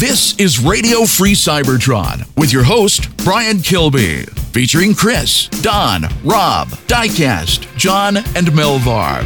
This 0.00 0.34
is 0.38 0.58
Radio 0.58 1.04
Free 1.04 1.34
Cybertron 1.34 2.26
with 2.38 2.54
your 2.54 2.64
host, 2.64 3.14
Brian 3.18 3.58
Kilby, 3.58 4.22
featuring 4.50 4.94
Chris, 4.94 5.48
Don, 5.60 6.04
Rob, 6.24 6.68
Diecast, 6.88 7.76
John, 7.76 8.16
and 8.16 8.46
Melvar. 8.46 9.22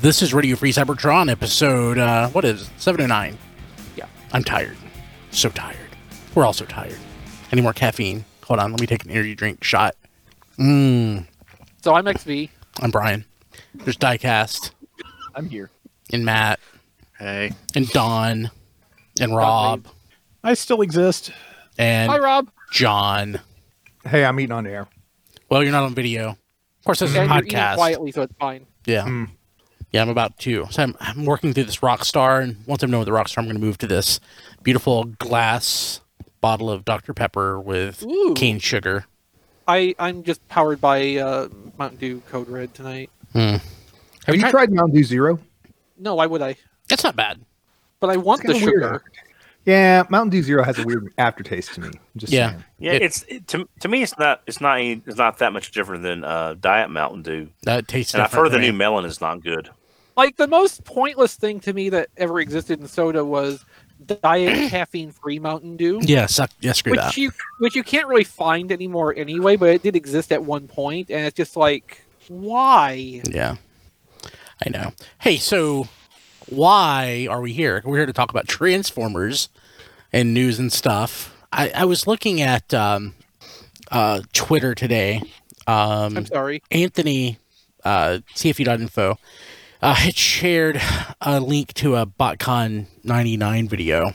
This 0.00 0.22
is 0.22 0.32
Radio 0.32 0.56
Free 0.56 0.72
Cybertron 0.72 1.30
episode, 1.30 1.98
uh, 1.98 2.30
what 2.30 2.46
is 2.46 2.62
it? 2.62 2.70
709. 2.78 3.36
Yeah. 3.96 4.06
I'm 4.32 4.44
tired. 4.44 4.78
So 5.30 5.50
tired. 5.50 5.76
We're 6.34 6.46
all 6.46 6.54
so 6.54 6.64
tired. 6.64 6.96
Any 7.52 7.60
more 7.60 7.74
caffeine? 7.74 8.24
Hold 8.44 8.60
on, 8.60 8.70
let 8.72 8.80
me 8.80 8.86
take 8.86 9.04
an 9.04 9.10
energy 9.10 9.34
drink 9.34 9.62
shot. 9.62 9.94
Mmm. 10.58 11.26
So 11.84 11.92
I'm 11.92 12.10
XV. 12.10 12.48
I'm 12.80 12.90
Brian. 12.90 13.26
There's 13.74 13.96
Diecast 13.96 14.70
I'm 15.34 15.48
here. 15.48 15.70
and 16.12 16.24
Matt 16.24 16.60
Hey. 17.18 17.52
and 17.74 17.88
Don 17.90 18.50
and 19.20 19.34
Rob 19.34 19.86
I 20.44 20.54
still 20.54 20.82
exist. 20.82 21.30
and 21.78 22.10
Hi, 22.10 22.18
Rob. 22.18 22.50
John. 22.72 23.40
Hey, 24.04 24.24
I'm 24.24 24.38
eating 24.40 24.52
on 24.52 24.66
air. 24.66 24.88
Well, 25.48 25.62
you're 25.62 25.70
not 25.72 25.84
on 25.84 25.94
video. 25.94 26.30
Of 26.30 26.84
course, 26.84 26.98
this 27.00 27.10
is 27.10 27.16
a 27.16 27.20
And 27.20 27.30
you're 27.30 27.38
eating 27.44 27.52
podcast. 27.52 27.74
quietly, 27.76 28.10
so 28.12 28.22
it's 28.22 28.34
fine. 28.40 28.66
Yeah. 28.86 29.04
Mm. 29.04 29.28
Yeah, 29.92 30.02
I'm 30.02 30.08
about 30.08 30.36
to. 30.40 30.66
So 30.70 30.82
I'm, 30.82 30.96
I'm 30.98 31.24
working 31.26 31.52
through 31.52 31.64
this 31.64 31.76
Rockstar, 31.78 32.42
and 32.42 32.56
once 32.66 32.82
I'm 32.82 32.90
done 32.90 32.98
with 32.98 33.06
the 33.06 33.12
Rockstar, 33.12 33.38
I'm 33.38 33.44
going 33.44 33.54
to 33.56 33.60
move 33.62 33.78
to 33.78 33.86
this 33.86 34.18
beautiful 34.62 35.04
glass 35.04 36.00
bottle 36.40 36.70
of 36.70 36.84
Dr. 36.84 37.14
Pepper 37.14 37.60
with 37.60 38.02
Ooh. 38.02 38.34
cane 38.34 38.58
sugar. 38.58 39.04
I 39.68 39.94
I'm 39.98 40.24
just 40.24 40.46
powered 40.48 40.80
by 40.80 41.16
uh, 41.16 41.48
Mountain 41.78 41.98
Dew 42.00 42.22
Code 42.30 42.48
Red 42.48 42.74
tonight. 42.74 43.10
Hmm. 43.32 43.56
Have 44.26 44.36
you 44.36 44.48
tried 44.50 44.72
Mountain 44.72 44.94
Dew 44.96 45.04
Zero? 45.04 45.38
No, 45.98 46.14
why 46.16 46.26
would 46.26 46.42
I? 46.42 46.56
It's 46.90 47.04
not 47.04 47.16
bad. 47.16 47.40
But 48.00 48.10
I 48.10 48.16
want 48.16 48.40
It's 48.44 48.48
the 48.48 48.52
kinda 48.54 48.66
weird 48.66 48.82
sugar. 48.82 49.02
Yeah, 49.64 50.02
Mountain 50.10 50.30
Dew 50.30 50.42
Zero 50.42 50.64
has 50.64 50.78
a 50.78 50.84
weird 50.84 51.12
aftertaste 51.18 51.74
to 51.74 51.80
me. 51.82 51.90
Just 52.16 52.32
Yeah. 52.32 52.50
saying. 52.50 52.64
Yeah, 52.78 52.92
It- 52.92 53.02
it's 53.02 53.22
it, 53.28 53.46
to, 53.48 53.68
to 53.80 53.88
me 53.88 54.02
it's 54.02 54.18
not 54.18 54.42
it's 54.46 54.60
not 54.60 54.78
any, 54.78 55.02
it's 55.06 55.16
not 55.18 55.38
that 55.38 55.52
much 55.52 55.70
different 55.72 56.02
than 56.02 56.24
uh, 56.24 56.54
Diet 56.60 56.90
Mountain 56.90 57.22
Dew. 57.22 57.48
That 57.62 57.86
tastes 57.88 58.14
And 58.14 58.22
I've 58.22 58.30
different 58.30 58.52
heard 58.52 58.60
the 58.60 58.66
to 58.66 58.72
new 58.72 58.76
melon 58.76 59.04
is 59.04 59.20
not 59.20 59.42
good. 59.42 59.70
Like 60.16 60.36
the 60.36 60.48
most 60.48 60.84
pointless 60.84 61.36
thing 61.36 61.60
to 61.60 61.72
me 61.72 61.88
that 61.90 62.08
ever 62.16 62.38
existed 62.40 62.80
in 62.80 62.86
soda 62.88 63.24
was 63.24 63.64
diet 64.20 64.70
caffeine-free 64.70 65.38
Mountain 65.38 65.76
Dew. 65.76 66.00
Yeah, 66.02 66.26
suck. 66.26 66.50
Yeah, 66.60 66.72
screw 66.72 66.90
Which 66.90 67.00
that. 67.00 67.16
you 67.16 67.30
which 67.60 67.76
you 67.76 67.82
can't 67.84 68.08
really 68.08 68.24
find 68.24 68.72
anymore 68.72 69.14
anyway, 69.16 69.54
but 69.56 69.68
it 69.70 69.82
did 69.82 69.94
exist 69.96 70.32
at 70.32 70.42
one 70.44 70.66
point, 70.66 71.08
and 71.10 71.24
it's 71.24 71.36
just 71.36 71.56
like, 71.56 72.01
why? 72.28 73.22
Yeah. 73.24 73.56
I 74.64 74.70
know. 74.70 74.92
Hey, 75.20 75.36
so 75.36 75.88
why 76.48 77.26
are 77.30 77.40
we 77.40 77.52
here? 77.52 77.82
We're 77.84 77.98
here 77.98 78.06
to 78.06 78.12
talk 78.12 78.30
about 78.30 78.46
Transformers 78.48 79.48
and 80.12 80.34
news 80.34 80.58
and 80.58 80.72
stuff. 80.72 81.34
I, 81.52 81.70
I 81.74 81.84
was 81.84 82.06
looking 82.06 82.40
at 82.40 82.72
um, 82.72 83.14
uh, 83.90 84.22
Twitter 84.32 84.74
today. 84.74 85.22
Um, 85.66 86.16
I'm 86.16 86.26
sorry. 86.26 86.62
Anthony, 86.70 87.38
uh, 87.84 88.18
TFU.info, 88.34 89.18
uh, 89.80 89.94
had 89.94 90.16
shared 90.16 90.80
a 91.20 91.40
link 91.40 91.74
to 91.74 91.96
a 91.96 92.06
BotCon 92.06 92.86
99 93.04 93.68
video, 93.68 94.12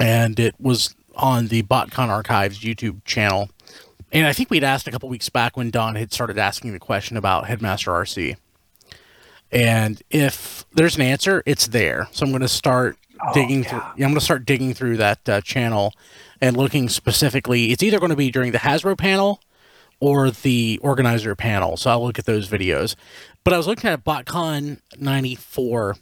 and 0.00 0.38
it 0.40 0.54
was 0.58 0.94
on 1.14 1.48
the 1.48 1.62
BotCon 1.64 2.08
Archives 2.08 2.60
YouTube 2.60 3.04
channel. 3.04 3.50
And 4.12 4.26
I 4.26 4.32
think 4.32 4.50
we'd 4.50 4.64
asked 4.64 4.86
a 4.88 4.90
couple 4.90 5.08
weeks 5.08 5.28
back 5.28 5.56
when 5.56 5.70
Don 5.70 5.94
had 5.94 6.12
started 6.12 6.38
asking 6.38 6.72
the 6.72 6.78
question 6.78 7.16
about 7.16 7.46
Headmaster 7.46 7.90
Arcee. 7.90 8.36
And 9.50 10.02
if 10.10 10.64
there's 10.72 10.96
an 10.96 11.02
answer, 11.02 11.42
it's 11.46 11.66
there. 11.68 12.08
So 12.12 12.24
I'm 12.24 12.32
going 12.32 12.42
to 12.42 12.48
start 12.48 12.96
digging 13.34 13.64
through. 13.64 13.78
Yeah, 13.96 14.06
I'm 14.06 14.10
going 14.10 14.14
to 14.14 14.20
start 14.20 14.44
digging 14.44 14.74
through 14.74 14.98
that 14.98 15.28
uh, 15.28 15.40
channel 15.40 15.92
and 16.40 16.56
looking 16.56 16.88
specifically. 16.88 17.72
It's 17.72 17.82
either 17.82 17.98
going 17.98 18.10
to 18.10 18.16
be 18.16 18.30
during 18.30 18.52
the 18.52 18.58
Hasbro 18.58 18.96
panel 18.96 19.40
or 20.00 20.30
the 20.30 20.78
organizer 20.82 21.34
panel. 21.34 21.76
So 21.76 21.90
I'll 21.90 22.02
look 22.02 22.18
at 22.18 22.26
those 22.26 22.48
videos. 22.48 22.94
But 23.44 23.54
I 23.54 23.56
was 23.56 23.66
looking 23.66 23.90
at 23.90 24.04
BotCon 24.04 24.80
94 24.98 25.96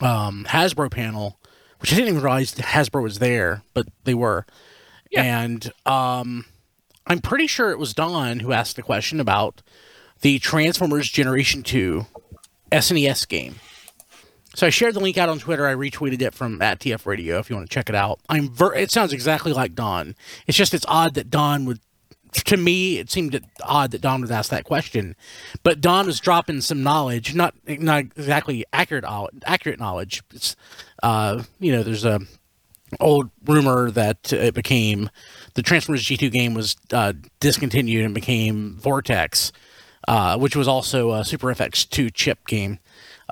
um, 0.00 0.46
Hasbro 0.48 0.90
panel, 0.90 1.38
which 1.80 1.92
I 1.92 1.96
didn't 1.96 2.10
even 2.10 2.22
realize 2.22 2.54
Hasbro 2.54 3.02
was 3.02 3.18
there, 3.18 3.62
but 3.74 3.86
they 4.04 4.14
were. 4.14 4.46
Yeah. 5.10 5.22
And 5.22 5.72
um, 5.86 6.44
I'm 7.06 7.20
pretty 7.20 7.46
sure 7.46 7.70
it 7.70 7.78
was 7.78 7.94
Don 7.94 8.40
who 8.40 8.52
asked 8.52 8.76
the 8.76 8.82
question 8.82 9.20
about 9.20 9.62
the 10.20 10.38
Transformers 10.38 11.08
Generation 11.08 11.62
2 11.62 12.06
SNES 12.70 13.26
game. 13.28 13.56
So 14.54 14.66
I 14.66 14.70
shared 14.70 14.94
the 14.94 15.00
link 15.00 15.16
out 15.16 15.28
on 15.28 15.38
Twitter. 15.38 15.66
I 15.66 15.74
retweeted 15.74 16.20
it 16.22 16.34
from 16.34 16.60
at 16.60 16.80
TF 16.80 17.06
Radio 17.06 17.38
if 17.38 17.48
you 17.48 17.56
want 17.56 17.68
to 17.70 17.74
check 17.74 17.88
it 17.88 17.94
out. 17.94 18.20
I'm 18.28 18.50
ver- 18.50 18.74
it 18.74 18.90
sounds 18.90 19.12
exactly 19.12 19.52
like 19.52 19.74
Don. 19.74 20.16
It's 20.46 20.58
just 20.58 20.74
it's 20.74 20.84
odd 20.88 21.14
that 21.14 21.30
Don 21.30 21.64
would 21.66 21.80
to 22.32 22.56
me 22.56 22.98
it 22.98 23.10
seemed 23.10 23.40
odd 23.62 23.90
that 23.90 24.00
Don 24.00 24.20
would 24.20 24.30
ask 24.30 24.50
that 24.50 24.64
question. 24.64 25.14
But 25.62 25.80
Don 25.80 26.06
was 26.06 26.18
dropping 26.20 26.60
some 26.62 26.82
knowledge, 26.82 27.34
not 27.34 27.54
not 27.66 28.04
exactly 28.16 28.64
accurate 28.72 29.04
accurate 29.44 29.78
knowledge. 29.78 30.22
It's 30.34 30.56
uh, 31.02 31.44
you 31.60 31.72
know, 31.72 31.84
there's 31.84 32.04
a 32.04 32.20
old 32.98 33.30
rumor 33.44 33.90
that 33.92 34.32
it 34.32 34.54
became 34.54 35.10
the 35.54 35.62
Transformers 35.62 36.04
G2 36.04 36.30
game 36.30 36.54
was 36.54 36.76
uh, 36.92 37.12
discontinued 37.40 38.04
and 38.04 38.14
became 38.14 38.76
Vortex, 38.76 39.52
uh, 40.08 40.38
which 40.38 40.56
was 40.56 40.68
also 40.68 41.12
a 41.12 41.24
Super 41.24 41.48
FX2 41.48 42.12
chip 42.12 42.46
game. 42.46 42.78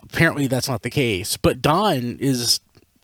Apparently, 0.02 0.46
that's 0.46 0.68
not 0.68 0.82
the 0.82 0.90
case. 0.90 1.36
But 1.36 1.60
Don 1.60 2.18
is 2.20 2.60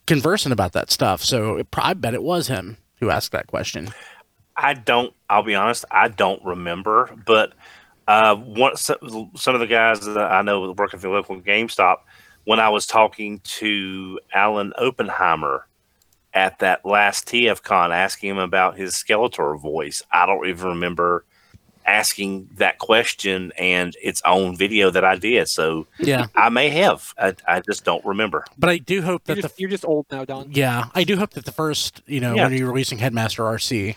conversant 0.07 0.53
about 0.53 0.73
that 0.73 0.91
stuff, 0.91 1.23
so 1.23 1.57
it, 1.57 1.67
I 1.77 1.95
bet 1.95 2.15
it 2.15 2.23
was 2.23 2.49
him 2.49 2.77
who 3.01 3.11
asked 3.11 3.33
that 3.33 3.47
question. 3.47 3.91
I 4.57 4.75
don't. 4.75 5.13
I'll 5.29 5.43
be 5.43 5.55
honest. 5.55 5.85
I 5.91 6.09
don't 6.09 6.45
remember. 6.45 7.11
But 7.27 7.55
uh, 8.07 8.37
one 8.37 8.77
some, 8.77 8.97
of 9.01 9.61
the 9.61 9.67
guys 9.67 10.01
that 10.01 10.17
I 10.17 10.43
know 10.43 10.67
that 10.67 10.75
work 10.75 10.95
at 10.95 11.01
the 11.01 11.09
local 11.09 11.41
GameStop, 11.41 11.99
when 12.45 12.61
I 12.61 12.69
was 12.69 12.87
talking 12.87 13.41
to 13.45 14.21
Alan 14.33 14.73
Oppenheimer 14.79 15.67
at 16.34 16.59
that 16.59 16.84
last 16.84 17.27
TFCon, 17.28 17.91
asking 17.95 18.31
him 18.31 18.39
about 18.39 18.77
his 18.77 18.95
Skeletor 18.95 19.59
voice, 19.61 20.03
I 20.11 20.27
don't 20.27 20.47
even 20.49 20.67
remember 20.69 21.25
asking 21.87 22.49
that 22.56 22.78
question 22.78 23.53
and 23.59 23.95
its 24.03 24.22
own 24.25 24.56
video 24.56 24.91
that 24.91 25.05
I 25.05 25.17
did. 25.17 25.49
So 25.49 25.87
Yeah, 25.99 26.27
I 26.34 26.49
may 26.49 26.71
have. 26.71 27.12
I, 27.19 27.34
I 27.47 27.61
just 27.61 27.84
don't 27.84 28.05
remember. 28.05 28.45
but 28.59 28.71
I 28.71 28.78
do 28.78 29.03
hope 29.03 29.22
You're 29.27 29.37
that 29.37 29.43
the 29.43 29.53
you're 29.59 29.69
just 29.71 29.84
old 29.84 30.06
now, 30.11 30.25
Don. 30.25 30.50
Yeah, 30.50 30.87
I 30.95 31.05
do 31.05 31.17
hope 31.19 31.31
that 31.33 31.45
the 31.45 31.53
first, 31.53 32.03
you 32.06 32.21
know, 32.21 32.34
Yeah. 32.34 32.45
when 32.49 32.56
you're 32.56 32.69
releasing 32.69 32.99
Headmaster 32.99 33.43
Arcee, 33.43 33.97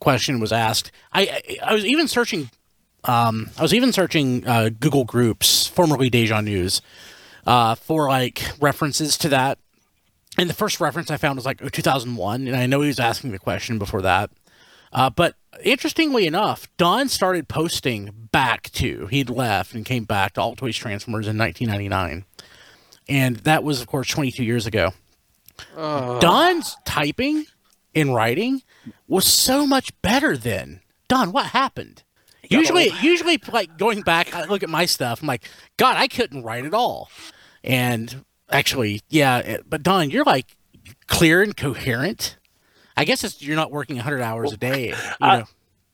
question 0.00 0.40
was 0.40 0.52
asked. 0.52 0.90
I 1.12 1.22
I, 1.22 1.70
I 1.70 1.74
was 1.74 1.84
even 1.84 2.08
searching, 2.08 2.50
um, 3.04 3.50
I 3.58 3.62
was 3.62 3.74
even 3.74 3.92
searching 3.92 4.46
uh, 4.46 4.70
Google 4.70 5.04
Groups, 5.04 5.66
formerly 5.66 6.08
Deja 6.08 6.40
News, 6.40 6.80
uh, 7.46 7.74
for 7.74 8.08
like 8.08 8.42
references 8.60 9.18
to 9.18 9.28
that. 9.28 9.58
And 10.38 10.48
the 10.48 10.54
first 10.54 10.80
reference 10.80 11.10
I 11.10 11.16
found 11.16 11.36
was 11.36 11.44
like 11.44 11.60
2001, 11.60 12.46
and 12.46 12.56
I 12.56 12.66
know 12.66 12.80
he 12.80 12.88
was 12.88 13.00
asking 13.00 13.32
the 13.32 13.38
question 13.38 13.78
before 13.78 14.02
that. 14.02 14.30
Uh, 14.92 15.10
but 15.10 15.34
interestingly 15.64 16.26
enough, 16.26 16.68
Don 16.76 17.08
started 17.08 17.48
posting 17.48 18.28
back 18.30 18.70
to 18.72 19.06
he'd 19.06 19.30
left 19.30 19.74
and 19.74 19.84
came 19.84 20.04
back 20.04 20.34
to 20.34 20.40
All 20.40 20.54
Toys 20.54 20.76
Transformers 20.76 21.26
in 21.26 21.36
1999, 21.36 22.24
and 23.08 23.36
that 23.38 23.64
was 23.64 23.80
of 23.80 23.86
course 23.88 24.08
22 24.08 24.44
years 24.44 24.66
ago. 24.66 24.92
Ugh. 25.76 26.20
Don's 26.20 26.76
typing 26.84 27.46
and 27.94 28.14
writing 28.14 28.62
was 29.08 29.26
so 29.26 29.66
much 29.66 29.90
better 30.02 30.36
then. 30.36 30.80
Don, 31.08 31.32
what 31.32 31.46
happened? 31.46 32.04
Usually, 32.48 32.90
usually, 33.02 33.38
like 33.52 33.76
going 33.76 34.02
back, 34.02 34.34
I 34.34 34.44
look 34.44 34.62
at 34.62 34.70
my 34.70 34.86
stuff. 34.86 35.20
I'm 35.20 35.26
like, 35.26 35.48
God, 35.76 35.96
I 35.96 36.08
couldn't 36.08 36.44
write 36.44 36.64
at 36.64 36.72
all. 36.72 37.10
And 37.62 38.24
actually, 38.50 39.02
yeah, 39.08 39.58
but 39.68 39.82
Don, 39.82 40.10
you're 40.10 40.24
like 40.24 40.56
clear 41.06 41.42
and 41.42 41.56
coherent. 41.56 42.36
I 42.96 43.04
guess 43.04 43.22
it's 43.24 43.40
you're 43.42 43.56
not 43.56 43.70
working 43.70 43.96
100 43.96 44.20
hours 44.20 44.52
a 44.52 44.56
day. 44.56 44.88
You 45.20 45.26
I- 45.26 45.38
know, 45.38 45.44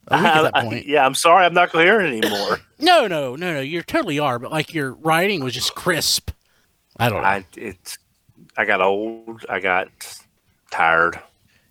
a 0.08 0.16
week 0.18 0.26
at 0.26 0.42
that 0.42 0.56
I- 0.56 0.60
I- 0.60 0.64
point. 0.64 0.86
yeah, 0.86 1.04
I'm 1.06 1.14
sorry. 1.14 1.44
I'm 1.46 1.54
not 1.54 1.70
coherent 1.70 2.22
anymore. 2.24 2.58
No, 2.78 3.06
no, 3.06 3.34
no, 3.36 3.54
no. 3.54 3.60
You 3.60 3.80
totally 3.82 4.18
are. 4.18 4.38
But 4.38 4.50
like 4.52 4.74
your 4.74 4.92
writing 4.94 5.42
was 5.42 5.54
just 5.54 5.74
crisp. 5.74 6.30
I 6.98 7.08
don't 7.08 7.22
know. 7.22 7.28
I 7.28 7.46
it's 7.56 7.96
I 8.58 8.66
got 8.66 8.82
old. 8.82 9.46
I 9.48 9.60
got 9.60 9.88
tired. 10.70 11.18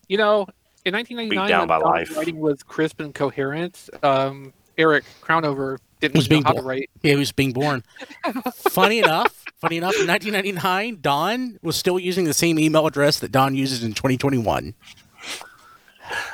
You 0.08 0.18
know, 0.18 0.48
in 0.86 0.94
1999, 0.96 1.48
down 1.50 1.68
by 1.68 1.78
life. 1.78 2.16
writing 2.18 2.40
was 2.40 2.64
crisp 2.64 3.00
and 3.00 3.14
coherent. 3.14 3.90
Um, 4.02 4.54
Eric 4.78 5.04
Crownover 5.22 5.78
didn't 6.00 6.16
Was 6.16 6.26
even 6.26 6.36
know 6.36 6.38
being 6.38 6.44
how 6.46 6.50
to 6.52 6.56
born. 6.56 6.66
write. 6.66 6.90
Yeah, 7.02 7.12
he 7.14 7.18
was 7.18 7.32
being 7.32 7.54
born. 7.54 7.84
funny 8.56 9.00
enough, 9.00 9.44
funny 9.62 9.78
enough, 9.78 9.96
in 10.00 10.08
1999, 10.08 11.00
Don 11.02 11.60
was 11.62 11.76
still 11.76 11.98
using 12.00 12.26
the 12.26 12.34
same 12.34 12.60
email 12.60 12.86
address 12.88 13.20
that 13.20 13.32
Don 13.32 13.56
uses 13.56 13.84
in 13.84 13.94
2021. 13.94 14.74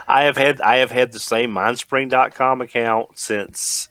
I 0.08 0.24
have 0.24 0.36
had 0.38 0.60
I 0.62 0.78
have 0.78 0.90
had 0.92 1.12
the 1.12 1.20
same 1.20 1.52
mindspring.com 1.52 2.62
account 2.62 3.18
since 3.20 3.88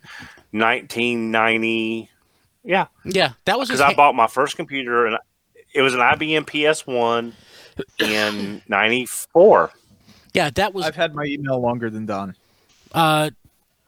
1990 0.50 2.10
Yeah, 2.64 2.86
Yeah, 3.04 3.32
that 3.44 3.58
was 3.58 3.68
because 3.68 3.80
I 3.80 3.88
ha- 3.90 3.94
bought 3.94 4.14
my 4.14 4.26
first 4.26 4.56
computer 4.56 5.06
and 5.06 5.16
it 5.74 5.82
was 5.82 5.94
an 5.94 6.00
IBM 6.00 6.44
PS1 6.46 7.32
in 8.00 8.62
'94. 8.68 9.70
yeah, 10.34 10.50
that 10.50 10.74
was. 10.74 10.84
I've 10.86 10.96
had 10.96 11.14
my 11.14 11.24
email 11.24 11.60
longer 11.60 11.90
than 11.90 12.06
Don. 12.06 12.34
Uh, 12.92 13.30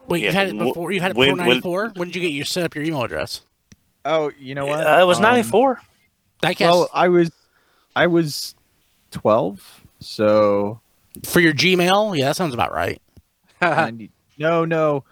wait, 0.09 0.23
you 0.23 0.33
had 0.33 0.49
it 0.49 0.59
before? 0.59 0.93
You 0.93 1.01
had 1.01 1.13
it 1.13 1.17
when- 1.17 1.29
before 1.31 1.37
when- 1.39 1.47
ninety 1.49 1.61
four? 1.61 1.93
When 1.97 2.09
did 2.09 2.17
you 2.17 2.23
get 2.23 2.33
your 2.33 2.45
set 2.45 2.65
up 2.65 2.75
your 2.75 2.85
email 2.85 3.03
address? 3.03 3.43
Oh, 4.05 4.31
you 4.39 4.55
know 4.55 4.67
what? 4.67 4.87
Uh, 4.87 4.99
it 5.01 5.05
was 5.07 5.19
Um, 5.19 5.25
'94. 5.25 5.81
Diecast 6.43 6.61
Well, 6.61 6.89
I 6.95 7.09
was, 7.09 7.31
I 7.95 8.07
was 8.07 8.55
twelve, 9.11 9.83
so 10.01 10.81
for 11.25 11.41
your 11.41 11.53
Gmail. 11.53 12.17
Yeah, 12.17 12.27
that 12.27 12.37
sounds 12.37 12.55
about 12.55 12.73
right. 12.73 13.01
90 13.63 14.11
no, 14.39 14.65
no. 14.65 15.05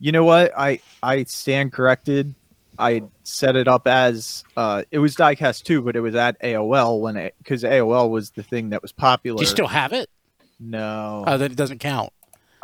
You 0.00 0.10
know 0.12 0.24
what? 0.24 0.52
I 0.58 0.80
I 1.02 1.24
stand 1.24 1.72
corrected. 1.72 2.34
I 2.76 3.02
set 3.22 3.54
it 3.54 3.68
up 3.68 3.86
as 3.86 4.42
uh, 4.56 4.82
it 4.90 4.98
was 4.98 5.14
Diecast 5.14 5.62
two, 5.62 5.80
but 5.80 5.94
it 5.94 6.00
was 6.00 6.16
at 6.16 6.40
AOL 6.42 7.00
when 7.00 7.16
it 7.16 7.36
because 7.38 7.62
AOL 7.62 8.10
was 8.10 8.30
the 8.30 8.42
thing 8.42 8.70
that 8.70 8.82
was 8.82 8.90
popular. 8.90 9.36
Do 9.38 9.42
you 9.44 9.48
still 9.48 9.68
have 9.68 9.92
it? 9.92 10.10
no, 10.58 11.22
Oh, 11.26 11.36
then 11.38 11.52
it 11.52 11.56
doesn't 11.56 11.78
count. 11.78 12.12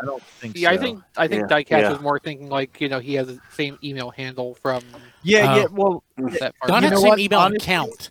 I 0.00 0.05
don't 0.06 0.23
think. 0.23 0.56
yeah, 0.56 0.70
I 0.70 0.76
think 0.76 1.02
I 1.17 1.29
think 1.29 1.50
Yeah, 1.50 1.56
Diecast 1.58 1.70
yeah. 1.82 1.91
was 1.91 2.00
more 2.00 2.19
thinking 2.19 2.49
like 2.49 2.81
you 2.81 2.88
know 2.88 2.99
he 3.00 3.14
has 3.14 3.26
the 3.29 3.41
same 3.52 3.79
email 3.85 4.11
handle 4.11 4.55
from 4.56 4.82
Yeah, 5.23 5.52
Oh. 5.52 5.56
yeah. 5.58 5.67
Well, 5.70 6.02
that 6.41 6.55
part. 6.58 6.82
You 6.85 6.91
know 6.91 6.97
same 6.97 7.08
what? 7.08 7.19
email 7.19 7.41
Honestly- 7.41 7.64
account. 7.64 8.11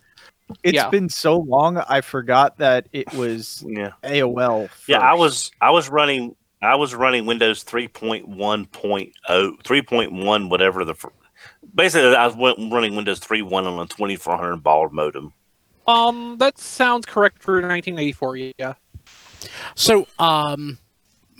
it's 0.62 0.74
Yeah. 0.74 0.88
been 0.90 1.08
so 1.08 1.38
long. 1.38 1.78
I 1.78 2.00
forgot 2.00 2.58
that 2.58 2.88
it 2.92 3.12
was 3.14 3.64
Yeah, 3.66 3.92
AOL. 4.02 4.68
yeah. 4.88 4.98
I 4.98 5.14
was 5.14 5.50
I 5.60 5.70
was 5.70 5.88
running 5.88 6.34
I 6.62 6.74
was 6.76 6.94
running 6.94 7.24
Windows 7.24 7.64
3.1.0, 7.64 9.12
3.1 9.62 10.48
whatever 10.50 10.84
the. 10.84 10.94
fir- 10.94 11.12
Basically, 11.74 12.14
I 12.14 12.26
was 12.26 12.36
went- 12.36 12.72
running 12.72 12.96
Windows 12.96 13.18
3.1 13.20 13.64
on 13.66 13.78
a 13.80 13.86
2400 13.86 14.56
baud 14.62 14.92
modem. 14.92 15.32
Um, 15.86 16.36
that 16.38 16.58
sounds 16.58 17.06
correct 17.06 17.42
for 17.42 17.54
1984. 17.62 18.36
Yeah. 18.58 18.74
So, 19.74 20.06
um, 20.18 20.78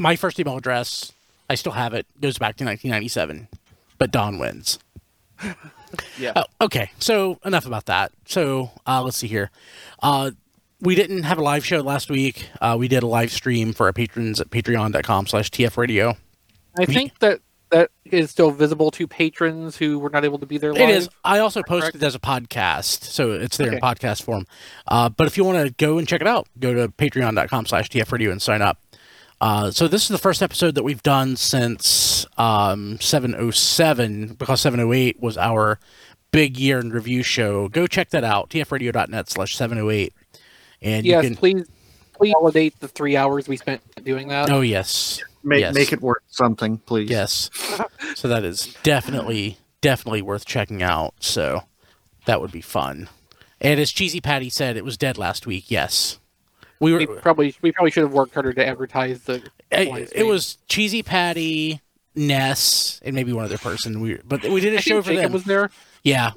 my 0.01 0.17
first 0.17 0.41
email 0.41 0.57
address, 0.57 1.13
I 1.49 1.55
still 1.55 1.73
have 1.73 1.95
it. 1.95 2.07
Goes 2.21 2.39
back 2.39 2.57
to 2.57 2.65
1997, 2.65 3.49
but 3.99 4.11
Don 4.11 4.39
wins. 4.39 4.79
Yeah. 6.19 6.33
Oh, 6.37 6.45
okay. 6.61 6.93
So 6.99 7.39
enough 7.45 7.67
about 7.67 7.87
that. 7.87 8.13
So 8.25 8.71
uh, 8.87 9.03
let's 9.03 9.17
see 9.17 9.27
here. 9.27 9.51
Uh, 10.03 10.31
we 10.81 10.95
didn't 10.95 11.25
have 11.25 11.37
a 11.39 11.43
live 11.43 11.65
show 11.65 11.81
last 11.81 12.11
week. 12.11 12.49
Uh, 12.61 12.77
we 12.79 12.89
did 12.89 13.03
a 13.03 13.07
live 13.07 13.33
stream 13.33 13.73
for 13.73 13.87
our 13.87 13.93
patrons 13.93 14.41
at 14.41 14.51
patreon.com 14.51 15.27
slash 15.27 15.51
tfradio. 15.51 16.17
I 16.79 16.87
think 16.87 17.19
that 17.19 17.41
that 17.71 17.91
is 18.05 18.31
still 18.31 18.51
visible 18.51 18.91
to 18.93 19.07
patrons 19.07 19.77
who 19.77 19.99
were 19.99 20.11
not 20.11 20.25
able 20.25 20.39
to 20.39 20.47
be 20.47 20.59
there 20.59 20.73
live. 20.73 20.89
It 20.89 20.95
is. 20.95 21.09
I 21.25 21.41
also 21.41 21.63
posted 21.63 21.93
correct? 21.93 21.97
it 21.97 22.07
as 22.07 22.15
a 22.15 22.21
podcast, 22.21 23.05
so 23.05 23.33
it's 23.33 23.57
there 23.57 23.73
in 23.73 23.81
podcast 23.81 24.23
form. 24.23 24.47
Uh, 24.87 25.09
but 25.09 25.27
if 25.27 25.37
you 25.37 25.45
want 25.45 25.67
to 25.67 25.73
go 25.73 25.99
and 25.99 26.07
check 26.07 26.21
it 26.21 26.27
out, 26.27 26.49
go 26.59 26.73
to 26.75 26.89
patreon.com 26.89 27.67
slash 27.67 27.89
tfradio 27.89 28.31
and 28.31 28.41
sign 28.41 28.63
up. 28.63 28.79
Uh, 29.41 29.71
so 29.71 29.89
this 29.89 30.03
is 30.03 30.09
the 30.09 30.19
first 30.19 30.43
episode 30.43 30.75
that 30.75 30.83
we've 30.83 31.03
done 31.03 31.35
since 31.37 32.27
um, 32.37 33.01
707, 33.01 34.35
because 34.35 34.61
708 34.61 35.21
was 35.21 35.39
our 35.39 35.79
big 36.31 36.59
year 36.59 36.79
in 36.79 36.91
review 36.91 37.23
show. 37.23 37.69
Go 37.69 37.87
check 37.87 38.11
that 38.11 38.25
out, 38.25 38.51
tfradio.net 38.51 39.31
slash 39.31 39.57
708. 39.57 40.13
And 40.83 41.07
yes, 41.07 41.25
you 41.25 41.31
can... 41.31 41.37
please, 41.37 41.69
please 42.13 42.35
validate 42.39 42.79
the 42.81 42.89
three 42.89 43.17
hours 43.17 43.49
we 43.49 43.57
spent 43.57 43.81
doing 44.05 44.29
that. 44.29 44.51
Oh, 44.51 44.61
yes. 44.61 45.23
Make 45.43 45.61
Yes. 45.61 45.75
make 45.75 45.93
it 45.93 46.03
worth 46.03 46.23
something, 46.29 46.77
please. 46.79 47.09
Yes. 47.09 47.49
so 48.15 48.29
that 48.29 48.45
is 48.45 48.77
definitely, 48.83 49.57
definitely 49.81 50.21
worth 50.21 50.45
checking 50.45 50.83
out. 50.83 51.15
So 51.21 51.63
that 52.27 52.43
would 52.43 52.53
be 52.53 52.61
fun. 52.61 53.09
And 53.59 53.81
as 53.81 53.91
Cheesy 53.91 54.21
Patty 54.21 54.51
said, 54.51 54.77
it 54.77 54.85
was 54.85 54.99
dead 54.99 55.17
last 55.17 55.47
week. 55.47 55.71
Yes. 55.71 56.19
We 56.81 56.95
We 56.97 57.07
were. 57.07 57.17
probably 57.21 57.55
we 57.63 57.73
probably 57.73 57.91
should 57.91 58.03
have 58.05 58.13
worked 58.13 58.35
harder 58.35 58.53
to 58.55 58.67
advertise 58.67 59.23
the. 59.23 59.43
It, 59.71 60.11
it 60.15 60.23
was 60.27 60.59
Cheesy 60.69 61.03
Patty, 61.03 61.81
Ness, 62.17 63.01
and 63.05 63.15
maybe 63.15 63.33
one 63.33 63.45
other 63.45 63.59
person. 63.59 64.01
We, 64.01 64.19
but 64.25 64.43
we 64.45 64.61
did 64.61 64.75
a 64.75 64.79
I 64.79 64.81
show 64.81 64.95
think 65.03 65.05
for 65.05 65.11
Jacob 65.13 65.23
them. 65.25 65.33
was 65.33 65.45
there. 65.45 65.71
Yeah, 66.03 66.31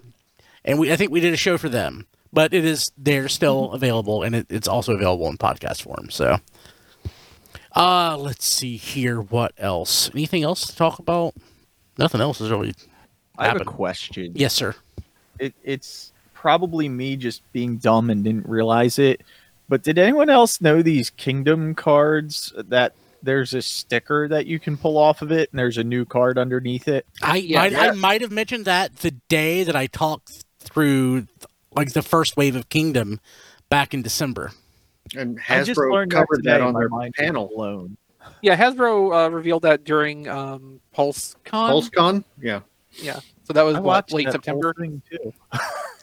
and 0.66 0.78
we 0.80 0.92
I 0.92 0.95
think 0.98 1.12
we 1.12 1.19
did 1.22 1.34
a 1.34 1.38
show 1.38 1.57
for 1.57 1.69
them, 1.69 2.06
but 2.31 2.54
it 2.54 2.66
is 2.66 2.92
they're 2.98 3.30
still 3.30 3.68
Mm-hmm. 3.68 3.75
available, 3.75 4.24
and 4.24 4.36
it, 4.36 4.48
it's 4.50 4.68
also 4.68 4.94
available 4.94 5.28
in 5.30 5.38
podcast 5.38 5.81
form. 5.81 6.10
So, 6.12 6.38
uh, 7.75 8.18
let's 8.18 8.45
see 8.45 8.78
here. 8.78 9.22
What 9.22 9.54
else? 9.57 10.10
Anything 10.13 10.44
else 10.44 10.68
to 10.68 10.75
talk 10.75 11.00
about? 11.00 11.34
Nothing 11.98 12.22
else 12.22 12.40
is 12.42 12.50
really. 12.51 12.74
I 13.38 13.48
have 13.48 13.62
a 13.62 13.66
question. 13.66 14.34
Yes, 14.36 14.54
sir. 14.54 14.75
It, 15.40 15.54
it's 15.63 16.12
probably 16.36 16.88
me 16.88 17.16
just 17.16 17.42
being 17.51 17.78
dumb 17.78 18.10
and 18.12 18.24
didn't 18.24 18.48
realize 18.48 19.00
it. 19.00 19.22
But 19.73 19.81
did 19.81 19.97
anyone 19.97 20.29
else 20.29 20.61
know 20.61 20.83
these 20.83 21.09
kingdom 21.09 21.73
cards 21.73 22.53
that 22.55 22.93
there's 23.23 23.55
a 23.55 23.61
sticker 23.63 24.27
that 24.27 24.45
you 24.45 24.59
can 24.59 24.77
pull 24.77 24.99
off 24.99 25.23
of 25.23 25.31
it 25.31 25.49
and 25.51 25.57
there's 25.57 25.79
a 25.79 25.83
new 25.83 26.05
card 26.05 26.37
underneath 26.37 26.87
it? 26.87 27.07
I 27.23 27.37
Yeah. 27.37 27.57
might, 27.57 27.73
I 27.73 27.85
Yeah. 27.87 27.91
might 27.93 28.21
have 28.21 28.29
mentioned 28.29 28.65
that 28.65 28.97
the 28.97 29.09
day 29.29 29.63
that 29.63 29.75
I 29.75 29.87
talked 29.87 30.45
through 30.59 31.25
like 31.71 31.93
the 31.93 32.03
first 32.03 32.37
wave 32.37 32.55
of 32.55 32.69
Kingdom 32.69 33.19
back 33.71 33.95
in 33.95 34.03
December. 34.03 34.51
And 35.17 35.39
I 35.49 35.63
just 35.63 35.79
Hasbro 35.79 35.91
learned 35.91 36.11
covered 36.11 36.43
today, 36.43 36.51
that 36.51 36.61
on 36.61 36.75
their 36.75 36.89
panel. 37.17 37.49
blown. 37.55 37.97
Yeah, 38.43 38.55
Hasbro 38.55 39.25
uh, 39.25 39.31
revealed 39.31 39.63
that 39.63 39.85
during 39.85 40.27
um, 40.27 40.81
PulseCon. 40.95 41.35
PulseCon? 41.91 42.23
Yeah. 42.39 42.59
Yeah, 42.91 43.21
so 43.45 43.53
that 43.53 43.63
was 43.63 43.79
what, 43.79 44.11
late 44.11 44.25
that 44.27 44.33
September. 44.33 44.75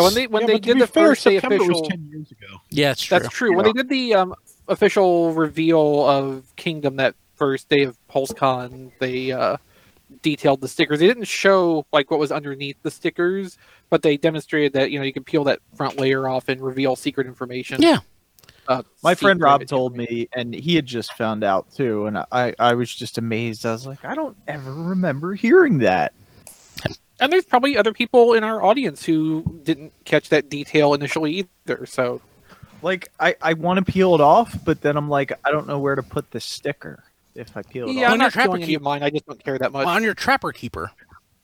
whole 0.00 0.10
thing 0.10 0.14
too. 0.14 0.14
Yeah, 0.14 0.14
when 0.14 0.14
they 0.14 0.26
when 0.26 0.40
Yeah, 0.42 0.46
they 0.46 0.58
did 0.60 0.78
the 0.80 0.86
fair, 0.86 1.08
first 1.08 1.24
day 1.24 1.34
September 1.36 1.56
official. 1.56 1.80
was 1.82 1.88
ten 1.88 2.08
years 2.10 2.30
ago. 2.32 2.60
Yeah, 2.70 2.90
it's 2.92 3.02
true. 3.04 3.18
That's 3.18 3.34
true. 3.34 3.54
When 3.56 3.64
they 3.64 3.72
did 3.72 3.88
the 3.88 4.14
um, 4.14 4.34
official 4.68 5.32
reveal 5.32 6.06
of 6.08 6.44
Kingdom 6.56 6.96
that 6.96 7.14
first 7.36 7.68
day 7.68 7.82
of 7.82 7.96
PulseCon, 8.10 8.92
they 9.00 9.32
uh, 9.32 9.56
detailed 10.22 10.60
the 10.60 10.68
stickers. 10.68 11.00
They 11.00 11.06
didn't 11.06 11.24
show 11.24 11.86
like 11.92 12.10
what 12.10 12.20
was 12.20 12.32
underneath 12.32 12.76
the 12.82 12.90
stickers, 12.90 13.58
but 13.90 14.02
they 14.02 14.16
demonstrated 14.16 14.72
that 14.74 14.90
you 14.90 14.98
know 14.98 15.04
you 15.04 15.12
could 15.12 15.26
peel 15.26 15.44
that 15.44 15.60
front 15.76 15.98
layer 15.98 16.28
off 16.28 16.48
and 16.48 16.60
reveal 16.60 16.96
secret 16.96 17.26
information. 17.26 17.82
Yeah. 17.82 17.98
My 18.66 19.12
Uh, 19.12 19.14
friend 19.14 19.40
Rob 19.42 19.66
told 19.66 19.94
me, 19.94 20.26
and 20.32 20.54
he 20.54 20.74
had 20.74 20.86
just 20.86 21.12
found 21.14 21.44
out 21.44 21.70
too, 21.74 22.06
and 22.06 22.16
I, 22.32 22.54
I 22.58 22.72
was 22.72 22.94
just 22.94 23.18
amazed. 23.18 23.66
I 23.66 23.72
was 23.72 23.86
like, 23.86 24.02
I 24.06 24.14
don't 24.14 24.36
ever 24.48 24.72
remember 24.72 25.34
hearing 25.34 25.78
that. 25.78 26.14
and 27.20 27.32
there's 27.32 27.44
probably 27.44 27.76
other 27.76 27.92
people 27.92 28.32
in 28.34 28.44
our 28.44 28.62
audience 28.62 29.04
who 29.04 29.60
didn't 29.64 29.92
catch 30.04 30.28
that 30.30 30.48
detail 30.50 30.94
initially 30.94 31.48
either. 31.66 31.86
So 31.86 32.20
Like, 32.82 33.10
I, 33.20 33.34
I 33.40 33.52
want 33.54 33.84
to 33.84 33.90
peel 33.92 34.14
it 34.14 34.20
off, 34.20 34.56
but 34.64 34.80
then 34.82 34.96
I'm 34.96 35.08
like, 35.08 35.32
I 35.44 35.50
don't 35.50 35.66
know 35.66 35.78
where 35.78 35.94
to 35.94 36.02
put 36.02 36.30
the 36.32 36.40
sticker 36.40 37.02
if 37.34 37.56
I 37.56 37.62
peel 37.62 37.88
it 37.88 37.92
yeah, 37.94 38.06
off. 38.06 38.06
I'm 38.08 38.12
On 38.14 38.18
your 38.20 38.26
not 38.26 38.32
Trapper 38.32 38.46
feeling 38.48 38.62
any 38.62 38.72
Keep- 38.72 38.76
of 38.76 38.82
mine. 38.82 39.02
I 39.02 39.10
just 39.10 39.26
don't 39.26 39.42
care 39.42 39.58
that 39.58 39.72
much. 39.72 39.86
on 39.86 40.02
your 40.02 40.14
Trapper 40.14 40.52
Keeper. 40.52 40.90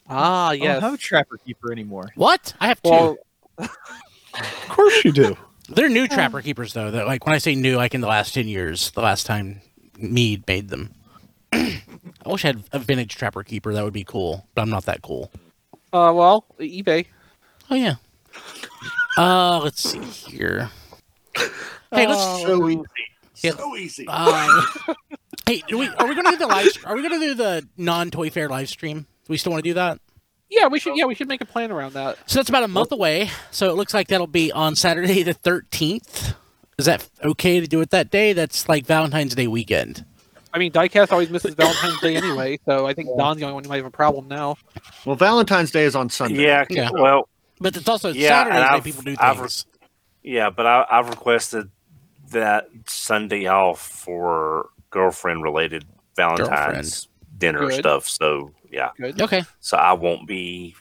ah, 0.09 0.49
I 0.51 0.53
yes. 0.55 0.75
don't 0.75 0.83
have 0.83 0.95
a 0.95 0.99
Trapper 0.99 1.37
Keeper 1.39 1.73
anymore. 1.73 2.11
What? 2.15 2.53
I 2.61 2.69
have 2.69 2.83
two. 2.83 2.91
well, 2.91 3.17
Of 3.59 4.69
course 4.69 5.05
you 5.05 5.13
do. 5.13 5.37
They're 5.69 5.89
new 5.89 6.07
Trapper 6.09 6.41
Keepers 6.43 6.73
though. 6.73 6.91
That 6.91 7.07
like 7.07 7.27
when 7.27 7.35
I 7.35 7.39
say 7.39 7.55
new, 7.55 7.77
like 7.77 7.95
in 7.95 8.01
the 8.01 8.07
last 8.09 8.33
ten 8.35 8.47
years, 8.49 8.91
the 8.93 9.01
last 9.03 9.25
time 9.27 9.61
Mead 9.99 10.45
made 10.47 10.69
them. 10.69 10.95
I 11.53 11.81
wish 12.27 12.45
I 12.45 12.49
had 12.49 12.65
a 12.73 12.79
vintage 12.79 13.17
Trapper 13.17 13.43
Keeper. 13.43 13.73
That 13.75 13.85
would 13.85 13.93
be 13.93 14.05
cool, 14.05 14.47
but 14.55 14.63
I'm 14.63 14.71
not 14.71 14.85
that 14.87 15.03
cool. 15.03 15.31
Uh, 15.93 16.13
well, 16.15 16.45
eBay. 16.59 17.07
Oh 17.71 17.75
yeah. 17.75 17.97
Uh, 19.17 19.61
let's 19.63 19.83
see 19.83 20.01
here. 20.01 20.71
Hey, 21.93 22.07
let's. 22.07 22.43
So 22.43 22.69
easy. 22.69 22.83
Yeah. 23.43 23.51
So 23.53 23.77
easy. 23.77 24.07
Uh, 24.09 24.63
hey, 25.47 25.63
do 25.67 25.79
we, 25.79 25.89
are 25.89 26.07
we 26.07 26.15
going 26.15 26.27
to 26.27 26.33
do 26.33 26.37
the 26.37 26.47
live? 26.47 26.69
Are 26.85 26.95
we 26.95 27.07
going 27.07 27.21
to 27.21 27.27
do 27.27 27.35
the 27.35 27.69
non 27.77 28.11
Toy 28.11 28.31
Fair 28.31 28.49
live 28.49 28.69
stream? 28.69 29.01
Do 29.01 29.07
we 29.29 29.37
still 29.37 29.53
want 29.53 29.65
to 29.65 29.71
do 29.71 29.75
that? 29.75 30.01
Yeah, 30.49 30.67
we 30.67 30.81
should. 30.81 30.97
Yeah, 30.97 31.05
we 31.05 31.15
should 31.15 31.29
make 31.29 31.41
a 31.41 31.47
plan 31.47 31.71
around 31.71 31.95
that. 31.95 32.19
So 32.27 32.39
that's 32.39 32.49
about 32.49 32.65
a 32.65 32.69
month 32.69 32.93
away. 32.93 33.31
So 33.51 33.71
it 33.71 33.77
looks 33.77 33.95
like 33.95 34.09
that'll 34.09 34.27
be 34.27 34.51
on 34.53 34.75
Saturday 34.75 35.23
the 35.23 35.35
13th. 35.35 36.35
Is 36.79 36.87
that 36.87 37.09
okay 37.23 37.61
to 37.61 37.67
do 37.67 37.81
it 37.81 37.91
that 37.91 38.11
day? 38.11 38.33
That's 38.33 38.69
like 38.69 38.87
Valentine's 38.87 39.35
Day 39.35 39.47
weekend. 39.47 40.05
I 40.53 40.59
mean, 40.59 40.73
Diecast 40.73 41.13
always 41.13 41.31
misses 41.31 41.55
Valentine's 41.57 42.01
Day 42.01 42.17
anyway, 42.17 42.59
so 42.67 42.87
I 42.87 42.95
think 42.95 43.09
Don's 43.17 43.39
the 43.39 43.45
only 43.45 43.55
one 43.55 43.65
who 43.65 43.69
might 43.71 43.77
have 43.77 43.87
a 43.87 43.91
problem 43.91 44.29
now. 44.29 44.57
Well, 45.05 45.17
Valentine's 45.17 45.71
Day 45.71 45.85
is 45.85 45.95
on 45.95 46.11
Sunday. 46.11 46.43
Yeah, 46.45 46.65
Yeah. 46.69 46.91
well, 46.93 47.29
But 47.61 47.77
it's 47.77 47.89
also 47.89 48.13
Yeah, 48.13 48.29
Saturday 48.29 48.57
and 48.57 48.65
that 48.75 48.85
people 48.85 49.03
do 49.03 49.17
I've 49.19 49.39
things. 49.39 49.67
yeah, 50.23 50.51
but 50.51 50.67
I, 50.67 50.87
I've 50.91 51.09
requested 51.09 51.71
that 52.31 52.69
Sunday 52.87 53.47
off 53.47 53.81
for 53.81 54.69
girlfriend 54.91 55.43
related 55.43 55.85
Valentine's 56.17 57.09
dinner 57.39 57.61
Good. 57.61 57.75
stuff. 57.75 58.09
So 58.09 58.53
yeah, 58.71 58.91
Good. 58.97 59.21
Okay. 59.21 59.43
so 59.61 59.77
I 59.77 59.93
won't 59.93 60.27
be 60.27 60.75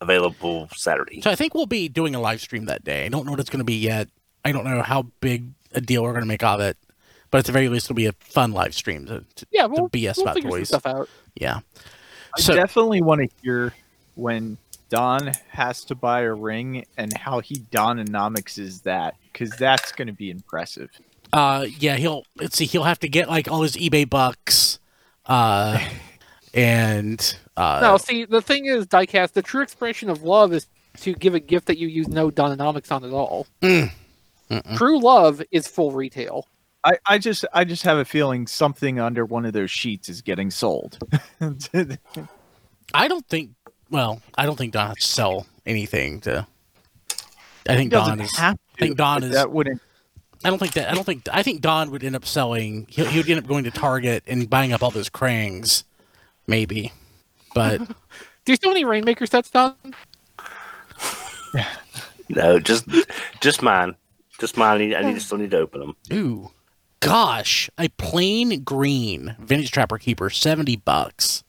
available 0.00 0.68
Saturday. 0.74 1.20
So 1.20 1.30
I 1.30 1.34
think 1.34 1.54
we'll 1.54 1.66
be 1.66 1.88
doing 1.88 2.14
a 2.14 2.20
live 2.20 2.40
stream 2.40 2.66
that 2.66 2.84
day. 2.84 3.06
I 3.06 3.08
don't 3.08 3.24
know 3.24 3.32
what 3.32 3.40
it's 3.40 3.50
going 3.50 3.58
to 3.60 3.64
be 3.64 3.76
yet. 3.76 4.08
I 4.44 4.52
don't 4.52 4.64
know 4.64 4.82
how 4.82 5.02
big 5.20 5.50
a 5.72 5.80
deal 5.80 6.02
we're 6.02 6.12
going 6.12 6.22
to 6.22 6.28
make 6.28 6.42
of 6.42 6.60
it. 6.60 6.76
But 7.30 7.38
at 7.38 7.44
the 7.46 7.52
very 7.52 7.68
least, 7.68 7.86
it'll 7.86 7.94
be 7.96 8.06
a 8.06 8.12
fun 8.12 8.52
live 8.52 8.74
stream 8.74 9.06
to, 9.06 9.24
to, 9.34 9.46
Yeah, 9.50 9.62
to 9.62 9.68
we'll, 9.68 9.88
BS 9.88 10.16
we'll 10.16 10.24
about 10.26 10.34
figure 10.34 10.50
some 10.50 10.58
toys. 10.58 10.68
stuff 10.68 10.86
out. 10.86 11.08
Yeah. 11.34 11.60
I 12.36 12.40
So 12.40 12.54
definitely 12.54 13.02
want 13.02 13.22
to 13.22 13.36
hear 13.42 13.72
when 14.14 14.58
Don 14.88 15.32
has 15.48 15.84
to 15.84 15.94
buy 15.94 16.20
a 16.22 16.32
ring 16.32 16.84
and 16.96 17.16
how 17.16 17.40
he 17.40 17.56
Dononomics 17.56 18.58
is 18.58 18.82
that 18.82 19.16
because 19.32 19.50
that's 19.50 19.92
going 19.92 20.06
to 20.08 20.14
be 20.14 20.30
impressive. 20.30 20.90
Uh, 21.32 21.66
yeah, 21.78 21.96
he'll 21.96 22.24
let's 22.36 22.56
see, 22.56 22.66
he'll 22.66 22.84
have 22.84 23.00
to 23.00 23.08
get 23.08 23.28
like 23.28 23.48
all 23.50 23.62
his 23.62 23.74
eBay 23.76 24.08
bucks, 24.08 24.78
uh, 25.26 25.78
and 26.54 27.36
uh, 27.56 27.80
no, 27.82 27.96
see, 27.96 28.24
the 28.24 28.40
thing 28.40 28.66
is, 28.66 28.86
diecast. 28.86 29.32
The 29.32 29.42
true 29.42 29.62
expression 29.62 30.08
of 30.08 30.22
love 30.22 30.52
is 30.52 30.68
to 31.00 31.12
give 31.14 31.34
a 31.34 31.40
gift 31.40 31.66
that 31.66 31.78
you 31.78 31.88
use 31.88 32.08
no 32.08 32.30
Dononomics 32.30 32.92
on 32.92 33.04
at 33.04 33.12
all. 33.12 33.46
Mm. 33.60 33.90
True 34.76 35.00
love 35.00 35.42
is 35.50 35.66
full 35.66 35.90
retail. 35.90 36.46
I, 36.86 36.98
I 37.06 37.18
just 37.18 37.44
I 37.52 37.64
just 37.64 37.82
have 37.82 37.98
a 37.98 38.04
feeling 38.04 38.46
something 38.46 38.98
under 39.00 39.24
one 39.24 39.44
of 39.44 39.52
those 39.52 39.70
sheets 39.70 40.08
is 40.08 40.22
getting 40.22 40.50
sold. 40.50 40.98
I 42.94 43.08
don't 43.08 43.26
think. 43.28 43.50
Well, 43.90 44.22
I 44.38 44.46
don't 44.46 44.56
think 44.56 44.72
Don 44.72 44.88
has 44.88 44.96
to 44.96 45.02
sell 45.02 45.46
anything 45.66 46.20
to. 46.22 46.46
I 47.68 47.76
think 47.76 47.90
doesn't 47.90 48.18
Don 48.18 48.24
is. 48.24 48.36
have 48.36 48.56
I 48.76 48.78
think 48.78 48.96
Don 48.96 49.24
is. 49.24 49.32
that 49.32 49.50
wouldn't 49.50 49.82
I 50.44 50.50
don't 50.50 50.58
think 50.58 50.74
that. 50.74 50.90
I 50.90 50.94
don't 50.94 51.04
think. 51.04 51.28
I 51.32 51.42
think 51.42 51.60
Don 51.60 51.90
would 51.90 52.04
end 52.04 52.14
up 52.14 52.24
selling. 52.24 52.86
He, 52.88 53.04
he 53.04 53.18
would 53.18 53.28
end 53.28 53.40
up 53.40 53.46
going 53.46 53.64
to 53.64 53.70
Target 53.70 54.22
and 54.26 54.48
buying 54.48 54.72
up 54.72 54.82
all 54.82 54.90
those 54.92 55.08
Krangs, 55.08 55.82
maybe. 56.46 56.92
But 57.54 57.78
Do 58.44 58.52
you 58.52 58.56
still 58.56 58.70
have 58.70 58.76
any 58.76 58.84
Rainmaker 58.84 59.26
sets, 59.26 59.50
Don? 59.50 59.74
No, 62.28 62.58
just 62.58 62.88
just 63.40 63.62
mine. 63.62 63.94
Just 64.40 64.56
mine. 64.56 64.74
I 64.74 64.78
need, 64.78 64.94
I 64.94 65.02
need 65.02 65.22
still 65.22 65.38
need 65.38 65.52
to 65.52 65.58
open 65.58 65.80
them. 65.80 65.96
ooh, 66.12 66.50
gosh, 67.06 67.70
a 67.78 67.88
plain 67.90 68.62
green 68.64 69.36
vintage 69.38 69.70
trapper 69.70 69.98
keeper, 69.98 70.28
seventy 70.30 70.76
bucks, 70.76 71.44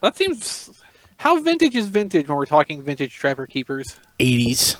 That 0.00 0.16
seems. 0.16 0.70
How 1.18 1.40
vintage 1.40 1.76
is 1.76 1.86
vintage 1.88 2.26
when 2.28 2.36
we're 2.36 2.46
talking 2.46 2.82
vintage 2.82 3.14
Trapper 3.14 3.46
Keepers? 3.46 3.96
eighties. 4.18 4.76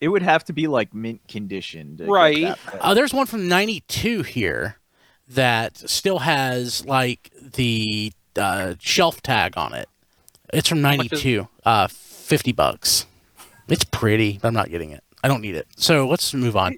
it 0.00 0.08
would 0.08 0.22
have 0.22 0.44
to 0.44 0.52
be 0.52 0.66
like 0.68 0.94
mint 0.94 1.20
condition. 1.28 1.96
Right. 2.00 2.42
that. 2.42 2.58
Uh, 2.80 2.94
there's 2.94 3.12
one 3.12 3.26
from 3.26 3.48
'92 3.48 4.22
here 4.22 4.76
that 5.28 5.76
still 5.76 6.20
has 6.20 6.84
like 6.86 7.32
the 7.40 8.12
uh, 8.36 8.74
shelf 8.80 9.22
tag 9.22 9.56
on 9.56 9.74
it. 9.74 9.88
It's 10.52 10.68
from 10.68 10.82
much 10.82 10.94
is- 11.12 11.24
'92. 11.24 11.48
Uh, 11.64 11.88
fifty 11.88 12.52
bucks. 12.52 13.06
It's 13.68 13.84
pretty, 13.84 14.38
but 14.40 14.48
I'm 14.48 14.54
not 14.54 14.70
getting 14.70 14.90
it. 14.90 15.02
I 15.24 15.28
don't 15.28 15.40
need 15.40 15.54
it. 15.56 15.66
So 15.76 16.06
let's 16.08 16.32
move 16.34 16.56
on. 16.56 16.76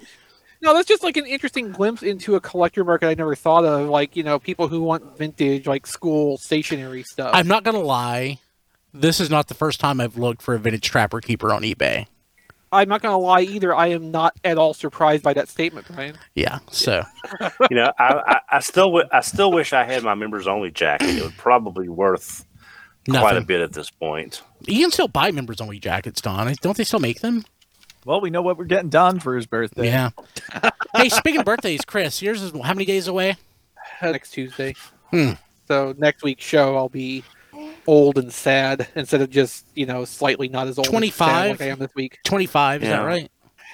No, 0.65 0.73
that's 0.73 0.89
just 0.89 1.03
like 1.03 1.17
an 1.17 1.27
interesting 1.27 1.71
glimpse 1.73 2.03
into 2.03 2.37
a 2.37 2.41
collector 2.41 2.85
market 2.85 3.07
I 3.07 3.15
never 3.15 3.35
thought 3.35 3.65
of. 3.65 3.89
Like, 3.89 4.17
you 4.17 4.23
know, 4.23 4.39
people 4.39 4.67
who 4.67 4.83
want 4.83 5.17
vintage, 5.19 5.67
like 5.67 5.87
school 5.87 6.39
stationery 6.39 7.03
stuff. 7.03 7.33
I'm 7.35 7.47
not 7.47 7.65
gonna 7.65 7.81
lie. 7.81 8.39
This 8.95 9.21
is 9.21 9.29
not 9.29 9.49
the 9.49 9.55
first 9.55 9.79
time 9.79 10.01
I've 10.01 10.17
looked 10.17 10.41
for 10.41 10.55
a 10.55 10.59
vintage 10.59 10.89
trapper 10.89 11.21
keeper 11.21 11.53
on 11.53 11.63
eBay. 11.63 12.07
I'm 12.73 12.89
not 12.89 13.03
going 13.03 13.13
to 13.13 13.19
lie 13.19 13.43
either. 13.43 13.75
I 13.75 13.89
am 13.89 14.11
not 14.11 14.35
at 14.43 14.59
all 14.59 14.75
surprised 14.75 15.23
by 15.23 15.33
that 15.35 15.49
statement, 15.49 15.87
Brian. 15.93 16.17
Yeah. 16.35 16.59
So 16.71 17.05
You 17.71 17.77
know, 17.77 17.93
I, 17.99 18.15
I, 18.27 18.41
I 18.57 18.61
still 18.61 18.87
wi- 18.87 19.09
I 19.13 19.21
still 19.21 19.53
wish 19.53 19.73
I 19.73 19.85
had 19.85 20.03
my 20.03 20.15
members 20.15 20.47
only 20.49 20.71
jacket. 20.71 21.11
It 21.11 21.23
would 21.23 21.37
probably 21.37 21.89
worth 21.89 22.45
quite 23.09 23.37
a 23.37 23.41
bit 23.43 23.61
at 23.61 23.73
this 23.73 23.91
point. 23.91 24.43
You 24.67 24.81
can 24.81 24.91
still 24.91 25.09
buy 25.09 25.31
members 25.31 25.61
only 25.61 25.79
jackets, 25.79 26.21
Don. 26.21 26.53
Don't 26.63 26.77
they 26.77 26.85
still 26.85 27.01
make 27.01 27.21
them? 27.21 27.45
Well, 28.05 28.21
we 28.21 28.31
know 28.31 28.43
what 28.43 28.59
we're 28.59 28.65
getting 28.65 28.91
Don 28.91 29.19
for 29.19 29.35
his 29.35 29.47
birthday. 29.47 29.87
Yeah. 29.87 30.11
hey, 30.97 31.09
speaking 31.09 31.41
of 31.41 31.47
birthdays, 31.47 31.85
Chris, 31.85 32.21
yours 32.21 32.43
is 32.43 32.53
how 32.53 32.75
many 32.75 32.85
days 32.85 33.09
away? 33.09 33.37
Next 34.03 34.33
Tuesday. 34.33 34.75
Hmm. 35.11 35.33
So 35.67 35.95
next 35.97 36.23
week's 36.23 36.45
show, 36.45 36.77
I'll 36.77 36.91
be 36.91 37.25
old 37.87 38.19
and 38.19 38.33
sad 38.33 38.89
instead 38.95 39.23
of 39.23 39.31
just, 39.31 39.67
you 39.75 39.87
know, 39.87 40.05
slightly 40.05 40.49
not 40.49 40.67
as 40.67 40.79
old 40.79 40.87
and 40.87 40.93
25? 40.93 41.51
like 41.51 41.61
I 41.63 41.71
am 41.71 41.79
this 41.79 41.95
week. 41.95 42.19
25. 42.25 42.83
Is 42.83 42.89
that 42.89 43.01
right? 43.01 43.31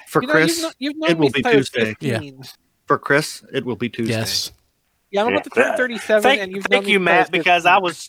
For 0.07 0.23
you 0.23 0.29
know, 0.29 0.35
Chris, 0.35 0.59
you've, 0.59 0.63
kno- 0.63 0.73
you've 0.79 0.97
known 0.97 1.11
it 1.11 1.19
will 1.19 1.31
be 1.31 1.43
since 1.43 1.47
I 1.47 1.57
was 1.57 1.71
Tuesday. 1.71 1.95
15. 2.01 2.43
for 2.87 2.99
Chris, 2.99 3.45
it 3.53 3.65
will 3.65 3.77
be 3.77 3.89
Tuesday. 3.89 4.15
Yes. 4.15 4.53
Yeah, 5.11 5.23
I'm 5.23 5.29
about 5.29 5.45
to 5.45 5.51
turn 5.51 5.77
37, 5.77 6.23
Thank, 6.23 6.41
and 6.41 6.53
you've 6.53 6.65
thank 6.67 6.87
you, 6.87 7.01
Matt, 7.01 7.33
because 7.33 7.67
I 7.67 7.79
was 7.79 8.09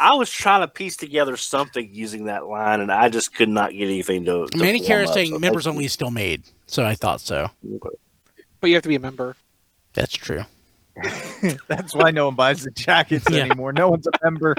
I 0.00 0.14
was 0.14 0.30
trying 0.30 0.60
to 0.62 0.68
piece 0.68 0.96
together 0.96 1.36
something 1.36 1.88
using 1.92 2.24
that 2.26 2.46
line, 2.46 2.80
and 2.80 2.90
I 2.92 3.08
just 3.08 3.34
could 3.34 3.48
not 3.48 3.72
get 3.72 3.84
anything 3.84 4.24
to. 4.24 4.46
to 4.46 4.58
Manny 4.58 4.78
form 4.86 5.00
is 5.02 5.12
saying 5.12 5.32
so 5.32 5.38
members 5.38 5.66
only 5.66 5.84
is 5.84 5.92
still 5.92 6.10
made, 6.10 6.42
so 6.66 6.84
I 6.84 6.94
thought 6.94 7.20
so. 7.20 7.48
But 8.60 8.68
you 8.70 8.74
have 8.74 8.82
to 8.82 8.88
be 8.88 8.96
a 8.96 9.00
member. 9.00 9.36
That's 9.94 10.12
true. 10.14 10.42
That's 11.68 11.94
why 11.94 12.10
no 12.10 12.26
one 12.26 12.34
buys 12.34 12.64
the 12.64 12.70
jackets 12.72 13.24
Yeah. 13.30 13.40
anymore. 13.44 13.72
No 13.72 13.88
one's 13.88 14.06
a 14.06 14.10
member. 14.24 14.56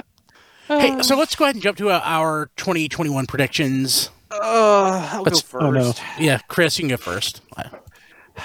Hey, 0.68 1.02
so 1.02 1.16
let's 1.18 1.34
go 1.34 1.44
ahead 1.44 1.56
and 1.56 1.62
jump 1.62 1.76
to 1.78 1.90
our 1.90 2.50
2021 2.56 3.26
predictions. 3.26 4.10
Uh, 4.30 5.08
I'll 5.12 5.22
Let's- 5.22 5.42
go 5.42 5.58
oh, 5.58 5.70
no. 5.72 5.84
first. 5.92 6.02
Yeah, 6.18 6.38
Chris, 6.48 6.78
you 6.78 6.84
can 6.84 6.90
go 6.90 6.96
first. 6.96 7.42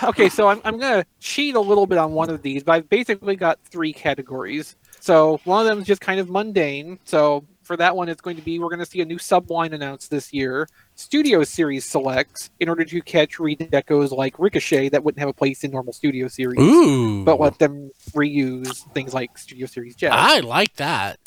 Okay, 0.03 0.29
so 0.29 0.48
I'm, 0.48 0.60
I'm 0.65 0.77
going 0.79 1.03
to 1.03 1.08
cheat 1.20 1.55
a 1.55 1.60
little 1.60 1.86
bit 1.86 1.98
on 2.00 2.12
one 2.13 2.29
of 2.29 2.41
these, 2.41 2.63
but 2.63 2.74
I've 2.74 2.89
basically 2.89 3.36
got 3.36 3.60
three 3.65 3.94
categories. 3.94 4.75
So 5.06 5.40
one 5.44 5.62
of 5.62 5.68
them 5.68 5.78
is 5.82 5.86
just 5.86 6.02
kind 6.02 6.20
of 6.20 6.32
mundane. 6.32 6.98
So 7.04 7.46
for 7.62 7.78
that 7.78 7.96
one, 7.96 8.10
it's 8.10 8.22
going 8.22 8.38
to 8.38 8.42
be 8.42 8.58
we're 8.58 8.70
going 8.70 8.80
to 8.80 8.88
see 8.88 9.02
a 9.02 9.06
new 9.06 9.20
subline 9.20 9.72
announced 9.72 10.10
this 10.10 10.34
year. 10.34 10.68
Studio 10.96 11.44
Series 11.44 11.86
selects 11.86 12.50
in 12.60 12.70
order 12.70 12.84
to 12.86 13.02
catch 13.04 13.38
redecos 13.38 14.10
like 14.10 14.40
Ricochet 14.40 14.90
that 14.90 15.04
wouldn't 15.04 15.20
have 15.20 15.30
a 15.30 15.34
place 15.34 15.64
in 15.64 15.70
normal 15.70 15.94
Studio 15.94 16.28
Series, 16.28 16.60
Ooh. 16.60 17.24
but 17.24 17.40
let 17.40 17.60
them 17.60 17.92
reuse 18.14 18.84
things 18.96 19.14
like 19.14 19.38
Studio 19.38 19.68
Series 19.68 19.96
Jazz. 19.96 20.10
I 20.12 20.40
like 20.40 20.74
that. 20.78 21.20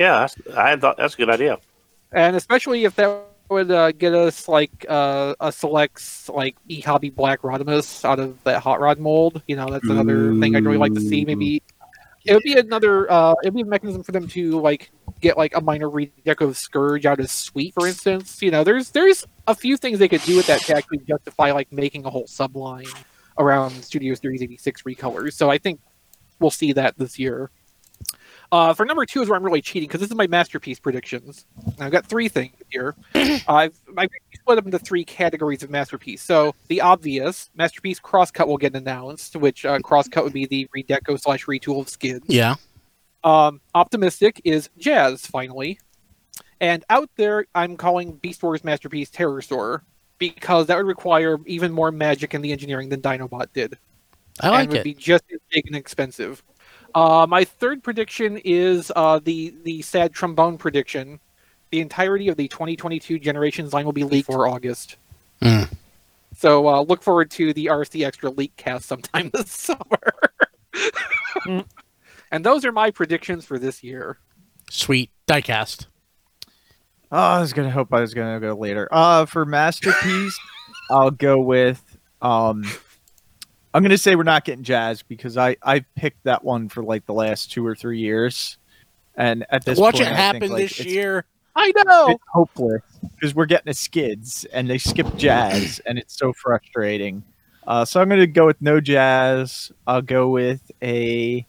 Yeah, 0.00 0.20
that's, 0.20 0.36
I 0.56 0.76
thought 0.76 0.96
that's 0.96 1.12
a 1.12 1.16
good 1.18 1.28
idea. 1.28 1.58
and 2.12 2.34
especially 2.34 2.84
if 2.84 2.96
that 2.96 3.26
would 3.50 3.70
uh, 3.70 3.92
get 3.92 4.14
us 4.14 4.48
like 4.48 4.86
uh, 4.88 5.34
a 5.38 5.52
selects 5.52 6.30
like 6.30 6.56
e 6.68 6.80
hobby 6.80 7.10
black 7.10 7.42
rodimus 7.42 8.04
out 8.04 8.18
of 8.18 8.42
that 8.44 8.62
hot 8.62 8.80
rod 8.80 8.98
mold 8.98 9.42
you 9.46 9.54
know 9.54 9.68
that's 9.68 9.84
another 9.84 10.34
thing 10.40 10.56
i'd 10.56 10.64
really 10.64 10.78
like 10.78 10.94
to 10.94 11.00
see 11.00 11.24
maybe 11.26 11.62
it 12.24 12.34
would 12.34 12.42
be 12.42 12.54
another 12.54 13.10
uh 13.10 13.32
it 13.42 13.46
would 13.46 13.54
be 13.54 13.62
a 13.62 13.66
mechanism 13.66 14.02
for 14.02 14.12
them 14.12 14.26
to 14.28 14.60
like 14.60 14.90
get 15.20 15.36
like 15.36 15.56
a 15.56 15.60
minor 15.60 15.88
redeco 15.88 16.42
of 16.42 16.56
scourge 16.56 17.06
out 17.06 17.20
of 17.20 17.30
sweep 17.30 17.74
for 17.74 17.86
instance. 17.86 18.42
You 18.42 18.50
know 18.50 18.64
there's 18.64 18.90
there's 18.90 19.24
a 19.46 19.54
few 19.54 19.76
things 19.76 19.98
they 19.98 20.08
could 20.08 20.22
do 20.22 20.36
with 20.36 20.46
that 20.46 20.60
to 20.62 20.76
actually 20.76 20.98
justify 20.98 21.52
like 21.52 21.70
making 21.72 22.04
a 22.04 22.10
whole 22.10 22.26
subline 22.26 22.92
around 23.38 23.70
studio 23.84 24.14
series 24.14 24.42
86 24.42 24.82
recolors. 24.82 25.34
So 25.34 25.50
i 25.50 25.58
think 25.58 25.80
we'll 26.40 26.50
see 26.50 26.72
that 26.72 26.98
this 26.98 27.18
year 27.18 27.50
uh, 28.54 28.72
for 28.72 28.86
number 28.86 29.04
two 29.04 29.20
is 29.20 29.28
where 29.28 29.36
I'm 29.36 29.42
really 29.42 29.60
cheating 29.60 29.88
because 29.88 30.00
this 30.00 30.10
is 30.10 30.16
my 30.16 30.28
masterpiece 30.28 30.78
predictions. 30.78 31.44
I've 31.80 31.90
got 31.90 32.06
three 32.06 32.28
things 32.28 32.54
here. 32.70 32.94
I've 33.48 33.74
I 33.98 34.06
split 34.32 34.54
them 34.54 34.66
into 34.66 34.78
three 34.78 35.04
categories 35.04 35.64
of 35.64 35.70
masterpiece. 35.70 36.22
So 36.22 36.54
the 36.68 36.80
obvious 36.80 37.50
masterpiece 37.56 37.98
crosscut 37.98 38.46
will 38.46 38.56
get 38.56 38.76
announced, 38.76 39.34
which 39.34 39.64
uh, 39.64 39.80
crosscut 39.80 40.22
would 40.22 40.32
be 40.32 40.46
the 40.46 40.68
redeco 40.68 41.20
slash 41.20 41.46
retool 41.46 41.80
of 41.80 41.88
skids. 41.88 42.26
Yeah. 42.28 42.54
Um, 43.24 43.60
optimistic 43.74 44.40
is 44.44 44.70
jazz 44.78 45.26
finally, 45.26 45.80
and 46.60 46.84
out 46.90 47.10
there 47.16 47.46
I'm 47.56 47.76
calling 47.76 48.12
Beast 48.12 48.40
Wars 48.40 48.62
masterpiece 48.62 49.10
Terrorsaur 49.10 49.80
because 50.18 50.68
that 50.68 50.76
would 50.76 50.86
require 50.86 51.38
even 51.46 51.72
more 51.72 51.90
magic 51.90 52.34
in 52.34 52.40
the 52.40 52.52
engineering 52.52 52.88
than 52.88 53.02
Dinobot 53.02 53.48
did 53.52 53.76
I 54.40 54.50
like 54.50 54.64
and 54.64 54.74
it. 54.74 54.76
would 54.78 54.84
be 54.84 54.94
just 54.94 55.24
as 55.32 55.40
big 55.50 55.66
and 55.66 55.76
expensive. 55.76 56.42
Uh, 56.94 57.26
my 57.28 57.44
third 57.44 57.82
prediction 57.82 58.38
is 58.44 58.92
uh, 58.94 59.18
the 59.22 59.54
the 59.64 59.82
sad 59.82 60.12
trombone 60.12 60.56
prediction. 60.56 61.18
The 61.70 61.80
entirety 61.80 62.28
of 62.28 62.36
the 62.36 62.46
2022 62.46 63.18
Generations 63.18 63.72
line 63.72 63.84
will 63.84 63.92
be 63.92 64.04
leaked 64.04 64.26
for 64.26 64.46
August. 64.46 64.96
Mm. 65.42 65.72
So 66.36 66.68
uh, 66.68 66.82
look 66.82 67.02
forward 67.02 67.30
to 67.32 67.52
the 67.52 67.66
RC 67.66 68.04
Extra 68.04 68.30
leak 68.30 68.54
cast 68.56 68.86
sometime 68.86 69.30
this 69.34 69.50
summer. 69.50 70.14
and 72.30 72.44
those 72.44 72.64
are 72.64 72.72
my 72.72 72.90
predictions 72.90 73.44
for 73.44 73.58
this 73.58 73.82
year. 73.82 74.18
Sweet. 74.70 75.10
Diecast. 75.26 75.86
Oh, 77.10 77.16
I 77.16 77.40
was 77.40 77.52
gonna 77.52 77.70
hope 77.70 77.92
I 77.92 78.00
was 78.00 78.14
gonna 78.14 78.40
go 78.40 78.54
later. 78.54 78.88
Uh 78.90 79.26
for 79.26 79.44
masterpiece, 79.44 80.38
I'll 80.90 81.10
go 81.10 81.40
with 81.40 81.82
um 82.22 82.64
I'm 83.74 83.82
gonna 83.82 83.98
say 83.98 84.14
we're 84.16 84.22
not 84.22 84.44
getting 84.44 84.64
jazz 84.64 85.02
because 85.02 85.36
I 85.36 85.56
I 85.62 85.80
picked 85.96 86.24
that 86.24 86.44
one 86.44 86.68
for 86.68 86.82
like 86.82 87.04
the 87.06 87.12
last 87.14 87.50
two 87.52 87.66
or 87.66 87.74
three 87.74 87.98
years, 87.98 88.56
and 89.16 89.44
at 89.50 89.64
this 89.64 89.78
point, 89.78 89.82
Watch 89.82 89.94
point, 89.96 90.08
it 90.08 90.12
I 90.12 90.16
happen 90.16 90.40
think, 90.40 90.52
like, 90.52 90.62
this 90.62 90.80
it's- 90.80 90.94
year. 90.94 91.24
I 91.56 91.70
know. 91.84 92.08
It's 92.08 92.24
hopeless 92.32 92.82
because 93.14 93.32
we're 93.32 93.46
getting 93.46 93.70
a 93.70 93.74
skids 93.74 94.44
and 94.52 94.68
they 94.68 94.76
skip 94.78 95.06
jazz 95.16 95.80
and 95.86 95.98
it's 96.00 96.16
so 96.18 96.32
frustrating. 96.32 97.22
Uh, 97.64 97.84
so 97.84 98.00
I'm 98.00 98.08
gonna 98.08 98.26
go 98.26 98.46
with 98.46 98.60
no 98.60 98.80
jazz. 98.80 99.70
I'll 99.86 100.02
go 100.02 100.30
with 100.30 100.68
a 100.82 101.46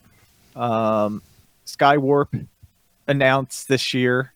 um, 0.55 1.21
Skywarp 1.65 2.47
announced 3.07 3.67
this 3.67 3.93
year, 3.95 4.31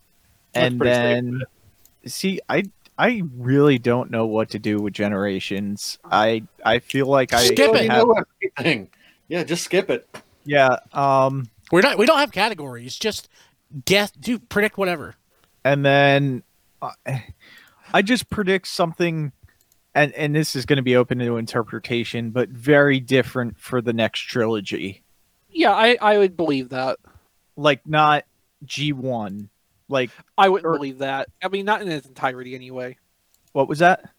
That's 0.53 0.67
and 0.67 0.79
pretty 0.79 0.93
safe. 0.96 1.03
then 1.03 1.41
see 2.05 2.41
I 2.50 2.63
I 2.99 3.23
really 3.37 3.79
don't 3.79 4.11
know 4.11 4.25
what 4.25 4.49
to 4.49 4.59
do 4.59 4.77
with 4.81 4.93
generations. 4.93 5.97
I 6.03 6.43
I 6.65 6.79
feel 6.79 7.05
like 7.07 7.33
I 7.33 7.45
Skip 7.45 7.73
it. 7.73 7.89
have- 7.89 8.87
Yeah, 9.29 9.43
just 9.45 9.63
skip 9.63 9.89
it. 9.89 10.05
yeah. 10.43 10.77
Um, 10.91 11.47
We're 11.71 11.81
not. 11.81 11.97
We 11.97 12.05
don't 12.05 12.19
have 12.19 12.33
categories. 12.33 12.97
Just 12.97 13.29
guess. 13.85 14.11
Do 14.11 14.37
predict 14.37 14.77
whatever. 14.77 15.15
and 15.63 15.85
then 15.85 16.43
I 17.93 18.01
just 18.01 18.29
predict 18.29 18.67
something, 18.67 19.31
and 19.95 20.11
and 20.13 20.35
this 20.35 20.55
is 20.55 20.65
going 20.65 20.77
to 20.77 20.83
be 20.83 20.95
open 20.97 21.19
to 21.19 21.37
interpretation, 21.37 22.31
but 22.31 22.49
very 22.49 22.99
different 22.99 23.57
for 23.57 23.81
the 23.81 23.93
next 23.93 24.21
trilogy. 24.21 25.03
Yeah, 25.49 25.71
I, 25.71 25.97
I 26.01 26.17
would 26.17 26.35
believe 26.35 26.69
that. 26.69 26.97
Like 27.55 27.85
not 27.87 28.25
G 28.65 28.91
one. 28.93 29.49
Like 29.89 30.12
I 30.38 30.48
wouldn't 30.50 30.67
Or- 30.67 30.75
believe 30.77 31.00
that. 31.00 31.27
I 31.43 31.48
mean, 31.50 31.65
not 31.65 31.81
in 31.81 31.89
its 31.89 32.08
entirety 32.08 32.55
anyway. 32.55 32.98
what 33.53 33.67
was 33.67 33.79
that? 33.79 34.10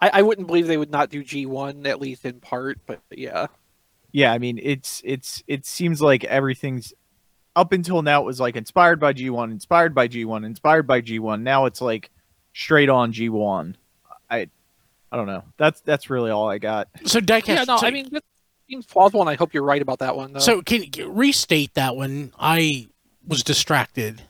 I, 0.00 0.10
I 0.14 0.22
wouldn't 0.22 0.46
believe 0.46 0.66
they 0.66 0.76
would 0.76 0.90
not 0.90 1.10
do 1.10 1.22
G1 1.22 1.86
at 1.86 2.00
least 2.00 2.24
in 2.24 2.40
part, 2.40 2.78
but 2.86 3.00
yeah. 3.10 3.46
Yeah, 4.12 4.32
I 4.32 4.38
mean 4.38 4.58
it's 4.62 5.02
it's 5.04 5.42
it 5.46 5.66
seems 5.66 6.00
like 6.00 6.24
everything's 6.24 6.94
up 7.54 7.72
until 7.72 8.02
now 8.02 8.22
it 8.22 8.26
was 8.26 8.40
like 8.40 8.56
inspired 8.56 9.00
by 9.00 9.12
G 9.12 9.28
one, 9.30 9.50
inspired 9.50 9.94
by 9.94 10.06
G 10.08 10.24
one, 10.24 10.44
inspired 10.44 10.86
by 10.86 11.00
G 11.00 11.18
one. 11.18 11.42
Now 11.42 11.66
it's 11.66 11.80
like 11.80 12.10
straight 12.54 12.88
on 12.88 13.12
G 13.12 13.28
one. 13.28 13.76
I 14.30 14.48
I 15.12 15.16
don't 15.16 15.26
know. 15.26 15.44
That's 15.56 15.80
that's 15.82 16.08
really 16.10 16.30
all 16.30 16.48
I 16.48 16.58
got. 16.58 16.88
So 17.04 17.20
diecast. 17.20 17.48
yeah, 17.48 17.64
no, 17.64 17.76
so, 17.78 17.86
I 17.86 17.90
mean, 17.90 18.08
that 18.12 18.24
seems 18.68 18.86
plausible, 18.86 19.20
and 19.20 19.30
I 19.30 19.34
hope 19.34 19.54
you're 19.54 19.62
right 19.62 19.80
about 19.82 20.00
that 20.00 20.16
one. 20.16 20.32
Though. 20.34 20.40
so 20.40 20.62
can 20.62 20.84
you 20.94 21.10
restate 21.10 21.74
that 21.74 21.96
one? 21.96 22.32
I 22.38 22.88
was 23.26 23.42
distracted. 23.42 24.22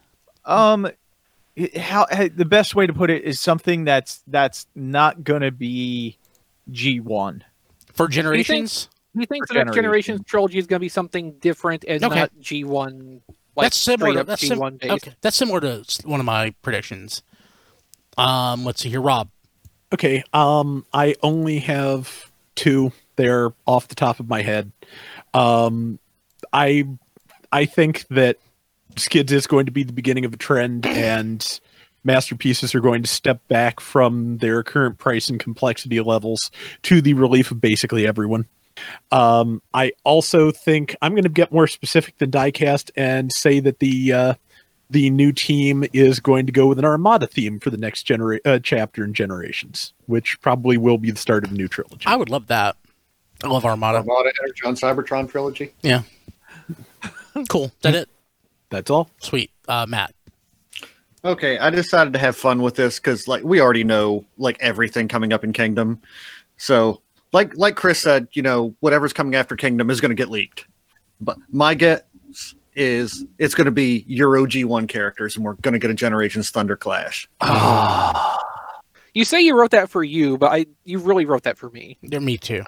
Um, 0.47 0.89
it- 1.55 1.77
how 1.77 2.05
eh, 2.05 2.29
the 2.35 2.45
best 2.45 2.75
way 2.75 2.87
to 2.87 2.93
put 2.93 3.11
it 3.11 3.25
is 3.25 3.41
something 3.41 3.85
that's 3.85 4.23
that's 4.27 4.67
not 4.75 5.25
gonna 5.25 5.51
be 5.51 6.17
G 6.71 7.01
one. 7.01 7.45
For 7.93 8.09
generations, 8.09 8.89
do 9.15 9.21
you 9.21 9.27
think 9.27 9.47
for 9.49 9.55
the 9.55 9.61
next 9.61 9.75
generation. 9.75 9.85
generation's 10.17 10.25
trilogy 10.27 10.59
is 10.59 10.67
going 10.67 10.77
to 10.77 10.85
be 10.85 10.89
something 10.91 11.33
different 11.39 11.85
and 11.89 12.05
Okay. 12.05 12.15
not 12.15 12.31
G1? 12.43 13.23
Like 13.57 13.65
that's 13.65 13.77
similar. 13.79 14.13
To, 14.19 14.25
that's, 14.25 14.47
sim- 14.47 14.59
G1 14.59 14.91
okay, 14.91 15.15
that's 15.23 15.35
similar 15.37 15.61
to 15.61 15.83
one 16.05 16.21
of 16.21 16.27
my 16.27 16.55
predictions. 16.61 17.23
Um, 18.19 18.67
let's 18.67 18.83
see 18.83 18.91
here, 18.91 19.01
Rob. 19.01 19.31
Okay. 19.95 20.23
Um, 20.35 20.85
I 20.93 21.15
only 21.23 21.61
have 21.61 22.31
two 22.55 22.93
there 23.17 23.55
off 23.67 23.89
the 23.89 23.95
top 23.95 24.21
of 24.21 24.29
my 24.29 24.43
head. 24.43 24.73
Um, 25.33 25.99
I 26.53 26.85
I 27.51 27.65
think 27.65 28.07
that 28.09 28.37
Skids 28.97 29.33
is 29.33 29.47
going 29.47 29.67
to 29.67 29.73
be 29.73 29.83
the 29.83 29.93
beginning 29.93 30.25
of 30.25 30.33
a 30.33 30.37
trend, 30.37 30.87
and 30.87 31.61
masterpieces 32.05 32.75
are 32.75 32.81
going 32.81 33.03
to 33.03 33.09
step 33.09 33.47
back 33.49 33.81
from 33.81 34.39
their 34.39 34.63
current 34.63 34.99
price 34.99 35.29
and 35.29 35.41
complexity 35.41 36.01
levels 36.01 36.51
to 36.83 37.01
the 37.01 37.15
relief 37.15 37.51
of 37.51 37.61
basically 37.61 38.07
everyone. 38.07 38.47
Um, 39.11 39.63
I 39.75 39.93
also 40.05 40.51
think 40.51 40.95
I'm 41.03 41.13
going 41.13 41.25
to 41.25 41.29
get 41.29 41.51
more 41.51 41.67
specific 41.67 42.19
than 42.19 42.31
diecast 42.31 42.91
and 42.95 43.33
say 43.33 43.59
that 43.61 43.79
the 43.79 44.13
uh, 44.13 44.35
the 44.91 45.11
new 45.11 45.33
team 45.33 45.85
is 45.93 46.21
going 46.21 46.47
to 46.47 46.53
go 46.53 46.67
with 46.67 46.79
an 46.79 46.85
Armada 46.85 47.27
theme 47.27 47.59
for 47.59 47.71
the 47.71 47.77
next 47.77 48.05
genera- 48.05 48.41
uh, 48.45 48.59
chapter 48.63 49.05
in 49.05 49.15
Generations, 49.15 49.93
which 50.07 50.41
probably 50.41 50.77
will 50.77 50.99
be 50.99 51.11
the 51.11 51.19
start 51.19 51.45
of 51.45 51.51
a 51.51 51.55
new 51.55 51.69
trilogy. 51.69 52.07
I 52.07 52.17
would 52.17 52.31
love 52.31 52.47
that. 52.49 52.77
I 53.43 53.49
love 53.49 53.65
Armada. 53.65 53.99
Armada 53.99 54.31
Energon 54.43 54.75
Cybertron 54.75 55.29
trilogy. 55.29 55.75
Yeah. 55.83 56.03
cool. 57.49 57.65
Is 57.67 57.73
that 57.83 57.95
it? 57.95 58.09
That's 58.71 58.91
all. 58.91 59.11
Sweet. 59.21 59.51
Uh, 59.69 59.87
Matt. 59.89 60.13
Okay, 61.25 61.59
I 61.59 61.71
decided 61.71 62.13
to 62.13 62.19
have 62.21 62.37
fun 62.37 62.63
with 62.63 62.77
this 62.77 62.99
because 63.01 63.27
like 63.27 63.43
we 63.43 63.61
already 63.61 63.83
know 63.85 64.25
like 64.39 64.57
everything 64.61 65.09
coming 65.09 65.33
up 65.33 65.43
in 65.45 65.53
Kingdom. 65.53 66.01
So 66.57 67.03
like 67.33 67.57
like 67.57 67.75
Chris 67.75 67.99
said, 67.99 68.29
you 68.33 68.43
know, 68.43 68.75
whatever's 68.81 69.13
coming 69.13 69.35
after 69.35 69.57
Kingdom 69.57 69.91
is 69.91 70.01
gonna 70.01 70.15
get 70.15 70.31
leaked. 70.31 70.67
But 71.21 71.39
my 71.51 71.75
guess 71.75 72.03
is 72.77 73.25
it's 73.39 73.55
gonna 73.55 73.71
be 73.73 74.05
Euro 74.07 74.47
G1 74.47 74.89
characters 74.89 75.35
and 75.37 75.45
we're 75.45 75.55
gonna 75.55 75.79
get 75.81 75.91
a 75.91 75.95
Generations 75.95 76.53
Thunderclash. 76.53 77.27
Ah. 77.41 78.39
You 79.15 79.25
say 79.25 79.41
you 79.41 79.59
wrote 79.59 79.71
that 79.73 79.89
for 79.91 80.05
you, 80.05 80.37
but 80.39 80.53
I 80.53 80.67
you 80.85 80.99
really 80.99 81.25
wrote 81.25 81.43
that 81.45 81.59
for 81.59 81.71
me. 81.71 81.99
Yeah, 82.03 82.19
me 82.21 82.37
too. 82.37 82.63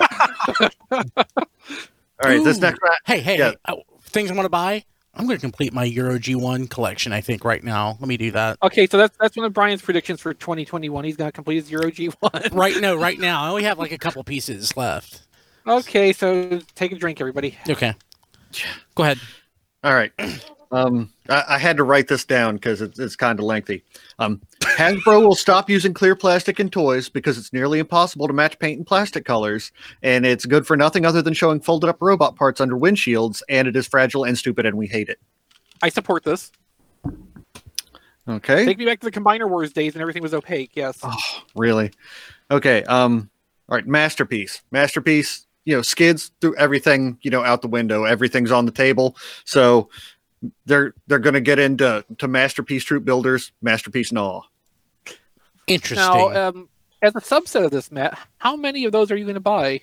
Ah. 0.00 0.70
All 0.92 2.30
right, 2.30 2.42
this 2.42 2.58
next 2.58 2.80
round 2.82 2.96
Hey, 3.04 3.20
hey, 3.20 3.38
Yeah. 3.38 3.50
hey. 3.50 3.56
Oh, 3.68 3.82
things 4.02 4.30
I 4.30 4.34
want 4.34 4.46
to 4.46 4.50
buy. 4.50 4.84
I'm 5.18 5.26
going 5.26 5.36
to 5.36 5.40
complete 5.40 5.72
my 5.72 5.84
Euro 5.84 6.16
G1 6.18 6.70
collection. 6.70 7.12
I 7.12 7.20
think 7.20 7.44
right 7.44 7.62
now. 7.62 7.96
Let 7.98 8.08
me 8.08 8.16
do 8.16 8.30
that. 8.30 8.56
Okay, 8.62 8.86
so 8.86 8.96
that's 8.96 9.16
that's 9.18 9.36
one 9.36 9.44
of 9.46 9.52
Brian's 9.52 9.82
predictions 9.82 10.20
for 10.20 10.32
2021. 10.32 11.04
He's 11.04 11.16
going 11.16 11.28
to 11.28 11.32
complete 11.32 11.56
his 11.56 11.70
Euro 11.72 11.90
G1. 11.90 12.54
right 12.54 12.80
now, 12.80 12.94
right 12.96 13.18
now. 13.18 13.42
I 13.42 13.48
only 13.48 13.64
have 13.64 13.78
like 13.78 13.92
a 13.92 13.98
couple 13.98 14.22
pieces 14.22 14.76
left. 14.76 15.22
okay, 15.66 16.12
so 16.12 16.60
take 16.76 16.92
a 16.92 16.96
drink, 16.96 17.20
everybody. 17.20 17.58
Okay. 17.68 17.94
Go 18.94 19.02
ahead. 19.02 19.18
All 19.82 19.94
right. 19.94 20.12
Um, 20.70 21.12
I, 21.28 21.44
I 21.48 21.58
had 21.58 21.76
to 21.78 21.84
write 21.84 22.08
this 22.08 22.24
down 22.24 22.56
because 22.56 22.82
it's, 22.82 22.98
it's 22.98 23.16
kind 23.16 23.38
of 23.38 23.44
lengthy. 23.44 23.82
Um, 24.18 24.40
Hasbro 24.60 25.26
will 25.26 25.34
stop 25.34 25.70
using 25.70 25.94
clear 25.94 26.14
plastic 26.14 26.60
in 26.60 26.68
toys 26.68 27.08
because 27.08 27.38
it's 27.38 27.52
nearly 27.52 27.78
impossible 27.78 28.26
to 28.26 28.34
match 28.34 28.58
paint 28.58 28.78
and 28.78 28.86
plastic 28.86 29.24
colors, 29.24 29.72
and 30.02 30.26
it's 30.26 30.44
good 30.44 30.66
for 30.66 30.76
nothing 30.76 31.06
other 31.06 31.22
than 31.22 31.34
showing 31.34 31.60
folded 31.60 31.88
up 31.88 31.96
robot 32.00 32.36
parts 32.36 32.60
under 32.60 32.76
windshields, 32.76 33.42
and 33.48 33.66
it 33.66 33.76
is 33.76 33.86
fragile 33.86 34.24
and 34.24 34.36
stupid, 34.36 34.66
and 34.66 34.76
we 34.76 34.86
hate 34.86 35.08
it. 35.08 35.18
I 35.82 35.88
support 35.88 36.24
this. 36.24 36.52
Okay. 38.28 38.66
Take 38.66 38.78
me 38.78 38.84
back 38.84 39.00
to 39.00 39.06
the 39.06 39.12
Combiner 39.12 39.48
Wars 39.48 39.72
days 39.72 39.94
and 39.94 40.02
everything 40.02 40.22
was 40.22 40.34
opaque. 40.34 40.72
Yes. 40.74 40.98
Oh, 41.02 41.16
really? 41.54 41.90
Okay. 42.50 42.82
Um. 42.84 43.30
All 43.68 43.76
right. 43.76 43.86
Masterpiece. 43.86 44.62
Masterpiece. 44.70 45.46
You 45.64 45.76
know, 45.76 45.82
skids 45.82 46.30
threw 46.40 46.54
everything. 46.56 47.18
You 47.22 47.30
know, 47.30 47.42
out 47.42 47.62
the 47.62 47.68
window. 47.68 48.04
Everything's 48.04 48.52
on 48.52 48.66
the 48.66 48.72
table. 48.72 49.16
So 49.44 49.88
they're 50.66 50.94
they're 51.06 51.18
going 51.18 51.34
to 51.34 51.40
get 51.40 51.58
into 51.58 52.04
to 52.18 52.28
masterpiece 52.28 52.84
troop 52.84 53.04
builders. 53.04 53.52
Masterpiece 53.62 54.10
and 54.10 54.18
all. 54.18 54.46
Interesting. 55.66 56.06
Now, 56.06 56.48
um, 56.48 56.68
as 57.02 57.14
a 57.14 57.20
subset 57.20 57.64
of 57.64 57.70
this, 57.70 57.92
Matt, 57.92 58.18
how 58.38 58.56
many 58.56 58.84
of 58.84 58.92
those 58.92 59.10
are 59.10 59.16
you 59.16 59.24
going 59.24 59.34
to 59.34 59.40
buy? 59.40 59.80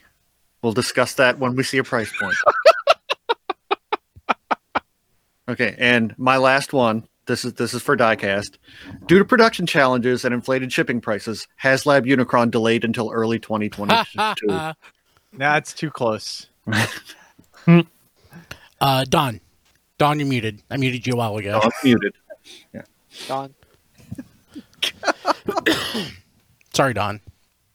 We'll 0.62 0.74
discuss 0.74 1.14
that 1.16 1.38
when 1.40 1.56
we 1.56 1.64
see 1.64 1.78
a 1.78 1.84
price 1.84 2.12
point. 2.20 2.36
okay, 5.50 5.76
and 5.78 6.18
my 6.18 6.38
last 6.38 6.74
one. 6.74 7.08
This 7.28 7.44
is 7.44 7.54
this 7.54 7.74
is 7.74 7.82
for 7.82 7.98
diecast. 7.98 8.58
Due 9.08 9.18
to 9.18 9.26
production 9.26 9.66
challenges 9.66 10.26
and 10.26 10.34
inflated 10.34 10.72
shipping 10.72 11.02
prices, 11.02 11.48
HasLab 11.60 12.06
Unicron 12.06 12.52
delayed 12.52 12.86
until 12.86 13.10
early 13.12 13.40
2022. 13.42 14.74
Nah, 15.38 15.58
it's 15.58 15.74
too 15.74 15.90
close. 15.90 16.48
uh, 18.80 19.06
Don. 19.10 19.42
Don, 19.98 20.20
you're 20.20 20.28
muted. 20.28 20.62
I 20.70 20.78
muted 20.78 21.08
you 21.08 21.14
a 21.14 21.16
while 21.16 21.38
ago. 21.38 21.60
Oh, 21.64 21.66
I'm 21.66 21.72
muted. 21.84 22.14
Don. 23.28 23.54
Sorry, 26.74 26.94
Don. 26.94 27.22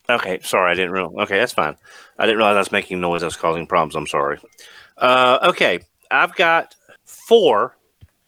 Okay, 0.09 0.39
sorry, 0.41 0.71
I 0.71 0.75
didn't 0.75 0.91
realize. 0.91 1.15
Okay, 1.23 1.39
that's 1.39 1.53
fine. 1.53 1.75
I 2.19 2.25
didn't 2.25 2.37
realize 2.37 2.55
I 2.55 2.59
was 2.59 2.71
making 2.71 2.99
noise. 2.99 3.23
I 3.23 3.27
was 3.27 3.37
causing 3.37 3.65
problems. 3.65 3.95
I'm 3.95 4.07
sorry. 4.07 4.39
Uh, 4.97 5.39
okay, 5.43 5.79
I've 6.11 6.35
got 6.35 6.75
four 7.05 7.77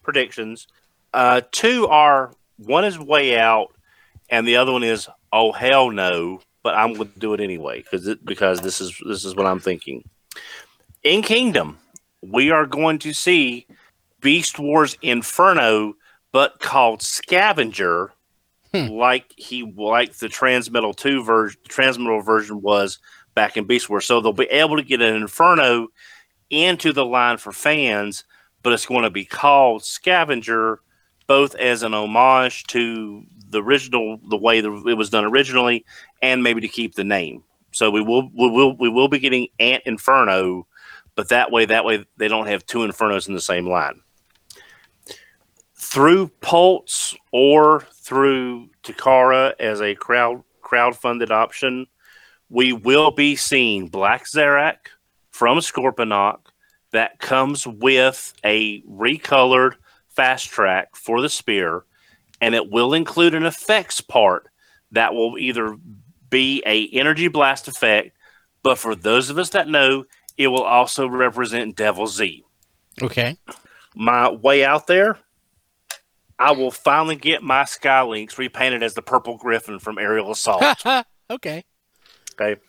predictions. 0.01 0.67
Uh, 1.13 1.41
two 1.51 1.87
are 1.87 2.31
one 2.57 2.85
is 2.85 2.97
way 2.97 3.37
out, 3.37 3.73
and 4.29 4.47
the 4.47 4.55
other 4.55 4.71
one 4.71 4.83
is 4.83 5.09
oh 5.33 5.51
hell 5.51 5.91
no. 5.91 6.39
But 6.63 6.75
I'm 6.75 6.93
going 6.93 7.11
to 7.11 7.19
do 7.19 7.33
it 7.33 7.41
anyway 7.41 7.81
because 7.81 8.07
it, 8.07 8.23
because 8.25 8.61
this 8.61 8.79
is 8.79 8.97
this 9.05 9.25
is 9.25 9.35
what 9.35 9.45
I'm 9.45 9.59
thinking. 9.59 10.09
In 11.03 11.21
Kingdom, 11.21 11.77
we 12.21 12.49
are 12.49 12.65
going 12.65 12.97
to 12.99 13.11
see 13.11 13.67
Beast 14.23 14.57
Wars 14.57 14.97
Inferno, 15.01 15.95
but 16.31 16.59
called 16.59 17.03
Scavenger 17.03 18.13
hmm. 18.73 18.87
like 18.87 19.31
he 19.37 19.71
like 19.77 20.13
the 20.13 20.27
Transmetal 20.27 20.95
Two 20.95 21.23
version, 21.23 21.59
Transmetal 21.67 22.25
version 22.25 22.61
was 22.61 22.99
back 23.35 23.57
in 23.57 23.65
Beast 23.65 23.89
Wars. 23.89 24.05
So 24.05 24.21
they'll 24.21 24.33
be 24.33 24.45
able 24.45 24.77
to 24.77 24.83
get 24.83 25.01
an 25.01 25.15
Inferno 25.15 25.89
into 26.49 26.93
the 26.93 27.05
line 27.05 27.37
for 27.37 27.51
fans, 27.51 28.23
but 28.63 28.73
it's 28.73 28.85
going 28.85 29.03
to 29.03 29.09
be 29.09 29.25
called 29.25 29.83
Scavenger, 29.83 30.79
both 31.27 31.53
as 31.55 31.83
an 31.83 31.93
homage 31.93 32.63
to 32.67 33.23
the 33.49 33.61
original, 33.61 34.19
the 34.29 34.37
way 34.37 34.61
the, 34.61 34.71
it 34.87 34.97
was 34.97 35.09
done 35.09 35.25
originally, 35.25 35.85
and 36.21 36.41
maybe 36.43 36.61
to 36.61 36.67
keep 36.69 36.95
the 36.95 37.03
name. 37.03 37.43
So 37.71 37.91
we 37.91 38.01
will 38.01 38.29
we 38.33 38.49
will 38.49 38.77
we 38.77 38.87
will 38.87 39.09
be 39.09 39.19
getting 39.19 39.47
Ant 39.59 39.83
Inferno, 39.85 40.65
but 41.15 41.27
that 41.27 41.51
way 41.51 41.65
that 41.65 41.83
way 41.83 42.05
they 42.15 42.29
don't 42.29 42.47
have 42.47 42.65
two 42.65 42.79
Infernos 42.79 43.27
in 43.27 43.33
the 43.33 43.41
same 43.41 43.67
line 43.67 43.99
through 45.83 46.29
Pulse 46.41 47.15
or 47.31 47.81
through 47.93 48.69
Takara 48.83 49.53
as 49.59 49.81
a 49.81 49.95
crowd 49.95 50.43
crowd-funded 50.61 51.29
option, 51.29 51.85
we 52.49 52.71
will 52.73 53.11
be 53.11 53.35
seeing 53.35 53.87
Black 53.89 54.25
Zarak 54.25 54.77
from 55.31 55.57
Scorponok 55.59 56.39
that 56.91 57.19
comes 57.19 57.67
with 57.67 58.33
a 58.43 58.81
recolored 58.83 59.75
fast 60.09 60.49
track 60.49 60.95
for 60.95 61.21
the 61.21 61.29
spear, 61.29 61.83
and 62.39 62.55
it 62.55 62.71
will 62.71 62.93
include 62.93 63.35
an 63.35 63.45
effects 63.45 63.99
part 63.99 64.47
that 64.91 65.13
will 65.13 65.37
either 65.37 65.75
be 66.29 66.63
a 66.65 66.87
energy 66.87 67.27
blast 67.27 67.67
effect, 67.67 68.15
but 68.63 68.77
for 68.77 68.95
those 68.95 69.29
of 69.29 69.37
us 69.37 69.49
that 69.49 69.67
know, 69.67 70.05
it 70.37 70.47
will 70.47 70.63
also 70.63 71.07
represent 71.07 71.75
Devil 71.75 72.07
Z 72.07 72.43
Okay. 73.01 73.37
my 73.95 74.31
way 74.31 74.63
out 74.63 74.87
there 74.87 75.17
I 76.39 76.51
will 76.51 76.71
finally 76.71 77.15
get 77.15 77.43
my 77.43 77.63
Skylynx 77.63 78.37
repainted 78.37 78.83
as 78.83 78.93
the 78.93 79.01
purple 79.01 79.37
griffin 79.37 79.79
from 79.79 79.97
Aerial 79.97 80.31
Assault. 80.31 80.63
okay. 81.29 81.63
Okay. 82.33 82.59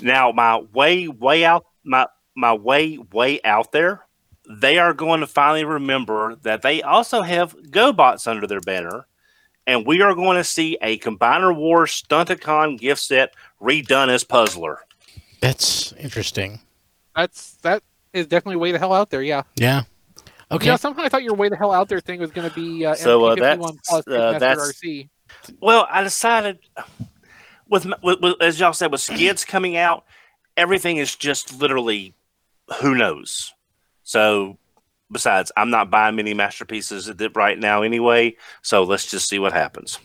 Now 0.00 0.32
my 0.32 0.58
way 0.72 1.08
way 1.08 1.44
out 1.44 1.66
my 1.84 2.06
my 2.34 2.54
way 2.54 2.98
way 3.12 3.40
out 3.44 3.72
there, 3.72 4.06
they 4.48 4.78
are 4.78 4.94
going 4.94 5.20
to 5.20 5.26
finally 5.26 5.64
remember 5.64 6.36
that 6.42 6.62
they 6.62 6.82
also 6.82 7.22
have 7.22 7.56
GoBots 7.56 8.26
under 8.26 8.46
their 8.46 8.60
banner, 8.60 9.06
and 9.66 9.86
we 9.86 10.00
are 10.02 10.14
going 10.14 10.36
to 10.36 10.44
see 10.44 10.78
a 10.80 10.98
Combiner 10.98 11.54
Wars 11.54 12.02
Stunticon 12.02 12.78
gift 12.78 13.02
set 13.02 13.34
redone 13.60 14.08
as 14.08 14.24
Puzzler. 14.24 14.80
That's 15.40 15.92
interesting. 15.92 16.60
That's 17.14 17.52
that 17.62 17.82
is 18.12 18.26
definitely 18.26 18.56
way 18.56 18.72
the 18.72 18.78
hell 18.78 18.92
out 18.92 19.10
there. 19.10 19.22
Yeah. 19.22 19.42
Yeah. 19.56 19.82
Okay. 20.52 20.66
Yeah. 20.66 20.76
Somehow 20.76 21.02
I 21.02 21.08
thought 21.08 21.22
your 21.22 21.34
way 21.34 21.48
the 21.48 21.56
hell 21.56 21.72
out 21.72 21.88
there 21.88 22.00
thing 22.00 22.20
was 22.20 22.30
going 22.30 22.48
to 22.48 22.54
be 22.54 22.84
uh, 22.84 22.94
So, 22.94 23.24
uh, 23.24 23.34
MP51 23.36 23.40
that's- 23.40 23.78
plus 23.88 24.04
uh, 24.06 24.10
Master 24.10 24.38
that's- 24.38 24.72
Arcee. 24.72 25.08
Well, 25.60 25.88
I 25.90 26.02
decided 26.02 26.58
with, 27.68 27.86
with, 28.02 28.20
with 28.20 28.40
as 28.42 28.60
y'all 28.60 28.74
said 28.74 28.92
with 28.92 29.00
skids 29.00 29.44
coming 29.44 29.76
out, 29.78 30.04
everything 30.56 30.98
is 30.98 31.16
just 31.16 31.58
literally 31.58 32.14
who 32.80 32.94
knows. 32.94 33.52
So 34.02 34.58
besides, 35.10 35.50
I'm 35.56 35.70
not 35.70 35.90
buying 35.90 36.16
many 36.16 36.34
masterpieces 36.34 37.10
right 37.34 37.58
now 37.58 37.80
anyway. 37.82 38.36
So 38.60 38.82
let's 38.82 39.10
just 39.10 39.28
see 39.28 39.38
what 39.38 39.52
happens. 39.54 39.98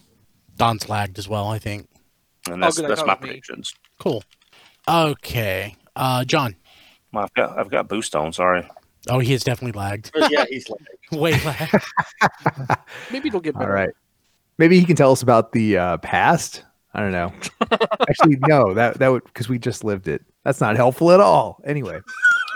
Don's 0.56 0.88
lagged 0.88 1.20
as 1.20 1.28
well, 1.28 1.48
I 1.50 1.60
think. 1.60 1.90
And 2.50 2.64
that's 2.64 2.78
good, 2.80 2.90
that's 2.90 3.06
my 3.06 3.14
it 3.14 3.22
me. 3.22 3.28
predictions. 3.28 3.74
Cool. 4.00 4.24
Okay. 4.88 5.76
Uh 5.96 6.24
John. 6.24 6.56
Well, 7.12 7.26
I've 7.26 7.34
got 7.34 7.58
I've 7.60 7.70
got 7.70 7.90
boost 7.90 8.16
on. 8.16 8.32
Sorry. 8.32 8.66
Oh, 9.10 9.20
he 9.20 9.34
is 9.34 9.44
definitely 9.44 9.78
lagged. 9.80 10.12
yeah, 10.30 10.46
he's 10.50 10.70
lagged. 10.70 10.88
Way 11.12 11.32
lagged. 11.44 11.84
Maybe 13.12 13.30
it'll 13.30 13.40
get 13.40 13.58
better. 13.58 13.72
right. 13.72 13.90
Maybe 14.58 14.80
he 14.80 14.86
can 14.86 14.96
tell 14.96 15.12
us 15.12 15.22
about 15.22 15.52
the 15.52 15.78
uh, 15.78 15.98
past. 15.98 16.64
I 16.94 17.02
don't 17.02 17.12
know. 17.12 17.32
Actually, 18.10 18.38
no. 18.48 18.74
That 18.74 18.98
that 19.00 19.10
would 19.10 19.24
because 19.26 19.48
we 19.48 19.60
just 19.60 19.84
lived 19.84 20.08
it. 20.08 20.26
That's 20.44 20.60
not 20.60 20.76
helpful 20.76 21.12
at 21.12 21.20
all. 21.20 21.62
Anyway. 21.64 22.00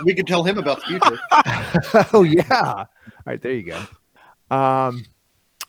we 0.03 0.15
could 0.15 0.25
tell 0.25 0.43
him 0.43 0.57
about 0.57 0.79
the 0.81 0.85
future. 0.87 2.07
oh 2.13 2.23
yeah. 2.23 2.73
All 2.73 2.87
right, 3.25 3.41
there 3.41 3.53
you 3.53 3.63
go. 3.63 4.55
Um, 4.55 5.05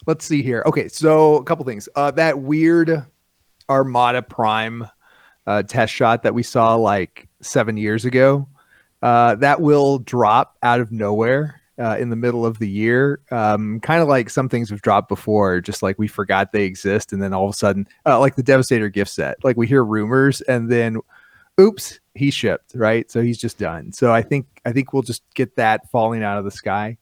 let's 0.06 0.24
see 0.24 0.42
here. 0.42 0.62
Okay, 0.66 0.88
so 0.88 1.36
a 1.36 1.44
couple 1.44 1.64
things. 1.64 1.88
Uh, 1.94 2.10
that 2.12 2.38
weird 2.38 3.04
Armada 3.68 4.22
Prime 4.22 4.86
uh, 5.46 5.62
test 5.62 5.92
shot 5.92 6.22
that 6.22 6.34
we 6.34 6.42
saw 6.42 6.74
like 6.74 7.28
seven 7.40 7.76
years 7.76 8.04
ago. 8.04 8.48
Uh, 9.02 9.34
that 9.36 9.60
will 9.60 9.98
drop 9.98 10.56
out 10.62 10.80
of 10.80 10.92
nowhere 10.92 11.60
uh, 11.78 11.96
in 11.98 12.10
the 12.10 12.16
middle 12.16 12.46
of 12.46 12.58
the 12.58 12.68
year. 12.68 13.20
Um, 13.30 13.80
kind 13.80 14.02
of 14.02 14.08
like 14.08 14.30
some 14.30 14.48
things 14.48 14.70
have 14.70 14.82
dropped 14.82 15.08
before, 15.08 15.60
just 15.60 15.82
like 15.82 15.98
we 15.98 16.08
forgot 16.08 16.52
they 16.52 16.64
exist, 16.64 17.12
and 17.12 17.22
then 17.22 17.32
all 17.32 17.44
of 17.44 17.50
a 17.50 17.56
sudden, 17.56 17.88
uh, 18.06 18.18
like 18.20 18.36
the 18.36 18.42
Devastator 18.42 18.88
gift 18.88 19.10
set, 19.10 19.42
like 19.42 19.56
we 19.56 19.66
hear 19.66 19.84
rumors, 19.84 20.40
and 20.42 20.70
then, 20.70 20.98
oops, 21.60 21.98
he 22.14 22.30
shipped, 22.30 22.72
right? 22.74 23.10
So 23.10 23.22
he's 23.22 23.38
just 23.38 23.58
done. 23.58 23.92
So 23.92 24.12
I 24.12 24.22
think 24.22 24.46
I 24.64 24.72
think 24.72 24.92
we'll 24.92 25.02
just 25.02 25.22
get 25.34 25.56
that 25.56 25.90
falling 25.90 26.22
out 26.22 26.38
of 26.38 26.44
the 26.44 26.50
sky. 26.50 26.98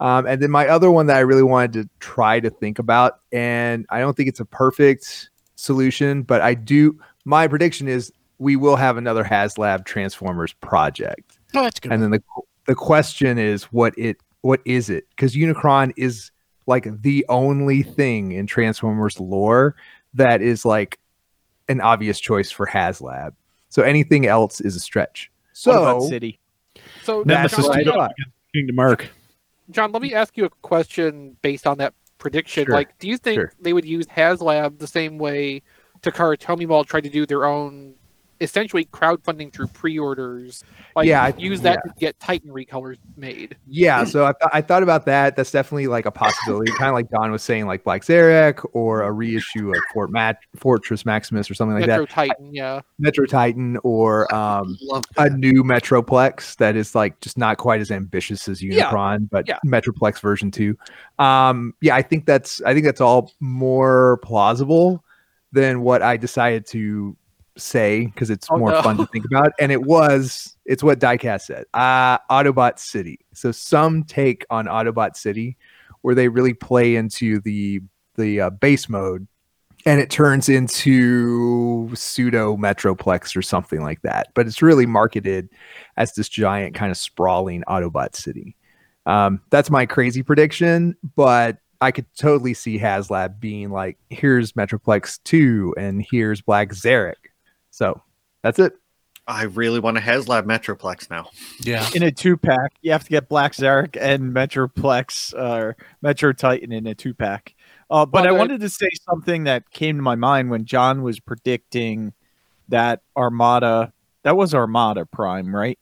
Um, 0.00 0.26
and 0.26 0.40
then 0.40 0.50
my 0.50 0.68
other 0.68 0.90
one 0.90 1.06
that 1.06 1.16
I 1.16 1.20
really 1.20 1.42
wanted 1.42 1.72
to 1.74 1.88
try 1.98 2.38
to 2.40 2.50
think 2.50 2.78
about, 2.78 3.20
and 3.32 3.86
I 3.90 4.00
don't 4.00 4.16
think 4.16 4.28
it's 4.28 4.40
a 4.40 4.44
perfect 4.44 5.30
solution, 5.56 6.22
but 6.22 6.40
I 6.40 6.54
do. 6.54 6.98
My 7.24 7.48
prediction 7.48 7.88
is 7.88 8.12
we 8.38 8.54
will 8.56 8.76
have 8.76 8.96
another 8.96 9.24
HasLab 9.24 9.84
Transformers 9.84 10.52
project. 10.52 11.37
Oh, 11.54 11.62
that's 11.62 11.80
good. 11.80 11.92
And 11.92 12.02
then 12.02 12.10
the 12.10 12.22
the 12.66 12.74
question 12.74 13.38
is 13.38 13.64
what 13.64 13.94
it 13.98 14.18
what 14.42 14.60
is 14.64 14.90
it? 14.90 15.08
Because 15.10 15.34
Unicron 15.34 15.92
is 15.96 16.30
like 16.66 16.86
the 17.02 17.24
only 17.28 17.82
thing 17.82 18.32
in 18.32 18.46
Transformers 18.46 19.18
lore 19.18 19.74
that 20.14 20.42
is 20.42 20.64
like 20.64 20.98
an 21.68 21.80
obvious 21.80 22.20
choice 22.20 22.50
for 22.50 22.66
HasLab. 22.66 23.32
So 23.70 23.82
anything 23.82 24.26
else 24.26 24.60
is 24.60 24.76
a 24.76 24.80
stretch. 24.80 25.30
What 25.64 25.76
about 25.76 26.02
So 26.02 26.08
City? 26.08 26.38
So 27.02 27.22
Nemesis 27.26 27.66
John, 27.66 27.78
to 27.78 27.84
John, 27.84 27.94
Dot. 27.98 28.12
Kingdom 28.54 28.78
Arc. 28.78 29.08
John, 29.70 29.92
let 29.92 30.02
me 30.02 30.14
ask 30.14 30.36
you 30.36 30.44
a 30.44 30.50
question 30.62 31.36
based 31.42 31.66
on 31.66 31.78
that 31.78 31.94
prediction. 32.18 32.64
Sure, 32.66 32.74
Like, 32.74 32.98
do 32.98 33.08
you 33.08 33.18
think 33.18 33.36
sure. 33.36 33.52
they 33.60 33.72
would 33.72 33.84
use 33.84 34.06
HasLab 34.06 34.78
the 34.78 34.86
same 34.86 35.18
way 35.18 35.62
Takara 36.02 36.38
Tomy 36.38 36.66
Mall 36.66 36.84
tried 36.84 37.04
to 37.04 37.10
do 37.10 37.26
their 37.26 37.44
own, 37.44 37.94
essentially 38.40 38.84
crowdfunding 38.86 39.52
through 39.52 39.66
pre-orders? 39.68 40.62
Like, 40.96 41.06
Yeah, 41.06 41.22
I- 41.24 41.34
use 41.38 41.60
that 41.62 41.80
to 41.84 41.92
get 41.98 42.18
Titan 42.20 42.50
recolors 42.50 42.96
made. 43.16 43.56
Yeah, 43.66 44.04
so 44.04 44.24
I, 44.26 44.32
th- 44.40 44.50
I 44.52 44.60
thought 44.60 44.82
about 44.82 45.06
that. 45.06 45.36
That's 45.36 45.50
definitely 45.50 45.86
like 45.86 46.06
a 46.06 46.10
possibility, 46.10 46.70
kind 46.78 46.88
of 46.88 46.94
like 46.94 47.08
Don 47.10 47.30
was 47.32 47.42
saying, 47.42 47.66
like 47.66 47.84
Black 47.84 48.02
Zarak 48.02 48.64
or 48.72 49.02
a 49.02 49.12
reissue 49.12 49.70
of 49.70 49.80
Fort 49.92 50.10
Mat- 50.10 50.38
Fortress 50.56 51.04
Maximus 51.04 51.50
or 51.50 51.54
something 51.54 51.74
like 51.74 51.86
Metro 51.86 52.04
that. 52.06 52.16
Metro 52.16 52.34
Titan, 52.34 52.54
yeah. 52.54 52.80
Metro 52.98 53.26
Titan 53.26 53.76
or 53.82 54.32
um, 54.34 54.76
a 55.16 55.28
new 55.30 55.62
Metroplex 55.64 56.56
that 56.56 56.76
is 56.76 56.94
like 56.94 57.18
just 57.20 57.38
not 57.38 57.58
quite 57.58 57.80
as 57.80 57.90
ambitious 57.90 58.48
as 58.48 58.62
Yeah, 58.62 58.90
Unicron, 58.90 59.28
but 59.30 59.46
yeah. 59.48 59.58
Metroplex 59.64 60.20
version 60.20 60.50
two. 60.50 60.76
Um, 61.18 61.74
yeah, 61.80 61.94
I 61.96 62.02
think 62.02 62.26
that's 62.26 62.62
I 62.62 62.74
think 62.74 62.84
that's 62.86 63.00
all 63.00 63.32
more 63.40 64.18
plausible 64.22 65.04
than 65.52 65.80
what 65.80 66.02
I 66.02 66.16
decided 66.16 66.66
to 66.66 67.16
say 67.58 68.06
because 68.06 68.30
it's 68.30 68.46
Oh, 68.50 68.56
more 68.58 68.70
no. 68.70 68.82
fun 68.82 68.96
to 68.98 69.06
think 69.06 69.24
about. 69.24 69.52
And 69.60 69.70
it 69.72 69.82
was 69.82 70.56
it's 70.64 70.82
what 70.82 70.98
Diecast 71.00 71.42
said. 71.42 71.64
Uh 71.74 72.18
Autobot 72.30 72.78
City. 72.78 73.18
So 73.34 73.52
some 73.52 74.04
take 74.04 74.44
on 74.50 74.66
Autobot 74.66 75.16
City 75.16 75.56
where 76.02 76.14
they 76.14 76.28
really 76.28 76.54
play 76.54 76.96
into 76.96 77.40
the 77.40 77.80
the 78.16 78.40
uh, 78.40 78.50
base 78.50 78.88
mode 78.88 79.26
and 79.86 80.00
it 80.00 80.10
turns 80.10 80.48
into 80.48 81.90
pseudo 81.94 82.56
metroplex 82.56 83.36
or 83.36 83.42
something 83.42 83.80
like 83.80 84.02
that 84.02 84.28
but 84.34 84.46
it's 84.46 84.60
really 84.60 84.86
marketed 84.86 85.48
as 85.96 86.14
this 86.14 86.28
giant 86.28 86.74
kind 86.74 86.90
of 86.90 86.96
sprawling 86.96 87.62
autobot 87.68 88.16
city 88.16 88.56
um, 89.06 89.40
that's 89.50 89.70
my 89.70 89.86
crazy 89.86 90.22
prediction 90.22 90.96
but 91.14 91.58
i 91.80 91.92
could 91.92 92.06
totally 92.16 92.54
see 92.54 92.76
haslab 92.76 93.38
being 93.38 93.70
like 93.70 93.96
here's 94.10 94.52
metroplex 94.54 95.20
2 95.24 95.74
and 95.78 96.04
here's 96.10 96.40
black 96.42 96.70
zarak 96.70 97.14
so 97.78 98.02
that's 98.42 98.58
it 98.58 98.72
I 99.28 99.42
really 99.42 99.78
want 99.78 99.98
a 99.98 100.00
HasLab 100.00 100.44
Metroplex 100.44 101.10
now. 101.10 101.28
yeah. 101.60 101.86
In 101.94 102.02
a 102.02 102.10
two 102.10 102.38
pack, 102.38 102.72
you 102.80 102.92
have 102.92 103.04
to 103.04 103.10
get 103.10 103.28
Black 103.28 103.52
Zarak 103.52 103.94
and 104.00 104.32
Metroplex 104.34 105.34
or 105.34 105.76
Metro 106.00 106.32
Titan 106.32 106.72
in 106.72 106.86
a 106.86 106.94
two 106.94 107.12
pack. 107.12 107.54
Uh, 107.90 108.06
but 108.06 108.22
Well, 108.22 108.24
I 108.24 108.28
the- 108.32 108.38
wanted 108.38 108.60
to 108.62 108.70
say 108.70 108.88
something 109.06 109.44
that 109.44 109.68
came 109.68 109.96
to 109.96 110.02
my 110.02 110.14
mind 110.14 110.48
when 110.48 110.64
John 110.64 111.02
was 111.02 111.20
predicting 111.20 112.14
that 112.70 113.02
Armada. 113.18 113.92
That 114.22 114.34
was 114.34 114.54
Armada 114.54 115.04
Prime, 115.04 115.54
right? 115.54 115.78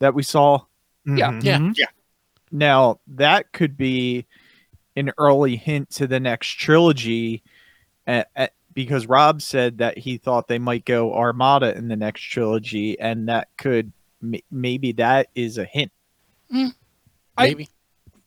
That 0.00 0.12
we 0.12 0.22
saw. 0.22 0.64
Yeah, 1.06 1.30
Mhm. 1.32 1.72
yeah. 1.78 1.86
Now 2.52 3.00
that 3.06 3.50
could 3.52 3.78
be 3.78 4.26
an 4.94 5.10
early 5.16 5.56
hint 5.56 5.88
to 5.92 6.06
the 6.06 6.20
next 6.20 6.48
trilogy, 6.58 7.42
uh, 8.06 8.24
uh, 8.36 8.48
because 8.74 9.06
Rob 9.06 9.40
said 9.40 9.78
that 9.78 9.96
he 9.98 10.18
thought 10.18 10.48
they 10.48 10.58
might 10.58 10.84
go 10.84 11.14
Armada 11.14 11.76
in 11.76 11.88
the 11.88 11.96
next 11.96 12.20
trilogy, 12.22 12.98
and 12.98 13.28
that 13.28 13.48
could 13.56 13.92
maybe 14.50 14.92
that 14.92 15.28
is 15.34 15.58
a 15.58 15.64
hint. 15.64 15.92
Hmm. 16.50 16.68
I- 17.36 17.48
Maybe. 17.48 17.68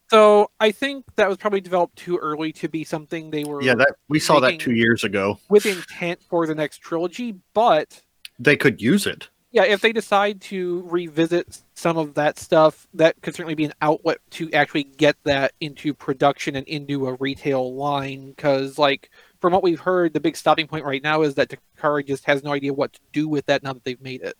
So 0.09 0.49
I 0.61 0.71
think 0.71 1.03
that 1.17 1.27
was 1.27 1.37
probably 1.37 1.59
developed 1.59 1.97
too 1.97 2.15
early 2.17 2.53
to 2.53 2.69
be 2.69 2.85
something 2.85 3.29
they 3.29 3.43
were 3.43 3.61
Yeah, 3.61 3.75
that 3.75 3.95
we 4.07 4.19
saw 4.19 4.39
that 4.39 4.57
two 4.57 4.71
years 4.73 5.03
ago. 5.03 5.37
with 5.49 5.65
intent 5.65 6.21
for 6.29 6.47
the 6.47 6.55
next 6.55 6.77
trilogy. 6.77 7.35
But 7.53 8.01
They 8.39 8.55
could 8.55 8.81
use 8.81 9.05
it. 9.05 9.27
yeah, 9.51 9.63
if 9.65 9.81
they 9.81 9.91
decide 9.91 10.39
to 10.43 10.83
revisit 10.89 11.61
some 11.73 11.97
of 11.97 12.13
that 12.13 12.39
stuff, 12.39 12.87
that 12.93 13.21
could 13.21 13.35
certainly 13.35 13.55
be 13.55 13.65
an 13.65 13.73
outlet 13.81 14.19
to 14.31 14.49
actually 14.53 14.83
get 14.85 15.17
that 15.25 15.51
into 15.59 15.93
production 15.93 16.55
and 16.55 16.65
into 16.67 17.07
a 17.07 17.15
retail 17.15 17.73
line. 17.75 18.29
Because, 18.29 18.77
like, 18.77 19.09
from 19.39 19.53
what 19.53 19.63
we've 19.63 19.79
heard, 19.79 20.13
the 20.13 20.19
big 20.19 20.35
stopping 20.35 20.67
point 20.67 20.85
right 20.85 21.01
now 21.03 21.21
is 21.21 21.35
that 21.35 21.53
Takara 21.77 22.05
just 22.05 22.25
has 22.25 22.43
no 22.43 22.51
idea 22.53 22.73
what 22.73 22.93
to 22.93 22.99
do 23.13 23.27
with 23.27 23.45
that 23.47 23.63
now 23.63 23.73
that 23.73 23.83
they've 23.83 24.01
made 24.01 24.21
it. 24.21 24.35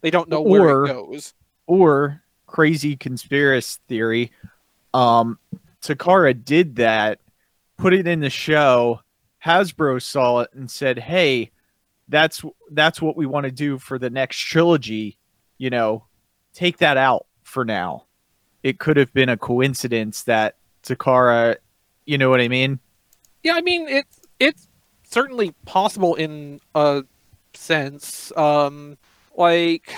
They 0.00 0.10
don't 0.10 0.28
know 0.28 0.40
where 0.40 0.62
Or- 0.68 0.84
it 0.84 0.88
goes. 0.88 1.34
Or 1.66 2.22
crazy 2.46 2.96
conspiracy 2.96 3.78
theory, 3.86 4.32
um, 4.92 5.38
Takara 5.82 6.34
did 6.44 6.76
that, 6.76 7.20
put 7.76 7.92
it 7.94 8.06
in 8.06 8.20
the 8.20 8.30
show. 8.30 9.00
Hasbro 9.44 10.02
saw 10.02 10.40
it 10.40 10.50
and 10.52 10.70
said, 10.70 10.98
"Hey, 10.98 11.52
that's 12.08 12.42
that's 12.72 13.00
what 13.00 13.16
we 13.16 13.24
want 13.24 13.44
to 13.44 13.52
do 13.52 13.78
for 13.78 13.98
the 13.98 14.10
next 14.10 14.36
trilogy. 14.38 15.16
You 15.58 15.70
know, 15.70 16.06
take 16.52 16.78
that 16.78 16.96
out 16.96 17.26
for 17.42 17.64
now." 17.64 18.06
It 18.62 18.78
could 18.78 18.96
have 18.98 19.12
been 19.14 19.28
a 19.30 19.36
coincidence 19.38 20.24
that 20.24 20.56
Takara, 20.82 21.56
you 22.04 22.18
know 22.18 22.28
what 22.28 22.40
I 22.40 22.48
mean? 22.48 22.80
Yeah, 23.42 23.54
I 23.54 23.62
mean 23.62 23.88
it's 23.88 24.19
it's 24.40 24.66
certainly 25.04 25.52
possible 25.66 26.14
in 26.16 26.60
a 26.74 27.04
sense. 27.54 28.32
Um, 28.36 28.96
like 29.36 29.94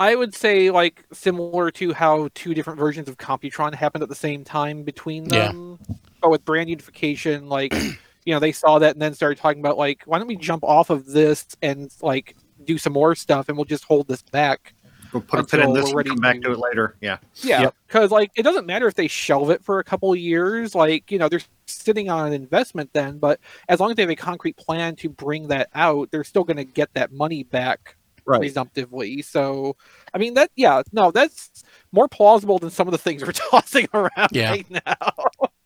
I 0.00 0.14
would 0.14 0.34
say 0.34 0.70
like 0.70 1.04
similar 1.12 1.70
to 1.72 1.92
how 1.94 2.28
two 2.34 2.52
different 2.54 2.78
versions 2.78 3.08
of 3.08 3.16
Computron 3.16 3.74
happened 3.74 4.02
at 4.02 4.08
the 4.08 4.14
same 4.14 4.44
time 4.44 4.82
between 4.82 5.28
Yeah. 5.28 5.52
them. 5.52 5.78
But 6.20 6.30
with 6.30 6.44
brand 6.44 6.68
unification, 6.70 7.48
like 7.48 7.72
you 8.24 8.34
know, 8.34 8.40
they 8.40 8.52
saw 8.52 8.78
that 8.78 8.94
and 8.94 9.02
then 9.02 9.14
started 9.14 9.38
talking 9.38 9.60
about 9.60 9.78
like, 9.78 10.02
why 10.06 10.18
don't 10.18 10.26
we 10.28 10.36
jump 10.36 10.64
off 10.64 10.90
of 10.90 11.06
this 11.06 11.46
and 11.62 11.90
like 12.02 12.34
do 12.64 12.78
some 12.78 12.92
more 12.92 13.14
stuff 13.14 13.48
and 13.48 13.56
we'll 13.58 13.64
just 13.66 13.84
hold 13.84 14.08
this 14.08 14.22
back. 14.22 14.74
We'll 15.14 15.22
put 15.22 15.40
a 15.40 15.44
pin 15.44 15.62
in 15.62 15.72
this 15.72 15.90
we're 15.94 16.00
and 16.00 16.08
come 16.10 16.18
back 16.18 16.34
to- 16.36 16.40
to 16.48 16.52
it 16.52 16.58
later. 16.58 16.96
Yeah. 17.00 17.16
Yeah, 17.36 17.62
Yep. 17.62 17.74
because 17.86 18.10
like 18.10 18.30
it 18.36 18.42
doesn't 18.42 18.66
matter 18.66 18.86
if 18.86 18.94
they 18.94 19.08
shelve 19.08 19.48
it 19.48 19.64
for 19.64 19.78
a 19.78 19.84
couple 19.84 20.12
of 20.12 20.18
years. 20.18 20.74
Like 20.74 21.10
you 21.10 21.18
know, 21.18 21.28
they're 21.30 21.40
sitting 21.66 22.10
on 22.10 22.26
an 22.26 22.32
investment 22.34 22.90
then, 22.92 23.18
but 23.18 23.40
as 23.68 23.80
long 23.80 23.90
as 23.90 23.96
they 23.96 24.02
have 24.02 24.10
a 24.10 24.16
concrete 24.16 24.56
plan 24.58 24.96
to 24.96 25.08
bring 25.08 25.48
that 25.48 25.70
out, 25.74 26.10
they're 26.10 26.24
still 26.24 26.44
going 26.44 26.58
to 26.58 26.64
get 26.64 26.92
that 26.94 27.10
money 27.12 27.42
back 27.44 27.96
Right. 28.26 28.40
presumptively. 28.40 29.22
So, 29.22 29.76
I 30.12 30.18
mean 30.18 30.34
that 30.34 30.50
yeah, 30.56 30.82
no, 30.92 31.10
that's 31.10 31.62
more 31.92 32.08
plausible 32.08 32.58
than 32.58 32.70
some 32.70 32.88
of 32.88 32.92
the 32.92 32.98
things 32.98 33.22
we're 33.22 33.32
tossing 33.50 33.86
around 33.94 34.28
Yeah. 34.32 34.50
right 34.50 34.66
now. 34.70 35.14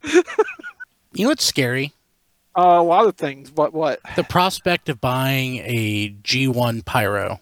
You 1.15 1.25
know 1.25 1.31
what's 1.31 1.45
scary? 1.45 1.95
Uh, 2.57 2.77
a 2.79 2.83
lot 2.83 3.07
of 3.07 3.17
things, 3.17 3.51
but 3.51 3.73
what? 3.73 3.99
The 4.15 4.25
prospect 4.25 4.89
of 4.89 5.01
buying 5.01 5.57
a 5.65 6.11
G1 6.23 6.85
Pyro. 6.85 7.41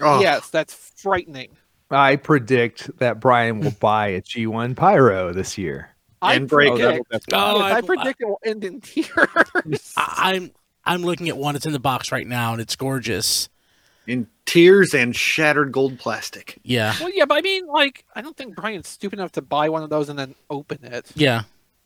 Oh. 0.00 0.20
Yes, 0.20 0.48
that's 0.50 0.74
frightening. 0.74 1.50
I 1.90 2.16
predict 2.16 2.96
that 2.98 3.20
Brian 3.20 3.60
will 3.60 3.70
buy 3.80 4.08
a 4.08 4.22
G1 4.22 4.74
Pyro 4.76 5.32
this 5.32 5.56
year. 5.56 5.90
I 6.22 6.34
and 6.34 6.48
break 6.48 6.72
it. 6.72 6.78
that'll 6.78 7.04
predict, 7.04 7.10
definitely- 7.28 7.60
Oh, 7.60 7.60
I, 7.64 7.76
I- 7.76 7.80
predict 7.82 8.20
it 8.20 8.26
will 8.26 8.40
end 8.44 8.64
in 8.64 8.80
tears. 8.82 9.92
I, 9.96 10.32
I'm 10.34 10.50
I'm 10.84 11.02
looking 11.02 11.28
at 11.28 11.36
one 11.36 11.54
that's 11.54 11.66
in 11.66 11.72
the 11.72 11.80
box 11.80 12.12
right 12.12 12.26
now, 12.26 12.52
and 12.52 12.60
it's 12.60 12.76
gorgeous. 12.76 13.48
in 14.06 14.28
tears 14.46 14.94
and 14.94 15.14
shattered 15.16 15.72
gold 15.72 15.98
plastic. 15.98 16.58
Yeah, 16.62 16.94
well, 17.00 17.10
yeah, 17.12 17.24
but 17.24 17.38
I 17.38 17.40
mean, 17.40 17.66
like, 17.66 18.04
I 18.14 18.22
don't 18.22 18.36
think 18.36 18.54
Brian's 18.54 18.86
stupid 18.86 19.18
enough 19.18 19.32
to 19.32 19.42
buy 19.42 19.68
one 19.68 19.82
of 19.82 19.90
those 19.90 20.08
and 20.08 20.16
then 20.18 20.36
open 20.48 20.78
it. 20.84 21.10
yeah. 21.16 21.42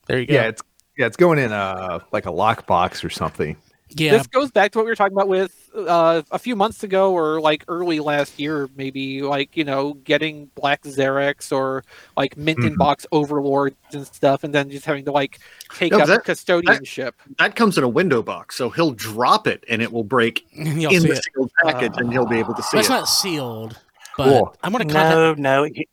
There 0.07 0.19
you 0.19 0.27
go. 0.27 0.35
Yeah, 0.35 0.49
it's 0.49 0.63
yeah, 0.99 1.07
it's 1.07 1.17
going 1.17 1.39
in 1.39 1.51
a 1.53 2.01
like 2.13 2.27
a 2.27 2.31
lockbox 2.31 3.05
or 3.05 3.11
something. 3.11 3.57
Yeah. 3.97 4.13
This 4.13 4.27
goes 4.29 4.51
back 4.51 4.71
to 4.73 4.79
what 4.79 4.85
we 4.85 4.91
were 4.93 4.97
talking 4.97 5.17
about 5.17 5.27
with 5.29 5.69
uh, 5.75 6.23
a 6.31 6.39
few 6.39 6.55
months 6.55 6.85
ago, 6.85 7.13
or 7.13 7.41
like 7.41 7.65
early 7.67 7.99
last 8.01 8.39
year, 8.39 8.69
maybe 8.77 9.23
like 9.23 9.57
you 9.57 9.65
know 9.65 9.95
getting 10.05 10.47
Black 10.55 10.83
Zarak 10.83 11.51
or 11.53 11.85
like 12.17 12.37
mint 12.37 12.59
in 12.61 12.75
Mhm. 12.75 12.79
box 12.79 13.05
Overlords 13.11 13.75
and 13.93 14.07
stuff, 14.07 14.45
and 14.45 14.55
then 14.55 14.71
just 14.71 14.85
having 14.85 15.05
to 15.07 15.13
like 15.13 15.41
take 15.77 15.91
No, 15.93 15.99
up 16.01 16.07
that- 16.07 16.25
custodianship. 16.25 17.13
That 17.39 17.57
comes 17.57 17.77
in 17.79 17.85
a 17.85 17.89
window 17.89 18.23
box, 18.23 18.57
so 18.57 18.71
he'll 18.71 18.93
drop 18.93 19.47
it 19.47 19.65
and 19.69 19.83
it 19.83 19.93
will 19.93 20.05
break 20.05 20.47
in 20.53 20.67
see 20.79 20.99
the 20.99 21.13
it. 21.13 21.25
sealed 21.35 21.51
package, 21.65 21.93
and 21.97 22.13
he'll 22.13 22.27
be 22.27 22.39
able 22.39 22.55
to 22.55 22.63
see 22.63 22.77
That's 22.79 22.89
it. 22.89 22.93
not 22.93 23.09
sealed, 23.09 23.79
but 24.17 24.25
Cool. 24.25 24.57
I'm 24.63 24.73
gonna 24.73 24.85
contact. 24.85 25.39
No, 25.41 25.63
no. 25.63 25.65
He, 25.65 25.89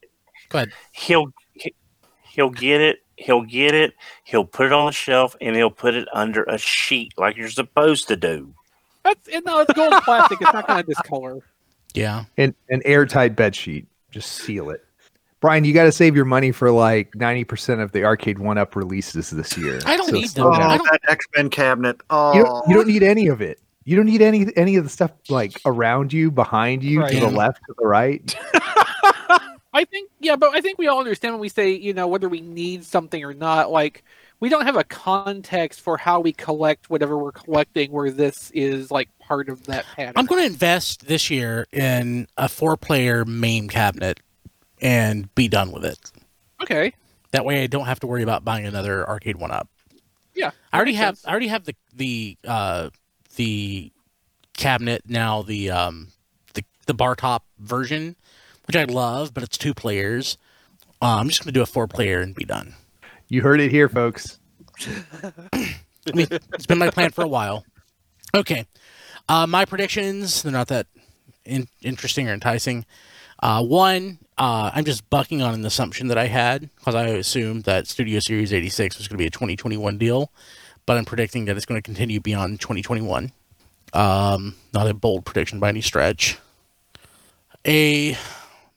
Go 0.50 0.60
ahead. 0.60 0.72
he'll 0.92 1.34
he- 1.54 1.74
he'll 2.30 2.50
get 2.52 2.80
it. 2.82 3.00
He'll 3.18 3.42
get 3.42 3.74
it. 3.74 3.94
He'll 4.24 4.46
put 4.46 4.68
it 4.68 4.72
on 4.74 4.86
the 4.86 4.92
shelf 4.92 5.36
and 5.42 5.56
he'll 5.56 5.70
put 5.72 5.96
it 5.96 6.08
under 6.14 6.44
a 6.44 6.58
sheet 6.58 7.14
like 7.18 7.36
you're 7.36 7.50
supposed 7.50 8.08
to 8.10 8.16
do. 8.16 8.54
That's 9.04 9.28
it, 9.28 9.46
no, 9.46 9.60
it's 9.60 9.74
gold 9.74 9.94
plastic. 10.04 10.40
It's 10.42 10.54
not 10.54 10.68
going 10.68 10.84
to 10.84 10.88
discolor. 10.88 11.40
Yeah. 11.94 12.26
And 12.38 12.54
an 12.70 12.82
airtight 12.86 13.36
bed 13.36 13.56
sheet. 13.56 13.88
Just 14.12 14.32
seal 14.34 14.70
it. 14.70 14.84
Brian, 15.40 15.64
you 15.64 15.74
got 15.74 15.84
to 15.84 15.92
save 15.92 16.16
your 16.16 16.26
money 16.26 16.52
for 16.52 16.72
like 16.72 17.12
90% 17.14 17.82
of 17.82 17.92
the 17.92 18.04
Arcade 18.04 18.40
One 18.40 18.58
Up 18.58 18.76
releases 18.76 19.30
this 19.30 19.58
year. 19.58 19.80
I 19.86 19.96
don't 19.98 20.08
So 20.10 20.14
need 20.16 20.30
slow 20.30 20.52
them. 20.52 20.60
down. 20.62 20.72
I 20.72 20.76
Oh, 20.76 20.78
don't- 20.80 20.88
that 20.92 21.02
X 21.10 21.26
Men 21.36 21.50
cabinet. 21.50 22.02
Oh, 22.10 22.34
You 22.36 22.44
don't, 22.44 22.68
you 22.70 22.76
don't 22.76 22.88
need 22.88 23.04
any 23.04 23.28
of 23.28 23.42
it. 23.42 23.60
You 23.86 23.96
don't 23.96 24.06
need 24.08 24.22
any 24.22 24.48
any 24.58 24.76
of 24.76 24.84
the 24.84 24.90
stuff 24.90 25.12
like 25.30 25.62
around 25.66 26.12
you, 26.12 26.30
behind 26.30 26.84
you, 26.84 27.08
to 27.08 27.20
the 27.22 27.30
left, 27.30 27.62
to 27.68 27.76
the 27.80 27.88
right. 27.88 28.36
I 29.78 29.86
think, 29.86 30.10
yeah, 30.20 30.36
but 30.36 30.56
I 30.56 30.62
think 30.62 30.80
we 30.80 30.88
all 30.88 30.98
understand 30.98 31.36
when 31.36 31.42
we 31.42 31.50
say, 31.50 31.70
you 31.72 31.94
know, 31.94 32.08
whether 32.08 32.28
we 32.28 32.42
need 32.42 32.84
something 32.84 33.24
or 33.24 33.36
not. 33.36 33.70
Like, 33.70 34.04
we 34.40 34.50
don't 34.50 34.66
have 34.66 34.76
a 34.76 34.84
context 34.84 35.82
for 35.82 35.98
how 35.98 36.20
we 36.20 36.34
collect 36.34 36.90
whatever 36.90 37.16
we're 37.16 37.32
collecting, 37.32 37.92
where 37.92 38.10
this 38.10 38.50
is 38.56 38.90
like 38.90 39.08
part 39.20 39.50
of 39.50 39.66
that 39.68 39.86
pattern. 39.96 40.14
I'm 40.16 40.26
going 40.26 40.42
to 40.42 40.48
invest 40.48 41.06
this 41.06 41.30
year 41.30 41.68
in 41.72 42.28
a 42.38 42.50
four-player 42.50 43.24
MAME 43.26 43.70
cabinet 43.70 44.20
and 44.82 45.34
be 45.36 45.48
done 45.48 45.72
with 45.72 45.86
it. 45.86 46.12
okay. 46.64 46.92
That 47.32 47.46
way, 47.46 47.62
I 47.62 47.68
don't 47.68 47.86
have 47.86 48.00
to 48.00 48.08
worry 48.08 48.24
about 48.24 48.44
buying 48.44 48.66
another 48.66 49.08
arcade 49.08 49.36
one 49.36 49.52
up. 49.52 49.70
Yeah, 50.34 50.52
I 50.74 50.78
already 50.78 50.94
have. 50.94 51.18
sense. 51.18 51.28
I 51.28 51.32
already 51.32 51.50
have 51.50 51.66
the 51.66 51.76
the 51.94 52.38
uh, 52.48 52.90
the 53.36 53.92
cabinet 54.54 55.04
now. 55.08 55.42
The 55.42 55.70
um 55.72 56.08
the 56.54 56.64
the 56.86 56.94
bar 56.94 57.16
top 57.16 57.44
version, 57.60 58.16
which 58.68 58.76
I 58.76 58.84
love, 58.84 59.34
but 59.34 59.44
it's 59.44 59.58
two 59.58 59.74
players. 59.74 60.38
Uh, 61.02 61.18
I'm 61.18 61.30
just 61.30 61.42
going 61.42 61.48
to 61.54 61.58
do 61.58 61.62
a 61.62 61.66
four-player 61.66 62.22
and 62.22 62.36
be 62.36 62.46
done. 62.46 62.76
You 63.30 63.42
heard 63.42 63.60
it 63.60 63.72
here, 63.72 63.90
folks. 63.90 64.40
I 64.84 66.14
mean, 66.14 66.28
it's 66.54 66.66
been 66.66 66.78
my 66.78 66.90
plan 66.90 67.12
for 67.12 67.24
a 67.24 67.28
while. 67.28 67.66
Okay. 68.34 68.66
Uh, 69.30 69.48
my 69.48 69.66
predictions, 69.66 70.44
they're 70.44 70.52
not 70.52 70.68
that 70.68 70.88
in- 71.46 71.68
interesting 71.82 72.30
or 72.30 72.34
enticing. 72.34 72.86
Uh, 73.42 73.64
one, 73.64 74.20
uh, 74.38 74.72
I'm 74.74 74.86
just 74.86 75.10
bucking 75.10 75.42
on 75.42 75.54
an 75.54 75.66
assumption 75.66 76.08
that 76.08 76.18
I 76.18 76.28
had 76.28 76.70
because 76.78 76.96
I 76.96 77.08
assumed 77.08 77.64
that 77.66 77.88
Studio 77.88 78.20
Series 78.20 78.54
86 78.54 78.98
was 78.98 79.08
going 79.08 79.18
to 79.18 79.22
be 79.22 79.28
a 79.28 79.32
2021 79.32 79.98
deal, 79.98 80.32
but 80.86 80.98
I'm 80.98 81.06
predicting 81.06 81.46
that 81.46 81.56
it's 81.58 81.66
going 81.66 81.80
to 81.80 81.86
continue 81.86 82.20
beyond 82.20 82.60
2021. 82.60 83.32
Um, 83.94 84.56
not 84.74 84.88
a 84.88 84.94
bold 84.94 85.26
prediction 85.26 85.60
by 85.60 85.70
any 85.70 85.82
stretch. 85.82 86.38
A 87.66 88.18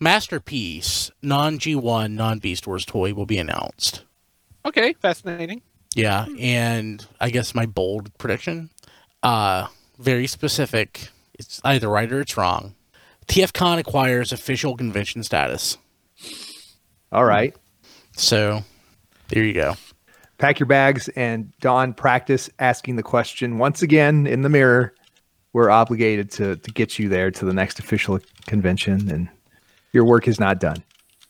masterpiece, 0.00 1.10
non 1.22 1.58
G1, 1.58 2.12
non 2.12 2.38
Beast 2.38 2.66
Wars 2.66 2.84
toy 2.84 3.14
will 3.14 3.26
be 3.26 3.38
announced. 3.38 4.04
Okay, 4.64 4.94
fascinating. 4.94 5.62
Yeah, 5.94 6.26
and 6.38 7.04
I 7.20 7.30
guess 7.30 7.54
my 7.54 7.66
bold 7.66 8.16
prediction, 8.18 8.70
uh, 9.22 9.66
very 9.98 10.26
specific. 10.26 11.08
It's 11.34 11.60
either 11.64 11.88
right 11.88 12.10
or 12.12 12.20
it's 12.20 12.36
wrong. 12.36 12.74
TFCon 13.26 13.78
acquires 13.78 14.32
official 14.32 14.76
convention 14.76 15.22
status. 15.22 15.78
All 17.12 17.24
right. 17.24 17.54
So 18.16 18.62
there 19.28 19.44
you 19.44 19.52
go. 19.52 19.74
Pack 20.38 20.58
your 20.58 20.66
bags 20.66 21.08
and 21.10 21.52
Don 21.60 21.94
practice 21.94 22.50
asking 22.58 22.96
the 22.96 23.02
question 23.02 23.58
once 23.58 23.82
again 23.82 24.26
in 24.26 24.42
the 24.42 24.48
mirror. 24.48 24.94
We're 25.52 25.70
obligated 25.70 26.30
to 26.32 26.56
to 26.56 26.70
get 26.70 26.98
you 26.98 27.08
there 27.08 27.30
to 27.30 27.44
the 27.44 27.52
next 27.52 27.78
official 27.78 28.20
convention 28.46 29.10
and 29.10 29.28
your 29.92 30.04
work 30.04 30.28
is 30.28 30.38
not 30.40 30.60
done. 30.60 30.82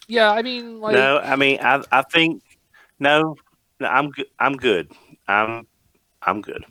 Yeah, 0.09 0.31
I 0.33 0.43
mean, 0.43 0.81
like, 0.81 0.95
no, 0.95 1.19
I 1.19 1.37
mean, 1.37 1.59
I 1.61 1.83
I 1.93 2.03
think 2.03 2.43
no, 2.99 3.37
no 3.79 3.87
I'm 3.89 4.11
good. 4.11 4.27
I'm 4.39 4.57
good. 4.57 4.93
I'm 5.29 5.67
I'm 6.23 6.41
good. 6.43 6.65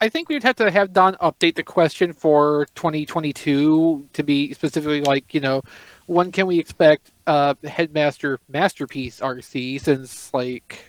I 0.00 0.08
think 0.10 0.28
we'd 0.28 0.42
have 0.42 0.56
to 0.56 0.70
have 0.70 0.92
Don 0.92 1.14
update 1.14 1.54
the 1.54 1.62
question 1.62 2.12
for 2.12 2.66
2022 2.74 4.08
to 4.12 4.22
be 4.22 4.52
specifically 4.52 5.00
like, 5.00 5.32
you 5.32 5.40
know, 5.40 5.62
when 6.06 6.30
can 6.30 6.46
we 6.46 6.58
expect 6.58 7.10
uh, 7.26 7.54
Headmaster 7.64 8.38
Masterpiece 8.48 9.20
Arcee? 9.20 9.80
Since 9.80 10.34
like, 10.34 10.84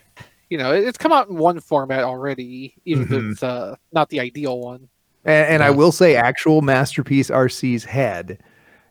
you 0.49 0.57
know, 0.57 0.73
it's 0.73 0.97
come 0.97 1.13
out 1.13 1.29
in 1.29 1.37
one 1.37 1.61
format 1.61 2.03
already, 2.03 2.73
even 2.83 3.05
Mhm. 3.07 3.11
if 3.27 3.31
it's 3.31 3.43
uh, 3.43 3.75
not 3.93 4.09
the 4.09 4.19
ideal 4.19 4.59
one. 4.59 4.89
And, 5.23 5.47
and 5.47 5.63
I 5.63 5.69
will 5.69 5.93
say, 5.93 6.15
actual 6.15 6.61
masterpiece 6.61 7.29
Arcee's 7.29 7.85
head 7.85 8.43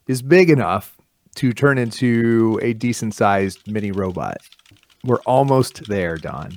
is 0.09 0.23
big 0.23 0.49
enough 0.49 0.97
to 1.35 1.53
turn 1.53 1.79
into 1.79 2.59
a 2.63 2.73
decent 2.73 3.15
sized 3.15 3.67
mini 3.71 3.91
robot. 3.91 4.39
We're 5.05 5.21
almost 5.23 5.87
there, 5.89 6.17
Don. 6.17 6.53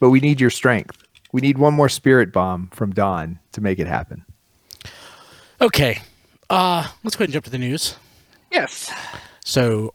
But 0.00 0.10
we 0.10 0.20
need 0.20 0.40
your 0.40 0.50
strength. 0.50 1.02
We 1.32 1.40
need 1.40 1.58
one 1.58 1.74
more 1.74 1.88
spirit 1.88 2.32
bomb 2.32 2.68
from 2.72 2.92
Don 2.92 3.38
to 3.52 3.60
make 3.60 3.78
it 3.78 3.86
happen. 3.86 4.24
Okay, 5.60 6.00
uh, 6.50 6.86
let's 7.04 7.16
go 7.16 7.22
ahead 7.22 7.28
and 7.28 7.32
jump 7.34 7.44
to 7.44 7.50
the 7.50 7.58
news. 7.58 7.96
Yes. 8.50 8.92
So, 9.44 9.90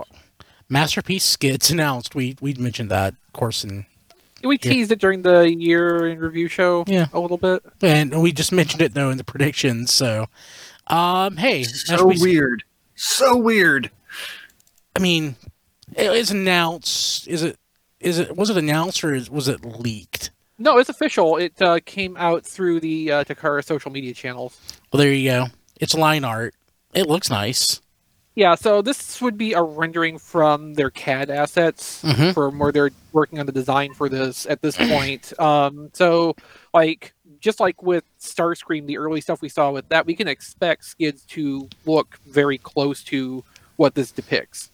Masterpiece 0.69 1.25
Skids 1.25 1.69
announced. 1.71 2.15
We 2.15 2.37
we 2.41 2.53
mentioned 2.55 2.89
that, 2.91 3.13
of 3.13 3.33
course, 3.33 3.63
and 3.63 3.85
We 4.43 4.57
teased 4.57 4.91
it 4.91 4.99
during 4.99 5.21
the 5.23 5.53
year 5.53 6.07
in 6.07 6.19
review 6.19 6.47
show 6.47 6.85
Yeah. 6.87 7.07
a 7.13 7.19
little 7.19 7.37
bit. 7.37 7.63
and 7.81 8.21
we 8.21 8.31
just 8.31 8.51
mentioned 8.51 8.81
it 8.81 8.93
though 8.93 9.09
in 9.09 9.17
the 9.17 9.23
predictions. 9.23 9.91
So, 9.93 10.27
um, 10.87 11.37
hey, 11.37 11.63
so 11.63 11.93
Masterpiece- 11.93 12.21
weird, 12.21 12.63
so 12.95 13.35
weird. 13.37 13.91
I 14.97 14.99
mean, 14.99 15.35
it 15.95 16.11
is 16.11 16.31
announced. 16.31 17.27
Is 17.27 17.43
it? 17.43 17.55
Is 17.99 18.17
it? 18.17 18.35
Was 18.35 18.49
it 18.49 18.57
announced 18.57 19.03
or 19.03 19.13
is, 19.13 19.29
was 19.29 19.47
it 19.47 19.63
leaked? 19.63 20.31
No, 20.57 20.79
it's 20.79 20.89
official. 20.89 21.37
It 21.37 21.53
uh, 21.61 21.79
came 21.85 22.17
out 22.17 22.43
through 22.43 22.79
the 22.79 23.11
uh, 23.11 23.23
Takara 23.23 23.63
social 23.63 23.91
media 23.91 24.15
channels. 24.15 24.59
Well, 24.91 24.97
there 24.99 25.13
you 25.13 25.29
go. 25.29 25.45
It's 25.79 25.93
line 25.93 26.23
art. 26.23 26.55
It 26.95 27.05
looks 27.07 27.29
nice. 27.29 27.79
Yeah, 28.33 28.55
so 28.55 28.81
this 28.81 29.21
would 29.21 29.37
be 29.37 29.53
a 29.53 29.61
rendering 29.61 30.17
from 30.17 30.73
their 30.73 30.89
CAD 30.89 31.29
assets 31.29 32.03
Mhm. 32.03 32.33
from 32.33 32.57
where 32.59 32.71
they're 32.71 32.89
working 33.11 33.39
on 33.39 33.45
the 33.45 33.51
design 33.51 33.93
for 33.93 34.09
this 34.09 34.47
at 34.47 34.61
this 34.63 34.75
point. 34.77 35.31
Um, 35.39 35.89
so, 35.93 36.35
like, 36.73 37.13
just 37.39 37.59
like 37.59 37.83
with 37.83 38.03
Starscream, 38.19 38.87
the 38.87 38.97
early 38.97 39.21
stuff 39.21 39.41
we 39.43 39.49
saw 39.49 39.69
with 39.71 39.89
that, 39.89 40.07
we 40.07 40.15
can 40.15 40.27
expect 40.27 40.85
skids 40.85 41.23
to 41.29 41.69
look 41.85 42.17
very 42.27 42.57
close 42.57 43.03
to 43.05 43.43
what 43.75 43.93
this 43.93 44.11
depicts. 44.11 44.71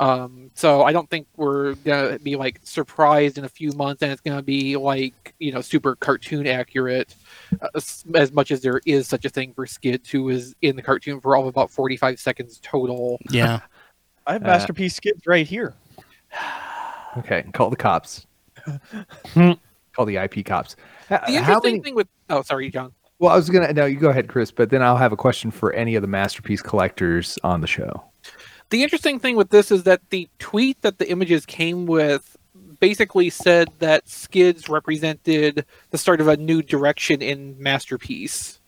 Um, 0.00 0.50
so 0.54 0.82
I 0.82 0.92
don't 0.92 1.10
think 1.10 1.26
we're 1.36 1.74
gonna 1.74 2.18
be 2.20 2.36
like 2.36 2.60
surprised 2.62 3.36
in 3.36 3.44
a 3.44 3.48
few 3.48 3.72
months, 3.72 4.02
and 4.02 4.12
it's 4.12 4.20
gonna 4.20 4.42
be 4.42 4.76
like 4.76 5.34
you 5.40 5.50
know 5.52 5.60
super 5.60 5.96
cartoon 5.96 6.46
accurate, 6.46 7.14
uh, 7.60 7.68
as- 7.74 8.04
as 8.14 8.30
much 8.32 8.50
as 8.52 8.60
there 8.60 8.80
is 8.86 9.08
such 9.08 9.24
a 9.24 9.28
thing 9.28 9.52
for 9.54 9.66
Skids, 9.66 10.08
who 10.10 10.28
is 10.28 10.54
in 10.62 10.76
the 10.76 10.82
cartoon 10.82 11.20
for 11.20 11.34
all 11.34 11.42
of 11.42 11.48
about 11.48 11.70
forty 11.70 11.96
five 11.96 12.20
seconds 12.20 12.60
total. 12.62 13.18
Yeah. 13.30 13.60
I 14.26 14.34
have 14.34 14.42
Uh, 14.44 14.46
masterpiece 14.46 14.94
skids 14.94 15.26
right 15.26 15.46
here. 15.46 15.74
Okay, 17.16 17.42
call 17.54 17.70
the 17.70 17.76
cops. 17.76 18.26
call 19.94 20.04
the 20.06 20.16
IP 20.16 20.44
cops. 20.44 20.76
The 21.08 21.16
How 21.18 21.26
interesting 21.26 21.72
many? 21.72 21.80
thing 21.82 21.94
with 21.94 22.06
oh 22.30 22.42
sorry 22.42 22.70
John. 22.70 22.92
Well, 23.18 23.32
I 23.32 23.36
was 23.36 23.48
gonna. 23.50 23.72
No, 23.72 23.86
you 23.86 23.96
go 23.98 24.10
ahead, 24.10 24.28
Chris. 24.28 24.50
But 24.52 24.70
then 24.70 24.82
I'll 24.82 24.96
have 24.98 25.10
a 25.12 25.16
question 25.16 25.50
for 25.50 25.72
any 25.72 25.94
of 25.96 26.02
the 26.02 26.06
masterpiece 26.08 26.62
collectors 26.62 27.38
on 27.42 27.60
the 27.62 27.66
show. 27.66 28.04
The 28.70 28.82
interesting 28.82 29.18
thing 29.18 29.36
with 29.36 29.50
this 29.50 29.70
is 29.70 29.84
that 29.84 30.00
the 30.10 30.28
tweet 30.38 30.82
that 30.82 30.98
the 30.98 31.08
images 31.10 31.46
came 31.46 31.86
with 31.86 32.36
basically 32.80 33.30
said 33.30 33.68
that 33.78 34.08
skids 34.08 34.68
represented 34.68 35.64
the 35.90 35.98
start 35.98 36.20
of 36.20 36.28
a 36.28 36.36
new 36.36 36.62
direction 36.62 37.22
in 37.22 37.56
masterpiece, 37.58 38.60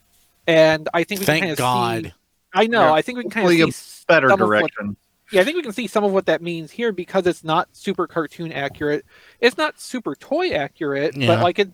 and 0.46 0.88
I 0.94 1.04
think 1.04 1.20
we 1.20 1.26
Thank 1.26 1.42
can 1.42 1.48
kind 1.48 1.52
of 1.52 1.58
God. 1.58 2.04
See, 2.04 2.12
I 2.54 2.66
know. 2.66 2.80
Yeah, 2.86 2.92
I 2.92 3.02
think 3.02 3.18
we 3.18 3.24
can 3.24 3.30
kind 3.30 3.46
of 3.46 3.52
hopefully 3.52 3.70
see 3.72 4.04
Better 4.08 4.28
some 4.30 4.40
of 4.42 4.48
what- 4.48 4.58
direction. 4.60 4.96
yeah, 5.32 5.42
I 5.42 5.44
think 5.44 5.56
we 5.56 5.62
can 5.62 5.72
see 5.72 5.86
some 5.86 6.02
of 6.02 6.12
what 6.12 6.26
that 6.26 6.40
means 6.42 6.70
here 6.70 6.92
because 6.92 7.26
it's 7.26 7.44
not 7.44 7.68
super 7.72 8.06
cartoon 8.06 8.52
accurate. 8.52 9.04
It's 9.40 9.56
not 9.58 9.78
super 9.78 10.14
toy 10.16 10.50
accurate, 10.52 11.14
Yeah. 11.16 11.26
but 11.28 11.42
like 11.42 11.58
it's 11.58 11.70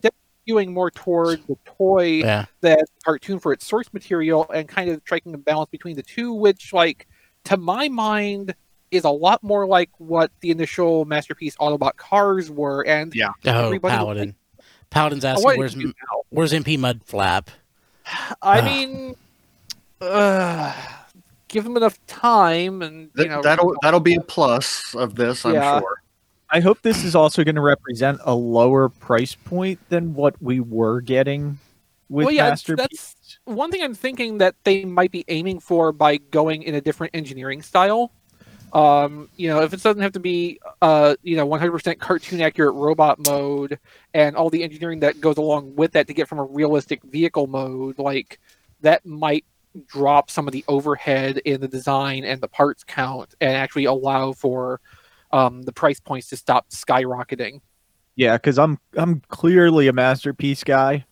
skewing 0.46 0.68
more 0.72 0.90
toward 0.90 1.46
the 1.46 1.56
toy 1.64 2.06
Yeah. 2.22 2.46
that 2.60 2.84
cartoon 3.04 3.38
for 3.38 3.52
its 3.52 3.64
source 3.66 3.92
material 3.92 4.46
and 4.52 4.68
kind 4.68 4.90
of 4.90 5.00
striking 5.02 5.32
a 5.32 5.38
balance 5.38 5.70
between 5.70 5.96
the 5.96 6.02
two, 6.02 6.32
which, 6.34 6.72
like, 6.72 7.06
to 7.46 7.56
my 7.56 7.88
mind, 7.88 8.54
is 8.90 9.02
a 9.04 9.10
lot 9.10 9.42
more 9.42 9.66
like 9.66 9.90
what 9.98 10.30
the 10.40 10.50
initial 10.50 11.04
masterpiece 11.04 11.56
Autobot 11.56 11.96
cars 11.96 12.50
were. 12.50 12.86
And 12.86 13.14
Yeah. 13.14 13.30
Oh, 13.44 13.66
Everybody 13.66 13.94
would 13.94 13.98
Paladin. 13.98 14.34
Paladin's 14.90 15.24
Oh, 15.24 15.28
asking 15.28 15.44
what 15.44 15.58
where's 15.58 15.74
did 15.74 15.82
you 15.82 15.88
do 15.88 15.94
now? 16.12 16.20
where's 16.30 16.52
MP 16.52 16.78
Mud 16.78 17.00
Flap? 17.04 17.50
I 18.40 18.60
Ah. 18.60 18.64
mean, 18.64 19.16
uh, 20.00 20.72
give 21.48 21.64
them 21.64 21.76
enough 21.76 21.98
time, 22.06 22.82
and 22.82 23.10
you 23.16 23.24
Th- 23.24 23.28
know 23.28 23.42
that'll 23.42 23.74
that'll 23.82 24.00
be 24.00 24.14
a 24.14 24.20
plus 24.20 24.94
of 24.94 25.14
this, 25.16 25.44
I'm 25.44 25.54
Yeah. 25.54 25.80
sure. 25.80 26.02
I 26.50 26.60
hope 26.60 26.82
this 26.82 27.02
is 27.02 27.16
also 27.16 27.42
going 27.42 27.56
to 27.56 27.60
represent 27.60 28.20
a 28.24 28.34
lower 28.34 28.88
price 28.88 29.34
point 29.34 29.80
than 29.88 30.14
what 30.14 30.40
we 30.40 30.60
were 30.60 31.00
getting 31.00 31.58
with 32.08 32.26
well, 32.26 32.34
yeah, 32.34 32.50
masterpiece. 32.50 32.86
that's 32.88 33.15
one 33.46 33.70
thing 33.70 33.82
I'm 33.82 33.94
thinking 33.94 34.38
that 34.38 34.56
they 34.64 34.84
might 34.84 35.10
be 35.10 35.24
aiming 35.28 35.60
for 35.60 35.92
by 35.92 36.18
going 36.18 36.62
in 36.62 36.74
a 36.74 36.80
different 36.80 37.14
engineering 37.14 37.62
style. 37.62 38.12
Um, 38.72 39.30
you 39.36 39.48
know, 39.48 39.62
if 39.62 39.72
it 39.72 39.82
doesn't 39.82 40.02
have 40.02 40.12
to 40.12 40.20
be, 40.20 40.58
uh, 40.82 41.14
you 41.22 41.36
know, 41.36 41.48
100% 41.48 41.98
cartoon 41.98 42.42
accurate 42.42 42.74
robot 42.74 43.24
mode 43.26 43.78
and 44.12 44.36
all 44.36 44.50
the 44.50 44.62
engineering 44.62 45.00
that 45.00 45.20
goes 45.20 45.38
along 45.38 45.76
with 45.76 45.92
that 45.92 46.08
to 46.08 46.14
get 46.14 46.28
from 46.28 46.38
a 46.38 46.44
realistic 46.44 47.02
vehicle 47.04 47.46
mode, 47.46 47.98
like 47.98 48.38
that 48.82 49.06
might 49.06 49.44
drop 49.86 50.30
some 50.30 50.46
of 50.46 50.52
the 50.52 50.64
overhead 50.68 51.38
in 51.38 51.60
the 51.60 51.68
design 51.68 52.24
and 52.24 52.40
the 52.40 52.48
parts 52.48 52.82
count 52.82 53.34
and 53.40 53.52
actually 53.52 53.84
allow 53.84 54.32
for 54.32 54.80
um, 55.32 55.62
the 55.62 55.72
price 55.72 56.00
points 56.00 56.28
to 56.28 56.36
stop 56.36 56.68
skyrocketing. 56.70 57.60
Yeah, 58.16 58.36
because 58.36 58.58
I'm 58.58 58.78
I'm 58.94 59.20
clearly 59.28 59.88
a 59.88 59.92
masterpiece 59.92 60.64
guy, 60.64 61.04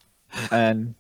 and 0.51 0.95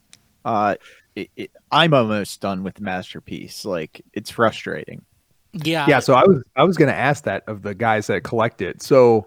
uh, 0.44 0.76
it, 1.14 1.30
it, 1.36 1.50
I'm 1.70 1.94
almost 1.94 2.40
done 2.40 2.62
with 2.62 2.80
masterpiece. 2.80 3.64
Like 3.64 4.02
it's 4.12 4.30
frustrating. 4.30 5.04
Yeah. 5.52 5.86
yeah, 5.88 6.00
so 6.00 6.14
I 6.14 6.24
was 6.24 6.42
I 6.56 6.64
was 6.64 6.76
gonna 6.76 6.92
ask 6.92 7.24
that 7.24 7.44
of 7.46 7.62
the 7.62 7.74
guys 7.74 8.08
that 8.08 8.24
collect 8.24 8.60
it. 8.60 8.82
So 8.82 9.26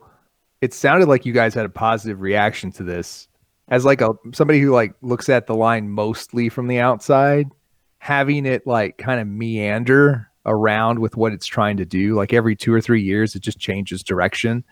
it 0.62 0.74
sounded 0.74 1.08
like 1.08 1.26
you 1.26 1.34
guys 1.34 1.54
had 1.54 1.66
a 1.66 1.70
positive 1.70 2.20
reaction 2.22 2.72
to 2.74 2.84
this. 2.84 3.28
As 3.70 3.86
like 3.86 4.02
a 4.02 4.14
somebody 4.34 4.60
who 4.60 4.72
like 4.72 4.94
looks 5.02 5.30
at 5.30 5.48
the 5.48 5.56
line 5.56 5.90
mostly 5.90 6.50
from 6.50 6.68
the 6.68 6.80
outside, 6.80 7.50
having 8.00 8.46
it 8.46 8.66
like 8.66 8.98
kind 8.98 9.22
of 9.22 9.28
meander 9.28 10.30
around 10.46 11.00
with 11.00 11.16
what 11.18 11.34
it's 11.34 11.46
trying 11.46 11.78
to 11.78 11.86
do, 11.86 12.16
like 12.16 12.34
every 12.34 12.56
two 12.56 12.74
or 12.74 12.82
three 12.82 13.02
years 13.02 13.36
it 13.36 13.42
just 13.42 13.60
changes 13.60 14.04
direction. 14.04 14.64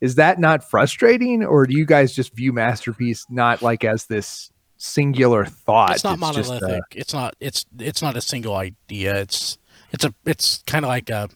Is 0.00 0.16
that 0.16 0.38
not 0.38 0.68
frustrating, 0.68 1.44
or 1.44 1.66
do 1.66 1.76
you 1.76 1.86
guys 1.86 2.14
just 2.14 2.34
view 2.34 2.52
masterpiece 2.52 3.24
not 3.30 3.62
like 3.62 3.84
as 3.84 4.06
this 4.06 4.50
singular 4.84 5.44
thought? 5.44 5.92
it's 5.92 6.04
not 6.04 6.18
just 6.34 6.50
a- 6.50 6.54
monolithic. 6.54 6.82
it's 6.92 7.12
not 7.12 7.34
it's 7.40 7.66
it's 7.78 8.02
not 8.02 8.16
a 8.16 8.20
single 8.20 8.54
idea. 8.54 9.16
It's 9.20 9.58
it's 9.92 10.04
a 10.04 10.14
it's 10.24 10.62
kind 10.66 10.84
of 10.84 10.88
like 10.88 11.10
a 11.10 11.28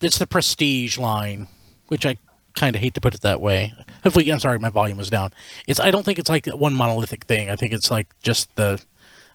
it's 0.00 0.18
the 0.18 0.26
prestige 0.26 0.98
line, 0.98 1.48
which 1.88 2.04
I 2.04 2.16
kind 2.54 2.76
of 2.76 2.82
hate 2.82 2.94
to 2.94 3.00
put 3.00 3.14
it 3.14 3.22
that 3.22 3.40
way. 3.40 3.72
Hopefully, 4.02 4.30
I'm 4.30 4.40
sorry, 4.40 4.58
my 4.58 4.68
volume 4.68 4.98
was 4.98 5.10
down. 5.10 5.32
It's 5.66 5.80
I 5.80 5.90
don't 5.90 6.04
think 6.04 6.18
it's 6.18 6.28
like 6.30 6.46
one 6.46 6.74
monolithic 6.74 7.24
thing. 7.24 7.50
I 7.50 7.56
think 7.56 7.72
it's 7.72 7.90
like 7.90 8.08
just 8.22 8.54
the 8.56 8.82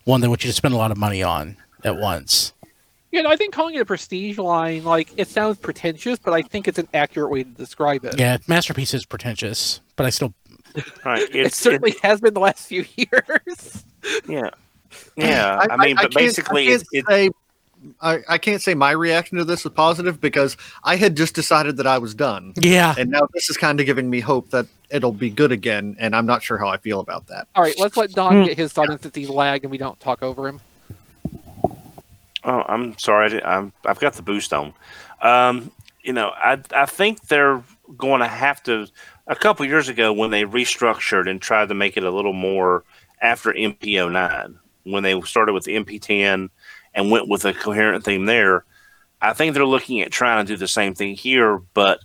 one 0.04 0.22
that 0.22 0.30
want 0.30 0.44
you 0.44 0.52
spend 0.52 0.74
a 0.74 0.78
lot 0.78 0.92
of 0.92 0.98
money 0.98 1.24
on 1.24 1.58
at 1.84 1.98
once. 1.98 2.54
Yeah, 3.12 3.22
know, 3.22 3.30
I 3.30 3.38
think 3.38 3.54
calling 3.54 3.76
it 3.76 3.80
a 3.80 3.86
prestige 3.86 4.38
line, 4.38 4.84
like 4.84 5.12
it 5.18 5.28
sounds 5.30 5.58
pretentious, 5.58 6.20
but 6.20 6.34
I 6.34 6.42
think 6.42 6.68
it's 6.68 6.78
an 6.78 6.90
accurate 6.94 7.32
way 7.32 7.44
to 7.44 7.50
describe 7.50 8.04
it. 8.04 8.20
Yeah, 8.20 8.38
masterpiece 8.48 8.94
is 8.94 9.06
pretentious, 9.06 9.80
but 9.96 10.06
I 10.06 10.10
still 10.10 10.34
Right. 11.06 11.22
it 11.30 11.36
It's, 11.36 11.58
certainly 11.58 11.96
has 12.04 12.22
been 12.22 12.34
the 12.34 12.40
last 12.40 12.68
few 12.68 12.86
years. 12.96 13.84
yeah. 14.28 14.50
Yeah. 15.16 15.66
I, 15.70 15.78
mean, 15.78 15.96
but 15.96 16.04
can't- 16.04 16.14
basically, 16.14 16.70
I 16.70 16.72
it's, 16.74 16.84
can't 16.90 17.06
it's 17.06 17.08
say, 17.10 17.30
I, 18.02 18.20
I 18.28 18.38
can't 18.38 18.62
say 18.62 18.74
my 18.74 18.92
reaction 18.92 19.38
to 19.38 19.46
this 19.46 19.64
was 19.64 19.74
positive 19.74 20.20
because 20.20 20.58
I 20.84 20.96
had 20.96 21.16
just 21.16 21.36
decided 21.36 21.78
that 21.78 21.88
I 21.88 21.98
was 22.00 22.16
done, 22.16 22.54
yeah. 22.60 22.96
and 22.98 23.12
now 23.12 23.28
this 23.34 23.50
is 23.52 23.58
kind 23.58 23.80
of 23.80 23.86
giving 23.86 24.10
me 24.10 24.20
hope 24.20 24.50
that 24.50 24.66
it'll 24.90 25.12
be 25.12 25.30
good 25.30 25.52
again, 25.52 25.96
and 26.00 26.16
I'm 26.16 26.26
not 26.26 26.42
sure 26.42 26.58
how 26.58 26.68
I 26.68 26.78
feel 26.78 27.00
about 27.00 27.28
that. 27.28 27.48
All 27.56 27.62
right, 27.62 27.78
let's 27.78 27.96
let 27.96 28.12
Don 28.12 28.46
get 28.46 28.58
his 28.58 28.74
thought 28.74 28.90
in 28.90 29.00
since 29.00 29.14
he's 29.16 29.30
lagged 29.30 29.64
and 29.64 29.72
we 29.72 29.78
don't 29.78 30.00
talk 30.00 30.24
over 30.24 30.48
him. 30.48 30.60
Oh, 32.44 32.64
I'm 32.68 32.98
sorry. 32.98 33.42
I 33.44 33.58
I'm, 33.58 33.74
I've 33.86 34.00
got 34.00 34.14
the 34.14 34.22
boost 34.24 34.54
on. 34.54 34.74
Um, 35.22 35.72
you 36.02 36.14
know, 36.14 36.30
I 36.36 36.60
I 36.72 36.86
think 36.88 37.28
they're 37.28 37.62
going 37.98 38.22
to 38.22 38.28
have 38.28 38.64
to. 38.64 38.88
A 39.28 39.36
couple 39.36 39.66
years 39.66 39.90
ago, 39.90 40.14
when 40.14 40.32
they 40.32 40.44
restructured 40.44 41.30
and 41.30 41.42
tried 41.42 41.70
to 41.70 41.76
make 41.76 41.98
it 41.98 42.04
a 42.04 42.12
little 42.12 42.34
more 42.34 42.84
after 43.22 43.52
MP09, 43.52 44.56
when 44.84 45.04
they 45.04 45.20
started 45.22 45.54
with 45.54 45.66
MP10 45.66 46.50
and 46.94 47.12
went 47.12 47.28
with 47.28 47.44
a 47.46 47.54
coherent 47.54 48.06
theme 48.06 48.26
there, 48.26 48.64
I 49.22 49.34
think 49.34 49.54
they're 49.54 49.66
looking 49.66 50.02
at 50.02 50.12
trying 50.12 50.46
to 50.46 50.54
do 50.54 50.58
the 50.58 50.68
same 50.68 50.94
thing 50.94 51.16
here, 51.16 51.58
but 51.74 52.00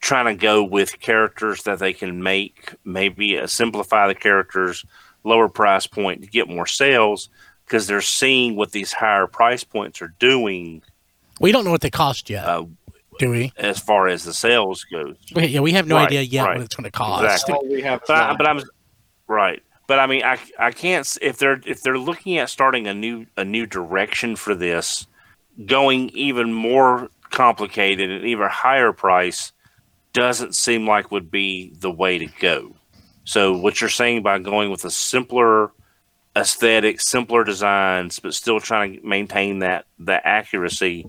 trying 0.00 0.26
to 0.26 0.40
go 0.40 0.62
with 0.62 1.00
characters 1.00 1.62
that 1.64 1.78
they 1.78 1.92
can 1.92 2.22
make 2.22 2.74
maybe 2.84 3.38
uh, 3.38 3.46
simplify 3.46 4.08
the 4.08 4.14
characters, 4.14 4.84
lower 5.24 5.48
price 5.48 5.86
point 5.86 6.22
to 6.22 6.28
get 6.28 6.48
more 6.48 6.66
sales 6.66 7.28
because 7.64 7.86
they're 7.86 8.00
seeing 8.00 8.56
what 8.56 8.72
these 8.72 8.92
higher 8.92 9.26
price 9.26 9.64
points 9.64 10.00
are 10.00 10.14
doing. 10.18 10.82
We 11.40 11.52
don't 11.52 11.64
know 11.64 11.70
what 11.70 11.80
they 11.80 11.90
cost 11.90 12.30
yet, 12.30 12.44
uh, 12.44 12.64
do 13.18 13.30
we? 13.30 13.52
as 13.56 13.78
far 13.78 14.08
as 14.08 14.24
the 14.24 14.32
sales 14.34 14.84
goes. 14.84 15.16
We- 15.34 15.46
Yeah, 15.46 15.60
we 15.60 15.72
have 15.72 15.86
no 15.86 15.96
Right, 15.96 16.06
idea 16.06 16.22
yet 16.22 16.44
right. 16.44 16.56
what 16.56 16.64
it's 16.64 16.74
going 16.74 16.84
to 16.84 16.90
cost. 16.90 17.24
Exactly. 17.24 17.54
All 17.54 17.68
we 17.68 17.82
have 17.82 18.02
But, 18.06 18.16
I, 18.16 18.34
but 18.36 18.46
I'm 18.46 18.60
right. 19.26 19.62
But 19.88 19.98
I 20.00 20.06
mean, 20.06 20.24
I, 20.24 20.38
I 20.58 20.72
can't 20.72 21.06
if 21.22 21.38
they're 21.38 21.60
if 21.64 21.82
they're 21.82 21.98
looking 21.98 22.38
at 22.38 22.50
starting 22.50 22.86
a 22.88 22.94
new 22.94 23.26
a 23.36 23.44
new 23.44 23.66
direction 23.66 24.34
for 24.36 24.54
this, 24.54 25.06
going 25.64 26.10
even 26.10 26.52
more 26.52 27.08
complicated 27.30 28.10
and 28.10 28.24
even 28.24 28.48
higher 28.48 28.92
price 28.92 29.52
doesn't 30.12 30.54
seem 30.56 30.86
like 30.88 31.10
would 31.12 31.30
be 31.30 31.72
the 31.78 31.90
way 31.90 32.18
to 32.18 32.26
go. 32.40 32.74
So 33.24 33.56
what 33.56 33.80
you're 33.80 33.90
saying 33.90 34.22
by 34.22 34.38
going 34.38 34.70
with 34.70 34.84
a 34.84 34.90
simpler 34.90 35.70
aesthetic, 36.36 37.00
simpler 37.00 37.44
designs, 37.44 38.18
but 38.18 38.34
still 38.34 38.60
trying 38.60 39.00
to 39.00 39.06
maintain 39.06 39.60
that 39.60 39.86
that 40.00 40.22
accuracy 40.24 41.06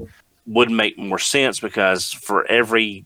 would 0.47 0.71
make 0.71 0.97
more 0.97 1.19
sense 1.19 1.59
because 1.59 2.11
for 2.11 2.45
every 2.47 3.05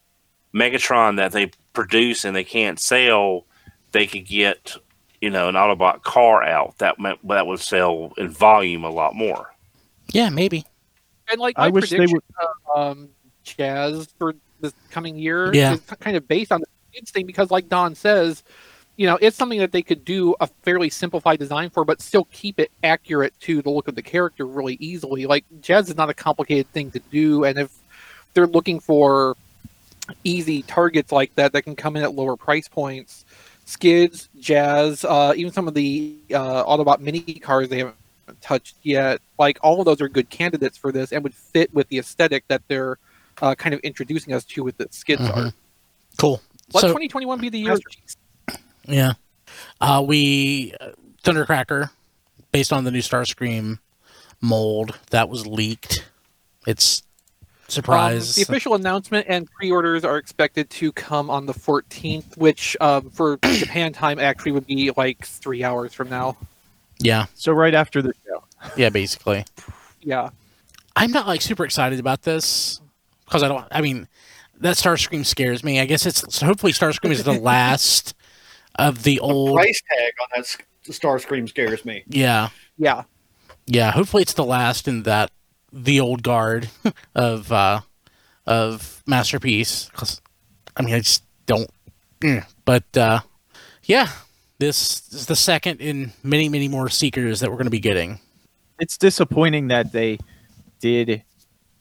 Megatron 0.54 1.17
that 1.17 1.31
they 1.31 1.52
produce 1.73 2.23
and 2.23 2.35
they 2.35 2.44
can't 2.44 2.79
sell, 2.79 3.46
they 3.92 4.08
could 4.08 4.25
get 4.25 4.75
you 5.19 5.29
know 5.29 5.50
an 5.50 5.56
Autobot 5.56 6.04
car 6.04 6.44
out 6.44 6.77
that 6.79 7.00
meant, 7.00 7.25
that 7.27 7.48
would 7.48 7.60
sell 7.60 8.13
in 8.17 8.29
volume 8.29 8.83
a 8.83 8.89
lot 8.89 9.15
more. 9.15 9.54
Yeah, 10.13 10.29
maybe. 10.29 10.65
And 11.31 11.39
like 11.39 11.56
I 11.58 11.63
my 11.63 11.69
wish 11.69 11.89
they 11.89 11.98
prediction 11.98 12.19
of 12.73 12.77
um, 12.77 13.10
Jazz 13.44 14.08
for 14.19 14.35
this 14.60 14.73
coming 14.89 15.17
year 15.17 15.54
Yeah. 15.54 15.73
is 15.73 15.81
kind 16.00 16.15
of 16.17 16.27
based 16.27 16.52
on 16.52 16.62
the 16.62 16.67
kids 16.94 17.12
thing 17.12 17.25
because, 17.25 17.50
like 17.52 17.69
Don 17.69 17.96
says, 17.96 18.44
you 19.02 19.08
know, 19.08 19.17
it's 19.19 19.35
something 19.35 19.58
that 19.58 19.71
they 19.71 19.81
could 19.81 20.06
do 20.06 20.35
a 20.41 20.45
fairly 20.45 20.87
simplified 20.87 21.39
design 21.39 21.71
for, 21.71 21.83
but 21.83 21.99
still 22.04 22.25
keep 22.25 22.60
it 22.60 22.69
accurate 22.83 23.33
to 23.39 23.60
the 23.63 23.69
look 23.71 23.87
of 23.87 23.95
the 23.95 24.02
character 24.04 24.45
really 24.45 24.77
easily. 24.79 25.25
Like 25.25 25.43
Jazz 25.60 25.89
is 25.89 25.95
not 25.95 26.12
a 26.12 26.13
complicated 26.13 26.71
thing 26.71 26.91
to 26.91 26.99
do, 27.10 27.43
and 27.43 27.58
if 27.58 27.71
they're 28.35 28.45
looking 28.45 28.79
for 28.79 29.35
easy 30.23 30.62
targets 30.62 31.12
like 31.12 31.33
that 31.33 31.52
that 31.54 31.63
can 31.63 31.75
come 31.75 31.95
in 31.97 32.04
at 32.04 32.13
lower 32.13 32.35
price 32.35 32.67
points, 32.67 33.25
Skids, 33.65 34.29
Jazz, 34.39 35.04
uh, 35.04 35.33
even 35.35 35.52
some 35.52 35.67
of 35.67 35.73
the 35.73 36.15
uh, 36.31 36.63
Autobot 36.63 36.99
mini 36.99 37.21
cars 37.21 37.69
they 37.69 37.79
haven't 37.79 37.95
touched 38.39 38.75
yet. 38.83 39.19
Like 39.39 39.58
all 39.63 39.79
of 39.79 39.85
those 39.85 39.99
are 39.99 40.10
good 40.10 40.29
candidates 40.29 40.77
for 40.77 40.91
this 40.91 41.12
and 41.12 41.23
would 41.23 41.33
fit 41.33 41.73
with 41.73 41.87
the 41.87 41.97
aesthetic 41.97 42.47
that 42.49 42.62
they're 42.67 42.99
uh, 43.41 43.56
kind 43.56 43.73
of 43.73 43.79
introducing 43.79 44.31
us 44.31 44.43
to 44.43 44.63
with 44.63 44.77
the 44.77 44.87
skids 44.91 45.23
Mhm. 45.23 45.35
are. 45.47 45.54
Cool. 46.17 46.39
Let 46.71 46.81
so 46.81 46.87
2021 46.89 47.39
be 47.39 47.49
the 47.49 47.58
year. 47.58 47.79
Yeah, 48.88 49.13
uh, 49.79 50.04
we 50.06 50.73
uh, 50.79 50.92
Thundercracker, 51.23 51.90
based 52.52 52.71
on 52.73 52.84
the 52.84 52.92
new 52.92 53.00
Starscream 53.02 53.79
mold 54.42 54.98
that 55.12 55.29
was 55.29 55.46
leaked. 55.48 56.06
It's 56.67 57.02
Um, 57.02 57.46
surprise. 57.67 58.36
the 58.36 58.42
official 58.44 58.73
announcement 58.75 59.25
and 59.29 59.50
pre-orders 59.52 60.04
are 60.04 60.17
expected 60.17 60.69
to 60.71 60.92
come 60.92 61.29
on 61.29 61.46
the 61.46 61.54
14th, 61.54 62.38
which 62.38 62.75
um, 62.82 63.10
for 63.12 63.38
Japan 63.46 63.94
time 63.94 64.19
actually 64.19 64.52
would 64.52 64.67
be 64.67 64.92
like 64.98 65.25
three 65.25 65.63
hours 65.63 65.94
from 65.94 66.10
now. 66.10 66.38
yeah, 67.00 67.25
So 67.36 67.52
right 67.54 67.73
after 67.73 68.02
the 68.02 68.13
show. 68.27 68.44
yeah, 68.77 68.90
basically. 68.90 69.46
Yeah. 70.02 70.29
I'm 70.96 71.12
not 71.12 71.25
like 71.27 71.42
super 71.42 71.63
excited 71.63 72.00
about 72.00 72.23
this 72.23 72.82
because 73.25 73.44
I 73.44 73.48
don't. 73.48 73.65
I 73.71 73.79
mean, 73.82 74.08
that 74.60 74.75
Starscream 74.75 75.25
scares 75.25 75.63
me. 75.63 75.79
I 75.79 75.86
guess 75.86 76.06
it's 76.06 76.36
so 76.36 76.46
hopefully 76.46 76.73
Starscream 76.73 77.12
is 77.12 77.23
the 77.23 77.32
last 77.40 78.13
of 78.76 79.04
the 79.04 79.19
old. 79.19 79.56
Price 79.56 79.82
tag 79.90 80.13
on 80.22 80.28
that 80.36 80.40
s- 80.40 80.58
Starscream 80.86 81.48
scares 81.48 81.86
me. 81.86 82.04
Yeah, 82.08 82.50
Yeah. 82.78 83.04
yeah. 83.65 83.92
Hopefully 83.92 84.24
it's 84.24 84.34
the 84.34 84.46
last 84.46 84.88
in 84.88 85.04
that 85.04 85.32
the 85.74 86.00
old 86.00 86.24
guard 86.24 86.69
of 87.15 87.52
uh 87.52 87.82
of 88.46 89.04
masterpiece. 89.06 89.90
'Cause, 89.94 90.22
I 90.76 90.82
mean, 90.82 90.96
I 90.96 91.00
just 91.00 91.24
don't. 91.46 91.69
mm. 92.22 92.46
But 92.65 92.98
uh 92.98 93.19
yeah, 93.84 94.10
this 94.60 95.02
is 95.12 95.26
the 95.26 95.36
second 95.36 95.82
in 95.82 96.13
many, 96.24 96.48
many 96.50 96.67
more 96.67 96.90
seekers 96.90 97.40
that 97.40 97.50
we're 97.50 97.58
going 97.58 97.65
to 97.65 97.72
be 97.72 97.80
getting. 97.80 98.19
It's 98.80 98.98
disappointing 98.98 99.67
that 99.69 99.92
they 99.92 100.17
did, 100.80 101.24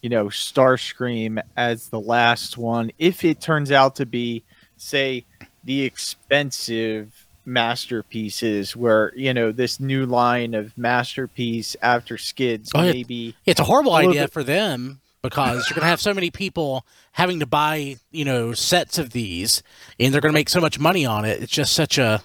you 0.02 0.08
know, 0.10 0.26
Starscream 0.26 1.42
as 1.56 1.88
the 1.88 2.00
last 2.00 2.56
one. 2.58 2.90
If 2.98 3.24
it 3.24 3.40
turns 3.40 3.70
out 3.70 3.96
to 3.96 4.06
be, 4.06 4.44
say, 4.76 5.24
the 5.64 5.82
expensive 5.82 7.26
masterpieces, 7.46 8.76
where 8.76 9.12
you 9.16 9.32
know 9.34 9.52
this 9.52 9.80
new 9.80 10.06
line 10.06 10.54
of 10.54 10.76
masterpiece 10.78 11.76
after 11.82 12.16
Skids, 12.18 12.70
Oh, 12.74 12.82
yeah. 12.82 12.92
maybe 12.92 13.34
It's 13.46 13.60
a 13.60 13.64
horrible 13.64 13.92
A 13.96 14.00
idea 14.08 14.22
bit- 14.22 14.32
for 14.32 14.42
them 14.44 15.00
because 15.22 15.68
you're 15.68 15.74
going 15.74 15.82
to 15.84 15.88
have 15.90 16.00
so 16.00 16.14
many 16.14 16.30
people 16.30 16.84
having 17.12 17.40
to 17.40 17.46
buy, 17.46 17.96
you 18.10 18.24
know, 18.24 18.52
sets 18.54 18.98
of 18.98 19.10
these, 19.10 19.62
and 19.98 20.14
they're 20.14 20.20
going 20.22 20.32
to 20.32 20.38
make 20.38 20.48
so 20.48 20.60
much 20.60 20.78
money 20.78 21.04
on 21.04 21.24
it. 21.26 21.42
It's 21.42 21.52
just 21.52 21.72
such 21.74 21.98
a, 21.98 22.22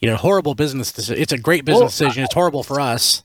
you 0.00 0.08
know, 0.10 0.16
horrible 0.16 0.54
business 0.54 0.92
decision. 0.92 1.22
It's 1.22 1.32
a 1.32 1.38
great 1.38 1.64
business 1.64 1.80
Well, 1.80 1.88
decision. 2.10 2.24
It's 2.24 2.34
horrible 2.34 2.62
for 2.62 2.78
us. 2.80 3.22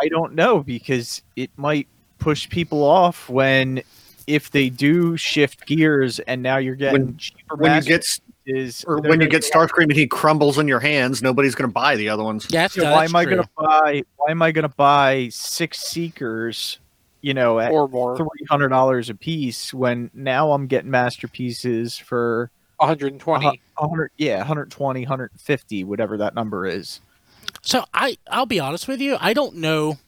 I 0.00 0.08
don't 0.08 0.34
know 0.34 0.60
because 0.62 1.22
it 1.34 1.50
might 1.56 1.88
push 2.18 2.48
people 2.48 2.84
off 2.84 3.28
when 3.28 3.82
if 4.28 4.50
they 4.50 4.68
do 4.68 5.16
shift 5.16 5.66
gears 5.66 6.18
and 6.20 6.42
now 6.42 6.58
you're 6.58 6.74
getting 6.76 7.02
When- 7.06 7.16
cheaper 7.16 7.56
When 7.56 7.74
you 7.74 7.82
get 7.82 8.04
masterpieces, 8.46 8.84
or 8.86 9.00
when 9.00 9.20
you 9.20 9.28
gonna 9.28 9.28
get 9.28 9.42
Starscream 9.42 9.84
and 9.84 9.92
he 9.92 10.06
crumbles 10.06 10.58
in 10.58 10.68
your 10.68 10.80
hands, 10.80 11.22
nobody's 11.22 11.54
going 11.54 11.68
to 11.68 11.72
buy 11.72 11.96
the 11.96 12.08
other 12.08 12.22
ones. 12.22 12.46
Yeah, 12.50 12.62
that's, 12.62 12.76
Yeah, 12.76 12.84
that's 12.84 12.96
why 12.96 13.04
am 13.04 13.16
I 13.16 13.24
going 13.24 13.42
to 13.42 13.48
buy? 13.56 14.02
Why 14.16 14.30
am 14.30 14.42
I 14.42 14.52
going 14.52 14.68
to 14.68 14.74
buy 14.76 15.28
six 15.30 15.80
seekers? 15.80 16.78
You 17.22 17.34
know, 17.34 17.58
at 17.58 17.72
more. 17.72 18.16
three 18.16 18.46
hundred 18.48 18.68
dollars 18.68 19.10
a 19.10 19.14
piece 19.14 19.74
when 19.74 20.10
now 20.14 20.52
I'm 20.52 20.66
getting 20.66 20.90
masterpieces 20.90 21.98
for 21.98 22.50
120. 22.76 23.60
hundred. 23.76 24.10
Yeah, 24.16 24.38
120, 24.38 25.00
150, 25.00 25.84
whatever 25.84 26.16
that 26.18 26.34
number 26.34 26.66
is. 26.66 27.00
So 27.62 27.84
I 27.92 28.16
I'll 28.30 28.46
be 28.46 28.60
honest 28.60 28.86
with 28.86 29.00
you. 29.00 29.16
I 29.20 29.32
don't 29.32 29.56
know. 29.56 29.98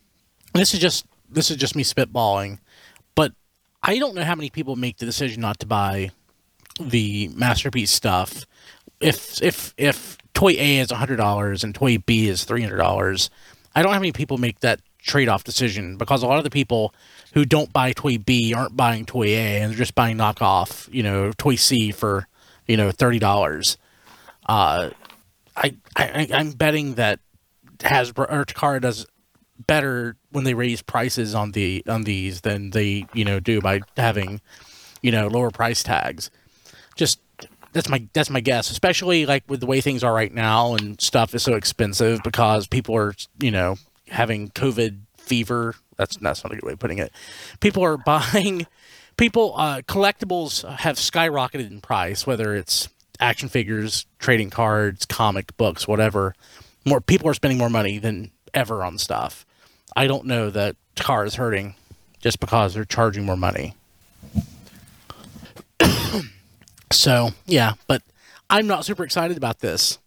This 0.54 0.74
is 0.74 0.80
just 0.80 1.06
this 1.28 1.50
is 1.50 1.56
just 1.56 1.74
me 1.74 1.82
spitballing, 1.82 2.58
but 3.16 3.32
I 3.82 3.98
don't 3.98 4.14
know 4.14 4.24
how 4.24 4.34
many 4.36 4.50
people 4.50 4.76
make 4.76 4.98
the 4.98 5.06
decision 5.06 5.40
not 5.40 5.58
to 5.60 5.66
buy 5.66 6.10
the 6.78 7.28
masterpiece 7.34 7.90
stuff. 7.90 8.46
If 9.00 9.42
if 9.42 9.74
if 9.76 10.18
toy 10.34 10.52
A 10.52 10.78
is 10.78 10.90
hundred 10.90 11.16
dollars 11.16 11.64
and 11.64 11.74
toy 11.74 11.98
B 11.98 12.28
is 12.28 12.44
three 12.44 12.62
hundred 12.62 12.78
dollars, 12.78 13.30
I 13.74 13.82
don't 13.82 13.92
how 13.92 14.00
many 14.00 14.12
people 14.12 14.38
make 14.38 14.60
that 14.60 14.80
trade 14.98 15.28
off 15.28 15.44
decision 15.44 15.96
because 15.96 16.22
a 16.22 16.26
lot 16.26 16.38
of 16.38 16.44
the 16.44 16.50
people 16.50 16.92
who 17.34 17.44
don't 17.44 17.72
buy 17.72 17.92
toy 17.92 18.18
B 18.18 18.52
aren't 18.52 18.76
buying 18.76 19.04
toy 19.04 19.28
A 19.28 19.60
and 19.60 19.70
they're 19.70 19.78
just 19.78 19.94
buying 19.94 20.16
knockoff, 20.16 20.92
you 20.92 21.02
know, 21.02 21.32
toy 21.38 21.54
C 21.54 21.92
for 21.92 22.26
you 22.66 22.76
know 22.76 22.90
thirty 22.90 23.18
dollars. 23.18 23.76
Uh, 24.46 24.90
I, 25.56 25.76
I 25.96 26.28
I'm 26.32 26.52
betting 26.52 26.94
that 26.94 27.20
Hasbro 27.78 28.30
or 28.30 28.44
Takara 28.44 28.80
does 28.80 29.06
better 29.66 30.16
when 30.30 30.44
they 30.44 30.54
raise 30.54 30.82
prices 30.82 31.34
on 31.34 31.52
the 31.52 31.82
on 31.88 32.04
these 32.04 32.42
than 32.42 32.70
they 32.70 33.06
you 33.12 33.24
know 33.24 33.40
do 33.40 33.60
by 33.60 33.80
having 33.96 34.40
you 35.02 35.10
know 35.10 35.26
lower 35.26 35.50
price 35.50 35.82
tags. 35.82 36.30
Just 36.98 37.20
that's 37.72 37.88
my 37.88 38.06
that's 38.12 38.28
my 38.28 38.40
guess, 38.40 38.70
especially 38.70 39.24
like 39.24 39.44
with 39.48 39.60
the 39.60 39.66
way 39.66 39.80
things 39.80 40.04
are 40.04 40.12
right 40.12 40.32
now 40.32 40.74
and 40.74 41.00
stuff 41.00 41.34
is 41.34 41.42
so 41.42 41.54
expensive 41.54 42.20
because 42.22 42.66
people 42.66 42.94
are 42.96 43.14
you 43.40 43.50
know 43.50 43.76
having 44.08 44.50
COVID 44.50 44.98
fever. 45.16 45.76
That's 45.96 46.16
that's 46.16 46.44
not 46.44 46.52
a 46.52 46.56
good 46.56 46.64
way 46.64 46.72
of 46.72 46.78
putting 46.78 46.98
it. 46.98 47.12
People 47.60 47.82
are 47.84 47.96
buying 48.06 48.66
people 49.16 49.54
uh, 49.56 49.82
collectibles 49.82 50.68
have 50.78 50.96
skyrocketed 50.96 51.70
in 51.70 51.80
price, 51.80 52.26
whether 52.26 52.54
it's 52.54 52.88
action 53.20 53.48
figures, 53.48 54.06
trading 54.18 54.50
cards, 54.50 55.06
comic 55.06 55.56
books, 55.56 55.86
whatever. 55.86 56.34
More 56.84 57.00
people 57.00 57.28
are 57.28 57.34
spending 57.34 57.58
more 57.58 57.70
money 57.70 57.98
than 57.98 58.30
ever 58.54 58.84
on 58.84 58.98
stuff. 58.98 59.44
I 59.96 60.06
don't 60.06 60.26
know 60.26 60.50
that 60.50 60.76
car 60.96 61.24
is 61.24 61.34
hurting 61.34 61.74
just 62.20 62.40
because 62.40 62.74
they're 62.74 62.84
charging 62.84 63.24
more 63.24 63.36
money. 63.36 63.74
So 66.92 67.30
yeah, 67.46 67.72
but 67.86 68.02
I'm 68.50 68.66
not 68.66 68.84
super 68.84 69.04
excited 69.04 69.36
about 69.36 69.60
this. 69.60 69.98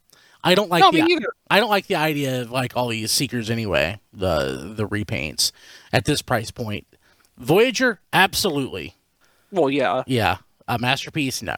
I 0.43 0.55
don't 0.55 0.69
like 0.69 0.81
no, 0.81 0.91
the 0.91 1.01
me 1.03 1.07
neither. 1.15 1.27
I 1.49 1.59
don't 1.59 1.69
like 1.69 1.87
the 1.87 1.95
idea 1.95 2.41
of 2.41 2.51
like 2.51 2.75
all 2.75 2.87
these 2.87 3.11
seekers 3.11 3.49
anyway. 3.49 3.99
The 4.13 4.73
the 4.75 4.87
repaints 4.87 5.51
at 5.93 6.05
this 6.05 6.21
price 6.21 6.49
point. 6.51 6.87
Voyager, 7.37 7.99
absolutely, 8.13 8.95
Well, 9.51 9.69
yeah. 9.69 10.03
yeah. 10.05 10.37
A 10.67 10.77
masterpiece, 10.77 11.41
no. 11.41 11.57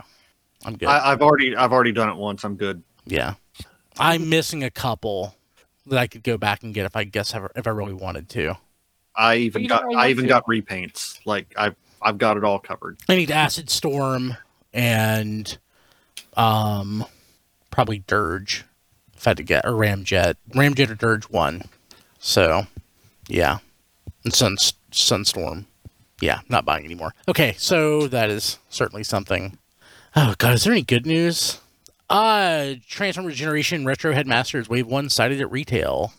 I'm 0.65 0.78
good. 0.78 0.88
I, 0.88 1.11
I've 1.11 1.21
already 1.21 1.55
I've 1.55 1.71
already 1.74 1.91
done 1.91 2.09
it 2.09 2.15
once. 2.15 2.43
I'm 2.45 2.55
good. 2.55 2.84
yeah, 3.05 3.34
I'm 3.99 4.30
missing 4.30 4.63
a 4.63 4.69
couple 4.71 5.36
that 5.88 5.99
I 5.99 6.07
could 6.07 6.24
go 6.24 6.38
back 6.38 6.63
and 6.63 6.74
get 6.74 6.86
if 6.86 6.95
I 6.95 7.03
guess 7.03 7.34
if 7.34 7.41
I- 7.43 7.47
if 7.55 7.67
I 7.67 7.71
really 7.71 7.93
wanted 7.93 8.30
to. 8.30 8.55
I 9.15 9.36
even 9.38 9.67
got 9.67 9.84
really 9.84 9.95
I 9.97 10.09
even 10.09 10.24
to. 10.24 10.30
got 10.30 10.45
repaints. 10.47 11.19
Like 11.26 11.53
I've 11.57 11.76
I've 12.01 12.17
got 12.17 12.38
it 12.38 12.43
all 12.43 12.59
covered. 12.59 12.97
I 13.09 13.15
need 13.15 13.30
Acid 13.32 13.69
Storm 13.69 14.36
and 14.74 15.57
um 16.36 17.05
probably 17.71 17.99
Dirge 17.99 18.65
if 19.15 19.28
I 19.28 19.32
had 19.32 19.38
to 19.38 19.43
get 19.43 19.65
or 19.65 19.71
Ramjet. 19.71 20.36
Ramjet 20.51 20.89
or 20.89 20.95
Dirge 20.95 21.26
one. 21.26 21.63
So 22.19 22.67
yeah. 23.28 23.59
And 24.24 24.34
Sun 24.34 24.57
Sunstorm. 24.91 25.65
Yeah, 26.21 26.41
not 26.47 26.65
buying 26.65 26.86
anymore. 26.86 27.13
Okay, 27.28 27.55
so 27.57 28.07
that 28.07 28.30
is 28.30 28.59
certainly 28.69 29.03
something. 29.03 29.57
Oh 30.15 30.36
god, 30.38 30.53
is 30.53 30.63
there 30.63 30.74
any 30.74 30.84
good 30.84 31.05
news? 31.05 31.59
Uh 32.09 32.76
Transformers 32.88 33.36
Generation 33.36 33.86
Retro 33.86 34.13
Headmasters 34.13 34.69
Wave 34.69 34.88
1 34.88 35.09
sighted 35.09 35.41
at 35.41 35.51
retail. 35.51 36.13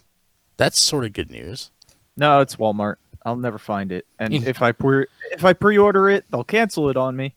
That's 0.57 0.81
sort 0.81 1.05
of 1.05 1.13
good 1.13 1.31
news. 1.31 1.71
No, 2.17 2.41
it's 2.41 2.57
Walmart. 2.57 2.97
I'll 3.25 3.37
never 3.37 3.59
find 3.59 3.91
it, 3.91 4.07
and 4.19 4.35
if 4.35 4.61
I 4.61 4.73
pre 4.73 5.07
if 5.33 5.45
I 5.45 5.55
pre-order 5.55 6.11
it, 6.11 6.27
they'll 6.31 6.45
cancel 6.45 6.91
it 6.91 6.97
on 6.97 7.17
me. 7.17 7.35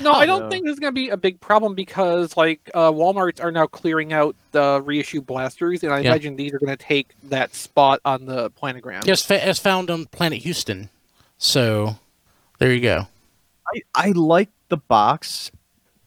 No, 0.00 0.12
I 0.12 0.26
don't 0.26 0.44
Uh, 0.44 0.50
think 0.50 0.64
this 0.64 0.74
is 0.74 0.80
going 0.80 0.92
to 0.92 1.00
be 1.00 1.08
a 1.10 1.16
big 1.16 1.40
problem 1.40 1.74
because, 1.74 2.36
like, 2.36 2.70
uh, 2.74 2.90
Walmarts 2.90 3.42
are 3.42 3.52
now 3.52 3.66
clearing 3.66 4.12
out 4.12 4.34
the 4.52 4.80
reissue 4.84 5.20
blasters, 5.20 5.82
and 5.82 5.92
I 5.92 6.00
Yeah. 6.00 6.10
imagine 6.10 6.36
these 6.36 6.52
are 6.52 6.58
going 6.58 6.76
to 6.76 6.82
take 6.82 7.14
that 7.24 7.54
spot 7.54 8.00
on 8.04 8.26
the 8.26 8.50
planogram. 8.50 9.06
Yes, 9.06 9.22
fa- 9.24 9.44
as 9.44 9.58
found 9.58 9.90
on 9.90 10.06
Planet 10.06 10.38
Houston. 10.42 10.90
So 11.38 11.96
there 12.58 12.72
you 12.72 12.80
go. 12.80 13.06
I 13.74 13.80
I 13.94 14.08
like 14.10 14.50
the 14.68 14.76
box, 14.76 15.50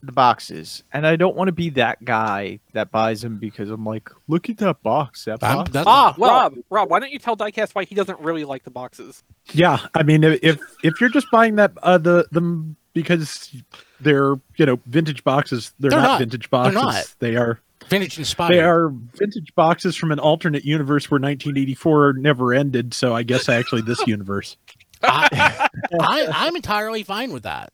the 0.03 0.11
boxes, 0.11 0.83
and 0.93 1.05
I 1.07 1.15
don't 1.15 1.35
want 1.35 1.47
to 1.47 1.51
be 1.51 1.69
that 1.71 2.03
guy 2.05 2.59
that 2.73 2.91
buys 2.91 3.21
them 3.21 3.37
because 3.37 3.69
I'm 3.69 3.83
like, 3.85 4.09
look 4.27 4.49
at 4.49 4.57
that 4.57 4.81
box. 4.83 5.25
That 5.25 5.39
box. 5.39 5.71
that's- 5.71 5.85
Ah, 5.87 6.13
Well- 6.17 6.31
Rob, 6.31 6.55
Rob, 6.69 6.89
why 6.89 6.99
don't 6.99 7.11
you 7.11 7.19
tell 7.19 7.35
Diecast 7.35 7.73
why 7.75 7.83
he 7.83 7.95
doesn't 7.95 8.19
really 8.19 8.45
like 8.45 8.63
the 8.63 8.69
boxes? 8.71 9.23
Yeah, 9.53 9.79
I 9.95 10.03
mean, 10.03 10.23
if 10.23 10.39
if, 10.43 10.59
if 10.83 11.01
you're 11.01 11.09
just 11.09 11.29
buying 11.31 11.55
that 11.55 11.71
uh, 11.83 11.97
the 11.97 12.25
them 12.31 12.75
because 13.01 13.55
they're 14.01 14.35
you 14.57 14.65
know 14.65 14.79
vintage 14.85 15.23
boxes, 15.23 15.71
they're, 15.79 15.91
They're 15.91 15.99
not, 15.99 16.07
not. 16.07 16.19
vintage 16.19 16.49
boxes. 16.49 16.73
not. 16.75 17.15
They 17.19 17.35
are 17.35 17.59
vintage 17.89 18.17
inspired. 18.19 18.53
they 18.53 18.59
are 18.61 18.89
vintage 18.89 19.53
boxes 19.55 19.95
from 19.95 20.11
an 20.11 20.19
alternate 20.19 20.65
universe 20.65 21.09
where 21.09 21.19
1984 21.19 22.13
never 22.13 22.53
ended. 22.53 22.93
So 22.93 23.15
I 23.15 23.23
guess 23.23 23.49
actually 23.49 23.81
this 23.81 24.01
universe. 24.07 24.57
I, 25.03 25.69
I, 25.99 26.27
I'm 26.33 26.55
entirely 26.55 27.03
fine 27.03 27.31
with 27.31 27.43
that. 27.43 27.71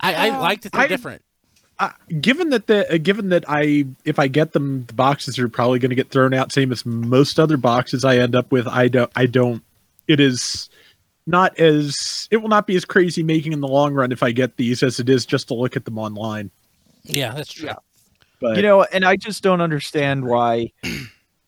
I, 0.00 0.14
I 0.30 0.38
like 0.38 0.62
that 0.62 0.72
they're 0.72 0.82
I- 0.82 0.88
different. 0.88 1.22
Uh, 1.78 1.90
given 2.22 2.48
that 2.50 2.66
the 2.68 2.90
uh, 2.94 2.96
given 2.96 3.28
that 3.28 3.44
I 3.48 3.84
if 4.06 4.18
I 4.18 4.28
get 4.28 4.52
them, 4.52 4.84
the 4.86 4.94
boxes 4.94 5.38
are 5.38 5.46
probably 5.46 5.78
going 5.78 5.90
to 5.90 5.94
get 5.94 6.10
thrown 6.10 6.32
out. 6.32 6.50
Same 6.50 6.72
as 6.72 6.86
most 6.86 7.38
other 7.38 7.58
boxes 7.58 8.02
I 8.02 8.16
end 8.16 8.34
up 8.34 8.50
with. 8.50 8.66
I 8.66 8.88
don't. 8.88 9.12
I 9.14 9.26
don't. 9.26 9.62
It 10.08 10.18
is 10.18 10.70
not 11.26 11.58
as 11.58 12.28
it 12.30 12.36
will 12.38 12.48
not 12.48 12.66
be 12.66 12.76
as 12.76 12.84
crazy 12.84 13.22
making 13.22 13.52
in 13.52 13.60
the 13.60 13.68
long 13.68 13.94
run 13.94 14.12
if 14.12 14.22
I 14.22 14.30
get 14.32 14.56
these 14.56 14.82
as 14.82 15.00
it 15.00 15.08
is 15.08 15.26
just 15.26 15.48
to 15.48 15.54
look 15.54 15.76
at 15.76 15.84
them 15.84 15.98
online. 15.98 16.50
Yeah, 17.02 17.32
that's 17.34 17.52
true. 17.52 17.66
Yeah. 17.68 17.74
But 18.40 18.56
you 18.56 18.62
know, 18.62 18.82
and 18.84 19.04
I 19.04 19.16
just 19.16 19.42
don't 19.42 19.60
understand 19.60 20.24
why. 20.24 20.72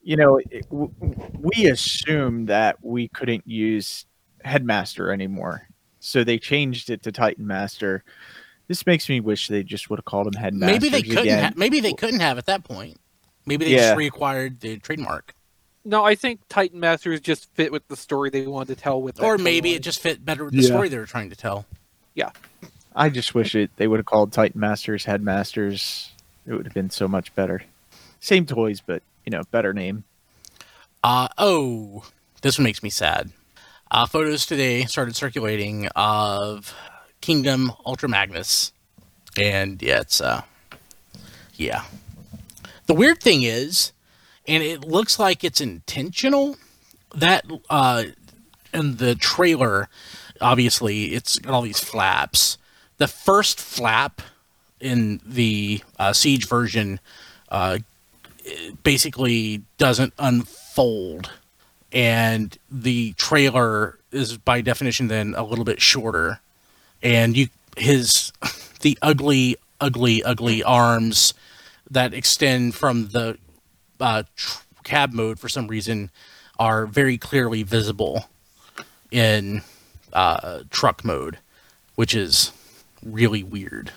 You 0.00 0.16
know, 0.16 0.38
it, 0.38 0.62
w- 0.70 0.90
we 1.38 1.66
assume 1.66 2.46
that 2.46 2.82
we 2.82 3.08
couldn't 3.08 3.46
use 3.46 4.06
Headmaster 4.42 5.12
anymore, 5.12 5.68
so 6.00 6.24
they 6.24 6.38
changed 6.38 6.88
it 6.88 7.02
to 7.02 7.12
Titan 7.12 7.46
Master. 7.46 8.04
This 8.68 8.86
makes 8.86 9.06
me 9.10 9.20
wish 9.20 9.48
they 9.48 9.62
just 9.62 9.90
would 9.90 9.98
have 9.98 10.06
called 10.06 10.26
him 10.28 10.32
Headmaster. 10.32 10.72
maybe 10.72 10.88
they 10.88 11.02
couldn't. 11.02 11.18
Again. 11.24 11.44
Ha- 11.44 11.52
maybe 11.56 11.80
they 11.80 11.92
couldn't 11.92 12.20
have 12.20 12.38
at 12.38 12.46
that 12.46 12.64
point. 12.64 12.96
Maybe 13.44 13.66
they 13.66 13.72
Yeah. 13.72 13.94
just 13.94 13.98
reacquired 13.98 14.60
the 14.60 14.78
trademark, 14.78 15.34
No, 15.84 16.04
I 16.04 16.14
think 16.14 16.40
Titan 16.48 16.80
Masters 16.80 17.20
just 17.20 17.50
fit 17.54 17.72
with 17.72 17.86
the 17.88 17.96
story 17.96 18.30
they 18.30 18.46
wanted 18.46 18.76
to 18.76 18.82
tell 18.82 19.00
with. 19.00 19.22
or 19.22 19.38
maybe 19.38 19.70
storyline. 19.72 19.76
it 19.76 19.82
just 19.82 20.00
fit 20.00 20.24
better 20.24 20.44
with 20.44 20.54
the 20.54 20.60
Yeah. 20.60 20.66
story 20.68 20.88
they 20.88 20.98
were 20.98 21.06
trying 21.06 21.30
to 21.30 21.36
tell. 21.36 21.64
Yeah. 22.14 22.30
I 22.94 23.08
just 23.10 23.34
wish 23.34 23.54
it 23.54 23.70
they 23.76 23.86
would 23.86 23.98
have 23.98 24.06
called 24.06 24.32
Titan 24.32 24.60
Masters 24.60 25.04
Headmasters. 25.04 26.10
It 26.46 26.52
would 26.54 26.66
have 26.66 26.74
been 26.74 26.90
so 26.90 27.06
much 27.08 27.34
better. 27.34 27.62
Same 28.20 28.44
toys, 28.44 28.82
but 28.84 29.02
you 29.24 29.30
know, 29.30 29.42
better 29.50 29.72
name. 29.72 30.04
Uh 31.04 31.28
oh, 31.38 32.04
this 32.42 32.58
one 32.58 32.64
makes 32.64 32.82
me 32.82 32.90
sad. 32.90 33.30
Uh, 33.90 34.04
photos 34.04 34.44
today 34.44 34.84
started 34.84 35.14
circulating 35.16 35.86
of 35.96 36.74
Kingdom 37.20 37.72
Ultra 37.86 38.08
Magnus, 38.08 38.72
and 39.36 39.80
yeah, 39.80 40.00
it's 40.00 40.20
uh, 40.20 40.42
yeah. 41.54 41.84
The 42.86 42.94
weird 42.94 43.20
thing 43.22 43.42
is, 43.44 43.92
and 44.48 44.62
it 44.62 44.84
looks 44.84 45.18
like 45.18 45.44
it's 45.44 45.60
intentional. 45.60 46.56
That 47.14 47.44
uh, 47.70 48.04
in 48.72 48.96
the 48.96 49.14
trailer, 49.14 49.88
obviously 50.40 51.14
it's 51.14 51.38
got 51.38 51.52
all 51.52 51.62
these 51.62 51.78
flaps. 51.78 52.58
The 52.96 53.06
first 53.06 53.60
flap 53.60 54.22
in 54.80 55.20
the 55.24 55.82
uh, 55.98 56.12
Siege 56.12 56.48
version 56.48 56.98
uh, 57.50 57.78
basically 58.82 59.62
doesn't 59.76 60.14
unfold. 60.18 61.30
And 61.92 62.56
the 62.70 63.12
trailer 63.12 63.98
is 64.10 64.36
by 64.38 64.60
definition 64.60 65.08
then 65.08 65.34
a 65.36 65.44
little 65.44 65.64
bit 65.64 65.80
shorter. 65.80 66.40
And 67.02 67.36
you 67.36 67.48
his 67.76 68.32
the 68.80 68.98
ugly 69.02 69.56
ugly 69.80 70.22
ugly 70.24 70.62
arms 70.62 71.34
that 71.90 72.12
extend 72.12 72.74
from 72.74 73.08
the 73.08 73.38
uh, 74.00 74.22
tr- 74.36 74.62
cab 74.84 75.12
mode 75.12 75.38
for 75.38 75.48
some 75.48 75.66
reason 75.68 76.10
are 76.58 76.86
very 76.86 77.18
clearly 77.18 77.62
visible 77.62 78.26
in 79.10 79.62
uh, 80.12 80.60
truck 80.70 81.04
mode 81.04 81.38
which 81.94 82.14
is 82.14 82.52
really 83.04 83.42
weird 83.42 83.92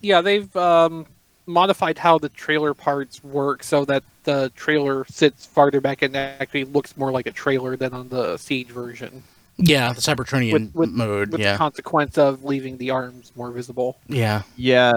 Yeah, 0.00 0.20
they've 0.20 0.54
um, 0.56 1.06
modified 1.46 1.98
how 1.98 2.18
the 2.18 2.28
trailer 2.28 2.74
parts 2.74 3.22
work 3.24 3.62
so 3.62 3.84
that 3.86 4.02
the 4.24 4.50
trailer 4.56 5.04
sits 5.08 5.46
farther 5.46 5.80
back 5.80 6.02
and 6.02 6.16
actually 6.16 6.64
looks 6.64 6.96
more 6.96 7.10
like 7.12 7.26
a 7.26 7.32
trailer 7.32 7.76
than 7.76 7.92
on 7.92 8.08
the 8.08 8.36
Siege 8.36 8.68
version. 8.68 9.22
yeah 9.56 9.92
the 9.92 10.00
cybertronian 10.00 10.52
With- 10.52 10.74
with- 10.74 10.90
mode 10.90 11.32
With 11.32 11.40
yeah 11.40 11.52
the 11.52 11.58
consequence 11.58 12.16
of 12.18 12.44
leaving 12.44 12.76
the 12.78 12.90
arms 12.90 13.32
more 13.36 13.50
visible. 13.50 13.98
yeah 14.08 14.42
Yeah, 14.56 14.92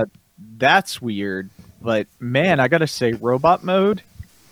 that's 0.58 1.02
weird. 1.02 1.50
But 1.82 2.08
man, 2.20 2.60
I 2.60 2.68
gotta 2.68 2.88
say, 2.88 3.14
robot 3.14 3.64
mode 3.64 4.02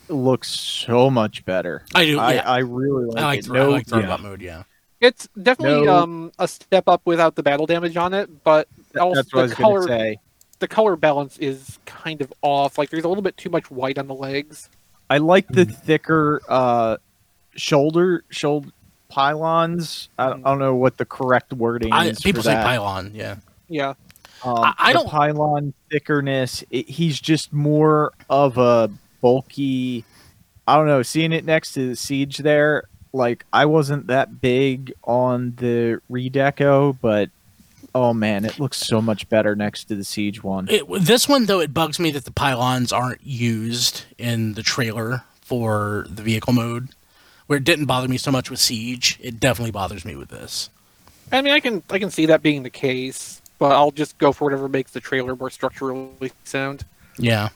looks 0.10 0.49
so 0.49 1.10
much 1.10 1.43
better. 1.45 1.84
i 1.95 2.06
do 2.06 2.20
I, 2.20 2.34
yeah. 2.36 2.49
I 2.49 2.58
really 2.60 3.06
like, 3.06 3.18
I 3.18 3.26
like, 3.26 3.39
it. 3.39 3.45
thro- 3.45 3.56
I 3.56 3.64
No, 3.66 3.70
like 3.72 3.86
the 3.88 3.95
yeah. 3.97 4.01
robot 4.03 4.22
mode 4.22 4.41
yeah 4.41 4.64
It's 5.01 5.28
definitely 5.41 5.86
No. 5.86 5.95
um, 5.97 6.32
a 6.39 6.47
step 6.47 6.88
up 6.88 7.01
without 7.06 7.36
the 7.36 7.43
battle 7.43 7.66
damage 7.66 7.97
on 7.97 8.14
it, 8.14 8.43
but 8.43 8.68
also 8.99 9.16
that's 9.16 9.34
what 9.34 9.39
I 9.39 9.43
was 9.43 9.51
the 9.51 9.56
color 9.58 9.84
say. 9.88 10.20
the 10.60 10.68
color 10.68 10.95
balance 10.95 11.38
is 11.38 11.80
kind 11.86 12.22
of 12.22 12.32
off. 12.41 12.78
Like 12.78 12.89
there's 12.89 13.03
a 13.03 13.08
little 13.10 13.22
bit 13.24 13.36
too 13.38 13.49
much 13.49 13.70
white 13.70 13.97
on 13.97 14.08
the 14.08 14.16
legs. 14.16 14.70
I 15.10 15.18
like 15.20 15.47
the 15.49 15.66
thicker 15.66 16.41
uh, 16.47 16.97
shoulder 17.56 18.24
shoulder 18.30 18.70
pylons. 19.10 20.10
I, 20.18 20.28
I 20.32 20.38
don't 20.38 20.60
know 20.60 20.76
what 20.76 20.97
the 20.97 21.06
correct 21.06 21.53
wording 21.53 21.91
I, 21.93 22.06
is. 22.08 22.20
people 22.22 22.41
for 22.41 22.49
say 22.49 22.53
that. 22.56 22.64
pylon 22.66 23.12
yeah 23.14 23.36
Yeah. 23.70 23.93
Um, 24.43 24.58
I- 24.60 24.74
I 24.78 24.93
the 24.93 24.99
don't- 24.99 25.10
pylon 25.10 25.74
thickerness. 25.91 26.64
It, 26.70 26.88
he's 26.89 27.20
just 27.20 27.51
more 27.53 28.14
of 28.30 28.58
a 28.58 28.89
bulky. 29.26 30.05
I 30.67 30.76
don't 30.76 30.86
know. 30.86 31.01
Seeing 31.01 31.32
it 31.32 31.45
next 31.45 31.73
to 31.73 31.89
the 31.89 31.95
siege 31.95 32.38
there, 32.38 32.84
like 33.11 33.43
I 33.51 33.65
wasn't 33.65 34.05
that 34.05 34.39
big 34.39 34.93
on 35.03 35.55
the 35.55 35.99
redeco, 36.11 36.95
but 37.01 37.32
oh 37.95 38.13
man, 38.13 38.45
it 38.45 38.59
looks 38.59 38.78
so 38.78 39.01
much 39.01 39.28
better 39.28 39.55
next 39.55 39.86
to 39.86 39.95
the 39.95 40.03
siege 40.03 40.43
one. 40.43 40.67
It, 40.69 40.84
this 41.01 41.28
one 41.28 41.47
though, 41.47 41.59
it 41.59 41.73
bugs 41.73 41.99
me 41.99 42.11
that 42.11 42.26
the 42.26 42.32
pylons 42.32 42.93
aren't 42.93 43.26
used 43.26 44.03
in 44.19 44.53
the 44.53 44.61
trailer 44.61 45.23
for 45.41 46.05
the 46.07 46.21
vehicle 46.21 46.53
mode. 46.53 46.89
Where 47.47 47.57
it 47.57 47.63
didn't 47.63 47.86
bother 47.86 48.07
me 48.07 48.17
so 48.17 48.32
much 48.32 48.51
with 48.51 48.59
Siege, 48.59 49.19
it 49.21 49.39
definitely 49.39 49.71
bothers 49.71 50.03
me 50.03 50.15
with 50.15 50.30
this. 50.30 50.71
I 51.32 51.41
mean, 51.43 51.53
I 51.53 51.59
can 51.59 51.82
I 51.89 51.97
can 51.97 52.11
see 52.11 52.28
that 52.28 52.43
being 52.43 52.61
the 52.61 52.69
case, 52.69 53.41
but 53.57 53.71
I'll 53.71 53.91
just 53.91 54.19
go 54.19 54.32
for 54.32 54.45
whatever 54.45 54.67
makes 54.67 54.91
the 54.91 54.99
trailer 54.99 55.36
more 55.36 55.49
structurally 55.49 56.32
sound. 56.43 56.86
Yeah, 57.17 57.49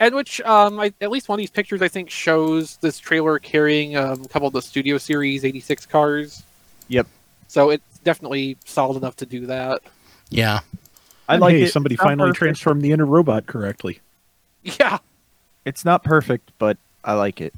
And 0.00 0.14
which, 0.14 0.40
um, 0.42 0.78
I, 0.78 0.92
at 1.00 1.10
least 1.10 1.28
one 1.28 1.38
of 1.38 1.40
these 1.40 1.50
pictures 1.50 1.82
I 1.82 1.88
think 1.88 2.08
shows 2.10 2.76
this 2.76 2.98
trailer 2.98 3.38
carrying 3.38 3.96
um, 3.96 4.22
a 4.24 4.28
couple 4.28 4.46
of 4.46 4.54
the 4.54 4.62
Studio 4.62 4.96
Series 4.98 5.44
'86 5.44 5.86
cars. 5.86 6.42
Yep. 6.88 7.06
So 7.48 7.70
it's 7.70 7.98
definitely 8.04 8.56
solid 8.64 8.96
enough 8.96 9.16
to 9.16 9.26
do 9.26 9.46
that. 9.46 9.82
yeah, 10.30 10.60
I 11.28 11.34
And 11.34 11.42
like 11.42 11.56
hey, 11.56 11.62
it. 11.64 11.72
somebody 11.72 11.94
It's 11.94 12.02
finally 12.02 12.28
perfect. 12.28 12.38
transformed 12.38 12.82
the 12.82 12.92
inner 12.92 13.06
robot 13.06 13.46
correctly. 13.46 14.00
Yeah, 14.62 14.98
It's 15.64 15.84
not 15.84 16.04
perfect, 16.04 16.50
but 16.58 16.76
I 17.04 17.14
like 17.14 17.40
it. 17.40 17.54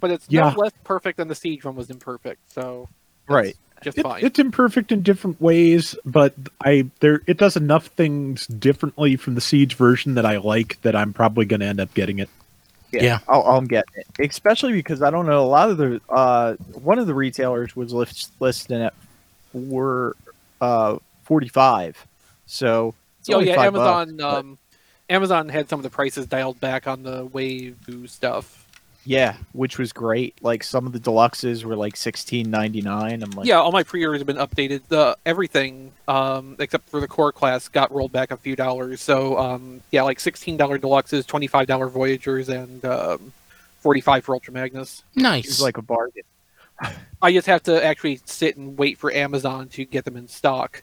but 0.00 0.10
it's 0.10 0.26
Yeah. 0.28 0.50
no 0.52 0.60
less 0.60 0.72
perfect 0.84 1.18
than 1.18 1.28
the 1.28 1.34
Siege 1.34 1.64
one 1.64 1.76
was 1.76 1.88
imperfect. 1.90 2.40
So 2.52 2.88
Right. 3.28 3.56
Just 3.82 3.98
It- 3.98 4.02
fine. 4.02 4.24
it's 4.24 4.38
imperfect 4.38 4.92
in 4.92 5.02
different 5.02 5.40
ways, 5.40 5.94
but 6.04 6.34
I 6.62 6.86
there 7.00 7.22
it 7.26 7.36
does 7.36 7.56
enough 7.56 7.86
things 7.86 8.46
differently 8.46 9.16
from 9.16 9.34
the 9.34 9.40
Siege 9.40 9.74
version 9.74 10.14
that 10.14 10.26
I 10.26 10.36
like 10.38 10.80
that 10.82 10.94
I'm 10.96 11.12
probably 11.12 11.44
going 11.46 11.60
to 11.60 11.66
end 11.66 11.80
up 11.80 11.92
getting 11.94 12.18
it. 12.18 12.28
Yeah. 12.92 13.20
I'll, 13.28 13.42
I'll 13.44 13.60
get 13.60 13.84
it. 13.94 14.06
Especially 14.18 14.72
because 14.72 15.00
I 15.00 15.10
don't 15.10 15.26
know 15.26 15.44
a 15.44 15.46
lot 15.46 15.70
of 15.70 15.76
the 15.76 16.00
uh, 16.08 16.54
one 16.74 16.98
of 16.98 17.06
the 17.06 17.14
retailers 17.14 17.76
was 17.76 17.92
list, 17.92 18.32
listed 18.40 18.80
at 18.80 18.94
four 19.52 20.16
uh, 20.60 20.96
forty 21.24 21.48
five. 21.48 22.04
So 22.46 22.94
it's 23.20 23.30
oh 23.30 23.38
yeah, 23.40 23.54
five 23.54 23.68
Amazon. 23.68 24.16
bucks, 24.16 24.18
but 24.18 24.38
um, 24.38 24.58
Amazon 25.08 25.48
had 25.48 25.68
some 25.68 25.78
of 25.78 25.84
the 25.84 25.90
prices 25.90 26.26
dialed 26.26 26.58
back 26.60 26.86
on 26.86 27.02
the 27.04 27.24
Wave 27.26 27.76
stuff. 28.06 28.66
Yeah, 29.04 29.36
which 29.52 29.78
was 29.78 29.92
great. 29.92 30.34
Like 30.42 30.62
some 30.62 30.86
of 30.86 30.92
the 30.92 31.00
deluxes 31.00 31.64
were 31.64 31.76
like 31.76 31.96
sixteen 31.96 32.50
ninety 32.50 32.82
nine. 32.82 33.22
I'm 33.22 33.30
like, 33.30 33.46
yeah, 33.46 33.60
all 33.60 33.72
my 33.72 33.82
pre-orders 33.82 34.20
have 34.20 34.26
been 34.26 34.36
updated. 34.36 34.82
The 34.88 35.16
everything 35.24 35.92
um, 36.06 36.56
except 36.58 36.88
for 36.88 37.00
the 37.00 37.08
core 37.08 37.32
class 37.32 37.68
got 37.68 37.92
rolled 37.92 38.12
back 38.12 38.30
a 38.30 38.36
few 38.36 38.56
dollars. 38.56 39.00
So 39.00 39.38
um, 39.38 39.80
yeah, 39.90 40.02
like 40.02 40.20
sixteen 40.20 40.56
dollar 40.56 40.78
deluxes, 40.78 41.26
twenty 41.26 41.46
five 41.46 41.66
dollar 41.66 41.88
Voyagers, 41.88 42.48
and 42.48 42.84
um, 42.84 43.32
forty 43.80 44.00
five 44.00 44.24
for 44.24 44.34
Ultra 44.34 44.52
Magnus. 44.52 45.02
nice. 45.14 45.46
it's 45.46 45.62
like 45.62 45.78
a 45.78 45.82
bargain. 45.82 46.24
I 47.22 47.32
just 47.32 47.46
have 47.46 47.62
to 47.64 47.84
actually 47.84 48.20
sit 48.24 48.56
and 48.56 48.76
wait 48.78 48.98
for 48.98 49.12
Amazon 49.12 49.68
to 49.70 49.84
get 49.84 50.04
them 50.04 50.16
in 50.16 50.28
stock, 50.28 50.82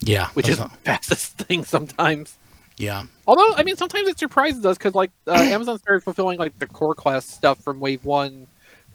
yeah, 0.00 0.28
which 0.30 0.46
that's 0.46 0.60
is 0.60 0.64
the 0.64 0.70
fastest 0.84 1.38
thing 1.38 1.64
sometimes. 1.64 2.36
Yeah, 2.76 3.04
Although, 3.26 3.54
I 3.54 3.62
mean, 3.62 3.76
sometimes 3.76 4.08
it 4.08 4.18
surprises 4.18 4.64
us 4.66 4.76
because 4.78 4.94
like 4.94 5.10
uh, 5.26 5.32
Amazon 5.34 5.78
started 5.78 6.02
fulfilling 6.02 6.38
like 6.38 6.58
the 6.58 6.66
core 6.66 6.94
class 6.94 7.26
stuff 7.26 7.58
from 7.62 7.80
Wave 7.80 8.04
One 8.04 8.46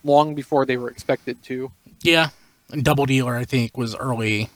long 0.04 0.36
before 0.36 0.66
they 0.66 0.78
were 0.78 0.90
expected 0.90 1.42
to. 1.44 1.72
yeah. 2.02 2.30
And 2.72 2.86
Double 2.86 3.06
Dealer, 3.06 3.36
I 3.36 3.44
think, 3.44 3.78
was 3.78 3.96
early, 3.98 4.50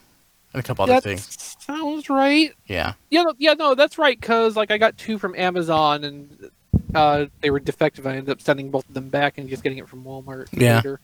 and 0.54 0.60
a 0.60 0.64
couple 0.64 0.84
other 0.84 0.94
that 0.94 1.04
things. 1.04 1.56
sounds 1.60 2.10
right. 2.10 2.54
Yeah, 2.66 2.94
Yeah, 3.10 3.24
no, 3.24 3.34
yeah, 3.38 3.56
no, 3.56 3.76
that's 3.76 3.98
right. 3.98 4.18
Because 4.18 4.56
like 4.56 4.72
I 4.72 4.78
got 4.78 4.98
two 4.98 5.18
from 5.18 5.36
Amazon 5.36 6.06
and 6.06 6.50
uh, 6.94 7.26
they 7.42 7.50
were 7.50 7.60
defective. 7.60 8.08
I 8.08 8.12
ended 8.12 8.30
up 8.30 8.42
sending 8.42 8.72
both 8.72 8.88
of 8.88 8.94
them 8.94 9.10
back 9.10 9.38
and 9.38 9.50
just 9.50 9.64
getting 9.64 9.80
it 9.80 9.90
from 9.90 10.06
Walmart. 10.06 10.48
Yeah. 10.54 10.78
Later. 10.78 11.02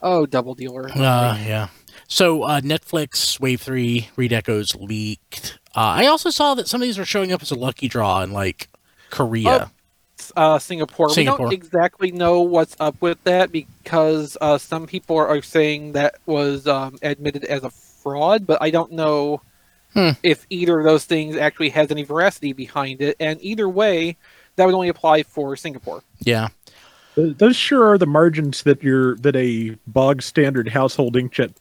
Oh, 0.00 0.24
double 0.24 0.54
dealer. 0.54 0.88
uh, 0.88 1.38
yeah. 1.46 1.68
So 2.08 2.44
uh, 2.44 2.60
Netflix 2.62 3.38
Wave 3.38 3.60
Three 3.60 4.08
redecos 4.16 4.80
leaked. 4.80 5.58
Uh, 5.76 5.80
I 5.80 6.06
also 6.06 6.30
saw 6.30 6.54
that 6.54 6.68
some 6.68 6.80
of 6.80 6.86
these 6.86 6.98
are 6.98 7.04
showing 7.04 7.32
up 7.32 7.42
as 7.42 7.50
a 7.50 7.54
lucky 7.54 7.86
draw 7.88 8.22
in 8.22 8.32
like 8.32 8.68
Korea. 9.10 9.70
uh, 10.34 10.58
Singapore. 10.58 11.10
Singapore. 11.10 11.48
We 11.48 11.56
don't 11.56 11.64
exactly 11.66 12.10
know 12.12 12.40
what's 12.40 12.74
up 12.80 12.96
with 13.02 13.22
that 13.24 13.52
because 13.52 14.36
uh, 14.40 14.56
some 14.58 14.86
people 14.86 15.16
are 15.18 15.42
saying 15.42 15.92
that 15.92 16.16
was 16.24 16.66
um, 16.66 16.98
admitted 17.02 17.44
as 17.44 17.62
a 17.62 17.70
fraud, 17.70 18.46
but 18.46 18.60
I 18.62 18.70
don't 18.70 18.92
know 18.92 19.42
Hmm. 19.94 20.10
if 20.22 20.46
either 20.50 20.78
of 20.78 20.84
those 20.84 21.04
things 21.06 21.36
actually 21.36 21.70
has 21.70 21.90
any 21.90 22.02
veracity 22.02 22.52
behind 22.52 23.00
it. 23.00 23.16
And 23.18 23.40
either 23.40 23.66
way, 23.66 24.16
that 24.56 24.66
would 24.66 24.74
only 24.74 24.88
apply 24.88 25.22
for 25.22 25.56
Singapore. 25.56 26.02
yeah, 26.20 26.48
Those 27.14 27.56
sure 27.56 27.86
are 27.88 27.96
the 27.96 28.04
margins 28.06 28.62
that 28.64 28.82
your 28.82 29.16
that 29.18 29.34
a 29.36 29.78
bog 29.86 30.20
standard 30.20 30.68
household 30.68 31.14
inkjet 31.14 31.54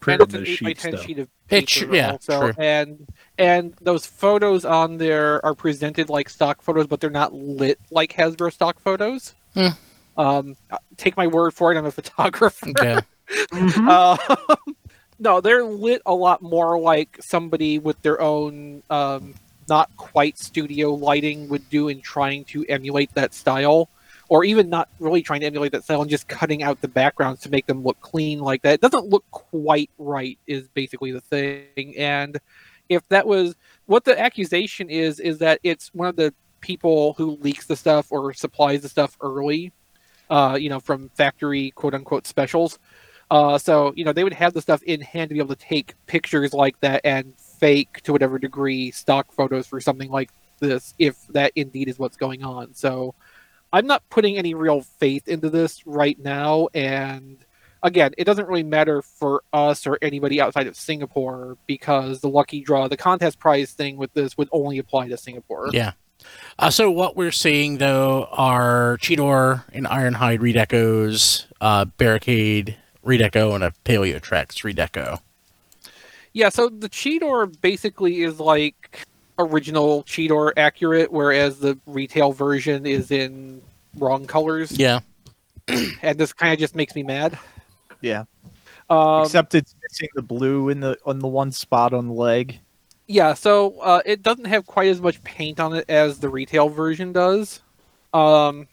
print 0.00 0.20
and 0.20 0.22
on 0.22 0.24
it's 0.28 0.34
an 0.34 0.40
those 0.40 0.48
eight 0.48 0.62
by 0.64 0.72
ten 0.72 0.90
though. 0.96 1.02
sheet 1.02 1.18
of 1.20 1.28
It 1.48 1.68
paper 1.68 1.70
sh- 1.70 1.84
yeah, 1.94 2.10
also, 2.12 2.40
true. 2.52 2.54
and 2.64 3.06
and 3.38 3.74
those 3.80 4.06
photos 4.06 4.64
on 4.64 4.98
there 4.98 5.44
are 5.44 5.54
presented 5.54 6.08
like 6.08 6.28
stock 6.28 6.62
photos, 6.62 6.86
but 6.86 7.00
they're 7.00 7.10
not 7.10 7.34
lit 7.34 7.78
like 7.90 8.12
Hasbro 8.12 8.52
stock 8.52 8.80
photos. 8.80 9.34
Hmm. 9.54 9.68
Um, 10.16 10.56
take 10.96 11.16
my 11.16 11.26
word 11.26 11.52
for 11.52 11.72
it. 11.72 11.76
I'm 11.76 11.86
a 11.86 11.90
photographer. 11.92 12.70
Okay. 12.70 13.00
Uh, 13.52 14.16
no, 15.18 15.40
they're 15.40 15.64
lit 15.64 16.02
a 16.06 16.14
lot 16.14 16.42
more 16.42 16.78
like 16.78 17.18
somebody 17.20 17.78
with 17.78 18.00
their 18.02 18.20
own, 18.20 18.82
um, 18.90 19.34
not 19.68 19.94
quite 19.96 20.38
studio 20.38 20.94
lighting 20.94 21.48
would 21.48 21.68
do 21.68 21.88
in 21.88 22.00
trying 22.00 22.44
to 22.44 22.64
emulate 22.66 23.12
that 23.14 23.34
style, 23.34 23.88
or 24.28 24.44
even 24.44 24.70
not 24.70 24.88
really 25.00 25.22
trying 25.22 25.40
to 25.40 25.46
emulate 25.46 25.72
that 25.72 25.84
style 25.84 26.02
and 26.02 26.10
just 26.10 26.28
cutting 26.28 26.62
out 26.62 26.80
the 26.80 26.88
backgrounds 26.88 27.40
to 27.42 27.50
make 27.50 27.66
them 27.66 27.82
look 27.82 28.00
clean 28.00 28.38
like 28.38 28.62
that. 28.62 28.74
It 28.74 28.80
doesn't 28.80 29.06
look 29.06 29.24
quite 29.30 29.90
right, 29.98 30.38
is 30.46 30.68
basically 30.68 31.12
the 31.12 31.20
thing. 31.20 31.94
And 31.98 32.38
if 32.88 33.06
that 33.08 33.26
was 33.26 33.54
what 33.86 34.04
the 34.04 34.18
accusation 34.18 34.90
is, 34.90 35.20
is 35.20 35.38
that 35.38 35.60
it's 35.62 35.92
one 35.94 36.08
of 36.08 36.16
the 36.16 36.32
people 36.60 37.14
who 37.14 37.38
leaks 37.40 37.66
the 37.66 37.76
stuff 37.76 38.10
or 38.10 38.32
supplies 38.32 38.82
the 38.82 38.88
stuff 38.88 39.16
early, 39.20 39.72
uh, 40.30 40.58
you 40.60 40.68
know, 40.68 40.80
from 40.80 41.08
factory 41.10 41.70
quote 41.72 41.94
unquote 41.94 42.26
specials. 42.26 42.78
Uh, 43.30 43.58
so 43.58 43.92
you 43.96 44.04
know 44.04 44.12
they 44.12 44.22
would 44.22 44.32
have 44.32 44.52
the 44.52 44.62
stuff 44.62 44.82
in 44.84 45.00
hand 45.00 45.28
to 45.28 45.34
be 45.34 45.40
able 45.40 45.54
to 45.54 45.66
take 45.66 45.94
pictures 46.06 46.52
like 46.52 46.78
that 46.80 47.00
and 47.04 47.34
fake 47.38 48.00
to 48.02 48.12
whatever 48.12 48.38
degree 48.38 48.90
stock 48.90 49.32
photos 49.32 49.66
for 49.66 49.80
something 49.80 50.10
like 50.10 50.30
this, 50.60 50.94
if 50.98 51.26
that 51.28 51.52
indeed 51.56 51.88
is 51.88 51.98
what's 51.98 52.16
going 52.16 52.44
on. 52.44 52.72
So 52.74 53.14
I'm 53.72 53.86
not 53.86 54.08
putting 54.10 54.38
any 54.38 54.54
real 54.54 54.82
faith 54.82 55.28
into 55.28 55.50
this 55.50 55.86
right 55.86 56.18
now, 56.18 56.68
and 56.74 57.44
again, 57.82 58.12
it 58.18 58.24
doesn't 58.24 58.46
really 58.48 58.62
matter 58.62 59.02
for 59.02 59.42
us 59.52 59.86
or 59.86 59.98
anybody 60.02 60.40
outside 60.40 60.66
of 60.66 60.76
Singapore 60.76 61.56
because 61.66 62.20
the 62.20 62.28
lucky 62.28 62.60
draw, 62.62 62.88
the 62.88 62.96
contest 62.96 63.38
prize 63.38 63.72
thing 63.72 63.96
with 63.96 64.12
this 64.14 64.36
would 64.36 64.48
only 64.52 64.78
apply 64.78 65.08
to 65.08 65.16
Singapore. 65.16 65.68
Yeah. 65.72 65.92
Uh, 66.58 66.70
so 66.70 66.90
what 66.90 67.16
we're 67.16 67.30
seeing 67.32 67.78
though 67.78 68.24
are 68.32 68.98
Cheetor 69.00 69.62
and 69.72 69.86
Ironhide 69.86 70.38
redecos, 70.40 71.44
uh, 71.60 71.84
Barricade 71.84 72.76
redeco, 73.04 73.54
and 73.54 73.62
a 73.62 73.72
Paleotrex 73.84 74.64
redeco. 74.64 75.20
Yeah, 76.32 76.48
so 76.48 76.68
the 76.68 76.88
Cheetor 76.88 77.58
basically 77.60 78.22
is 78.22 78.40
like 78.40 79.06
original 79.38 80.02
Cheetor 80.04 80.52
accurate, 80.56 81.12
whereas 81.12 81.58
the 81.60 81.78
retail 81.86 82.32
version 82.32 82.86
is 82.86 83.10
in 83.10 83.62
wrong 83.98 84.26
colors, 84.26 84.72
Yeah. 84.72 85.00
and 85.68 86.18
this 86.18 86.32
kind 86.32 86.52
of 86.52 86.58
just 86.58 86.74
makes 86.74 86.94
me 86.94 87.02
mad. 87.02 87.38
Yeah. 88.06 88.24
Um, 88.88 89.24
Except 89.24 89.54
it's 89.54 89.74
missing 89.82 90.08
the 90.14 90.22
blue 90.22 90.68
in 90.68 90.78
the 90.80 90.96
on 91.04 91.18
the 91.18 91.26
one 91.26 91.50
spot 91.50 91.92
on 91.92 92.06
the 92.06 92.12
leg. 92.14 92.60
yeah, 93.08 93.34
so 93.34 93.78
uh, 93.80 94.00
it 94.04 94.22
doesn't 94.22 94.46
have 94.46 94.64
quite 94.66 94.88
as 94.88 95.00
much 95.00 95.22
paint 95.24 95.58
on 95.58 95.74
it 95.74 95.84
as 95.88 96.18
the 96.18 96.28
retail 96.28 96.68
version 96.68 97.12
does, 97.12 97.62
um, 98.14 98.68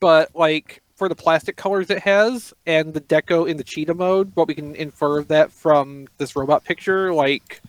but 0.00 0.34
like 0.34 0.82
for 0.96 1.08
the 1.08 1.14
plastic 1.14 1.56
colors 1.56 1.90
it 1.90 2.00
has 2.00 2.52
and 2.66 2.92
the 2.94 3.00
deco 3.00 3.48
in 3.48 3.56
the 3.56 3.64
cheetah 3.64 3.94
mode, 3.94 4.32
what 4.34 4.48
we 4.48 4.54
can 4.54 4.74
infer 4.74 5.18
of 5.18 5.28
that 5.28 5.52
from 5.52 6.08
this 6.16 6.34
robot 6.34 6.64
picture, 6.64 7.12
like 7.12 7.60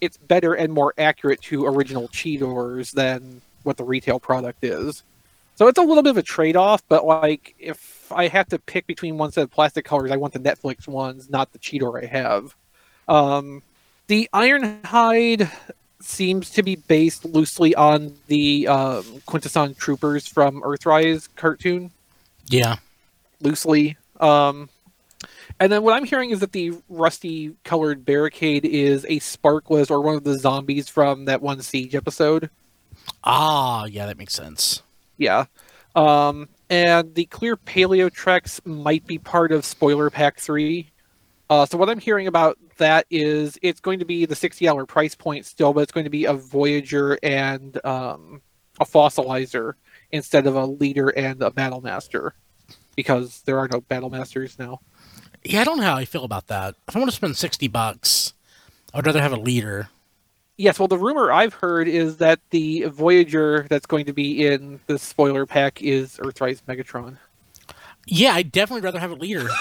it's 0.00 0.16
better 0.16 0.54
and 0.54 0.72
more 0.72 0.92
accurate 0.98 1.40
to 1.40 1.66
original 1.66 2.08
cheetahs 2.08 2.92
than 2.92 3.40
what 3.62 3.76
the 3.76 3.84
retail 3.84 4.20
product 4.20 4.62
is. 4.62 5.02
So 5.54 5.68
it's 5.68 5.78
a 5.78 5.82
little 5.82 6.02
bit 6.02 6.10
of 6.10 6.18
a 6.18 6.22
trade-off, 6.22 6.82
but 6.88 7.06
like 7.06 7.54
if 7.60 7.93
I 8.14 8.28
have 8.28 8.48
to 8.48 8.58
pick 8.58 8.86
between 8.86 9.18
one 9.18 9.32
set 9.32 9.42
of 9.44 9.50
plastic 9.50 9.84
colors, 9.84 10.10
I 10.10 10.16
want 10.16 10.32
the 10.32 10.38
Netflix 10.40 10.86
ones, 10.88 11.28
not 11.30 11.52
the 11.52 11.58
Cheetor 11.58 12.02
I 12.02 12.06
have. 12.06 12.54
Um, 13.08 13.62
the 14.06 14.28
Ironhide 14.32 15.50
seems 16.00 16.50
to 16.50 16.62
be 16.62 16.76
based 16.76 17.24
loosely 17.24 17.74
on 17.74 18.14
the 18.26 18.68
um, 18.68 19.02
Quintesson 19.26 19.74
Troopers 19.76 20.26
from 20.26 20.60
Earthrise 20.62 21.28
cartoon 21.36 21.90
Yeah. 22.48 22.76
loosely. 23.40 23.96
Um, 24.20 24.68
and 25.60 25.70
then 25.72 25.82
what 25.82 25.94
I'm 25.94 26.04
hearing 26.04 26.30
is 26.30 26.40
that 26.40 26.52
the 26.52 26.72
rusty 26.88 27.54
colored 27.64 28.04
barricade 28.04 28.64
is 28.64 29.04
a 29.04 29.18
Sparkless 29.20 29.90
or 29.90 30.00
one 30.00 30.16
of 30.16 30.24
the 30.24 30.38
zombies 30.38 30.88
from 30.88 31.24
that 31.26 31.40
one 31.40 31.62
Siege 31.62 31.94
episode. 31.94 32.50
Ah, 33.22 33.84
yeah, 33.84 34.06
that 34.06 34.18
makes 34.18 34.34
sense. 34.34 34.82
Yeah. 35.16 35.46
Um, 35.94 36.48
and 36.74 37.14
the 37.14 37.26
clear 37.26 37.56
Paleotrex 37.56 38.66
might 38.66 39.06
be 39.06 39.16
part 39.16 39.52
of 39.52 39.64
Spoiler 39.64 40.10
Pack 40.10 40.40
3. 40.40 40.90
Uh, 41.48 41.64
so 41.66 41.78
what 41.78 41.88
I'm 41.88 42.00
hearing 42.00 42.26
about 42.26 42.58
that 42.78 43.06
is 43.10 43.56
it's 43.62 43.78
going 43.78 44.00
to 44.00 44.04
be 44.04 44.26
the 44.26 44.34
$60 44.34 44.88
price 44.88 45.14
point 45.14 45.46
still, 45.46 45.72
but 45.72 45.82
it's 45.82 45.92
going 45.92 46.02
to 46.02 46.10
be 46.10 46.24
a 46.24 46.32
Voyager 46.32 47.16
and 47.22 47.78
um, 47.86 48.42
a 48.80 48.84
Fossilizer 48.84 49.74
instead 50.10 50.48
of 50.48 50.56
a 50.56 50.66
Leader 50.66 51.10
and 51.10 51.40
a 51.42 51.50
Battle 51.52 51.80
Master. 51.80 52.34
Because 52.96 53.42
there 53.42 53.58
are 53.60 53.68
no 53.68 53.80
Battle 53.80 54.10
Masters 54.10 54.58
now. 54.58 54.80
Yeah, 55.44 55.60
I 55.60 55.64
don't 55.64 55.76
know 55.78 55.84
how 55.84 55.96
I 55.96 56.04
feel 56.04 56.24
about 56.24 56.48
that. 56.48 56.74
If 56.88 56.96
I 56.96 56.98
want 56.98 57.10
to 57.10 57.16
spend 57.16 57.36
sixty 57.36 57.68
bucks, 57.68 58.34
I'd 58.92 59.04
rather 59.04 59.20
have 59.20 59.32
a 59.32 59.36
leader. 59.36 59.90
Yes, 60.56 60.78
well, 60.78 60.86
the 60.88 60.98
rumor 60.98 61.32
I've 61.32 61.54
heard 61.54 61.88
is 61.88 62.18
that 62.18 62.38
the 62.50 62.84
Voyager 62.84 63.66
that's 63.68 63.86
going 63.86 64.06
to 64.06 64.12
be 64.12 64.46
in 64.46 64.78
the 64.86 64.98
spoiler 64.98 65.46
pack 65.46 65.82
is 65.82 66.16
Earthrise 66.18 66.62
Megatron. 66.68 67.16
Yeah, 68.06 68.34
I'd 68.34 68.52
definitely 68.52 68.82
rather 68.82 69.00
have 69.00 69.10
a 69.10 69.14
leader. 69.16 69.48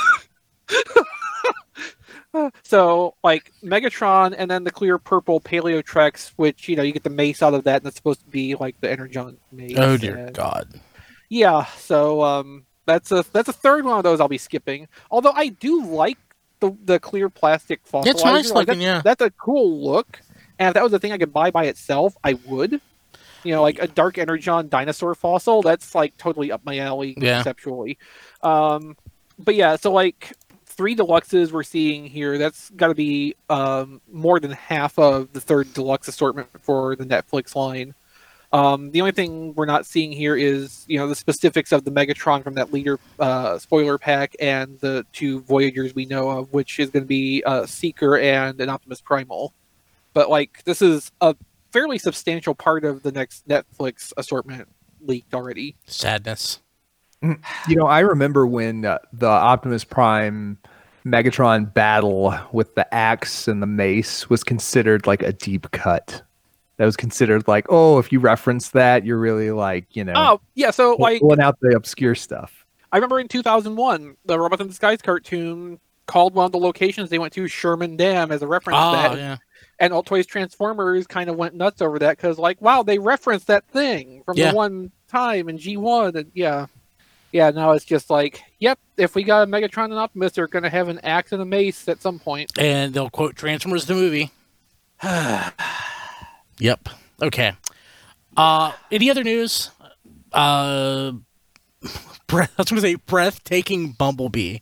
So, 2.64 3.14
like 3.24 3.52
Megatron, 3.64 4.34
and 4.36 4.50
then 4.50 4.64
the 4.64 4.72
clear 4.72 4.98
purple 4.98 5.40
Paleotrex, 5.40 6.32
which 6.36 6.68
you 6.68 6.76
know 6.76 6.82
you 6.82 6.92
get 6.92 7.04
the 7.04 7.12
mace 7.12 7.44
out 7.44 7.54
of 7.54 7.64
that, 7.66 7.82
and 7.82 7.86
it's 7.88 7.96
supposed 7.96 8.22
to 8.22 8.26
be 8.26 8.56
like 8.56 8.80
the 8.82 8.90
Energon 8.90 9.38
mace. 9.52 9.76
oh 9.78 9.98
dear 9.98 10.16
and- 10.18 10.34
God. 10.36 10.68
Yeah, 11.30 11.66
so 11.78 12.24
um, 12.24 12.66
that's 12.88 13.12
a 13.12 13.24
that's 13.34 13.50
a 13.50 13.54
third 13.54 13.86
one 13.86 13.98
of 14.00 14.04
those 14.04 14.20
I'll 14.20 14.28
be 14.28 14.40
skipping. 14.40 14.88
Although 15.12 15.34
I 15.34 15.50
do 15.50 15.86
like 15.86 16.18
the 16.60 16.76
the 16.84 17.00
clear 17.00 17.30
plastic 17.30 17.86
fossilizer. 17.86 18.08
it's 18.08 18.24
nice 18.24 18.50
Like, 18.50 18.68
looking, 18.68 18.80
that's, 18.82 18.96
yeah. 18.96 19.02
that's 19.04 19.22
a 19.22 19.30
cool 19.30 19.84
look. 19.84 20.20
And 20.60 20.70
if 20.70 20.74
that 20.76 20.84
was 20.84 20.94
a 20.94 21.00
thing 21.00 21.12
I 21.12 21.18
could 21.18 21.34
buy 21.34 21.52
by 21.52 21.66
itself, 21.66 22.16
I 22.24 22.34
would. 22.46 22.80
You 23.44 23.54
know, 23.54 23.62
like 23.62 23.80
a 23.82 23.88
dark 23.88 24.18
energon 24.18 24.70
dinosaur 24.70 25.16
fossil. 25.16 25.62
That's 25.62 25.94
like 25.94 26.16
totally 26.18 26.52
up 26.52 26.62
my 26.66 26.78
alley 26.80 27.14
Yeah. 27.18 27.36
conceptually. 27.36 27.98
Um, 28.42 28.96
but 29.38 29.56
yeah, 29.56 29.76
so 29.76 29.92
like 29.92 30.34
three 30.66 30.96
deluxes 30.96 31.52
we're 31.52 31.64
seeing 31.64 32.06
here. 32.06 32.38
That's 32.38 32.70
got 32.72 32.88
to 32.88 32.96
be 32.96 33.36
um, 33.50 34.02
more 34.12 34.40
than 34.40 34.52
half 34.52 34.98
of 34.98 35.34
the 35.34 35.42
third 35.42 35.74
deluxe 35.74 36.08
assortment 36.08 36.48
for 36.62 36.96
the 36.96 37.06
Netflix 37.06 37.56
line. 37.56 37.94
Um, 38.54 38.92
the 38.92 39.02
only 39.02 39.12
thing 39.12 39.54
we're 39.56 39.66
not 39.66 39.86
seeing 39.86 40.12
here 40.12 40.36
is, 40.36 40.86
you 40.88 41.00
know, 41.00 41.08
the 41.08 41.16
specifics 41.16 41.72
of 41.72 41.86
the 41.86 41.92
Megatron 41.92 42.44
from 42.44 42.54
that 42.54 42.72
leader 42.72 43.00
uh, 43.20 43.58
spoiler 43.58 43.98
pack 43.98 44.36
and 44.40 44.80
the 44.80 45.06
two 45.12 45.42
Voyagers 45.42 45.96
we 45.96 46.06
know 46.06 46.30
of, 46.30 46.54
which 46.54 46.80
is 46.80 46.92
going 46.92 47.04
to 47.04 47.08
be 47.08 47.44
uh, 47.46 47.66
Seeker 47.66 48.16
and 48.18 48.62
an 48.62 48.70
Optimus 48.70 49.02
Primal. 49.02 49.54
But 50.14 50.30
like, 50.30 50.64
this 50.64 50.82
is 50.82 51.12
a 51.22 51.36
fairly 51.72 51.98
substantial 51.98 52.56
part 52.56 52.86
of 52.86 53.04
the 53.04 53.12
next 53.12 53.48
Netflix 53.48 54.14
assortment 54.18 54.68
leaked 55.02 55.34
already. 55.34 55.76
Sadness. 55.86 56.60
You 57.22 57.78
know, 57.78 57.88
I 57.88 58.02
remember 58.02 58.46
when 58.46 58.84
uh, 58.84 58.98
the 59.14 59.28
Optimus 59.28 59.86
Prime 59.86 60.58
Megatron 61.06 61.74
battle 61.74 62.38
with 62.52 62.76
the 62.76 62.94
axe 62.94 63.48
and 63.48 63.62
the 63.62 63.68
mace 63.68 64.30
was 64.30 64.44
considered 64.44 65.08
like 65.08 65.22
a 65.22 65.32
deep 65.32 65.72
cut. 65.72 66.22
That 66.78 66.86
was 66.86 66.98
considered 66.98 67.48
like, 67.48 67.66
oh, 67.70 68.00
if 68.00 68.12
you 68.12 68.20
reference 68.20 68.70
that, 68.70 69.06
you're 69.06 69.20
really 69.20 69.52
like, 69.52 69.96
you 69.96 70.04
know, 70.04 70.14
Oh 70.16 70.42
yeah, 70.56 70.72
so 70.72 70.96
like 71.00 71.22
pulling 71.22 71.40
out 71.40 71.60
the 71.62 71.76
obscure 71.76 72.16
stuff. 72.16 72.66
I 72.92 72.98
remember 72.98 73.20
in 73.20 73.28
2001, 73.28 74.18
the 74.26 74.40
Robots 74.40 74.62
in 74.62 74.68
Disguise 74.68 75.02
cartoon 75.02 75.80
called 76.08 76.34
one 76.34 76.46
of 76.46 76.52
the 76.52 76.58
locations 76.58 77.10
they 77.10 77.20
went 77.20 77.34
to 77.34 77.48
Sherman 77.48 77.96
Dam 77.96 78.32
as 78.32 78.42
a 78.42 78.48
reference 78.48 78.78
to 78.78 78.84
Oh 78.84 79.16
yeah. 79.16 79.38
And 79.84 79.92
alt.toys.transformers 79.94 81.08
kind 81.08 81.30
of 81.30 81.36
went 81.36 81.56
nuts 81.56 81.82
over 81.82 82.00
that 82.00 82.16
because, 82.18 82.38
like, 82.38 82.62
wow, 82.62 82.84
they 82.84 83.00
referenced 83.00 83.48
that 83.48 83.68
thing 83.68 84.24
from 84.24 84.38
Yeah. 84.38 84.52
the 84.52 84.56
one 84.56 84.92
time 85.10 85.50
in 85.50 85.58
G1, 85.58 86.16
and 86.16 86.32
yeah, 86.34 86.68
yeah. 87.34 87.50
Now 87.50 87.72
it's 87.72 87.84
just 87.84 88.10
like, 88.10 88.42
yep, 88.60 88.80
if 88.98 89.14
we 89.16 89.24
got 89.24 89.44
a 89.48 89.52
Megatron 89.52 89.86
and 89.86 89.96
Optimus, 89.96 90.32
they're 90.34 90.48
gonna 90.48 90.70
have 90.70 90.88
an 90.88 91.00
axe 91.04 91.32
and 91.34 91.42
a 91.42 91.46
mace 91.46 91.88
at 91.90 92.02
some 92.02 92.18
point. 92.20 92.52
And 92.58 92.94
they'll 92.94 93.10
quote 93.10 93.36
Transformers 93.36 93.86
the 93.86 93.94
movie. 93.96 94.32
yep. 96.60 96.88
Okay. 97.22 97.54
Uh 98.38 98.72
any 98.92 99.10
other 99.10 99.24
news? 99.24 99.70
Uh 100.32 101.12
breath, 102.28 102.52
I 102.58 102.62
was 102.62 102.70
gonna 102.70 102.82
say 102.82 102.96
breathtaking 102.96 103.92
bumblebee. 103.92 104.60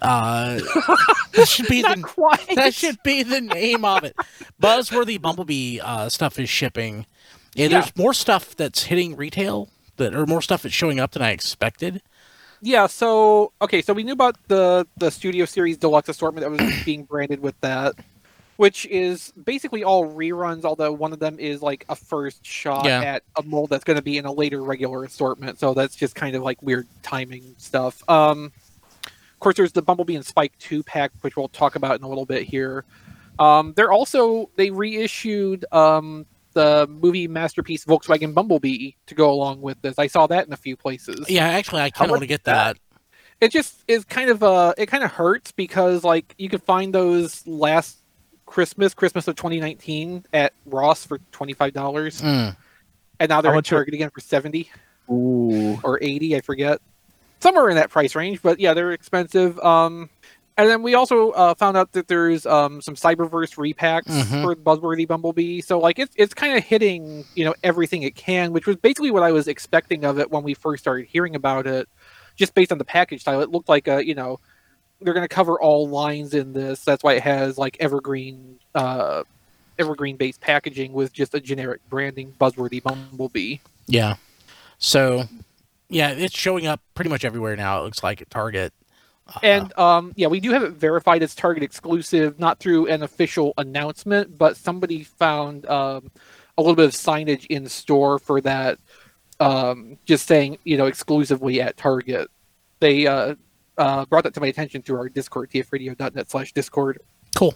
Uh 0.00 0.60
that 1.32 1.48
should 1.48 1.66
be 1.68 1.82
the 1.82 2.00
quite. 2.02 2.54
that 2.54 2.74
should 2.74 3.02
be 3.02 3.22
the 3.22 3.40
name 3.40 3.84
of 3.84 4.04
it. 4.04 4.14
Buzzworthy 4.62 5.20
Bumblebee 5.20 5.80
uh, 5.80 6.08
stuff 6.08 6.38
is 6.38 6.48
shipping. 6.48 7.06
Yeah, 7.54 7.68
there's 7.68 7.96
more 7.96 8.14
stuff 8.14 8.54
that's 8.54 8.84
hitting 8.84 9.16
retail 9.16 9.68
that 9.96 10.14
or 10.14 10.26
more 10.26 10.42
stuff 10.42 10.62
that's 10.62 10.74
showing 10.74 11.00
up 11.00 11.12
than 11.12 11.22
I 11.22 11.30
expected. 11.30 12.00
Yeah, 12.60 12.86
so 12.86 13.52
okay, 13.62 13.82
so 13.82 13.92
we 13.92 14.02
knew 14.04 14.12
about 14.12 14.36
the 14.48 14.86
the 14.96 15.10
Studio 15.10 15.44
Series 15.44 15.76
Deluxe 15.78 16.08
assortment 16.08 16.44
that 16.44 16.50
was 16.66 16.74
being 16.84 17.04
branded 17.04 17.40
with 17.40 17.60
that, 17.60 17.94
which 18.56 18.86
is 18.86 19.32
basically 19.44 19.82
all 19.84 20.12
reruns. 20.12 20.64
Although 20.64 20.92
one 20.92 21.12
of 21.12 21.18
them 21.18 21.38
is 21.40 21.62
like 21.62 21.84
a 21.88 21.96
first 21.96 22.44
shot 22.46 22.84
Yeah. 22.84 23.00
at 23.00 23.22
a 23.36 23.42
mold 23.42 23.70
that's 23.70 23.84
going 23.84 23.96
to 23.96 24.02
be 24.02 24.18
in 24.18 24.24
a 24.24 24.32
later 24.32 24.62
regular 24.62 25.04
assortment. 25.04 25.58
So 25.58 25.74
that's 25.74 25.96
just 25.96 26.14
kind 26.14 26.36
of 26.36 26.42
like 26.42 26.60
weird 26.62 26.86
timing 27.02 27.54
stuff. 27.58 28.08
Um, 28.08 28.52
of 29.38 29.40
course, 29.40 29.54
there's 29.54 29.70
the 29.70 29.82
Bumblebee 29.82 30.16
and 30.16 30.26
Spike 30.26 30.52
two 30.58 30.82
pack, 30.82 31.12
which 31.20 31.36
we'll 31.36 31.46
talk 31.48 31.76
about 31.76 31.96
in 31.96 32.02
a 32.04 32.08
little 32.08 32.26
bit 32.26 32.42
here. 32.42 32.84
Um, 33.38 33.72
they're 33.76 33.92
also 33.92 34.50
they 34.56 34.70
reissued 34.70 35.64
um, 35.70 36.26
the 36.54 36.88
movie 36.90 37.28
masterpiece 37.28 37.84
Volkswagen 37.84 38.34
Bumblebee 38.34 38.90
to 39.06 39.14
go 39.14 39.30
along 39.30 39.60
with 39.60 39.80
this. 39.80 39.96
I 39.96 40.08
saw 40.08 40.26
that 40.26 40.48
in 40.48 40.52
a 40.52 40.56
few 40.56 40.76
places 40.76 41.24
Yeah, 41.30 41.46
actually, 41.46 41.82
I 41.82 41.90
kind 41.90 42.08
of 42.08 42.10
want 42.10 42.22
to 42.22 42.26
get 42.26 42.42
that? 42.44 42.76
that. 42.76 43.00
it 43.46 43.52
just 43.52 43.84
is 43.86 44.04
kind 44.04 44.28
of 44.28 44.42
uh 44.42 44.74
it 44.76 44.86
kind 44.86 45.04
of 45.04 45.12
hurts 45.12 45.52
because 45.52 46.02
like 46.02 46.34
you 46.36 46.48
could 46.48 46.64
find 46.64 46.92
those 46.92 47.46
last 47.46 47.98
christmas 48.44 48.92
christmas 48.94 49.28
of 49.28 49.36
2019 49.36 50.24
at 50.32 50.52
ross 50.66 51.04
for 51.06 51.18
$25 51.32 51.72
Mm. 51.72 52.56
and 53.20 53.28
now 53.28 53.40
they're 53.40 53.52
How 53.52 53.54
at 53.56 53.58
much 53.58 53.70
are- 53.70 53.76
target 53.76 53.94
again 53.94 54.10
for 54.10 54.20
70 54.20 54.68
Ooh. 55.10 55.78
or 55.84 55.98
80 56.02 56.34
i 56.36 56.40
forget 56.40 56.80
somewhere 57.40 57.68
in 57.68 57.76
that 57.76 57.90
price 57.90 58.14
range 58.14 58.40
but 58.42 58.58
yeah 58.60 58.74
they're 58.74 58.92
expensive 58.92 59.58
um 59.60 60.08
and 60.56 60.68
then 60.68 60.82
we 60.82 60.94
also 60.94 61.30
uh, 61.30 61.54
found 61.54 61.76
out 61.76 61.92
that 61.92 62.08
there's 62.08 62.44
um, 62.44 62.82
some 62.82 62.96
Cyberverse 62.96 63.54
repacks 63.54 64.06
Mhm. 64.08 64.42
for 64.42 64.56
Buzzworthy 64.56 65.06
Bumblebee. 65.06 65.60
So 65.60 65.78
like 65.78 66.00
it's 66.00 66.12
it's 66.16 66.34
kind 66.34 66.58
of 66.58 66.64
hitting 66.64 67.24
you 67.36 67.44
know 67.44 67.54
everything 67.62 68.02
it 68.02 68.16
can, 68.16 68.52
which 68.52 68.66
was 68.66 68.74
basically 68.74 69.12
what 69.12 69.22
I 69.22 69.30
was 69.30 69.46
expecting 69.46 70.04
of 70.04 70.18
it 70.18 70.32
when 70.32 70.42
we 70.42 70.54
first 70.54 70.82
started 70.82 71.06
hearing 71.06 71.36
about 71.36 71.68
it. 71.68 71.88
Just 72.34 72.54
based 72.54 72.72
on 72.72 72.78
the 72.78 72.84
package 72.84 73.20
style, 73.20 73.40
it 73.40 73.50
looked 73.52 73.68
like 73.68 73.86
a 73.86 74.04
you 74.04 74.16
know 74.16 74.40
they're 75.00 75.14
going 75.14 75.22
to 75.22 75.32
cover 75.32 75.60
all 75.60 75.88
lines 75.88 76.34
in 76.34 76.54
this. 76.54 76.84
That's 76.84 77.04
why 77.04 77.12
it 77.12 77.22
has 77.22 77.56
like 77.56 77.76
evergreen 77.78 78.58
uh, 78.74 79.22
evergreen 79.78 80.16
based 80.16 80.40
packaging 80.40 80.92
with 80.92 81.12
just 81.12 81.34
a 81.36 81.40
generic 81.40 81.82
branding 81.88 82.34
Buzzworthy 82.40 82.82
Bumblebee. 82.82 83.58
Yeah. 83.86 84.16
So, 84.78 85.28
yeah, 85.88 86.10
it's 86.10 86.36
showing 86.36 86.66
up 86.66 86.80
pretty 86.94 87.10
much 87.10 87.24
everywhere 87.24 87.56
now. 87.56 87.80
It 87.80 87.84
looks 87.84 88.02
like 88.02 88.20
at 88.20 88.30
Target. 88.30 88.72
Uh, 89.26 89.38
And 89.42 89.78
um, 89.78 90.12
yeah, 90.16 90.28
we 90.28 90.40
do 90.40 90.50
have 90.52 90.62
it 90.62 90.72
verified 90.72 91.22
as 91.22 91.34
Target 91.34 91.62
exclusive, 91.62 92.38
not 92.38 92.58
through 92.58 92.86
an 92.88 93.02
official 93.02 93.54
announcement, 93.58 94.36
but 94.38 94.56
somebody 94.56 95.04
found 95.04 95.66
um, 95.66 96.10
a 96.56 96.62
little 96.62 96.76
bit 96.76 96.86
of 96.86 96.92
signage 96.92 97.46
in 97.46 97.68
store 97.68 98.18
for 98.18 98.40
that, 98.40 98.78
um, 99.40 99.98
just 100.04 100.26
saying 100.26 100.58
you 100.64 100.76
know 100.76 100.86
exclusively 100.86 101.60
at 101.60 101.76
Target. 101.76 102.28
They 102.80 103.06
uh, 103.06 103.34
uh, 103.76 104.04
brought 104.06 104.24
that 104.24 104.34
to 104.34 104.40
my 104.40 104.46
attention 104.48 104.82
through 104.82 104.98
our 104.98 105.08
Discord, 105.08 105.50
tfradio.net 105.50 106.30
slash 106.30 106.52
Discord. 106.52 107.00
cool. 107.34 107.54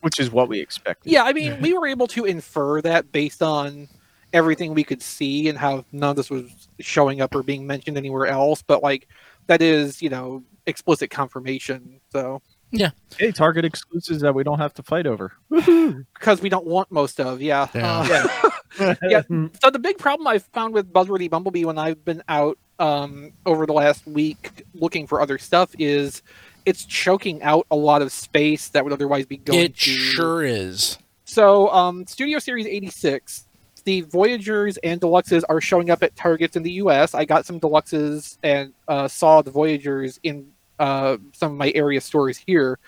Which 0.00 0.18
is 0.18 0.32
what 0.32 0.48
we 0.48 0.58
expected. 0.58 1.12
Yeah, 1.12 1.22
I 1.22 1.32
mean, 1.32 1.60
we 1.60 1.74
were 1.74 1.86
able 1.86 2.08
to 2.08 2.24
infer 2.24 2.80
that 2.82 3.12
based 3.12 3.40
on 3.40 3.88
everything 4.32 4.74
we 4.74 4.84
could 4.84 5.02
see 5.02 5.48
and 5.48 5.58
how 5.58 5.84
none 5.92 6.10
of 6.10 6.16
this 6.16 6.30
was 6.30 6.68
showing 6.80 7.20
up 7.20 7.34
or 7.34 7.42
being 7.42 7.66
mentioned 7.66 7.96
anywhere 7.96 8.26
else. 8.26 8.62
But 8.62 8.82
like, 8.82 9.08
that 9.46 9.60
is, 9.62 10.00
you 10.00 10.08
know, 10.08 10.42
explicit 10.66 11.10
confirmation. 11.10 12.00
So 12.10 12.40
yeah, 12.70 12.90
Hey, 13.18 13.32
Target 13.32 13.64
exclusives 13.64 14.22
that 14.22 14.34
we 14.34 14.42
don't 14.44 14.58
have 14.58 14.72
to 14.74 14.82
fight 14.82 15.06
over. 15.06 15.32
because 15.50 16.40
we 16.40 16.48
don't 16.48 16.66
want 16.66 16.90
most 16.90 17.20
of, 17.20 17.42
yeah. 17.42 17.68
Yeah. 17.74 18.26
Uh, 18.80 18.94
yeah. 19.06 19.20
So 19.62 19.68
the 19.68 19.78
big 19.78 19.98
problem 19.98 20.26
I've 20.26 20.44
found 20.44 20.72
with 20.72 20.90
Buzzworthy 20.90 21.28
Bumblebee 21.28 21.66
when 21.66 21.76
I've 21.76 22.02
been 22.06 22.22
out 22.26 22.56
um, 22.78 23.34
over 23.44 23.66
the 23.66 23.74
last 23.74 24.06
week 24.06 24.64
looking 24.72 25.06
for 25.06 25.20
other 25.20 25.36
stuff 25.36 25.74
is 25.78 26.22
it's 26.64 26.86
choking 26.86 27.42
out 27.42 27.66
a 27.70 27.76
lot 27.76 28.00
of 28.00 28.10
space 28.12 28.70
that 28.70 28.82
would 28.82 28.94
otherwise 28.94 29.26
be 29.26 29.36
going 29.36 29.58
It 29.60 29.74
to 29.76 29.90
sure 29.90 30.42
is. 30.42 30.96
So, 31.26 31.68
um, 31.68 32.06
Studio 32.06 32.38
Series 32.38 32.66
86, 32.66 33.46
the 33.84 34.02
Voyagers 34.02 34.76
and 34.78 35.00
Deluxes 35.00 35.42
are 35.48 35.60
showing 35.60 35.90
up 35.90 36.02
at 36.02 36.16
Targets 36.16 36.56
in 36.56 36.62
the 36.62 36.72
US. 36.72 37.14
I 37.14 37.24
got 37.24 37.46
some 37.46 37.60
Deluxes 37.60 38.38
and 38.42 38.72
uh, 38.88 39.08
saw 39.08 39.42
the 39.42 39.50
Voyagers 39.50 40.18
in 40.22 40.48
uh, 40.78 41.16
some 41.32 41.52
of 41.52 41.58
my 41.58 41.72
area 41.74 42.00
stores 42.00 42.36
here. 42.38 42.78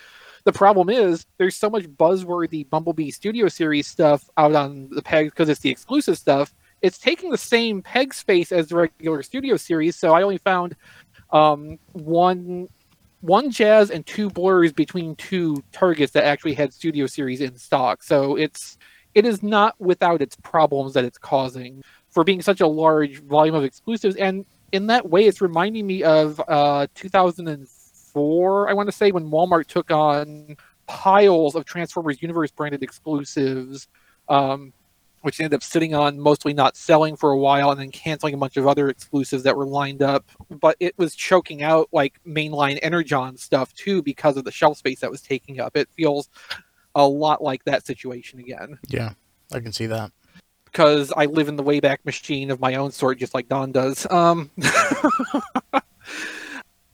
The 0.45 0.53
problem 0.53 0.90
is 0.90 1.26
there's 1.38 1.57
so 1.57 1.70
much 1.70 1.84
buzzworthy 1.84 2.68
Bumblebee 2.68 3.11
Studio 3.11 3.49
Series 3.49 3.86
stuff 3.86 4.28
out 4.36 4.55
on 4.55 4.90
the 4.90 5.03
pegs 5.03 5.30
because 5.30 5.49
it's 5.49 5.61
the 5.61 5.70
exclusive 5.70 6.18
stuff. 6.18 6.55
It's 6.82 6.99
taking 6.99 7.30
the 7.30 7.38
same 7.38 7.80
peg 7.80 8.12
space 8.12 8.53
as 8.53 8.68
the 8.68 8.76
regular 8.76 9.22
Studio 9.22 9.57
Series, 9.57 9.97
so 9.97 10.12
I 10.12 10.22
only 10.22 10.38
found 10.38 10.76
um, 11.30 11.78
one 11.92 12.68
one 13.24 13.51
jazz 13.51 13.90
and 13.90 14.05
two 14.05 14.28
blurs 14.28 14.70
between 14.70 15.16
two 15.16 15.62
targets 15.72 16.12
that 16.12 16.24
actually 16.24 16.53
had 16.53 16.74
studio 16.74 17.07
series 17.07 17.40
in 17.40 17.57
stock 17.57 18.03
so 18.03 18.36
it's 18.36 18.76
it 19.14 19.24
is 19.24 19.42
not 19.42 19.78
without 19.80 20.20
its 20.20 20.36
problems 20.36 20.94
that 20.94 21.04
it's 21.04 21.18
causing 21.18 21.82
for 22.10 22.24
being 22.24 22.42
such 22.42 22.60
a 22.60 22.66
large 22.66 23.22
volume 23.22 23.54
of 23.54 23.64
exclusives 23.64 24.16
and 24.16 24.44
in 24.72 24.86
that 24.86 25.08
way 25.08 25.24
it's 25.24 25.40
reminding 25.40 25.86
me 25.86 26.02
of 26.02 26.40
uh 26.48 26.86
2004 26.94 28.68
i 28.68 28.72
want 28.72 28.88
to 28.88 28.92
say 28.92 29.10
when 29.10 29.30
walmart 29.30 29.66
took 29.66 29.90
on 29.90 30.56
piles 30.86 31.54
of 31.54 31.64
transformers 31.64 32.20
universe 32.22 32.50
branded 32.50 32.82
exclusives 32.82 33.88
um 34.28 34.72
which 35.24 35.40
ended 35.40 35.54
up 35.54 35.62
sitting 35.62 35.94
on 35.94 36.20
mostly 36.20 36.52
not 36.52 36.76
selling 36.76 37.16
for 37.16 37.30
a 37.30 37.38
while 37.38 37.70
and 37.70 37.80
then 37.80 37.90
canceling 37.90 38.34
a 38.34 38.36
bunch 38.36 38.58
of 38.58 38.66
other 38.66 38.90
exclusives 38.90 39.42
that 39.42 39.56
were 39.56 39.64
lined 39.64 40.02
up. 40.02 40.30
But 40.50 40.76
it 40.80 40.98
was 40.98 41.14
choking 41.14 41.62
out 41.62 41.88
like 41.92 42.20
mainline 42.26 42.78
Energon 42.82 43.38
stuff 43.38 43.72
too 43.72 44.02
because 44.02 44.36
of 44.36 44.44
the 44.44 44.52
shelf 44.52 44.76
space 44.76 45.00
that 45.00 45.10
was 45.10 45.22
taking 45.22 45.60
up. 45.60 45.78
It 45.78 45.88
feels 45.96 46.28
a 46.95 47.07
lot 47.07 47.42
like 47.42 47.64
that 47.64 47.86
situation 47.86 48.38
again 48.40 48.78
Yeah, 48.88 49.12
I 49.53 49.61
can 49.61 49.72
see 49.72 49.86
that. 49.86 50.12
because 50.64 51.12
I 51.16 51.26
live 51.26 51.49
in 51.49 51.57
the 51.57 51.62
Wayback 51.64 51.99
Machine 52.05 52.51
of 52.51 52.61
my 52.61 52.74
own 52.76 52.90
sort, 52.92 53.18
just 53.18 53.34
like 53.34 53.49
Don 53.49 53.72
does. 53.72 54.07
Um, 54.11 54.51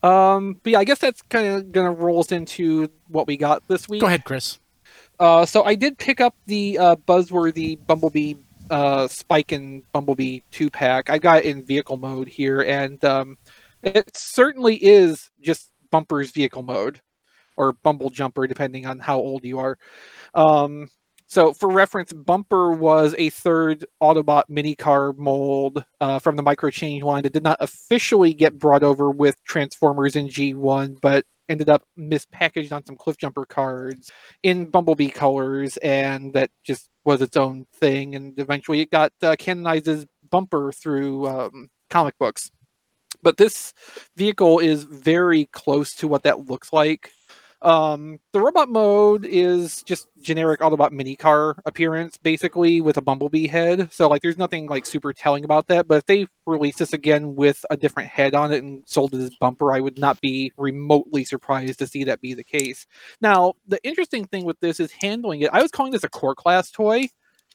um, 0.03 0.59
but 0.63 0.71
yeah, 0.71 0.79
I 0.79 0.83
guess 0.83 0.99
that's 0.99 1.21
kind 1.23 1.47
of 1.47 1.71
gonna 1.71 1.91
roll 1.91 2.19
us 2.19 2.31
into 2.31 2.89
what 3.07 3.27
we 3.27 3.37
got 3.37 3.67
this 3.67 3.87
week. 3.87 4.01
Go 4.01 4.07
ahead, 4.07 4.23
Chris. 4.23 4.59
Uh, 5.19 5.45
so 5.45 5.63
I 5.63 5.75
did 5.75 5.97
pick 5.99 6.19
up 6.19 6.35
the 6.47 6.77
uh, 6.79 6.95
buzzworthy 6.95 7.77
Bumblebee 7.85 8.35
uh, 8.71 9.07
Spike 9.07 9.51
and 9.51 9.83
Bumblebee 9.91 10.39
two 10.51 10.69
pack. 10.69 11.09
I 11.09 11.19
got 11.19 11.39
it 11.39 11.45
in 11.45 11.63
vehicle 11.63 11.97
mode 11.97 12.27
here, 12.27 12.61
and 12.61 13.03
um, 13.05 13.37
it 13.83 14.15
certainly 14.17 14.75
is 14.77 15.29
just 15.41 15.69
Bumper's 15.91 16.31
vehicle 16.31 16.63
mode 16.63 17.01
or 17.57 17.73
Bumble 17.73 18.09
Jumper, 18.09 18.47
depending 18.47 18.85
on 18.85 18.99
how 18.99 19.17
old 19.17 19.43
you 19.43 19.59
are. 19.59 19.77
Um, 20.33 20.89
so, 21.31 21.53
for 21.53 21.71
reference, 21.71 22.11
Bumper 22.11 22.73
was 22.73 23.15
a 23.17 23.29
third 23.29 23.85
Autobot 24.03 24.43
mini 24.49 24.75
car 24.75 25.13
mold 25.13 25.81
uh, 26.01 26.19
from 26.19 26.35
the 26.35 26.43
Micro 26.43 26.69
Change 26.69 27.03
line 27.03 27.23
that 27.23 27.31
did 27.31 27.41
not 27.41 27.55
officially 27.61 28.33
get 28.33 28.59
brought 28.59 28.83
over 28.83 29.09
with 29.09 29.41
Transformers 29.45 30.17
in 30.17 30.27
G1, 30.27 30.99
but 30.99 31.23
ended 31.47 31.69
up 31.69 31.83
mispackaged 31.97 32.73
on 32.73 32.85
some 32.85 32.97
Cliff 32.97 33.17
Jumper 33.17 33.45
cards 33.45 34.11
in 34.43 34.65
Bumblebee 34.65 35.07
colors, 35.07 35.77
and 35.77 36.33
that 36.33 36.51
just 36.65 36.89
was 37.05 37.21
its 37.21 37.37
own 37.37 37.65
thing. 37.75 38.13
And 38.15 38.37
eventually, 38.37 38.81
it 38.81 38.91
got 38.91 39.13
uh, 39.23 39.37
canonized 39.39 39.87
as 39.87 40.05
Bumper 40.29 40.73
through 40.73 41.27
um, 41.27 41.69
comic 41.89 42.17
books. 42.19 42.51
But 43.23 43.37
this 43.37 43.73
vehicle 44.17 44.59
is 44.59 44.83
very 44.83 45.45
close 45.45 45.95
to 45.95 46.09
what 46.09 46.23
that 46.23 46.49
looks 46.49 46.73
like. 46.73 47.11
Um, 47.61 48.19
the 48.33 48.41
robot 48.41 48.69
mode 48.69 49.25
is 49.25 49.83
just 49.83 50.07
generic 50.21 50.61
Autobot 50.61 50.91
mini 50.91 51.15
car 51.15 51.55
appearance, 51.65 52.17
basically 52.17 52.81
with 52.81 52.97
a 52.97 53.01
Bumblebee 53.01 53.47
head. 53.47 53.91
So 53.93 54.07
like, 54.07 54.23
there's 54.23 54.37
nothing 54.37 54.67
like 54.67 54.85
super 54.85 55.13
telling 55.13 55.43
about 55.43 55.67
that. 55.67 55.87
But 55.87 55.99
if 55.99 56.05
they 56.07 56.27
release 56.45 56.77
this 56.77 56.93
again 56.93 57.35
with 57.35 57.63
a 57.69 57.77
different 57.77 58.09
head 58.09 58.33
on 58.33 58.51
it 58.51 58.63
and 58.63 58.83
sold 58.87 59.13
it 59.13 59.19
as 59.19 59.35
bumper, 59.39 59.73
I 59.73 59.79
would 59.79 59.99
not 59.99 60.19
be 60.21 60.51
remotely 60.57 61.23
surprised 61.23 61.79
to 61.79 61.87
see 61.87 62.03
that 62.05 62.21
be 62.21 62.33
the 62.33 62.43
case. 62.43 62.87
Now, 63.21 63.53
the 63.67 63.83
interesting 63.83 64.25
thing 64.25 64.45
with 64.45 64.59
this 64.59 64.79
is 64.79 64.91
handling 64.91 65.41
it. 65.41 65.51
I 65.53 65.61
was 65.61 65.71
calling 65.71 65.91
this 65.91 66.03
a 66.03 66.09
core 66.09 66.35
class 66.35 66.71
toy. 66.71 67.09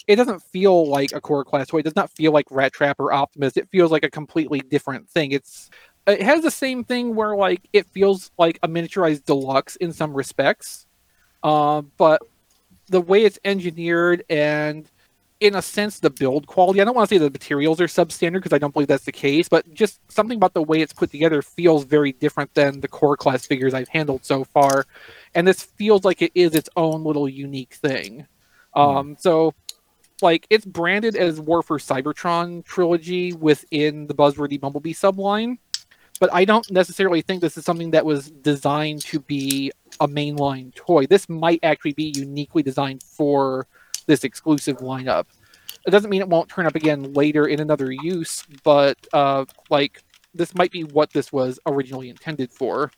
It 0.06 0.16
doesn't 0.16 0.40
feel 0.40 0.88
like 0.88 1.10
a 1.12 1.20
core 1.20 1.44
class 1.44 1.66
toy. 1.66 1.78
It 1.78 1.84
does 1.84 1.96
not 1.96 2.12
feel 2.12 2.30
like 2.30 2.46
Rat 2.50 2.72
Trap 2.72 3.00
or 3.00 3.12
Optimus. 3.12 3.56
It 3.56 3.68
feels 3.72 3.90
like 3.90 4.04
a 4.04 4.10
completely 4.10 4.60
different 4.60 5.10
thing. 5.10 5.32
It's 5.32 5.68
it 6.06 6.22
has 6.22 6.42
the 6.42 6.50
same 6.50 6.84
thing 6.84 7.14
where 7.14 7.36
like 7.36 7.62
it 7.72 7.86
feels 7.86 8.30
like 8.38 8.58
a 8.62 8.68
miniaturized 8.68 9.24
deluxe 9.24 9.76
in 9.76 9.92
some 9.92 10.14
respects, 10.14 10.86
uh, 11.42 11.82
but 11.96 12.22
the 12.88 13.00
way 13.00 13.24
it's 13.24 13.38
engineered 13.44 14.24
and 14.30 14.88
in 15.40 15.54
a 15.54 15.60
sense 15.60 16.00
the 16.00 16.08
build 16.08 16.46
quality 16.46 16.80
i 16.80 16.84
don't 16.84 16.94
want 16.94 17.06
to 17.06 17.14
say 17.14 17.18
the 17.18 17.28
materials 17.28 17.78
are 17.78 17.86
substandard 17.86 18.34
because 18.34 18.54
i 18.54 18.58
don't 18.58 18.72
believe 18.72 18.88
that's 18.88 19.04
the 19.04 19.12
case 19.12 19.50
but 19.50 19.70
just 19.74 20.00
something 20.10 20.38
about 20.38 20.54
the 20.54 20.62
way 20.62 20.80
it's 20.80 20.94
put 20.94 21.10
together 21.10 21.42
feels 21.42 21.84
very 21.84 22.12
different 22.12 22.52
than 22.54 22.80
the 22.80 22.88
core 22.88 23.18
class 23.18 23.44
figures 23.44 23.74
i've 23.74 23.88
handled 23.88 24.24
so 24.24 24.44
far 24.44 24.86
and 25.36 25.46
this 25.46 25.62
feels 25.62 26.04
like 26.04 26.22
it 26.22 26.32
is 26.34 26.54
its 26.54 26.70
own 26.76 27.04
little 27.04 27.28
unique 27.28 27.74
thing. 27.74 28.26
Um 28.74 29.16
so 29.20 29.54
like 30.22 30.46
it's 30.48 30.64
branded 30.64 31.14
as 31.14 31.38
war 31.38 31.62
for 31.62 31.78
cybertron 31.78 32.64
trilogy 32.64 33.34
within 33.34 34.06
the 34.06 34.14
buzzworthy 34.14 34.58
bumblebee 34.58 34.94
subline 34.94 35.58
but 36.18 36.32
I 36.32 36.44
don't 36.44 36.70
necessarily 36.70 37.22
think 37.22 37.40
this 37.40 37.56
is 37.56 37.64
something 37.64 37.90
that 37.90 38.04
was 38.04 38.30
designed 38.30 39.02
to 39.02 39.20
be 39.20 39.72
a 40.00 40.08
mainline 40.08 40.74
toy. 40.74 41.06
This 41.06 41.28
might 41.28 41.60
actually 41.62 41.92
be 41.92 42.12
uniquely 42.16 42.62
designed 42.62 43.02
for 43.02 43.66
this 44.06 44.24
exclusive 44.24 44.78
lineup. 44.78 45.26
It 45.86 45.90
doesn't 45.90 46.10
mean 46.10 46.20
it 46.20 46.28
won't 46.28 46.48
turn 46.48 46.66
up 46.66 46.74
again 46.74 47.12
later 47.12 47.46
in 47.46 47.60
another 47.60 47.92
use, 47.92 48.44
but 48.64 48.98
uh, 49.12 49.44
like 49.70 50.02
this 50.34 50.54
might 50.54 50.70
be 50.70 50.84
what 50.84 51.12
this 51.12 51.32
was 51.32 51.58
originally 51.66 52.08
intended 52.08 52.52
for. 52.52 52.90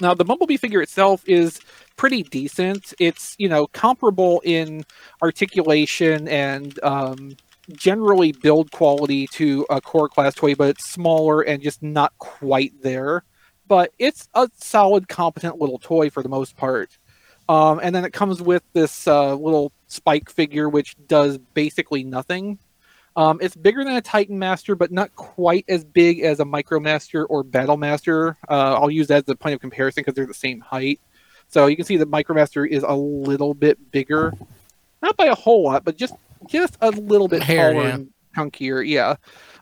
Now, 0.00 0.14
the 0.14 0.24
Bumblebee 0.24 0.56
figure 0.56 0.82
itself 0.82 1.22
is 1.28 1.60
pretty 1.96 2.24
decent. 2.24 2.94
It's 2.98 3.36
you 3.38 3.48
know 3.48 3.66
comparable 3.68 4.40
in 4.44 4.84
articulation 5.22 6.28
and 6.28 6.78
um, 6.82 7.36
generally 7.72 8.32
build 8.32 8.70
quality 8.70 9.26
to 9.28 9.66
a 9.70 9.80
core 9.80 10.08
class 10.08 10.34
toy, 10.34 10.54
but 10.54 10.68
it's 10.68 10.88
smaller 10.88 11.42
and 11.42 11.62
just 11.62 11.82
not 11.82 12.12
quite 12.18 12.72
there. 12.82 13.24
But 13.66 13.92
it's 13.98 14.28
a 14.34 14.48
solid, 14.56 15.08
competent 15.08 15.58
little 15.58 15.78
toy 15.78 16.10
for 16.10 16.22
the 16.22 16.28
most 16.28 16.56
part. 16.56 16.98
Um, 17.48 17.80
and 17.82 17.94
then 17.94 18.04
it 18.04 18.12
comes 18.12 18.42
with 18.42 18.62
this 18.72 19.06
uh, 19.06 19.34
little 19.34 19.72
spike 19.86 20.30
figure, 20.30 20.68
which 20.68 20.96
does 21.06 21.38
basically 21.38 22.04
nothing. 22.04 22.58
Um, 23.16 23.38
it's 23.40 23.54
bigger 23.54 23.84
than 23.84 23.94
a 23.94 24.02
Titan 24.02 24.38
Master, 24.38 24.74
but 24.74 24.90
not 24.90 25.14
quite 25.14 25.64
as 25.68 25.84
big 25.84 26.20
as 26.20 26.40
a 26.40 26.44
Micromaster 26.44 27.26
or 27.28 27.42
Battle 27.42 27.76
Master. 27.76 28.36
Uh, 28.48 28.74
I'll 28.74 28.90
use 28.90 29.06
that 29.08 29.24
as 29.24 29.28
a 29.28 29.36
point 29.36 29.54
of 29.54 29.60
comparison 29.60 30.00
because 30.00 30.14
they're 30.14 30.26
the 30.26 30.34
same 30.34 30.60
height. 30.60 31.00
So 31.48 31.66
you 31.66 31.76
can 31.76 31.84
see 31.84 31.96
the 31.96 32.06
Micromaster 32.06 32.68
is 32.68 32.82
a 32.82 32.94
little 32.94 33.54
bit 33.54 33.92
bigger, 33.92 34.32
not 35.00 35.16
by 35.16 35.26
a 35.26 35.34
whole 35.34 35.62
lot, 35.62 35.84
but 35.84 35.96
just 35.96 36.14
just 36.48 36.76
a 36.80 36.90
little 36.90 37.28
bit 37.28 37.42
Hair, 37.42 37.72
taller 37.72 37.88
yeah. 37.88 37.94
and 37.94 38.10
chunkier. 38.36 38.86
Yeah. 38.86 39.16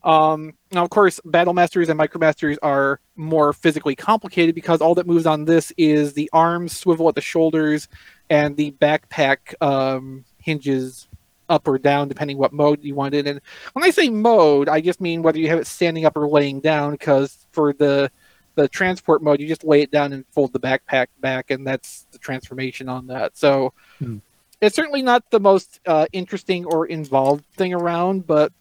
Um, 0.04 0.54
now, 0.72 0.84
of 0.84 0.90
course, 0.90 1.20
Battle 1.24 1.54
Masters 1.54 1.88
and 1.88 1.98
Micromasters 1.98 2.58
are 2.62 3.00
more 3.16 3.52
physically 3.52 3.94
complicated 3.94 4.54
because 4.54 4.80
all 4.80 4.94
that 4.96 5.06
moves 5.06 5.26
on 5.26 5.44
this 5.44 5.72
is 5.76 6.14
the 6.14 6.28
arms 6.32 6.76
swivel 6.76 7.08
at 7.08 7.14
the 7.14 7.20
shoulders 7.20 7.88
and 8.30 8.56
the 8.56 8.72
backpack 8.72 9.54
um, 9.60 10.24
hinges 10.38 11.08
up 11.48 11.68
or 11.68 11.78
down 11.78 12.08
depending 12.08 12.38
what 12.38 12.52
mode 12.52 12.82
you 12.82 12.94
want 12.94 13.14
it 13.14 13.26
in. 13.26 13.36
And 13.36 13.40
when 13.74 13.84
I 13.84 13.90
say 13.90 14.08
mode, 14.08 14.68
I 14.68 14.80
just 14.80 15.00
mean 15.00 15.22
whether 15.22 15.38
you 15.38 15.48
have 15.48 15.58
it 15.58 15.66
standing 15.66 16.06
up 16.06 16.16
or 16.16 16.26
laying 16.26 16.60
down 16.60 16.92
because 16.92 17.46
for 17.52 17.72
the 17.72 18.10
the 18.54 18.68
transport 18.68 19.22
mode, 19.22 19.40
you 19.40 19.48
just 19.48 19.64
lay 19.64 19.80
it 19.80 19.90
down 19.90 20.12
and 20.12 20.26
fold 20.30 20.52
the 20.52 20.60
backpack 20.60 21.06
back, 21.20 21.50
and 21.50 21.66
that's 21.66 22.06
the 22.12 22.18
transformation 22.18 22.86
on 22.88 23.06
that. 23.06 23.36
So 23.36 23.72
Hmm. 23.98 24.18
It's 24.62 24.76
certainly 24.76 25.02
not 25.02 25.28
the 25.30 25.40
most 25.40 25.80
uh, 25.86 26.06
interesting 26.12 26.64
or 26.64 26.86
involved 26.86 27.44
thing 27.56 27.74
around, 27.74 28.26
but 28.26 28.52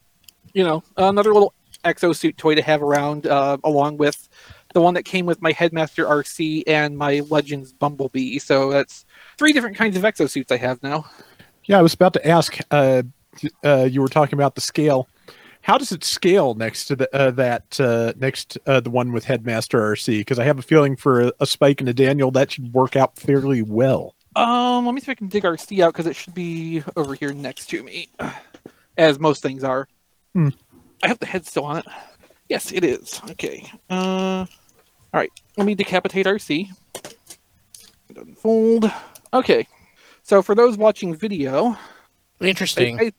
you 0.53 0.63
know, 0.63 0.83
another 0.97 1.31
little 1.31 1.53
exosuit 1.85 2.37
toy 2.37 2.55
to 2.55 2.61
have 2.61 2.81
around, 2.81 3.27
uh, 3.27 3.57
along 3.63 3.97
with 3.97 4.27
the 4.73 4.81
one 4.81 4.95
that 4.95 5.03
came 5.03 5.25
with 5.25 5.41
my 5.41 5.51
Headmaster 5.51 6.05
Arcee 6.05 6.63
and 6.67 6.97
my 6.97 7.21
Legends 7.29 7.71
Bumblebee. 7.73 8.39
So 8.39 8.71
that's 8.71 9.05
three 9.37 9.53
different 9.53 9.77
kinds 9.77 9.95
of 9.95 10.03
exosuits 10.03 10.51
I 10.51 10.57
have 10.57 10.81
now. 10.81 11.05
Yeah, 11.65 11.77
I 11.79 11.81
was 11.81 11.93
about 11.93 12.13
to 12.13 12.27
ask. 12.27 12.57
Uh, 12.71 13.03
uh, 13.63 13.87
you 13.89 14.01
were 14.01 14.09
talking 14.09 14.33
about 14.33 14.55
the 14.55 14.61
scale. 14.61 15.07
How 15.61 15.77
does 15.77 15.91
it 15.91 16.03
scale 16.03 16.55
next 16.55 16.85
to 16.85 16.95
the 16.95 17.15
uh, 17.15 17.31
that 17.31 17.79
uh, 17.79 18.13
next 18.17 18.57
uh, 18.65 18.79
the 18.79 18.89
one 18.89 19.11
with 19.11 19.25
Headmaster 19.25 19.79
Arcee? 19.79 20.19
Because 20.19 20.39
I 20.39 20.43
have 20.45 20.57
a 20.57 20.63
feeling 20.63 20.95
for 20.95 21.21
a, 21.21 21.33
a 21.39 21.45
Spike 21.45 21.79
and 21.79 21.89
a 21.89 21.93
Daniel 21.93 22.31
that 22.31 22.51
should 22.51 22.73
work 22.73 22.95
out 22.95 23.17
fairly 23.17 23.61
well. 23.61 24.15
Um, 24.35 24.85
let 24.85 24.95
me 24.95 25.01
see 25.01 25.05
if 25.05 25.09
I 25.09 25.15
can 25.15 25.27
dig 25.27 25.45
our 25.45 25.55
Arcee 25.55 25.83
out 25.83 25.93
because 25.93 26.07
it 26.07 26.15
should 26.15 26.33
be 26.33 26.83
over 26.95 27.13
here 27.13 27.33
next 27.33 27.67
to 27.67 27.83
me, 27.83 28.09
as 28.97 29.19
most 29.19 29.41
things 29.41 29.63
are. 29.63 29.87
Hmm. 30.33 30.49
I 31.03 31.07
have 31.07 31.19
the 31.19 31.25
head 31.25 31.45
still 31.45 31.65
on 31.65 31.77
it. 31.79 31.85
Yes, 32.47 32.71
it 32.71 32.83
is. 32.83 33.21
Okay. 33.31 33.69
Uh, 33.89 34.45
all 34.45 34.47
right. 35.13 35.31
Let 35.57 35.65
me 35.65 35.75
decapitate 35.75 36.25
Arcee. 36.25 36.69
It 36.95 38.13
doesn't 38.13 38.37
fold. 38.37 38.91
Okay. 39.33 39.67
So 40.23 40.41
for 40.41 40.55
those 40.55 40.77
watching 40.77 41.15
video, 41.15 41.77
Interesting. 42.41 42.99
I, 42.99 43.03
I, 43.03 43.11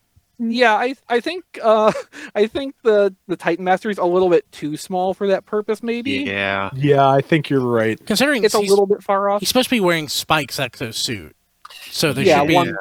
yeah, 0.50 0.74
I 0.74 0.94
I 1.08 1.20
think 1.20 1.44
uh 1.62 1.92
I 2.34 2.46
think 2.46 2.74
the 2.82 3.14
the 3.28 3.36
Titan 3.36 3.64
Master 3.64 3.90
is 3.90 3.98
a 3.98 4.04
little 4.04 4.28
bit 4.28 4.50
too 4.52 4.76
small 4.76 5.14
for 5.14 5.26
that 5.28 5.46
purpose. 5.46 5.82
Maybe 5.82 6.12
Yeah. 6.12 6.70
Yeah, 6.74 7.08
I 7.08 7.20
think 7.20 7.48
you're 7.50 7.60
right. 7.66 8.04
Considering 8.06 8.44
it's 8.44 8.54
a 8.54 8.60
little 8.60 8.86
bit 8.86 9.02
far 9.02 9.28
off. 9.30 9.40
he's 9.40 9.48
supposed 9.48 9.68
to 9.68 9.74
be 9.76 9.80
wearing 9.80 10.08
Spike's 10.08 10.58
exosuit, 10.58 11.32
so 11.90 12.12
they 12.12 12.24
Yeah, 12.24 12.40
should 12.40 12.48
be 12.48 12.54
one- 12.54 12.76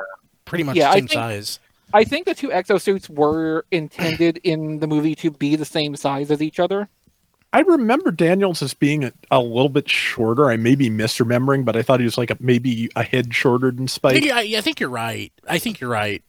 pretty 0.46 0.64
much 0.64 0.76
Yeah, 0.76 0.86
the 0.86 0.90
I 0.90 0.94
same 0.96 1.08
think- 1.08 1.12
size. 1.14 1.60
I 1.94 2.06
think 2.06 2.26
the 2.26 2.34
two 2.34 2.48
exosuits 2.50 3.10
were 3.10 3.66
intended 3.70 4.38
in 4.46 4.80
the 4.80 4.88
movie 4.88 5.14
to 5.16 5.30
be 5.32 5.56
the 5.58 5.66
same 5.66 5.96
size 5.98 6.32
as 6.32 6.42
each 6.42 6.58
other. 6.60 6.88
I 7.54 7.60
remember 7.60 8.12
Daniels 8.12 8.62
as 8.62 8.74
being 8.74 9.04
a, 9.04 9.12
a 9.30 9.42
little 9.42 9.68
bit 9.68 9.90
shorter. 9.90 10.50
I 10.50 10.56
may 10.56 10.76
be 10.76 10.90
misremembering, 10.90 11.66
but 11.66 11.76
I 11.76 11.82
thought 11.82 12.00
he 12.00 12.06
was 12.06 12.18
like 12.18 12.32
a, 12.32 12.38
maybe 12.40 12.90
a 12.96 13.04
head 13.04 13.34
shorter 13.36 13.72
than 13.72 13.84
I 13.84 13.88
Spike. 13.88 14.14
think, 14.22 14.32
I, 14.32 14.40
I 14.58 14.62
think 14.62 14.80
you're 14.80 14.88
right. 14.90 15.34
I 15.50 15.60
think 15.60 15.82
you're 15.82 15.90
right. 15.90 16.24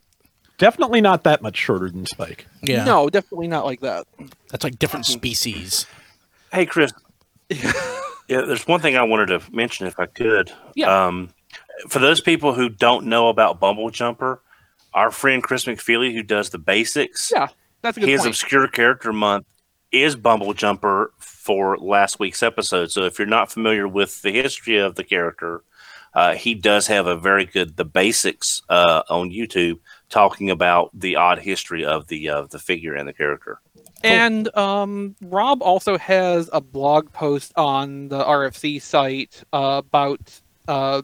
Definitely 0.58 1.00
not 1.00 1.24
that 1.24 1.42
much 1.42 1.56
shorter 1.56 1.90
than 1.90 2.06
Spike. 2.06 2.46
Yeah, 2.62 2.84
No, 2.84 3.08
definitely 3.10 3.48
not 3.48 3.64
like 3.64 3.80
that. 3.80 4.06
that's 4.50 4.62
like 4.64 4.78
different 4.78 5.06
species. 5.06 5.86
Hey, 6.52 6.66
Chris. 6.66 6.92
yeah, 7.50 7.72
there's 8.28 8.66
one 8.66 8.80
thing 8.80 8.96
I 8.96 9.02
wanted 9.02 9.26
to 9.26 9.42
mention 9.54 9.86
if 9.86 9.98
I 9.98 10.06
could. 10.06 10.52
Yeah. 10.74 11.06
Um, 11.06 11.30
for 11.88 11.98
those 11.98 12.20
people 12.20 12.54
who 12.54 12.68
don't 12.68 13.06
know 13.06 13.28
about 13.28 13.60
Bumble 13.60 13.90
Jumper, 13.90 14.40
our 14.94 15.10
friend 15.10 15.42
Chris 15.42 15.64
McFeely, 15.64 16.12
who 16.14 16.22
does 16.22 16.50
the 16.50 16.58
basics, 16.58 17.32
Yeah, 17.34 17.48
that's 17.80 17.96
a 17.96 18.00
good 18.00 18.08
his 18.08 18.20
point. 18.20 18.28
obscure 18.30 18.68
character 18.68 19.12
month 19.12 19.46
is 19.90 20.16
Bumble 20.16 20.54
Jumper 20.54 21.12
for 21.18 21.76
last 21.78 22.18
week's 22.18 22.42
episode. 22.42 22.90
So 22.90 23.02
if 23.04 23.18
you're 23.18 23.26
not 23.26 23.50
familiar 23.50 23.88
with 23.88 24.22
the 24.22 24.30
history 24.32 24.78
of 24.78 24.94
the 24.94 25.04
character, 25.04 25.62
uh, 26.14 26.34
he 26.34 26.54
does 26.54 26.86
have 26.86 27.06
a 27.06 27.16
very 27.16 27.44
good 27.46 27.76
the 27.76 27.84
basics 27.86 28.62
uh, 28.68 29.02
on 29.10 29.30
YouTube 29.30 29.78
talking 30.12 30.50
about 30.50 30.90
the 30.92 31.16
odd 31.16 31.40
history 31.40 31.84
of 31.84 32.06
the 32.06 32.28
of 32.28 32.50
the 32.50 32.58
figure 32.58 32.94
and 32.94 33.08
the 33.08 33.12
character. 33.12 33.58
And 34.04 34.54
um, 34.56 35.16
Rob 35.22 35.62
also 35.62 35.96
has 35.98 36.50
a 36.52 36.60
blog 36.60 37.12
post 37.12 37.52
on 37.56 38.08
the 38.08 38.22
RFC 38.22 38.80
site 38.80 39.42
uh, 39.52 39.80
about 39.84 40.20
uh, 40.68 41.02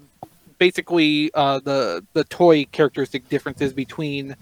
basically 0.59 1.31
uh, 1.35 1.61
the 1.61 2.05
the 2.13 2.25
toy 2.25 2.67
characteristic 2.67 3.29
differences 3.29 3.73
between 3.73 4.37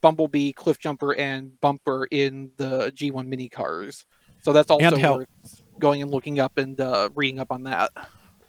Bumblebee, 0.00 0.52
Cliffjumper, 0.52 1.18
and 1.18 1.58
Bumper 1.60 2.06
in 2.10 2.50
the 2.56 2.90
G1 2.90 3.26
mini 3.26 3.48
cars. 3.48 4.04
So 4.42 4.52
that's 4.52 4.70
also 4.70 4.96
how- 4.96 5.16
worth 5.18 5.62
going 5.78 6.02
and 6.02 6.10
looking 6.10 6.40
up 6.40 6.58
and 6.58 6.78
uh, 6.80 7.08
reading 7.14 7.38
up 7.38 7.50
on 7.50 7.62
that. 7.64 7.90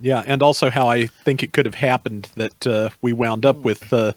Yeah, 0.01 0.23
and 0.25 0.41
also 0.41 0.71
how 0.71 0.87
I 0.87 1.05
think 1.05 1.43
it 1.43 1.53
could 1.53 1.65
have 1.65 1.75
happened 1.75 2.29
that 2.35 2.65
uh, 2.67 2.89
we 3.01 3.13
wound 3.13 3.45
up 3.45 3.57
with 3.57 3.93
uh, 3.93 4.13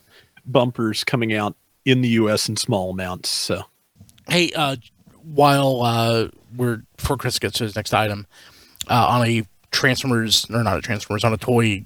bumpers 0.47 1.05
coming 1.05 1.33
out 1.33 1.57
in 1.85 2.01
the 2.01 2.09
U.S. 2.11 2.49
in 2.49 2.57
small 2.57 2.91
amounts. 2.91 3.29
So 3.29 3.65
Hey, 4.29 4.53
uh, 4.55 4.77
while 5.23 5.83
uh, 5.83 6.29
we're 6.57 6.83
before 6.97 7.17
Chris 7.17 7.39
gets 7.39 7.59
to 7.59 7.65
his 7.65 7.77
next 7.77 7.93
item, 7.93 8.27
uh, 8.89 9.07
on 9.07 9.27
a 9.27 9.45
Transformers 9.71 10.47
or 10.51 10.63
not 10.63 10.79
a 10.79 10.81
Transformers 10.81 11.25
on 11.25 11.33
a 11.33 11.37
toy 11.37 11.85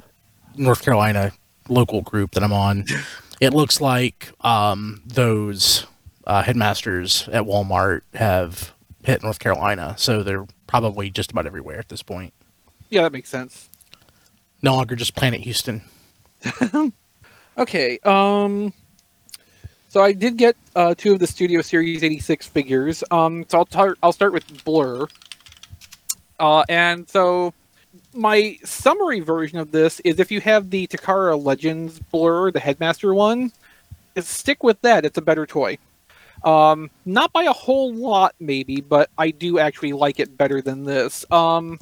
North 0.57 0.83
Carolina 0.83 1.33
local 1.69 2.03
group 2.03 2.33
that 2.33 2.43
I'm 2.43 2.53
on, 2.53 2.85
it 3.41 3.53
looks 3.53 3.81
like 3.81 4.31
um, 4.43 5.03
those 5.05 5.87
uh, 6.27 6.43
headmasters 6.43 7.29
at 7.29 7.45
Walmart 7.45 8.03
have 8.15 8.73
hit 9.03 9.23
North 9.23 9.39
Carolina, 9.39 9.95
so 9.99 10.23
they're 10.23 10.47
probably 10.67 11.11
just 11.11 11.33
about 11.33 11.47
everywhere 11.47 11.79
at 11.79 11.89
this 11.89 12.03
point. 12.03 12.35
Yeah, 12.91 13.03
that 13.03 13.13
makes 13.13 13.31
sense. 13.31 13.69
No 14.63 14.75
longer 14.75 14.97
just 14.97 15.15
Planet 15.15 15.41
Houston. 15.41 15.83
Okay. 17.59 17.99
Um. 18.05 18.73
So 19.91 20.03
I 20.03 20.13
did 20.13 20.37
get 20.37 20.55
uh, 20.77 20.95
two 20.97 21.15
of 21.15 21.19
the 21.19 21.27
Studio 21.27 21.63
Series 21.63 22.05
86 22.05 22.47
figures. 22.47 23.05
Um. 23.11 23.45
So 23.49 23.59
I'll 23.59 23.67
tar- 23.67 23.97
I'll 24.03 24.13
start 24.13 24.33
with 24.33 24.65
Blur. 24.65 25.07
Uh, 26.39 26.65
and 26.69 27.09
so 27.09 27.53
my 28.15 28.57
summary 28.65 29.21
version 29.21 29.59
of 29.59 29.73
this 29.73 30.01
is 30.01 30.21
if 30.21 30.31
you 30.31 30.41
have 30.41 30.71
the 30.71 30.87
Takara 30.87 31.43
Legends 31.43 31.99
Blur, 31.99 32.51
the 32.53 32.61
Headmaster 32.61 33.13
one, 33.13 33.53
stick 34.21 34.63
with 34.63 34.81
that. 34.83 35.05
It's 35.05 35.19
a 35.19 35.23
better 35.23 35.47
toy. 35.47 35.79
Um, 36.45 36.91
not 37.05 37.33
by 37.33 37.45
a 37.45 37.53
whole 37.53 37.93
lot, 37.93 38.35
maybe, 38.39 38.81
but 38.81 39.11
I 39.19 39.31
do 39.31 39.59
actually 39.59 39.93
like 39.93 40.21
it 40.21 40.37
better 40.37 40.63
than 40.63 40.85
this. 40.85 41.25
Um, 41.33 41.81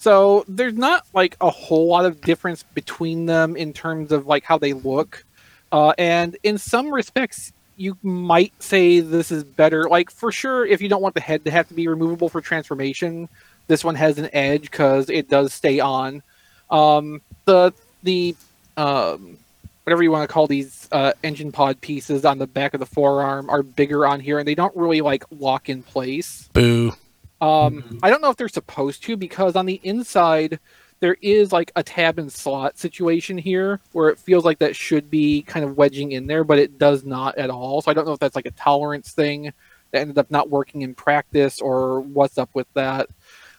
so 0.00 0.46
there's 0.48 0.72
not 0.72 1.06
like 1.12 1.36
a 1.42 1.50
whole 1.50 1.86
lot 1.86 2.06
of 2.06 2.22
difference 2.22 2.62
between 2.62 3.26
them 3.26 3.54
in 3.54 3.74
terms 3.74 4.12
of 4.12 4.26
like 4.26 4.44
how 4.44 4.56
they 4.56 4.72
look. 4.72 5.26
Uh, 5.70 5.92
and 5.98 6.38
in 6.42 6.56
some 6.56 6.90
respects, 6.92 7.52
you 7.76 7.98
might 8.02 8.54
say 8.62 9.00
this 9.00 9.30
is 9.30 9.44
better. 9.44 9.90
Like 9.90 10.10
for 10.10 10.32
sure, 10.32 10.64
if 10.64 10.80
you 10.80 10.88
don't 10.88 11.02
want 11.02 11.14
the 11.14 11.20
head 11.20 11.44
to 11.44 11.50
have 11.50 11.68
to 11.68 11.74
be 11.74 11.86
removable 11.86 12.30
for 12.30 12.40
transformation, 12.40 13.28
this 13.66 13.84
one 13.84 13.94
has 13.94 14.16
an 14.16 14.30
edge 14.32 14.62
because 14.62 15.10
it 15.10 15.28
does 15.28 15.52
stay 15.52 15.80
on. 15.80 16.22
Um, 16.70 17.20
the 17.44 17.74
the 18.02 18.34
um, 18.78 19.36
whatever 19.84 20.02
you 20.02 20.10
want 20.10 20.26
to 20.26 20.32
call 20.32 20.46
these 20.46 20.88
uh, 20.92 21.12
engine 21.22 21.52
pod 21.52 21.78
pieces 21.82 22.24
on 22.24 22.38
the 22.38 22.46
back 22.46 22.72
of 22.72 22.80
the 22.80 22.86
forearm 22.86 23.50
are 23.50 23.62
bigger 23.62 24.06
on 24.06 24.20
here, 24.20 24.38
and 24.38 24.48
they 24.48 24.54
don't 24.54 24.74
really 24.74 25.02
like 25.02 25.24
lock 25.30 25.68
in 25.68 25.82
place. 25.82 26.48
Boo. 26.54 26.94
Um, 27.40 27.98
I 28.02 28.10
don't 28.10 28.20
know 28.20 28.30
if 28.30 28.36
they're 28.36 28.48
supposed 28.48 29.02
to 29.04 29.16
because 29.16 29.56
on 29.56 29.66
the 29.66 29.80
inside 29.82 30.58
there 31.00 31.16
is 31.22 31.50
like 31.52 31.72
a 31.76 31.82
tab 31.82 32.18
and 32.18 32.30
slot 32.30 32.78
situation 32.78 33.38
here 33.38 33.80
where 33.92 34.10
it 34.10 34.18
feels 34.18 34.44
like 34.44 34.58
that 34.58 34.76
should 34.76 35.10
be 35.10 35.42
kind 35.42 35.64
of 35.64 35.76
wedging 35.76 36.12
in 36.12 36.26
there, 36.26 36.44
but 36.44 36.58
it 36.58 36.78
does 36.78 37.04
not 37.04 37.38
at 37.38 37.48
all. 37.48 37.80
So 37.80 37.90
I 37.90 37.94
don't 37.94 38.06
know 38.06 38.12
if 38.12 38.20
that's 38.20 38.36
like 38.36 38.46
a 38.46 38.50
tolerance 38.52 39.12
thing 39.12 39.52
that 39.92 40.00
ended 40.00 40.18
up 40.18 40.30
not 40.30 40.50
working 40.50 40.82
in 40.82 40.94
practice 40.94 41.60
or 41.60 42.00
what's 42.00 42.36
up 42.36 42.50
with 42.54 42.66
that. 42.74 43.08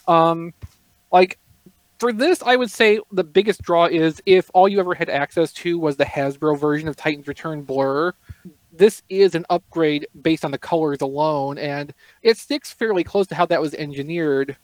Um, 0.07 0.53
like 1.11 1.39
for 1.99 2.13
this, 2.13 2.41
I 2.43 2.55
would 2.55 2.71
say 2.71 2.99
the 3.11 3.23
biggest 3.23 3.61
draw 3.61 3.85
is 3.85 4.21
if 4.25 4.49
all 4.53 4.67
you 4.67 4.79
ever 4.79 4.93
had 4.93 5.09
access 5.09 5.51
to 5.53 5.77
was 5.77 5.97
the 5.97 6.05
Hasbro 6.05 6.59
version 6.59 6.87
of 6.87 6.95
Titan's 6.95 7.27
Return 7.27 7.63
Blur. 7.63 8.13
This 8.71 9.03
is 9.09 9.35
an 9.35 9.45
upgrade 9.49 10.07
based 10.21 10.45
on 10.45 10.51
the 10.51 10.57
colors 10.57 11.01
alone, 11.01 11.57
and 11.57 11.93
it 12.21 12.37
sticks 12.37 12.71
fairly 12.71 13.03
close 13.03 13.27
to 13.27 13.35
how 13.35 13.45
that 13.47 13.61
was 13.61 13.73
engineered. 13.73 14.55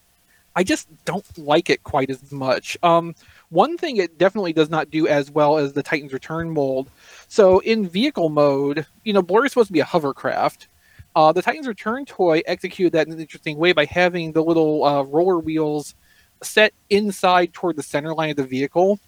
I 0.56 0.64
just 0.64 0.88
don't 1.06 1.38
like 1.38 1.70
it 1.70 1.84
quite 1.84 2.10
as 2.10 2.32
much. 2.32 2.78
Um, 2.82 3.14
one 3.50 3.78
thing 3.78 3.98
it 3.98 4.18
definitely 4.18 4.54
does 4.54 4.70
not 4.70 4.90
do 4.90 5.08
as 5.08 5.30
well 5.30 5.58
as 5.58 5.74
the 5.74 5.84
Titan's 5.84 6.14
Return 6.14 6.50
mold. 6.50 6.90
So 7.28 7.60
in 7.60 7.88
vehicle 7.88 8.30
mode, 8.30 8.86
you 9.04 9.14
know, 9.14 9.22
Blurr 9.22 9.46
is 9.46 9.52
supposed 9.52 9.68
to 9.68 9.74
be 9.74 9.82
a 9.82 9.86
hovercraft. 9.86 10.68
Uh, 11.16 11.32
the 11.32 11.42
Titan's 11.42 11.68
Return 11.68 12.06
toy 12.06 12.42
executed 12.48 12.94
that 12.94 13.08
in 13.08 13.14
an 13.14 13.20
interesting 13.20 13.58
way 13.58 13.72
by 13.72 13.86
having 13.86 14.32
the 14.32 14.44
little 14.44 14.84
uh, 14.84 15.04
roller 15.04 15.38
wheels 15.40 15.96
set 16.42 16.74
inside 16.90 17.54
toward 17.54 17.76
the 17.76 17.84
center 17.84 18.14
line 18.14 18.32
of 18.32 18.38
the 18.38 18.44
vehicle, 18.44 19.00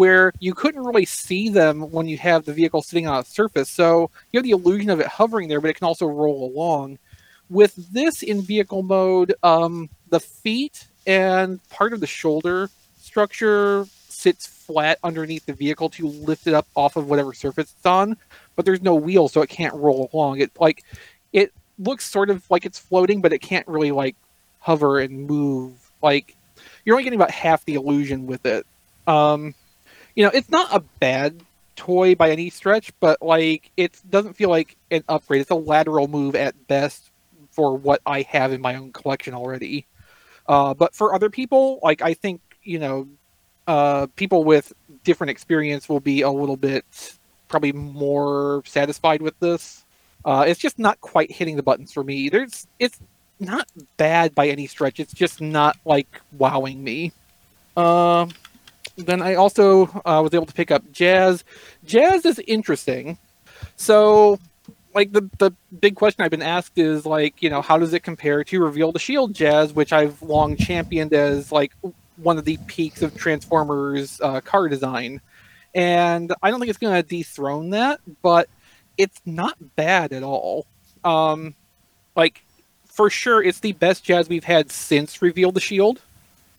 where 0.00 0.32
you 0.40 0.54
couldn't 0.54 0.82
really 0.82 1.04
see 1.04 1.50
them 1.50 1.90
when 1.90 2.08
you 2.08 2.16
have 2.16 2.46
the 2.46 2.54
vehicle 2.54 2.80
sitting 2.80 3.06
on 3.06 3.20
a 3.20 3.22
surface. 3.22 3.68
So 3.68 4.10
you 4.32 4.38
have 4.38 4.44
the 4.44 4.52
illusion 4.52 4.88
of 4.88 4.98
it 4.98 5.06
hovering 5.06 5.46
there, 5.46 5.60
but 5.60 5.68
it 5.68 5.76
can 5.76 5.86
also 5.86 6.06
roll 6.06 6.50
along. 6.50 6.98
With 7.50 7.74
this 7.92 8.22
in 8.22 8.40
vehicle 8.40 8.82
mode, 8.82 9.34
um, 9.42 9.90
the 10.08 10.18
feet 10.18 10.86
and 11.06 11.60
part 11.68 11.92
of 11.92 12.00
the 12.00 12.06
shoulder 12.06 12.70
structure 12.96 13.84
sits 14.08 14.46
flat 14.46 14.98
underneath 15.04 15.44
the 15.44 15.52
vehicle 15.52 15.90
to 15.90 16.06
lift 16.06 16.46
it 16.46 16.54
up 16.54 16.66
off 16.74 16.96
of 16.96 17.10
whatever 17.10 17.34
surface 17.34 17.74
it's 17.76 17.84
on, 17.84 18.16
but 18.56 18.64
there's 18.64 18.80
no 18.80 18.94
wheel, 18.94 19.28
so 19.28 19.42
it 19.42 19.50
can't 19.50 19.74
roll 19.74 20.08
along. 20.14 20.40
It 20.40 20.50
like 20.58 20.82
it 21.34 21.52
looks 21.78 22.08
sort 22.08 22.30
of 22.30 22.50
like 22.50 22.64
it's 22.64 22.78
floating, 22.78 23.20
but 23.20 23.34
it 23.34 23.40
can't 23.40 23.68
really 23.68 23.90
like 23.90 24.16
hover 24.60 24.98
and 24.98 25.26
move. 25.26 25.90
Like 26.02 26.36
you're 26.86 26.94
only 26.94 27.04
getting 27.04 27.18
about 27.18 27.32
half 27.32 27.66
the 27.66 27.74
illusion 27.74 28.26
with 28.26 28.46
it. 28.46 28.64
Um, 29.06 29.54
you 30.14 30.24
know, 30.24 30.30
it's 30.32 30.50
not 30.50 30.74
a 30.74 30.80
bad 30.98 31.42
toy 31.76 32.14
by 32.14 32.30
any 32.30 32.50
stretch, 32.50 32.92
but 33.00 33.22
like 33.22 33.70
it 33.76 33.98
doesn't 34.08 34.34
feel 34.34 34.50
like 34.50 34.76
an 34.90 35.04
upgrade. 35.08 35.40
It's 35.40 35.50
a 35.50 35.54
lateral 35.54 36.08
move 36.08 36.34
at 36.34 36.66
best 36.68 37.10
for 37.52 37.76
what 37.76 38.00
I 38.06 38.22
have 38.22 38.52
in 38.52 38.60
my 38.60 38.76
own 38.76 38.92
collection 38.92 39.34
already. 39.34 39.86
Uh, 40.46 40.74
but 40.74 40.94
for 40.94 41.14
other 41.14 41.30
people, 41.30 41.80
like 41.82 42.02
I 42.02 42.14
think 42.14 42.40
you 42.62 42.78
know, 42.78 43.08
uh, 43.66 44.06
people 44.16 44.44
with 44.44 44.72
different 45.04 45.30
experience 45.30 45.88
will 45.88 46.00
be 46.00 46.22
a 46.22 46.30
little 46.30 46.56
bit 46.56 46.84
probably 47.48 47.72
more 47.72 48.62
satisfied 48.66 49.22
with 49.22 49.38
this. 49.40 49.84
Uh, 50.24 50.44
it's 50.46 50.60
just 50.60 50.78
not 50.78 51.00
quite 51.00 51.30
hitting 51.30 51.56
the 51.56 51.62
buttons 51.62 51.92
for 51.92 52.04
me. 52.04 52.28
There's 52.28 52.66
it's 52.78 53.00
not 53.38 53.66
bad 53.96 54.34
by 54.34 54.48
any 54.48 54.66
stretch. 54.66 55.00
It's 55.00 55.14
just 55.14 55.40
not 55.40 55.76
like 55.84 56.20
wowing 56.32 56.82
me. 56.84 57.12
Uh, 57.76 58.26
then 59.04 59.22
I 59.22 59.34
also 59.34 59.86
uh, 60.04 60.20
was 60.22 60.34
able 60.34 60.46
to 60.46 60.54
pick 60.54 60.70
up 60.70 60.90
Jazz. 60.92 61.44
Jazz 61.84 62.24
is 62.24 62.38
interesting. 62.46 63.18
So, 63.76 64.38
like 64.94 65.12
the 65.12 65.28
the 65.38 65.52
big 65.80 65.96
question 65.96 66.24
I've 66.24 66.30
been 66.30 66.42
asked 66.42 66.78
is 66.78 67.06
like, 67.06 67.42
you 67.42 67.50
know, 67.50 67.62
how 67.62 67.78
does 67.78 67.94
it 67.94 68.00
compare 68.00 68.42
to 68.44 68.60
Reveal 68.62 68.92
the 68.92 68.98
Shield 68.98 69.34
Jazz, 69.34 69.72
which 69.72 69.92
I've 69.92 70.20
long 70.22 70.56
championed 70.56 71.12
as 71.12 71.52
like 71.52 71.72
one 72.22 72.38
of 72.38 72.44
the 72.44 72.58
peaks 72.66 73.02
of 73.02 73.16
Transformers 73.16 74.20
uh, 74.20 74.40
car 74.40 74.68
design. 74.68 75.20
And 75.74 76.32
I 76.42 76.50
don't 76.50 76.60
think 76.60 76.70
it's 76.70 76.78
going 76.78 77.00
to 77.00 77.08
dethrone 77.08 77.70
that, 77.70 78.00
but 78.22 78.48
it's 78.98 79.20
not 79.24 79.56
bad 79.76 80.12
at 80.12 80.22
all. 80.22 80.66
Um, 81.04 81.54
like 82.16 82.42
for 82.86 83.08
sure, 83.08 83.42
it's 83.42 83.60
the 83.60 83.72
best 83.72 84.04
jazz 84.04 84.28
we've 84.28 84.44
had 84.44 84.70
since 84.70 85.22
Reveal 85.22 85.52
the 85.52 85.60
Shield, 85.60 86.00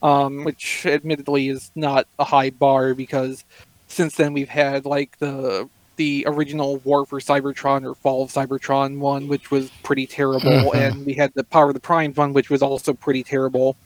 um, 0.02 0.44
which 0.44 0.84
admittedly 0.86 1.48
is 1.48 1.70
not 1.74 2.06
a 2.18 2.24
high 2.24 2.50
bar 2.50 2.94
because 2.94 3.44
since 3.86 4.16
then 4.16 4.32
we've 4.32 4.48
had 4.48 4.84
like 4.84 5.18
the 5.18 5.68
the 5.96 6.24
original 6.26 6.78
War 6.78 7.04
for 7.04 7.20
Cybertron 7.20 7.84
or 7.84 7.94
Fall 7.94 8.22
of 8.22 8.30
Cybertron 8.32 8.98
one, 8.98 9.28
which 9.28 9.50
was 9.50 9.70
pretty 9.82 10.06
terrible, 10.06 10.72
and 10.74 11.04
we 11.06 11.14
had 11.14 11.32
the 11.34 11.44
Power 11.44 11.68
of 11.68 11.74
the 11.74 11.80
Prime 11.80 12.12
one, 12.14 12.32
which 12.32 12.50
was 12.50 12.62
also 12.62 12.92
pretty 12.94 13.22
terrible. 13.22 13.76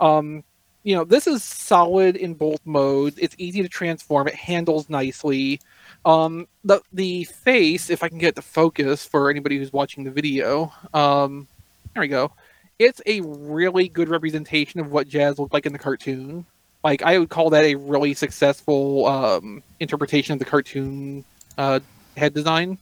Um, 0.00 0.42
you 0.82 0.96
know, 0.96 1.04
this 1.04 1.26
is 1.26 1.44
solid 1.44 2.16
in 2.16 2.34
both 2.34 2.60
modes. 2.64 3.16
It's 3.18 3.36
easy 3.38 3.62
to 3.62 3.68
transform. 3.68 4.26
It 4.26 4.34
handles 4.34 4.88
nicely. 4.90 5.60
Um, 6.04 6.48
the 6.64 6.80
the 6.92 7.24
face, 7.24 7.90
if 7.90 8.02
I 8.02 8.08
can 8.08 8.18
get 8.18 8.34
the 8.34 8.42
focus 8.42 9.06
for 9.06 9.30
anybody 9.30 9.58
who's 9.58 9.72
watching 9.72 10.02
the 10.02 10.10
video, 10.10 10.72
um, 10.92 11.46
there 11.94 12.00
we 12.00 12.08
go. 12.08 12.32
It's 12.78 13.00
a 13.06 13.20
really 13.20 13.88
good 13.88 14.08
representation 14.08 14.80
of 14.80 14.90
what 14.90 15.08
Jazz 15.08 15.38
looked 15.38 15.52
like 15.52 15.66
in 15.66 15.72
the 15.72 15.78
cartoon. 15.78 16.46
Like 16.82 17.02
I 17.02 17.18
would 17.18 17.28
call 17.28 17.50
that 17.50 17.64
a 17.64 17.76
really 17.76 18.14
successful 18.14 19.06
um, 19.06 19.62
interpretation 19.78 20.32
of 20.32 20.38
the 20.38 20.44
cartoon 20.44 21.24
uh, 21.56 21.80
head 22.16 22.34
design, 22.34 22.78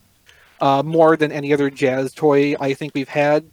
uh, 0.59 0.81
more 0.83 1.15
than 1.15 1.31
any 1.31 1.53
other 1.53 1.69
Jazz 1.69 2.13
toy 2.13 2.55
I 2.59 2.73
think 2.73 2.93
we've 2.95 3.09
had. 3.09 3.45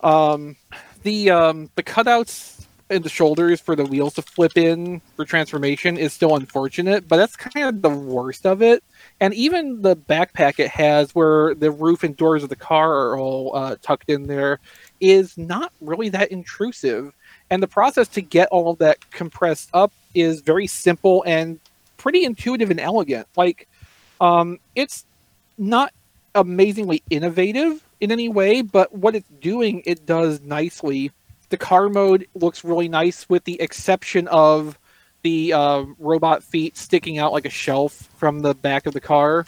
Um, 0.00 0.56
the 1.02 1.30
um, 1.30 1.70
the 1.76 1.82
cutouts 1.82 2.56
in 2.88 3.02
the 3.02 3.08
shoulders 3.08 3.60
for 3.60 3.74
the 3.74 3.84
wheels 3.84 4.14
to 4.14 4.22
flip 4.22 4.56
in 4.56 5.00
for 5.16 5.24
transformation 5.24 5.96
is 5.96 6.12
still 6.12 6.36
unfortunate, 6.36 7.08
but 7.08 7.16
that's 7.16 7.34
kind 7.36 7.68
of 7.68 7.82
the 7.82 7.90
worst 7.90 8.46
of 8.46 8.62
it. 8.62 8.84
And 9.20 9.34
even 9.34 9.82
the 9.82 9.96
backpack 9.96 10.60
it 10.60 10.68
has, 10.68 11.14
where 11.14 11.54
the 11.54 11.70
roof 11.70 12.04
and 12.04 12.16
doors 12.16 12.42
of 12.42 12.48
the 12.48 12.56
car 12.56 12.92
are 12.92 13.18
all 13.18 13.56
uh, 13.56 13.76
tucked 13.82 14.08
in 14.08 14.24
there, 14.24 14.60
is 15.00 15.36
not 15.36 15.72
really 15.80 16.08
that 16.10 16.30
intrusive. 16.30 17.12
And 17.50 17.62
the 17.62 17.68
process 17.68 18.08
to 18.08 18.22
get 18.22 18.48
all 18.48 18.70
of 18.70 18.78
that 18.78 19.10
compressed 19.10 19.70
up 19.72 19.92
is 20.14 20.40
very 20.40 20.66
simple 20.66 21.22
and 21.26 21.60
pretty 21.96 22.24
intuitive 22.24 22.70
and 22.70 22.80
elegant. 22.80 23.28
Like, 23.36 23.68
um, 24.20 24.58
it's 24.74 25.04
not 25.58 25.92
amazingly 26.34 27.02
innovative 27.10 27.82
in 28.00 28.12
any 28.12 28.28
way, 28.28 28.62
but 28.62 28.94
what 28.94 29.14
it's 29.14 29.28
doing, 29.40 29.82
it 29.86 30.04
does 30.06 30.40
nicely 30.40 31.12
the 31.48 31.56
car 31.56 31.88
mode 31.88 32.26
looks 32.34 32.64
really 32.64 32.88
nice, 32.88 33.28
with 33.28 33.44
the 33.44 33.60
exception 33.60 34.28
of 34.28 34.78
the 35.22 35.52
uh, 35.52 35.84
robot 35.98 36.42
feet 36.42 36.76
sticking 36.76 37.18
out 37.18 37.32
like 37.32 37.46
a 37.46 37.50
shelf 37.50 38.08
from 38.16 38.40
the 38.40 38.54
back 38.54 38.86
of 38.86 38.94
the 38.94 39.00
car. 39.00 39.46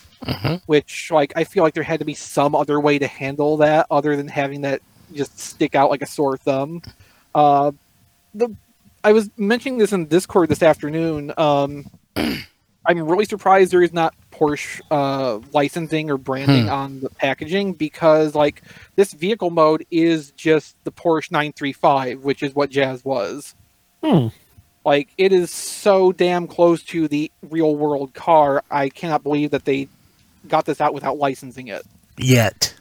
Which, 0.66 1.10
like, 1.10 1.32
I 1.36 1.44
feel 1.44 1.62
like 1.62 1.74
there 1.74 1.82
had 1.82 2.00
to 2.00 2.04
be 2.04 2.14
some 2.14 2.54
other 2.54 2.80
way 2.80 2.98
to 2.98 3.06
handle 3.06 3.58
that 3.58 3.86
other 3.90 4.16
than 4.16 4.28
having 4.28 4.62
that 4.62 4.82
just 5.14 5.38
stick 5.38 5.74
out 5.74 5.90
like 5.90 6.02
a 6.02 6.06
sore 6.06 6.36
thumb. 6.36 6.82
Uh, 7.34 7.72
the 8.34 8.54
I 9.04 9.12
was 9.12 9.30
mentioning 9.36 9.78
this 9.78 9.92
in 9.92 10.06
Discord 10.06 10.48
this 10.48 10.62
afternoon. 10.62 11.32
Um, 11.36 11.86
I'm 12.16 12.98
really 13.06 13.26
surprised 13.26 13.72
there 13.72 13.82
is 13.82 13.92
not 13.92 14.14
Porsche 14.32 14.80
uh, 14.90 15.40
licensing 15.52 16.10
or 16.10 16.16
branding 16.16 16.68
on 16.68 17.00
the 17.00 17.10
packaging 17.10 17.74
because, 17.74 18.34
like, 18.34 18.62
this 18.96 19.12
vehicle 19.12 19.50
mode 19.50 19.84
is 19.90 20.30
just 20.32 20.74
the 20.84 20.92
Porsche 20.92 21.30
935, 21.30 22.24
which 22.24 22.42
is 22.42 22.54
what 22.54 22.70
Jazz 22.70 23.04
was. 23.04 23.54
Hmm. 24.02 24.28
Like, 24.84 25.08
it 25.18 25.32
is 25.32 25.50
so 25.50 26.12
damn 26.12 26.46
close 26.46 26.82
to 26.84 27.08
the 27.08 27.30
real 27.50 27.76
world 27.76 28.14
car. 28.14 28.62
I 28.70 28.88
cannot 28.88 29.22
believe 29.22 29.50
that 29.50 29.64
they 29.64 29.88
got 30.48 30.64
this 30.64 30.80
out 30.80 30.94
without 30.94 31.18
licensing 31.18 31.68
it. 31.68 31.84
Yet. 32.16 32.74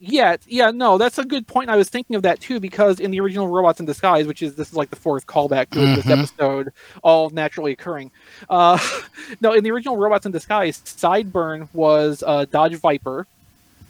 Yeah, 0.00 0.36
yeah, 0.46 0.70
no, 0.70 0.98
that's 0.98 1.18
a 1.18 1.24
good 1.24 1.46
point. 1.46 1.70
I 1.70 1.76
was 1.76 1.88
thinking 1.88 2.16
of 2.16 2.22
that 2.22 2.40
too 2.40 2.60
because 2.60 3.00
in 3.00 3.10
the 3.10 3.20
original 3.20 3.48
Robots 3.48 3.80
in 3.80 3.86
Disguise, 3.86 4.26
which 4.26 4.42
is 4.42 4.54
this 4.54 4.68
is 4.70 4.74
like 4.74 4.90
the 4.90 4.96
fourth 4.96 5.26
callback 5.26 5.70
to 5.70 5.80
this 5.80 6.04
Mhm. 6.06 6.10
episode, 6.18 6.72
all 7.02 7.30
naturally 7.30 7.72
occurring. 7.72 8.10
Uh, 8.48 8.78
no, 9.40 9.52
in 9.52 9.62
the 9.64 9.70
original 9.70 9.96
Robots 9.96 10.26
in 10.26 10.32
Disguise, 10.32 10.78
Sideburn 10.84 11.68
was 11.72 12.22
uh, 12.26 12.44
Dodge 12.46 12.76
Viper, 12.76 13.26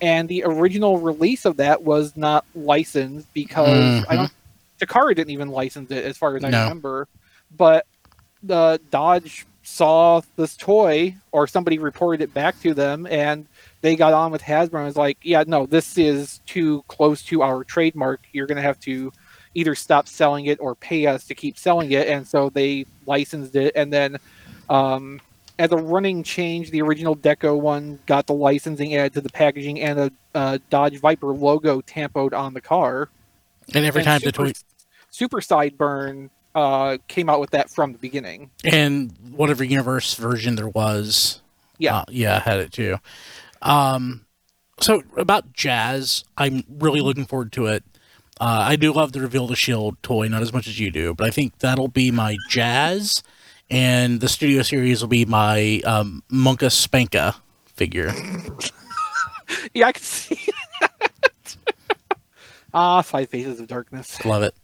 and 0.01 0.29
the 0.29 0.45
original 0.45 0.99
release 0.99 1.45
of 1.45 1.57
that 1.59 1.83
was 1.83 2.17
not 2.17 2.45
licensed 2.55 3.33
because 3.35 4.05
I 4.09 4.17
don't. 4.17 4.33
Takara 4.81 5.15
didn't 5.15 5.31
even 5.31 5.49
license 5.49 5.91
it, 5.91 6.05
as 6.05 6.19
far 6.19 6.37
as 6.37 6.45
I 6.45 6.51
No. 6.51 6.63
remember. 6.65 7.09
But 7.57 7.87
the 8.43 8.79
Dodge 8.91 9.47
saw 9.63 10.21
this 10.37 10.57
toy, 10.57 11.17
or 11.33 11.47
somebody 11.47 11.79
reported 11.79 12.23
it 12.23 12.33
back 12.35 12.61
to 12.61 12.75
them, 12.75 13.07
and 13.07 13.47
they 13.87 13.95
got 13.97 14.13
on 14.13 14.33
with 14.33 14.43
Hasbro 14.43 14.75
and 14.75 14.85
was 14.87 14.97
like, 14.97 15.19
"Yeah, 15.23 15.45
no, 15.47 15.65
this 15.67 15.97
is 15.97 16.41
too 16.47 16.83
close 16.89 17.23
to 17.25 17.43
our 17.43 17.63
trademark. 17.63 18.21
You're 18.33 18.47
going 18.49 18.57
to 18.57 18.63
have 18.63 18.81
to 18.81 19.13
either 19.55 19.75
stop 19.77 20.09
selling 20.09 20.47
it 20.47 20.59
or 20.61 20.75
pay 20.75 21.07
us 21.07 21.25
to 21.29 21.35
keep 21.35 21.57
selling 21.57 21.93
it." 21.93 22.09
And 22.09 22.27
so 22.27 22.51
they 22.51 22.87
licensed 23.07 23.55
it, 23.55 23.73
and 23.77 23.93
then 23.93 24.17
um, 24.69 25.21
as 25.59 25.71
a 25.73 25.77
running 25.77 26.23
change, 26.25 26.71
the 26.71 26.83
original 26.83 27.17
Deco 27.17 27.59
one 27.59 27.99
got 28.07 28.27
the 28.27 28.35
licensing 28.35 28.95
added 28.97 29.15
to 29.15 29.21
the 29.21 29.31
packaging 29.31 29.81
and 29.81 29.99
a 29.99 30.11
uh, 30.35 30.59
Dodge 30.69 30.99
Viper 31.01 31.29
logo 31.29 31.81
tampoed 31.81 32.35
on 32.35 32.53
the 32.53 32.61
car. 32.61 33.09
And 33.75 33.85
every 33.85 34.01
And 34.01 34.07
time 34.07 34.21
the 34.21 34.27
Super- 34.27 34.47
toy 34.47 34.53
Super 35.11 35.41
Sideburn 35.41 36.29
uh, 36.55 36.99
came 37.09 37.31
out 37.31 37.41
with 37.41 37.51
that 37.51 37.71
from 37.71 37.93
the 37.93 37.99
beginning. 37.99 38.51
And 38.65 39.13
whatever 39.31 39.65
universe 39.65 40.13
version 40.15 40.57
there 40.57 40.69
was, 40.69 41.41
Yeah. 41.79 41.99
uh, 41.99 42.05
yeah, 42.11 42.41
had 42.41 42.59
it 42.61 42.73
too. 42.73 42.99
Um, 43.67 44.25
so 44.81 45.03
about 45.17 45.53
Jazz, 45.53 46.25
I'm 46.37 46.65
really 46.69 47.01
looking 47.01 47.27
forward 47.27 47.53
to 47.53 47.67
it. 47.67 47.85
Uh, 48.41 48.65
I 48.69 48.77
do 48.77 48.93
love 48.93 49.13
the 49.13 49.21
Reveal 49.21 49.47
the 49.47 49.57
Shield 49.57 49.97
toy, 50.03 50.29
not 50.29 50.43
as 50.43 50.53
much 50.53 50.67
as 50.69 50.79
you 50.79 50.91
do, 50.91 51.15
but 51.15 51.27
I 51.27 51.31
think 51.31 51.59
that'll 51.59 51.89
be 51.89 52.11
my 52.11 52.37
Jazz, 52.49 53.23
and 53.71 54.21
the 54.21 54.29
Studio 54.29 54.63
Series 54.63 55.01
will 55.01 55.09
be 55.09 55.25
my 55.25 55.81
um, 55.85 56.23
Monka 56.31 56.71
Spanka 56.71 57.35
figure. 57.67 58.13
Yeah, 59.75 59.87
I 59.87 59.93
can 59.93 60.03
see 60.03 60.41
that. 60.81 61.57
ah, 62.75 63.03
Five 63.03 63.29
Faces 63.29 63.61
of 63.61 63.69
Darkness. 63.69 64.25
Love 64.25 64.43
it. 64.43 64.55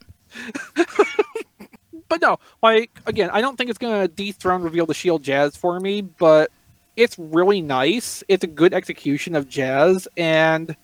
but 2.09 2.21
no, 2.21 2.39
like 2.63 2.91
again, 3.07 3.31
I 3.33 3.41
don't 3.41 3.57
think 3.57 3.71
it's 3.71 3.79
gonna 3.79 4.09
dethrone 4.09 4.63
reveal 4.63 4.87
the 4.87 4.95
shield 4.95 5.23
jazz 5.23 5.57
for 5.57 5.79
me, 5.79 6.01
but 6.01 6.51
it's 6.97 7.19
really 7.19 7.61
nice. 7.61 8.23
It's 8.29 8.45
a 8.45 8.49
good 8.49 8.75
execution 8.75 9.35
of 9.35 9.49
jazz, 9.49 10.09
and 10.17 10.77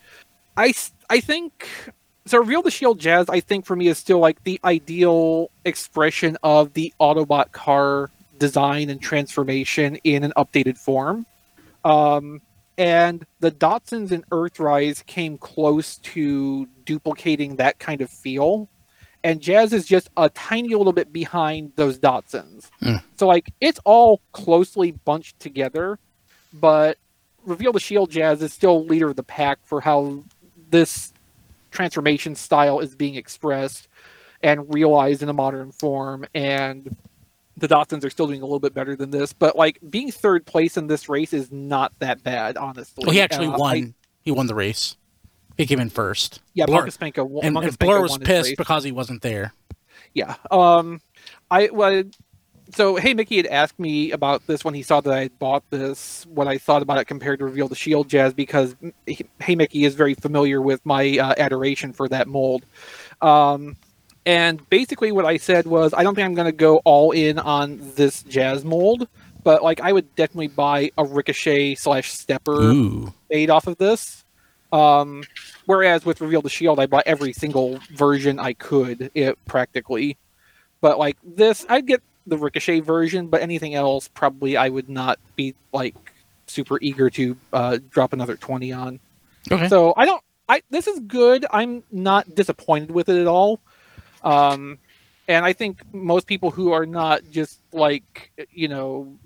I 0.57 0.73
I 1.11 1.21
think 1.21 1.69
so. 2.27 2.39
Reveal 2.39 2.63
the 2.63 2.71
shield 2.71 2.99
jazz, 2.99 3.29
I 3.29 3.41
think 3.41 3.67
for 3.67 3.77
me 3.77 3.89
is 3.89 3.99
still 3.99 4.19
like 4.19 4.43
the 4.45 4.61
ideal 4.65 5.51
expression 5.65 6.37
of 6.43 6.73
the 6.73 6.93
Autobot 7.01 7.53
car 7.53 8.11
design 8.39 8.91
and 8.91 9.01
transformation 9.01 9.97
in 10.05 10.25
an 10.25 10.33
updated 10.37 10.79
form. 10.79 11.27
Um, 11.85 12.41
and 12.77 13.27
the 13.41 13.51
Datsuns 13.51 14.13
and 14.13 14.29
Earthrise 14.31 15.05
came 15.07 15.37
close 15.37 15.97
to 15.99 16.67
duplicating 16.85 17.57
that 17.57 17.79
kind 17.81 18.01
of 18.01 18.09
feel 18.09 18.69
and 19.25 19.41
Jazz 19.41 19.73
is 19.73 19.87
just 19.87 20.09
a 20.17 20.29
tiny 20.31 20.75
little 20.75 20.93
bit 20.93 21.13
behind 21.13 21.73
those 21.77 21.99
Datsuns. 21.99 22.69
Mm. 22.83 23.03
So 23.17 23.27
like 23.27 23.53
it's 23.61 23.81
all 23.85 24.21
closely 24.33 24.93
bunched 24.93 25.39
together, 25.41 25.99
but 26.53 26.99
Reveal 27.45 27.73
the 27.73 27.81
Shield 27.81 28.11
Jazz 28.11 28.43
is 28.43 28.53
still 28.53 28.85
leader 28.85 29.09
of 29.09 29.17
the 29.17 29.23
pack 29.23 29.59
for 29.65 29.81
how 29.81 30.23
this 30.71 31.13
transformation 31.71 32.35
style 32.35 32.81
is 32.81 32.95
being 32.95 33.15
expressed 33.15 33.89
and 34.43 34.73
realized 34.73 35.23
in 35.23 35.29
a 35.29 35.33
modern 35.33 35.73
form 35.73 36.25
and 36.35 36.97
the 37.57 37.67
Datsuns 37.67 38.05
are 38.05 38.11
still 38.11 38.27
doing 38.29 38.41
a 38.41 38.45
little 38.45 38.61
bit 38.61 38.73
better 38.73 38.95
than 38.95 39.11
this, 39.11 39.33
but 39.33 39.57
like 39.57 39.79
being 39.91 40.13
third 40.13 40.47
place 40.47 40.77
in 40.77 40.87
this 40.87 41.09
race 41.09 41.33
is 41.33 41.51
not 41.51 41.93
that 41.99 42.23
bad, 42.23 42.57
honestly. 42.57 43.03
Well, 43.05 43.13
he 43.13 43.21
actually 43.21 43.49
Uh, 43.49 43.59
won. 43.59 43.77
I- 43.77 43.95
he 44.23 44.31
won 44.31 44.47
the 44.47 44.55
race. 44.55 44.97
He 45.59 45.67
came 45.67 45.81
in 45.81 45.91
first. 45.91 46.41
yeah, 46.55 46.67
Blurr- 46.67 46.87
Marcus 46.87 46.99
won. 47.01 47.45
and, 47.45 47.55
Marcus 47.55 47.77
and 47.79 47.79
Blurr 47.79 48.01
was 48.01 48.17
pissed 48.19 48.57
because 48.57 48.85
he 48.85 48.93
wasn't 48.93 49.23
there. 49.23 49.53
Yeah. 50.15 50.37
Um, 50.51 51.01
I 51.51 51.69
well, 51.73 52.05
so 52.73 52.97
hey 52.97 53.13
Mickey 53.13 53.39
had 53.39 53.47
asked 53.47 53.79
me 53.79 54.13
about 54.13 54.47
this 54.47 54.65
when 54.65 54.75
he 54.75 54.83
saw 54.83 55.01
that 55.01 55.13
I 55.13 55.23
had 55.23 55.39
bought 55.41 55.69
this. 55.71 56.25
What 56.27 56.47
I 56.47 56.59
thought 56.59 56.83
about 56.83 56.99
it 56.99 57.07
compared 57.07 57.41
to 57.41 57.45
Reveal 57.45 57.67
the 57.67 57.75
Shield 57.75 58.09
Jazz 58.09 58.33
because 58.33 58.77
hey 59.41 59.57
Mickey 59.57 59.85
is 59.85 59.97
very 59.97 60.15
familiar 60.15 60.63
with 60.63 60.85
my 60.87 61.19
uh, 61.19 61.35
adoration 61.37 61.93
for 61.93 62.09
that 62.09 62.29
mold. 62.29 62.65
Um, 63.21 63.77
and 64.25 64.69
basically 64.71 65.11
what 65.11 65.25
I 65.25 65.39
said 65.39 65.67
was 65.67 65.93
I 65.93 66.05
don't 66.05 66.15
think 66.15 66.27
I'm 66.27 66.35
going 66.35 66.47
to 66.47 66.53
go 66.53 66.77
all 66.85 67.11
in 67.11 67.39
on 67.41 67.81
this 67.97 68.23
Jazz 68.23 68.65
mold, 68.65 69.09
but 69.43 69.65
like 69.65 69.81
I 69.81 69.93
would 69.93 70.15
definitely 70.15 70.49
buy 70.49 70.93
a 70.97 71.05
Ricochet 71.05 71.75
slash 71.75 72.13
Stepper 72.13 72.61
Ooh. 72.61 73.13
made 73.29 73.51
off 73.51 73.67
of 73.67 73.79
this. 73.79 74.25
Um, 74.73 75.25
whereas 75.67 76.05
with 76.05 76.21
Reveal 76.21 76.43
the 76.43 76.51
Shield, 76.51 76.79
I 76.79 76.87
bought 76.87 77.05
every 77.07 77.33
single 77.33 77.79
version 77.91 78.39
I 78.39 78.53
could, 78.53 79.11
it 79.15 79.39
practically. 79.47 80.17
But 80.81 80.99
like 80.99 81.17
this, 81.25 81.65
I'd 81.69 81.87
get 81.87 82.03
the 82.27 82.37
Ricochet 82.37 82.81
version, 82.81 83.29
but 83.29 83.41
anything 83.41 83.75
else, 83.75 84.09
probably 84.09 84.57
I 84.57 84.69
would 84.69 84.89
not 84.89 85.19
be 85.37 85.55
like 85.73 85.95
super 86.47 86.79
eager 86.81 87.11
to 87.11 87.37
uh, 87.53 87.79
drop 87.91 88.13
another 88.13 88.37
twenty 88.37 88.73
on. 88.73 89.01
Okay. 89.51 89.69
So 89.69 89.95
I 89.97 90.05
don't. 90.05 90.23
I 90.49 90.63
this 90.71 90.87
is 90.87 91.01
good. 91.01 91.47
I'm 91.51 91.83
not 91.91 92.35
disappointed 92.35 92.91
with 92.91 93.09
it 93.09 93.21
at 93.21 93.27
all. 93.27 93.61
Um, 94.23 94.79
and 95.27 95.45
I 95.45 95.53
think 95.53 95.83
most 95.93 96.27
people 96.27 96.51
who 96.51 96.73
are 96.73 96.87
not 96.87 97.23
just 97.31 97.61
like 97.73 98.31
you 98.51 98.69
know 98.69 99.17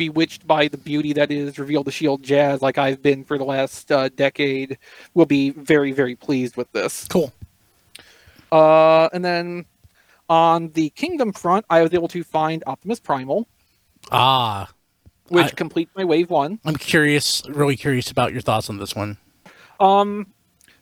bewitched 0.00 0.46
by 0.46 0.66
the 0.66 0.78
beauty 0.78 1.12
that 1.12 1.30
is 1.30 1.58
Reveal 1.58 1.84
the 1.84 1.92
Shield 1.92 2.22
Jazz, 2.22 2.62
like 2.62 2.78
I've 2.78 3.02
been 3.02 3.22
for 3.22 3.36
the 3.36 3.44
last 3.44 3.92
uh, 3.92 4.08
decade, 4.08 4.78
will 5.12 5.26
be 5.26 5.50
very 5.50 5.92
very 5.92 6.16
pleased 6.16 6.56
with 6.56 6.72
this. 6.72 7.06
Cool. 7.08 7.30
Uh, 8.50 9.08
and 9.12 9.22
then 9.22 9.66
on 10.30 10.70
the 10.70 10.88
Kingdom 10.90 11.34
front, 11.34 11.66
I 11.68 11.82
was 11.82 11.92
able 11.92 12.08
to 12.08 12.24
find 12.24 12.64
Optimus 12.66 12.98
Primal, 12.98 13.46
Ah, 14.10 14.70
which 15.28 15.46
I- 15.46 15.50
completes 15.50 15.90
my 15.94 16.04
wave 16.04 16.30
one. 16.30 16.58
I'm 16.64 16.76
curious, 16.76 17.42
really 17.48 17.76
curious 17.76 18.10
about 18.10 18.32
your 18.32 18.40
thoughts 18.40 18.70
on 18.70 18.78
this 18.78 18.96
one. 18.96 19.18
Um, 19.80 20.28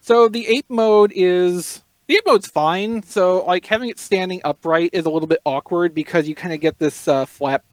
so 0.01 0.29
the 0.29 0.47
ape 0.47 0.67
mode 0.69 1.13
is 1.15 1.83
the 2.07 2.15
ape 2.17 2.27
mode's 2.27 2.47
fine. 2.47 3.03
So 3.03 3.45
like 3.45 3.67
having 3.67 3.91
it 3.91 3.99
standing 3.99 4.41
upright 4.45 4.91
is 4.93 5.07
a 5.07 5.11
little 5.11 5.27
bit 5.27 5.41
awkward 5.45 5.93
because 5.93 6.29
you 6.29 6.37
kind 6.37 6.55
of 6.55 6.61
get 6.61 6.79
this 6.79 7.09
uh, 7.09 7.27
flap 7.27 7.65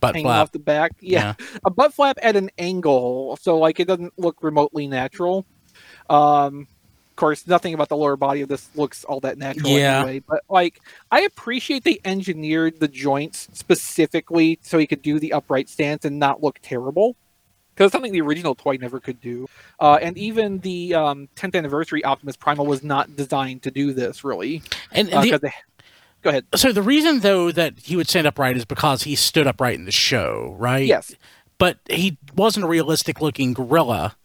Butt 0.00 0.14
hanging 0.14 0.26
flap. 0.26 0.42
off 0.42 0.52
the 0.52 0.58
back. 0.58 0.92
Yeah. 1.00 1.34
a 1.64 1.70
butt 1.70 1.92
flap 1.94 2.18
at 2.22 2.36
an 2.36 2.50
angle, 2.58 3.38
so 3.40 3.58
like 3.58 3.80
it 3.80 3.86
doesn't 3.88 4.18
look 4.18 4.42
remotely 4.42 4.86
natural. 4.86 5.44
Um, 6.08 6.66
of 7.10 7.16
course, 7.16 7.46
nothing 7.46 7.74
about 7.74 7.88
the 7.90 7.96
lower 7.96 8.16
body 8.16 8.40
of 8.40 8.48
this 8.48 8.70
looks 8.74 9.04
all 9.04 9.20
that 9.20 9.36
natural 9.36 9.70
Yeah. 9.78 9.98
anyway. 10.00 10.22
But 10.26 10.42
like, 10.48 10.80
I 11.10 11.20
appreciate 11.22 11.84
they 11.84 11.98
engineered 12.04 12.80
the 12.80 12.88
joints 12.88 13.48
specifically 13.52 14.58
so 14.62 14.78
he 14.78 14.86
could 14.86 15.02
do 15.02 15.18
the 15.18 15.32
upright 15.34 15.68
stance 15.68 16.04
and 16.04 16.18
not 16.18 16.42
look 16.42 16.58
terrible. 16.62 17.16
Because 17.74 17.92
something 17.92 18.12
the 18.12 18.20
original 18.20 18.54
toy 18.54 18.76
never 18.78 19.00
could 19.00 19.20
do, 19.22 19.46
uh, 19.78 19.98
and 20.02 20.18
even 20.18 20.58
the 20.58 20.94
um, 20.94 21.28
10th 21.36 21.54
anniversary 21.56 22.04
Optimus 22.04 22.36
Primal 22.36 22.66
was 22.66 22.82
not 22.82 23.16
designed 23.16 23.62
to 23.62 23.70
do 23.70 23.94
this 23.94 24.22
really. 24.22 24.62
And, 24.92 25.08
Uh, 25.14 25.22
the- 25.22 25.50
go 26.22 26.30
ahead. 26.30 26.44
so 26.54 26.72
the 26.72 26.82
reason 26.82 27.20
though 27.20 27.50
that 27.52 27.78
he 27.80 27.96
would 27.96 28.08
stand 28.08 28.26
upright 28.26 28.56
is 28.56 28.64
because 28.64 29.02
he 29.04 29.14
stood 29.14 29.46
upright 29.46 29.74
in 29.76 29.84
the 29.84 29.92
show, 29.92 30.54
right? 30.58 30.86
Yes. 30.86 31.14
But 31.58 31.78
he 31.90 32.16
wasn't 32.34 32.64
a 32.64 32.68
realistic 32.68 33.20
looking 33.20 33.52
gorilla 33.52 34.16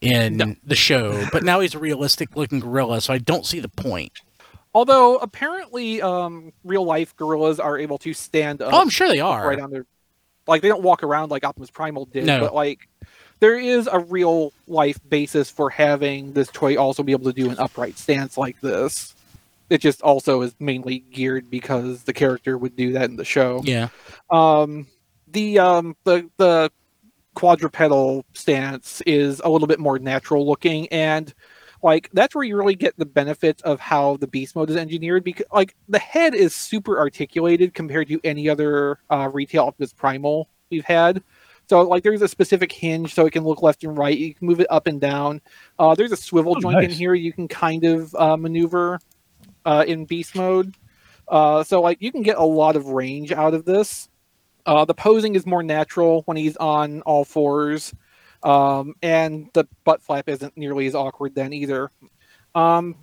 in 0.00 0.36
No. 0.36 0.54
the 0.64 0.74
show, 0.76 1.26
but 1.32 1.42
now 1.44 1.60
he's 1.60 1.74
a 1.74 1.78
realistic 1.78 2.34
looking 2.36 2.60
gorilla, 2.60 3.00
so 3.00 3.12
I 3.14 3.18
don't 3.18 3.46
see 3.46 3.60
the 3.60 3.68
point. 3.68 4.12
Although 4.74 5.16
apparently, 5.18 6.00
um, 6.02 6.52
real 6.64 6.84
life 6.84 7.14
gorillas 7.16 7.60
are 7.60 7.78
able 7.78 7.98
to 7.98 8.12
stand 8.14 8.62
up. 8.62 8.72
Oh, 8.72 8.80
I'm 8.80 8.88
sure 8.88 9.08
they 9.08 9.20
are. 9.20 9.46
right 9.48 9.60
on 9.60 9.70
their 9.70 9.86
like 10.46 10.60
they 10.62 10.68
don't 10.68 10.82
walk 10.82 11.02
around 11.02 11.30
like 11.30 11.44
Optimus 11.44 11.70
Primal 11.70 12.06
did, 12.06 12.24
No. 12.26 12.40
but 12.40 12.54
like 12.54 12.88
there 13.40 13.58
is 13.58 13.88
a 13.90 13.98
real 14.00 14.52
life 14.66 14.98
basis 15.08 15.50
for 15.50 15.70
having 15.70 16.32
this 16.32 16.48
toy 16.52 16.76
also 16.76 17.02
be 17.02 17.12
able 17.12 17.24
to 17.24 17.32
do 17.32 17.48
an 17.50 17.56
upright 17.58 17.96
stance 17.98 18.36
like 18.36 18.60
this. 18.60 19.14
It 19.72 19.80
just 19.80 20.02
also 20.02 20.42
is 20.42 20.54
mainly 20.60 20.98
geared 20.98 21.50
because 21.50 22.02
the 22.02 22.12
character 22.12 22.58
would 22.58 22.76
do 22.76 22.92
that 22.92 23.08
in 23.08 23.16
the 23.16 23.24
show. 23.24 23.62
Yeah. 23.64 23.88
Um, 24.30 24.86
the 25.28 25.58
um 25.58 25.96
the 26.04 26.28
the 26.36 26.70
quadrupedal 27.34 28.24
stance 28.34 29.00
is 29.06 29.40
a 29.42 29.48
little 29.48 29.66
bit 29.66 29.80
more 29.80 29.98
natural 29.98 30.46
looking 30.46 30.86
and 30.88 31.32
like 31.82 32.10
that's 32.12 32.34
where 32.34 32.44
you 32.44 32.56
really 32.56 32.74
get 32.74 32.96
the 32.98 33.06
benefits 33.06 33.62
of 33.62 33.80
how 33.80 34.16
the 34.18 34.26
beast 34.26 34.54
mode 34.54 34.70
is 34.70 34.76
engineered 34.76 35.24
because 35.24 35.46
like 35.52 35.74
the 35.88 35.98
head 35.98 36.34
is 36.34 36.54
super 36.54 36.98
articulated 36.98 37.74
compared 37.74 38.08
to 38.08 38.20
any 38.22 38.48
other 38.48 38.98
uh, 39.10 39.28
retail 39.32 39.64
Optimus 39.64 39.92
Primal 39.92 40.48
we've 40.70 40.84
had. 40.84 41.22
So 41.68 41.80
like 41.80 42.02
there's 42.02 42.22
a 42.22 42.28
specific 42.28 42.70
hinge 42.70 43.14
so 43.14 43.26
it 43.26 43.32
can 43.32 43.44
look 43.44 43.62
left 43.62 43.82
and 43.82 43.96
right. 43.96 44.16
You 44.16 44.34
can 44.34 44.46
move 44.46 44.60
it 44.60 44.66
up 44.70 44.86
and 44.86 45.00
down. 45.00 45.40
Uh, 45.78 45.94
there's 45.94 46.12
a 46.12 46.16
swivel 46.16 46.54
Oh, 46.56 46.60
joint 46.60 46.84
in 46.84 46.90
here 46.90 47.14
you 47.14 47.32
can 47.32 47.48
kind 47.48 47.84
of 47.84 48.14
uh, 48.14 48.36
maneuver 48.36 49.00
uh, 49.64 49.84
in 49.86 50.04
beast 50.04 50.34
mode. 50.34 50.76
Uh, 51.28 51.62
so 51.62 51.80
like 51.80 51.98
you 52.00 52.12
can 52.12 52.22
get 52.22 52.36
a 52.36 52.44
lot 52.44 52.76
of 52.76 52.86
range 52.88 53.32
out 53.32 53.54
of 53.54 53.64
this. 53.64 54.08
Uh, 54.64 54.84
the 54.84 54.94
posing 54.94 55.34
is 55.34 55.44
more 55.44 55.62
natural 55.62 56.22
when 56.26 56.36
he's 56.36 56.56
on 56.56 57.02
all 57.02 57.24
fours, 57.24 57.92
um, 58.42 58.94
and 59.02 59.48
the 59.54 59.66
butt 59.84 60.02
flap 60.02 60.28
isn't 60.28 60.56
nearly 60.56 60.86
as 60.86 60.94
awkward 60.94 61.34
then 61.34 61.52
either. 61.52 61.90
Um, 62.54 62.96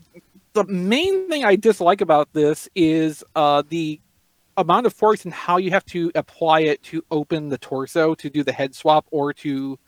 the 0.53 0.63
main 0.65 1.27
thing 1.29 1.43
I 1.43 1.55
dislike 1.55 2.01
about 2.01 2.31
this 2.33 2.69
is 2.75 3.23
uh, 3.35 3.63
the 3.67 3.99
amount 4.57 4.85
of 4.85 4.93
force 4.93 5.23
and 5.25 5.33
how 5.33 5.57
you 5.57 5.71
have 5.71 5.85
to 5.85 6.11
apply 6.15 6.61
it 6.61 6.83
to 6.83 7.03
open 7.11 7.49
the 7.49 7.57
torso 7.57 8.13
to 8.15 8.29
do 8.29 8.43
the 8.43 8.51
head 8.51 8.75
swap 8.75 9.05
or 9.11 9.33
to 9.33 9.79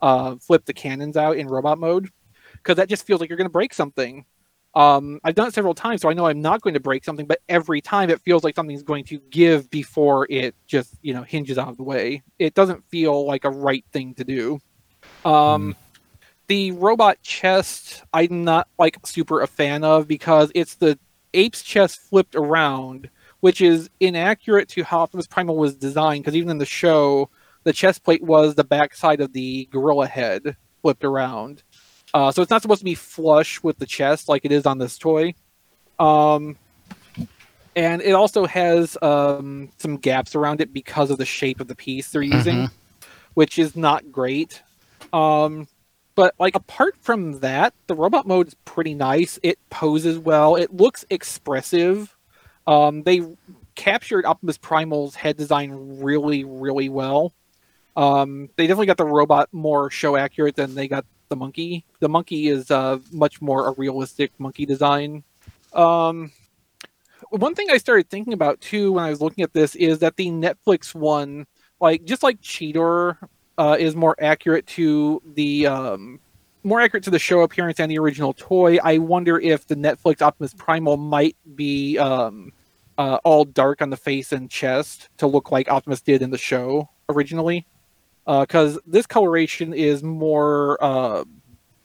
uh, 0.00 0.36
flip 0.36 0.64
the 0.64 0.72
cannons 0.72 1.16
out 1.16 1.36
in 1.36 1.48
robot 1.48 1.78
mode, 1.78 2.08
because 2.54 2.76
that 2.76 2.88
just 2.88 3.06
feels 3.06 3.20
like 3.20 3.28
you're 3.28 3.36
going 3.36 3.44
to 3.44 3.50
break 3.52 3.74
something. 3.74 4.24
Um, 4.74 5.20
I've 5.24 5.34
done 5.34 5.48
it 5.48 5.54
several 5.54 5.74
times, 5.74 6.00
so 6.00 6.08
I 6.08 6.12
know 6.12 6.26
I'm 6.26 6.40
not 6.40 6.60
going 6.60 6.74
to 6.74 6.80
break 6.80 7.04
something, 7.04 7.26
but 7.26 7.40
every 7.48 7.80
time 7.80 8.08
it 8.10 8.20
feels 8.20 8.44
like 8.44 8.54
something's 8.54 8.82
going 8.84 9.04
to 9.06 9.18
give 9.30 9.68
before 9.70 10.26
it 10.30 10.54
just, 10.66 10.94
you 11.02 11.12
know, 11.12 11.22
hinges 11.22 11.58
out 11.58 11.68
of 11.68 11.76
the 11.76 11.82
way. 11.82 12.22
It 12.38 12.54
doesn't 12.54 12.84
feel 12.88 13.26
like 13.26 13.44
a 13.44 13.50
right 13.50 13.84
thing 13.92 14.14
to 14.14 14.24
do. 14.24 14.60
Um, 15.24 15.74
The 16.46 16.72
robot 16.72 17.22
chest, 17.22 18.02
I'm 18.12 18.42
not 18.42 18.66
like 18.76 18.98
super 19.06 19.40
a 19.40 19.46
fan 19.46 19.84
of 19.84 20.08
because 20.08 20.50
it's 20.52 20.74
the 20.74 20.98
Ape's 21.32 21.62
chest 21.62 22.00
flipped 22.00 22.34
around, 22.34 23.08
which 23.38 23.60
is 23.60 23.88
inaccurate 24.00 24.68
to 24.70 24.82
how 24.82 24.98
Optimus 24.98 25.28
Primal 25.28 25.56
was 25.56 25.76
designed. 25.76 26.24
Because 26.24 26.34
even 26.34 26.50
in 26.50 26.58
the 26.58 26.66
show, 26.66 27.30
the 27.62 27.72
chest 27.72 28.02
plate 28.02 28.22
was 28.22 28.56
the 28.56 28.64
backside 28.64 29.20
of 29.20 29.32
the 29.32 29.68
gorilla 29.70 30.08
head 30.08 30.56
flipped 30.82 31.04
around. 31.04 31.62
Uh, 32.12 32.32
so 32.32 32.42
it's 32.42 32.50
not 32.50 32.62
supposed 32.62 32.80
to 32.80 32.84
be 32.84 32.94
flush 32.94 33.62
with 33.62 33.78
the 33.78 33.86
chest 33.86 34.28
like 34.28 34.44
it 34.44 34.52
is 34.52 34.66
on 34.66 34.78
this 34.78 34.98
toy. 34.98 35.34
Um, 35.98 36.56
and 37.76 38.02
it 38.02 38.12
also 38.12 38.46
has 38.46 38.96
um, 39.00 39.70
some 39.78 39.96
gaps 39.96 40.34
around 40.34 40.60
it 40.60 40.72
because 40.72 41.10
of 41.10 41.18
the 41.18 41.24
shape 41.24 41.60
of 41.60 41.68
the 41.68 41.76
piece 41.76 42.10
they're 42.10 42.22
using, 42.22 42.68
which 43.34 43.58
is 43.58 43.76
not 43.76 44.10
great. 44.10 44.62
Um, 45.12 45.68
but 46.14 46.34
like 46.38 46.56
apart 46.56 46.96
from 47.00 47.40
that, 47.40 47.74
the 47.86 47.94
robot 47.94 48.26
mode 48.26 48.48
is 48.48 48.54
pretty 48.64 48.94
nice. 48.94 49.38
It 49.42 49.58
poses 49.70 50.18
well. 50.18 50.56
It 50.56 50.74
looks 50.74 51.04
expressive. 51.10 52.14
Um, 52.66 53.04
they 53.04 53.22
captured 53.74 54.26
Optimus 54.26 54.58
Primal's 54.58 55.14
head 55.14 55.36
design 55.36 56.00
really, 56.00 56.44
really 56.44 56.88
well. 56.88 57.32
Um, 57.96 58.50
they 58.56 58.66
definitely 58.66 58.86
got 58.86 58.96
the 58.96 59.04
robot 59.04 59.48
more 59.52 59.90
show 59.90 60.16
accurate 60.16 60.56
than 60.56 60.74
they 60.74 60.88
got 60.88 61.04
the 61.30 61.36
monkey. 61.36 61.86
The 62.00 62.08
monkey 62.10 62.48
is 62.48 62.70
uh, 62.70 62.98
much 63.10 63.40
more 63.40 63.68
a 63.68 63.72
realistic 63.72 64.32
monkey 64.38 64.66
design. 64.66 65.24
Um, 65.72 66.32
one 67.30 67.54
thing 67.54 67.70
I 67.70 67.78
started 67.78 68.10
thinking 68.10 68.34
about 68.34 68.60
too 68.60 68.92
when 68.92 69.04
I 69.04 69.10
was 69.10 69.22
looking 69.22 69.42
at 69.42 69.54
this 69.54 69.74
is 69.76 70.00
that 70.00 70.16
the 70.16 70.28
Netflix 70.28 70.94
one, 70.94 71.46
like 71.80 72.04
just 72.04 72.22
like 72.22 72.40
Cheetor, 72.42 73.16
uh, 73.56 73.76
is 73.78 73.96
more 73.96 74.16
accurate 74.20 74.66
to 74.66 75.22
the 75.34 75.66
um, 75.66 76.20
more 76.64 76.80
accurate 76.80 77.04
to 77.04 77.10
the 77.10 77.18
show 77.18 77.40
appearance 77.40 77.80
and 77.80 77.90
the 77.90 77.98
original 77.98 78.34
toy. 78.34 78.78
I 78.82 78.98
wonder 78.98 79.38
if 79.38 79.66
the 79.66 79.76
Netflix 79.76 80.20
Optimus 80.20 80.52
Primal 80.54 80.96
might 80.96 81.36
be 81.54 81.96
um, 81.98 82.52
uh, 82.98 83.18
all 83.24 83.44
dark 83.44 83.80
on 83.80 83.90
the 83.90 83.96
face 83.96 84.32
and 84.32 84.50
chest 84.50 85.08
to 85.18 85.26
look 85.26 85.50
like 85.50 85.70
Optimus 85.70 86.00
did 86.00 86.20
in 86.20 86.30
the 86.30 86.38
show 86.38 86.88
originally, 87.08 87.66
because 88.38 88.78
this 88.86 89.06
coloration 89.06 89.72
is 89.74 90.02
more 90.02 90.78
uh, 90.80 91.24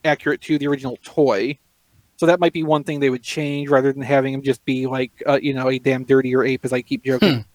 accurate 0.03 0.41
to 0.41 0.57
the 0.59 0.67
original 0.67 0.97
toy. 1.03 1.57
So 2.17 2.27
that 2.27 2.39
might 2.39 2.53
be 2.53 2.63
one 2.63 2.83
thing 2.83 2.99
they 2.99 3.09
would 3.09 3.23
change 3.23 3.69
rather 3.69 3.91
than 3.91 4.01
having 4.03 4.33
him 4.33 4.41
just 4.41 4.63
be 4.63 4.87
like, 4.87 5.11
uh, 5.27 5.39
you 5.41 5.53
know, 5.53 5.69
a 5.69 5.79
damn 5.79 6.03
dirtier 6.05 6.43
ape, 6.43 6.63
as 6.63 6.71
I 6.71 6.81
keep 6.81 7.03
joking. 7.03 7.45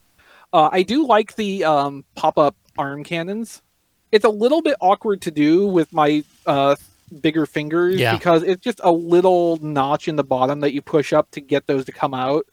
Uh, 0.53 0.69
I 0.73 0.83
do 0.83 1.07
like 1.07 1.37
the 1.37 1.62
um, 1.65 2.05
pop 2.17 2.37
up 2.37 2.57
arm 2.77 3.05
cannons. 3.05 3.62
It's 4.11 4.25
a 4.25 4.29
little 4.29 4.61
bit 4.62 4.75
awkward 4.81 5.23
to 5.23 5.31
do 5.31 5.67
with 5.69 5.93
my 5.93 6.25
uh, 6.45 6.75
bigger 7.23 7.47
fingers 7.47 7.97
Yeah. 8.01 8.17
because 8.17 8.43
it's 8.43 8.62
just 8.62 8.81
a 8.83 8.91
little 8.91 9.59
notch 9.62 10.09
in 10.09 10.17
the 10.17 10.25
bottom 10.25 10.59
that 10.61 10.73
you 10.73 10.83
push 10.83 11.12
up 11.12 11.31
to 11.31 11.41
get 11.41 11.69
those 11.69 11.85
to 11.85 11.93
come 11.93 12.15
out. 12.15 12.45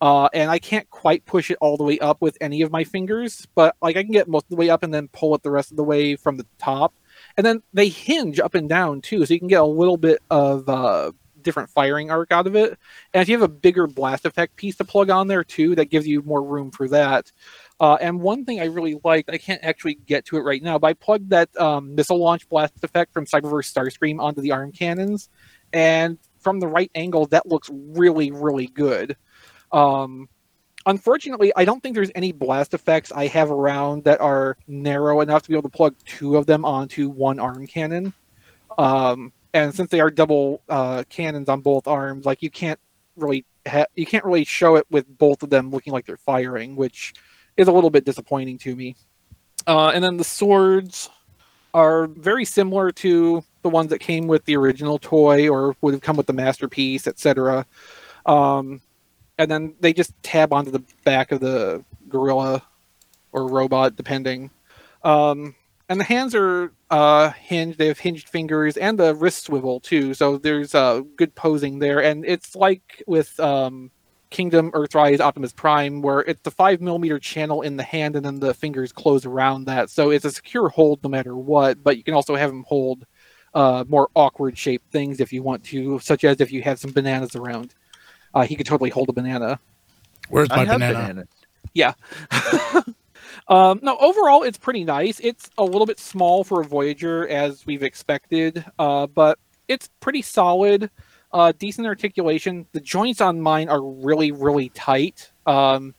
Uh, 0.00 0.28
and 0.34 0.50
I 0.50 0.58
can't 0.58 0.88
quite 0.90 1.24
push 1.24 1.50
it 1.50 1.58
all 1.60 1.76
the 1.76 1.84
way 1.84 1.98
up 1.98 2.20
with 2.20 2.36
any 2.40 2.62
of 2.62 2.70
my 2.70 2.84
fingers, 2.84 3.46
but 3.54 3.76
like 3.80 3.96
I 3.96 4.02
can 4.02 4.12
get 4.12 4.28
most 4.28 4.44
of 4.44 4.50
the 4.50 4.56
way 4.56 4.68
up 4.68 4.82
and 4.82 4.92
then 4.92 5.08
pull 5.08 5.34
it 5.34 5.42
the 5.42 5.50
rest 5.50 5.70
of 5.70 5.76
the 5.76 5.84
way 5.84 6.16
from 6.16 6.36
the 6.36 6.46
top. 6.58 6.94
And 7.36 7.46
then 7.46 7.62
they 7.72 7.88
hinge 7.88 8.40
up 8.40 8.54
and 8.54 8.68
down 8.68 9.00
too, 9.00 9.24
so 9.24 9.32
you 9.32 9.40
can 9.40 9.48
get 9.48 9.60
a 9.60 9.64
little 9.64 9.96
bit 9.96 10.20
of 10.30 10.68
uh, 10.68 11.12
different 11.44 11.70
firing 11.70 12.10
arc 12.10 12.32
out 12.32 12.46
of 12.46 12.56
it. 12.56 12.76
And 13.12 13.22
if 13.22 13.28
you 13.28 13.34
have 13.34 13.48
a 13.48 13.52
bigger 13.52 13.86
blast 13.86 14.26
effect 14.26 14.56
piece 14.56 14.76
to 14.76 14.84
plug 14.84 15.10
on 15.10 15.28
there 15.28 15.44
too, 15.44 15.76
that 15.76 15.90
gives 15.90 16.08
you 16.08 16.22
more 16.22 16.42
room 16.42 16.72
for 16.72 16.88
that. 16.88 17.30
Uh, 17.78 17.96
and 18.00 18.20
one 18.20 18.44
thing 18.44 18.60
I 18.60 18.64
really 18.64 18.98
liked, 19.04 19.30
I 19.30 19.38
can't 19.38 19.62
actually 19.62 19.94
get 19.94 20.24
to 20.26 20.36
it 20.36 20.40
right 20.40 20.62
now, 20.62 20.78
but 20.78 20.88
I 20.88 20.92
plugged 20.94 21.30
that 21.30 21.56
um, 21.60 21.94
missile 21.94 22.18
launch 22.18 22.48
blast 22.48 22.72
effect 22.82 23.12
from 23.12 23.26
Cyberverse 23.26 23.72
Starscream 23.72 24.20
onto 24.20 24.40
the 24.40 24.52
arm 24.52 24.72
cannons, 24.72 25.28
and 25.72 26.18
from 26.40 26.60
the 26.60 26.68
right 26.68 26.90
angle, 26.94 27.26
that 27.26 27.46
looks 27.46 27.70
really, 27.72 28.30
really 28.30 28.66
good. 28.66 29.16
Um, 29.74 30.28
unfortunately, 30.86 31.52
I 31.56 31.64
don't 31.64 31.82
think 31.82 31.94
there's 31.94 32.12
any 32.14 32.32
blast 32.32 32.72
effects 32.74 33.12
I 33.12 33.26
have 33.26 33.50
around 33.50 34.04
that 34.04 34.20
are 34.20 34.56
narrow 34.68 35.20
enough 35.20 35.42
to 35.42 35.48
be 35.48 35.54
able 35.54 35.68
to 35.68 35.76
plug 35.76 35.96
two 36.06 36.36
of 36.36 36.46
them 36.46 36.64
onto 36.64 37.08
one 37.10 37.40
arm 37.40 37.66
cannon. 37.66 38.14
Um, 38.78 39.32
and 39.52 39.74
since 39.74 39.90
they 39.90 40.00
are 40.00 40.10
double 40.10 40.62
uh, 40.68 41.02
cannons 41.08 41.48
on 41.48 41.60
both 41.60 41.86
arms, 41.88 42.24
like 42.24 42.42
you 42.42 42.50
can't 42.50 42.78
really 43.16 43.44
ha- 43.66 43.86
you 43.94 44.06
can't 44.06 44.24
really 44.24 44.44
show 44.44 44.76
it 44.76 44.86
with 44.90 45.06
both 45.18 45.42
of 45.42 45.50
them 45.50 45.70
looking 45.70 45.92
like 45.92 46.06
they're 46.06 46.16
firing, 46.16 46.76
which 46.76 47.14
is 47.56 47.68
a 47.68 47.72
little 47.72 47.90
bit 47.90 48.04
disappointing 48.04 48.58
to 48.58 48.74
me. 48.74 48.96
Uh, 49.66 49.90
and 49.94 50.02
then 50.04 50.16
the 50.16 50.24
swords 50.24 51.08
are 51.72 52.06
very 52.06 52.44
similar 52.44 52.92
to 52.92 53.42
the 53.62 53.68
ones 53.68 53.90
that 53.90 53.98
came 53.98 54.28
with 54.28 54.44
the 54.44 54.56
original 54.56 54.98
toy 54.98 55.48
or 55.48 55.74
would 55.80 55.94
have 55.94 56.02
come 56.02 56.16
with 56.16 56.26
the 56.26 56.32
masterpiece, 56.32 57.06
etc. 57.06 57.66
Um, 58.26 58.80
and 59.38 59.50
then 59.50 59.74
they 59.80 59.92
just 59.92 60.12
tab 60.22 60.52
onto 60.52 60.70
the 60.70 60.82
back 61.04 61.32
of 61.32 61.40
the 61.40 61.84
gorilla 62.08 62.62
or 63.32 63.48
robot, 63.48 63.96
depending. 63.96 64.50
Um, 65.02 65.54
and 65.88 66.00
the 66.00 66.04
hands 66.04 66.34
are 66.34 66.72
uh, 66.90 67.30
hinged. 67.30 67.78
They 67.78 67.88
have 67.88 67.98
hinged 67.98 68.28
fingers 68.28 68.76
and 68.76 68.98
the 68.98 69.14
wrist 69.14 69.44
swivel 69.44 69.80
too. 69.80 70.14
So 70.14 70.38
there's 70.38 70.74
uh, 70.74 71.02
good 71.16 71.34
posing 71.34 71.78
there. 71.78 72.02
And 72.02 72.24
it's 72.24 72.56
like 72.56 73.02
with 73.06 73.38
um, 73.38 73.90
Kingdom 74.30 74.70
Earthrise 74.72 75.20
Optimus 75.20 75.52
Prime, 75.52 76.00
where 76.00 76.20
it's 76.20 76.40
the 76.42 76.50
five 76.50 76.80
millimeter 76.80 77.18
channel 77.18 77.62
in 77.62 77.76
the 77.76 77.82
hand, 77.82 78.16
and 78.16 78.24
then 78.24 78.40
the 78.40 78.54
fingers 78.54 78.92
close 78.92 79.26
around 79.26 79.66
that. 79.66 79.90
So 79.90 80.10
it's 80.10 80.24
a 80.24 80.30
secure 80.30 80.68
hold 80.68 81.02
no 81.02 81.10
matter 81.10 81.36
what. 81.36 81.82
But 81.82 81.98
you 81.98 82.04
can 82.04 82.14
also 82.14 82.34
have 82.34 82.50
them 82.50 82.64
hold 82.66 83.04
uh, 83.52 83.84
more 83.86 84.08
awkward 84.14 84.56
shaped 84.56 84.90
things 84.90 85.20
if 85.20 85.32
you 85.32 85.42
want 85.42 85.64
to, 85.64 85.98
such 85.98 86.24
as 86.24 86.40
if 86.40 86.50
you 86.50 86.62
have 86.62 86.78
some 86.78 86.92
bananas 86.92 87.36
around. 87.36 87.74
Uh, 88.34 88.42
he 88.42 88.56
could 88.56 88.66
totally 88.66 88.90
hold 88.90 89.08
a 89.08 89.12
banana. 89.12 89.58
Where's 90.28 90.48
my 90.48 90.62
I 90.62 90.64
banana? 90.64 90.94
bananas. 90.94 91.28
Yeah. 91.72 91.94
um, 93.48 93.80
no, 93.82 93.96
overall, 93.98 94.42
it's 94.42 94.58
pretty 94.58 94.84
nice. 94.84 95.20
It's 95.20 95.50
a 95.58 95.64
little 95.64 95.86
bit 95.86 95.98
small 95.98 96.44
for 96.44 96.60
a 96.60 96.64
Voyager, 96.64 97.28
as 97.28 97.64
we've 97.66 97.82
expected, 97.82 98.64
uh, 98.78 99.06
but 99.06 99.38
it's 99.68 99.88
pretty 100.00 100.22
solid. 100.22 100.90
Uh, 101.32 101.52
decent 101.58 101.86
articulation. 101.86 102.66
The 102.72 102.80
joints 102.80 103.20
on 103.20 103.40
mine 103.40 103.68
are 103.68 103.82
really, 103.82 104.30
really 104.30 104.68
tight. 104.70 105.32
Um, 105.46 105.94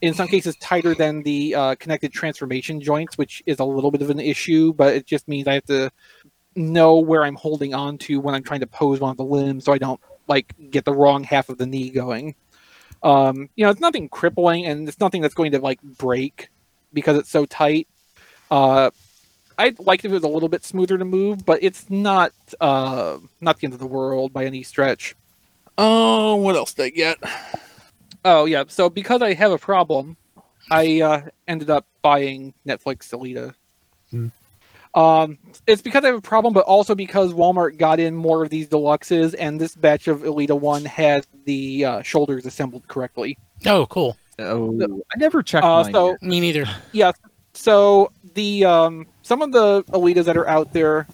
in 0.00 0.14
some 0.14 0.28
cases, 0.28 0.54
tighter 0.56 0.94
than 0.94 1.22
the 1.22 1.54
uh, 1.54 1.74
connected 1.76 2.12
transformation 2.12 2.80
joints, 2.80 3.16
which 3.18 3.42
is 3.46 3.58
a 3.58 3.64
little 3.64 3.90
bit 3.90 4.02
of 4.02 4.10
an 4.10 4.20
issue, 4.20 4.72
but 4.74 4.94
it 4.94 5.06
just 5.06 5.26
means 5.26 5.48
I 5.48 5.54
have 5.54 5.64
to 5.64 5.90
know 6.54 6.98
where 6.98 7.24
I'm 7.24 7.34
holding 7.34 7.74
on 7.74 7.98
to 7.98 8.20
when 8.20 8.34
I'm 8.34 8.42
trying 8.42 8.60
to 8.60 8.66
pose 8.66 9.00
one 9.00 9.10
of 9.10 9.16
the 9.16 9.24
limbs 9.24 9.64
so 9.64 9.72
I 9.72 9.78
don't 9.78 10.00
like 10.28 10.54
get 10.70 10.84
the 10.84 10.92
wrong 10.92 11.24
half 11.24 11.48
of 11.48 11.58
the 11.58 11.66
knee 11.66 11.90
going. 11.90 12.34
Um, 13.02 13.48
you 13.56 13.64
know, 13.64 13.70
it's 13.70 13.80
nothing 13.80 14.08
crippling 14.08 14.66
and 14.66 14.88
it's 14.88 15.00
nothing 15.00 15.22
that's 15.22 15.34
going 15.34 15.52
to 15.52 15.60
like 15.60 15.80
break 15.82 16.48
because 16.92 17.16
it's 17.16 17.30
so 17.30 17.44
tight. 17.44 17.88
Uh, 18.50 18.90
I'd 19.58 19.78
like 19.78 20.04
if 20.04 20.10
it 20.10 20.14
was 20.14 20.24
a 20.24 20.28
little 20.28 20.48
bit 20.48 20.64
smoother 20.64 20.98
to 20.98 21.04
move, 21.04 21.44
but 21.46 21.62
it's 21.62 21.88
not 21.88 22.32
uh, 22.60 23.18
not 23.40 23.58
the 23.58 23.66
end 23.66 23.74
of 23.74 23.80
the 23.80 23.86
world 23.86 24.32
by 24.32 24.44
any 24.44 24.62
stretch. 24.62 25.14
Oh, 25.78 26.36
what 26.36 26.56
else 26.56 26.74
did 26.74 26.84
I 26.84 26.90
get? 26.90 27.18
Oh 28.24 28.44
yeah, 28.44 28.64
so 28.66 28.90
because 28.90 29.22
I 29.22 29.34
have 29.34 29.52
a 29.52 29.58
problem, 29.58 30.16
I 30.70 31.00
uh, 31.00 31.22
ended 31.46 31.70
up 31.70 31.86
buying 32.02 32.54
Netflix 32.66 33.10
Elita. 33.12 33.54
Hmm. 34.10 34.28
Um, 34.96 35.38
it's 35.66 35.82
because 35.82 36.04
I 36.04 36.08
have 36.08 36.16
a 36.16 36.20
problem, 36.22 36.54
but 36.54 36.64
also 36.64 36.94
because 36.94 37.32
Walmart 37.34 37.76
got 37.76 38.00
in 38.00 38.16
more 38.16 38.42
of 38.42 38.50
these 38.50 38.66
deluxes, 38.68 39.34
and 39.38 39.60
this 39.60 39.76
batch 39.76 40.08
of 40.08 40.22
Elita 40.22 40.58
One 40.58 40.84
had 40.84 41.26
the 41.44 41.84
uh, 41.84 42.02
shoulders 42.02 42.46
assembled 42.46 42.88
correctly. 42.88 43.36
Oh, 43.66 43.86
cool. 43.86 44.16
Oh, 44.38 44.74
I 44.82 45.18
never 45.18 45.42
checked 45.42 45.64
Uh, 45.64 45.82
mine 45.82 45.92
so 45.92 46.10
yet. 46.10 46.22
Me 46.22 46.40
neither. 46.40 46.66
yeah, 46.92 47.12
so 47.54 48.10
the 48.34 48.64
um, 48.64 49.06
some 49.22 49.42
of 49.42 49.52
the 49.52 49.82
Elitas 49.84 50.24
that 50.24 50.36
are 50.36 50.48
out 50.48 50.72
there 50.72 51.06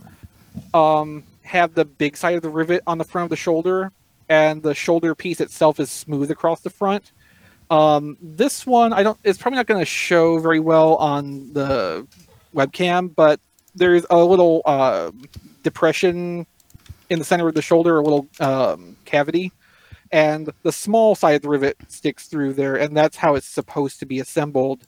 um, 0.75 1.25
have 1.43 1.75
the 1.75 1.85
big 1.85 2.17
side 2.17 2.35
of 2.37 2.43
the 2.43 2.49
rivet 2.51 2.83
on 2.87 2.99
the 2.99 3.05
front 3.05 3.25
of 3.25 3.31
the 3.31 3.37
shoulder, 3.37 3.91
and 4.29 4.63
the 4.63 4.75
shoulder 4.75 5.15
piece 5.15 5.41
itself 5.41 5.79
is 5.81 5.91
smooth 5.91 6.31
across 6.31 6.61
the 6.61 6.71
front. 6.71 7.13
Um, 7.71 8.17
this 8.21 8.67
one, 8.67 8.93
I 8.93 9.03
don't. 9.03 9.19
It's 9.25 9.39
probably 9.39 9.57
not 9.57 9.67
going 9.67 9.81
to 9.81 9.87
show 9.87 10.39
very 10.39 10.61
well 10.61 10.97
on 10.97 11.53
the 11.53 12.07
webcam, 12.55 13.15
but 13.15 13.41
there's 13.75 14.05
a 14.11 14.25
little 14.25 14.63
uh, 14.65 15.11
depression 15.63 16.47
in 17.11 17.19
the 17.19 17.25
center 17.25 17.49
of 17.49 17.55
the 17.55 17.63
shoulder, 17.63 17.99
a 17.99 18.03
little 18.03 18.29
um, 18.41 18.97
cavity, 19.05 19.53
and 20.11 20.51
the 20.63 20.73
small 20.73 21.15
side 21.15 21.37
of 21.37 21.43
the 21.43 21.49
rivet 21.49 21.77
sticks 21.89 22.27
through 22.27 22.55
there, 22.55 22.77
and 22.77 22.97
that's 22.97 23.17
how 23.17 23.35
it's 23.35 23.47
supposed 23.47 23.99
to 24.01 24.07
be 24.07 24.21
assembled. 24.21 24.87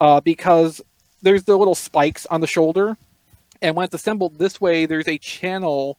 Uh, 0.00 0.20
because 0.20 0.82
there's 1.22 1.44
the 1.44 1.56
little 1.56 1.74
spikes 1.74 2.26
on 2.26 2.40
the 2.40 2.46
shoulder, 2.46 2.96
and 3.62 3.74
when 3.74 3.84
it's 3.84 3.94
assembled 3.94 4.38
this 4.38 4.60
way, 4.60 4.86
there's 4.86 5.08
a 5.08 5.18
channel 5.18 5.98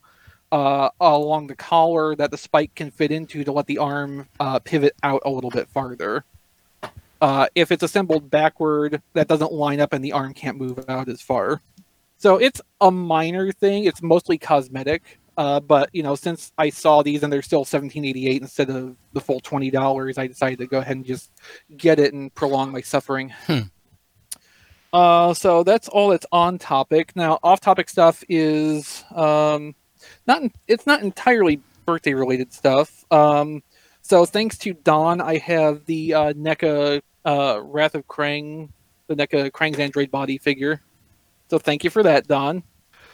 uh, 0.51 0.89
along 0.99 1.47
the 1.47 1.55
collar 1.55 2.15
that 2.15 2.31
the 2.31 2.37
spike 2.37 2.73
can 2.75 2.91
fit 2.91 3.11
into 3.11 3.43
to 3.43 3.51
let 3.51 3.65
the 3.65 3.77
arm 3.77 4.27
uh, 4.39 4.59
pivot 4.59 4.93
out 5.03 5.21
a 5.25 5.29
little 5.29 5.49
bit 5.49 5.67
farther. 5.69 6.23
Uh, 7.19 7.47
if 7.55 7.71
it's 7.71 7.83
assembled 7.83 8.29
backward, 8.29 9.01
that 9.13 9.27
doesn't 9.27 9.51
line 9.51 9.79
up 9.79 9.91
and 9.91 10.03
the 10.05 10.11
arm 10.11 10.33
can't 10.33 10.57
move 10.57 10.85
out 10.87 11.09
as 11.09 11.21
far. 11.21 11.61
So 12.17 12.37
it's 12.37 12.61
a 12.81 12.91
minor 12.91 13.51
thing. 13.51 13.85
It's 13.85 14.01
mostly 14.01 14.37
cosmetic. 14.37 15.19
Uh, 15.37 15.59
but 15.59 15.89
you 15.93 16.01
know, 16.01 16.15
since 16.15 16.51
I 16.57 16.71
saw 16.71 17.03
these 17.03 17.21
and 17.21 17.31
they're 17.31 17.43
still 17.43 17.63
seventeen 17.63 18.05
eighty 18.05 18.27
eight 18.27 18.41
instead 18.41 18.71
of 18.71 18.95
the 19.13 19.21
full 19.21 19.39
twenty 19.39 19.69
dollars, 19.69 20.17
I 20.17 20.25
decided 20.25 20.57
to 20.59 20.65
go 20.65 20.79
ahead 20.79 20.97
and 20.97 21.05
just 21.05 21.31
get 21.75 21.99
it 21.99 22.13
and 22.13 22.33
prolong 22.33 22.71
my 22.71 22.81
suffering. 22.81 23.33
Hmm. 23.45 23.59
Uh, 24.91 25.33
so 25.35 25.63
that's 25.63 25.87
all 25.89 26.09
that's 26.09 26.25
on 26.31 26.57
topic. 26.57 27.15
Now, 27.15 27.37
off 27.43 27.59
topic 27.61 27.87
stuff 27.87 28.23
is 28.27 29.03
um, 29.13 29.75
not 30.25 30.41
it's 30.67 30.87
not 30.87 31.03
entirely 31.03 31.61
birthday 31.85 32.15
related 32.15 32.51
stuff. 32.51 33.05
Um, 33.11 33.61
so 34.01 34.25
thanks 34.25 34.57
to 34.59 34.73
Don, 34.73 35.21
I 35.21 35.37
have 35.37 35.85
the 35.85 36.13
uh, 36.15 36.33
NECA 36.33 37.01
uh, 37.25 37.59
Wrath 37.61 37.93
of 37.93 38.07
Krang, 38.07 38.69
the 39.05 39.15
NECA 39.15 39.51
Krang's 39.51 39.77
android 39.77 40.09
body 40.09 40.39
figure. 40.39 40.81
So 41.49 41.57
thank 41.59 41.83
you 41.83 41.89
for 41.89 42.03
that, 42.03 42.27
Don. 42.27 42.63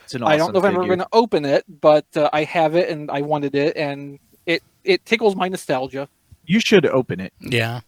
It's 0.04 0.16
an 0.16 0.24
I 0.24 0.38
don't 0.38 0.54
know 0.54 0.60
if 0.60 0.66
I'm 0.66 0.76
ever 0.76 0.86
going 0.86 1.00
to 1.00 1.08
open 1.14 1.46
it, 1.46 1.64
but 1.82 2.06
uh, 2.16 2.30
I 2.34 2.44
have 2.44 2.76
it 2.76 2.90
and 2.90 3.10
I 3.10 3.22
wanted 3.22 3.56
it, 3.56 3.78
and 3.78 4.20
it 4.46 4.64
it 4.84 5.06
tickles 5.06 5.36
my 5.36 5.48
nostalgia. 5.48 6.10
You 6.46 6.60
should 6.60 6.86
open 6.86 7.20
it. 7.20 7.34
Yeah. 7.40 7.82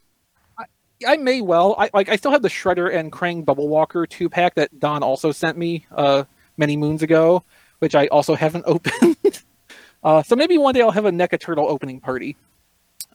I 1.05 1.17
may 1.17 1.41
well. 1.41 1.76
I 1.77 1.89
like. 1.93 2.07
I 2.07 2.15
still 2.15 2.31
have 2.31 2.41
the 2.41 2.47
Shredder 2.47 2.93
and 2.93 3.11
Krang 3.11 3.43
Bubble 3.43 3.67
Walker 3.67 4.07
two 4.07 4.30
pack 4.30 4.55
that 4.55 4.80
Don 4.80 5.03
also 5.03 5.34
sent 5.34 5.57
me 5.57 5.85
uh, 5.91 6.23
many 6.55 6.77
moons 6.77 7.03
ago, 7.03 7.43
which 7.80 7.95
I 7.95 8.07
also 8.07 8.34
haven't 8.45 8.63
opened. 8.65 9.17
uh, 10.03 10.23
so 10.23 10.38
maybe 10.38 10.57
one 10.57 10.73
day 10.73 10.81
I'll 10.81 10.91
have 10.91 11.05
a 11.05 11.11
NECA 11.11 11.39
Turtle 11.39 11.67
opening 11.67 11.99
party. 11.99 12.38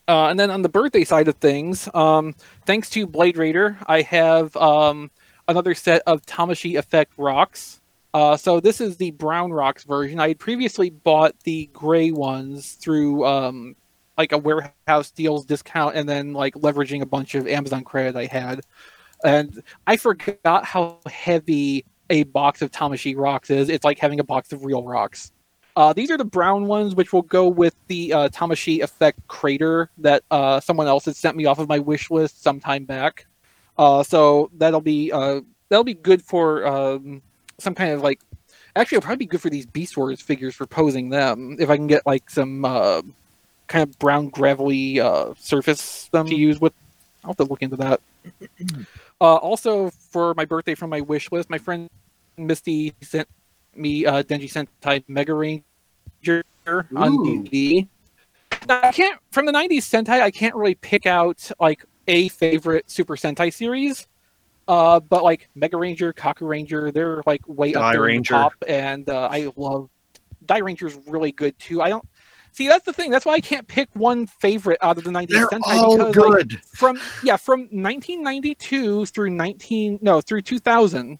Uh, 0.07 0.27
and 0.27 0.39
then 0.41 0.51
on 0.51 0.63
the 0.63 0.69
birthday 0.69 1.05
side 1.05 1.29
of 1.29 1.37
things, 1.37 1.89
um, 1.95 2.35
thanks 2.67 2.91
to 2.91 3.07
Blade 3.07 3.37
Raider, 3.37 3.79
I 3.87 4.03
have 4.03 4.57
um, 4.57 5.11
another 5.51 5.75
set 5.75 6.03
of 6.07 6.23
Tamashii 6.23 6.79
Effect 6.79 7.13
rocks. 7.17 7.81
Uh, 8.15 8.37
so 8.37 8.61
this 8.61 8.81
is 8.81 8.97
the 8.97 9.11
brown 9.13 9.53
rocks 9.53 9.85
version. 9.85 10.19
I 10.19 10.29
had 10.29 10.39
previously 10.39 10.91
bought 10.91 11.35
the 11.45 11.69
gray 11.73 12.11
ones 12.11 12.73
through 12.73 13.25
um, 13.27 13.77
like 14.17 14.33
a 14.33 14.39
warehouse 14.39 15.11
deals 15.11 15.45
discount 15.45 15.97
and 15.97 16.09
then 16.09 16.33
like 16.33 16.55
leveraging 16.55 17.03
a 17.03 17.07
bunch 17.07 17.35
of 17.35 17.47
Amazon 17.47 17.85
credit 17.85 18.17
I 18.17 18.27
had. 18.27 18.63
And 19.25 19.63
I 19.87 19.97
forgot 19.97 20.65
how 20.65 20.99
heavy 21.07 21.85
a 22.09 22.25
box 22.25 22.63
of 22.63 22.71
Tamashii 22.71 23.17
rocks 23.17 23.51
is. 23.51 23.69
It's 23.69 23.85
like 23.85 23.99
having 23.99 24.19
a 24.19 24.25
box 24.25 24.53
of 24.53 24.65
real 24.65 24.83
rocks. 24.83 25.31
Uh, 25.77 25.93
these 25.93 26.11
are 26.11 26.17
the 26.17 26.25
brown 26.25 26.67
ones, 26.67 26.95
which 26.95 27.13
will 27.13 27.23
go 27.23 27.49
with 27.49 27.75
the 27.87 28.13
uh, 28.13 28.29
Tamashii 28.29 28.83
Effect 28.83 29.21
crater 29.29 29.89
that 29.99 30.25
uh, 30.31 30.59
someone 30.61 30.89
else 30.89 31.05
had 31.05 31.17
sent 31.17 31.37
me 31.37 31.47
off 31.47 31.59
of 31.59 31.69
my 31.69 31.79
wish 31.79 32.11
list 32.11 32.43
some 32.43 32.59
time 32.59 32.85
back. 32.85 33.27
Uh, 33.81 34.03
so 34.03 34.51
that'll 34.59 34.83
be 34.83 35.11
uh, 35.11 35.41
that'll 35.71 35.85
be 35.85 35.95
good 35.95 36.21
for 36.21 36.67
um, 36.67 37.23
some 37.59 37.75
kind 37.75 37.93
of 37.93 38.03
like. 38.03 38.21
Actually, 38.77 38.97
it'll 38.97 39.07
probably 39.07 39.25
be 39.25 39.27
good 39.27 39.41
for 39.41 39.49
these 39.49 39.65
Beast 39.65 39.97
Wars 39.97 40.21
figures 40.21 40.55
for 40.55 40.67
posing 40.67 41.09
them 41.09 41.57
if 41.59 41.71
I 41.71 41.77
can 41.77 41.87
get 41.87 42.05
like 42.05 42.29
some 42.29 42.63
uh, 42.63 43.01
kind 43.69 43.83
of 43.83 43.99
brown 43.99 44.29
gravelly 44.29 45.01
uh, 45.01 45.33
surface 45.39 46.11
them 46.13 46.27
to 46.27 46.35
use 46.35 46.61
with. 46.61 46.75
I'll 47.25 47.31
have 47.31 47.39
to 47.39 47.45
look 47.45 47.63
into 47.63 47.77
that. 47.77 48.01
uh, 49.21 49.37
also, 49.37 49.89
for 49.89 50.35
my 50.35 50.45
birthday 50.45 50.75
from 50.75 50.91
my 50.91 51.01
wish 51.01 51.33
list, 51.33 51.49
my 51.49 51.59
friend 51.59 51.89
Misty 52.37 52.93
sent 53.01 53.29
me 53.75 54.05
uh, 54.05 54.23
Denji 54.23 54.53
Sentai 54.53 55.03
Mega 55.09 55.33
Ranger 55.33 56.45
on 56.67 56.85
Ooh. 57.15 57.43
DVD. 57.45 57.89
I 58.69 58.93
can't 58.93 59.19
from 59.31 59.47
the 59.47 59.53
'90s 59.53 59.89
Sentai. 59.89 60.21
I 60.21 60.31
can't 60.31 60.55
really 60.55 60.75
pick 60.75 61.07
out 61.07 61.51
like 61.59 61.83
a 62.09 62.29
favorite 62.29 62.91
Super 62.91 63.17
Sentai 63.17 63.53
series. 63.53 64.07
Uh, 64.69 65.01
but 65.01 65.25
like 65.25 65.49
Mega 65.55 65.77
Ranger, 65.77 66.13
Kaku 66.13 66.47
Ranger, 66.49 66.93
they're 66.93 67.23
like 67.27 67.41
way 67.49 67.73
Die 67.73 67.81
up 67.81 67.93
there 67.93 68.09
in 68.09 68.15
the 68.15 68.19
Ranger. 68.19 68.35
top, 68.35 68.53
and 68.69 69.09
uh, 69.11 69.29
I 69.31 69.51
love 69.57 69.91
Dairanger's 70.47 70.97
really 71.07 71.33
good 71.33 71.59
too. 71.59 71.83
I 71.83 71.89
don't 71.89 72.07
see 72.53 72.69
that's 72.69 72.85
the 72.85 72.93
thing. 72.93 73.11
That's 73.11 73.27
why 73.27 73.35
I 73.35 73.41
can't 73.41 73.67
pick 73.67 73.89
one 73.95 74.27
favorite 74.27 74.79
out 74.81 74.99
of 74.99 75.05
the 75.05 75.11
'90s 75.11 75.29
They're 75.29 75.49
Sentai 75.49 75.61
all 75.67 75.97
because 75.97 76.17
like, 76.17 76.49
good. 76.49 76.61
from 76.65 77.01
yeah 77.23 77.37
from 77.37 77.61
1992 77.63 79.07
through 79.07 79.31
19 79.31 79.99
no 80.03 80.21
through 80.21 80.43
2000 80.43 81.19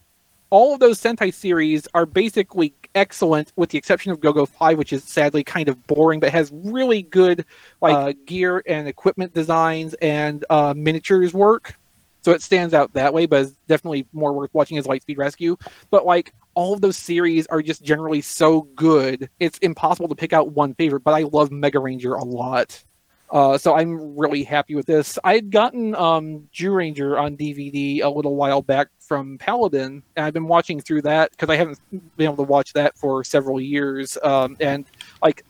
all 0.51 0.73
of 0.73 0.79
those 0.79 1.01
sentai 1.01 1.33
series 1.33 1.87
are 1.93 2.05
basically 2.05 2.75
excellent 2.93 3.51
with 3.55 3.69
the 3.69 3.77
exception 3.77 4.11
of 4.11 4.19
go-go 4.19 4.45
5 4.45 4.77
which 4.77 4.93
is 4.93 5.03
sadly 5.03 5.43
kind 5.43 5.67
of 5.69 5.87
boring 5.87 6.19
but 6.19 6.29
has 6.31 6.51
really 6.53 7.01
good 7.01 7.45
like 7.81 7.95
uh, 7.95 8.13
gear 8.25 8.61
and 8.67 8.87
equipment 8.87 9.33
designs 9.33 9.95
and 9.95 10.45
uh, 10.49 10.73
miniatures 10.75 11.33
work. 11.33 11.75
So 12.23 12.33
it 12.33 12.43
stands 12.43 12.73
out 12.73 12.93
that 12.93 13.13
way 13.13 13.25
but 13.25 13.43
it's 13.43 13.55
definitely 13.67 14.05
more 14.13 14.33
worth 14.33 14.53
watching 14.53 14.77
as 14.77 14.85
lightspeed 14.85 15.17
rescue. 15.17 15.57
But 15.89 16.05
like 16.05 16.33
all 16.53 16.73
of 16.73 16.81
those 16.81 16.97
series 16.97 17.47
are 17.47 17.61
just 17.61 17.81
generally 17.81 18.21
so 18.21 18.63
good 18.75 19.29
it's 19.39 19.57
impossible 19.59 20.09
to 20.09 20.15
pick 20.15 20.33
out 20.33 20.51
one 20.51 20.73
favorite 20.73 21.01
but 21.01 21.13
i 21.13 21.21
love 21.21 21.49
mega 21.49 21.79
ranger 21.79 22.15
a 22.15 22.23
lot 22.23 22.83
uh, 23.31 23.57
so 23.57 23.75
I'm 23.75 24.17
really 24.17 24.43
happy 24.43 24.75
with 24.75 24.85
this. 24.85 25.17
I 25.23 25.35
had 25.35 25.51
gotten 25.51 25.95
um, 25.95 26.49
Zyuranger 26.53 27.19
on 27.19 27.37
DVD 27.37 28.03
a 28.03 28.09
little 28.09 28.35
while 28.35 28.61
back 28.61 28.89
from 28.99 29.37
Paladin, 29.37 30.03
and 30.15 30.25
I've 30.25 30.33
been 30.33 30.47
watching 30.47 30.81
through 30.81 31.03
that 31.03 31.31
because 31.31 31.49
I 31.49 31.55
haven't 31.55 31.79
been 31.89 32.25
able 32.25 32.35
to 32.37 32.43
watch 32.43 32.73
that 32.73 32.97
for 32.97 33.23
several 33.23 33.61
years. 33.61 34.17
Um, 34.21 34.57
and 34.59 34.85
like 35.23 35.45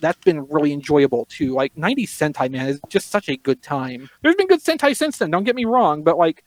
that's 0.00 0.22
been 0.22 0.46
really 0.48 0.72
enjoyable 0.72 1.24
too. 1.24 1.54
Like 1.54 1.74
90 1.78 2.06
Sentai 2.06 2.50
man 2.50 2.68
is 2.68 2.80
just 2.90 3.10
such 3.10 3.30
a 3.30 3.38
good 3.38 3.62
time. 3.62 4.10
There's 4.20 4.34
been 4.34 4.46
good 4.46 4.62
Sentai 4.62 4.94
since 4.94 5.16
then. 5.16 5.30
Don't 5.30 5.44
get 5.44 5.56
me 5.56 5.64
wrong, 5.64 6.02
but 6.02 6.18
like 6.18 6.44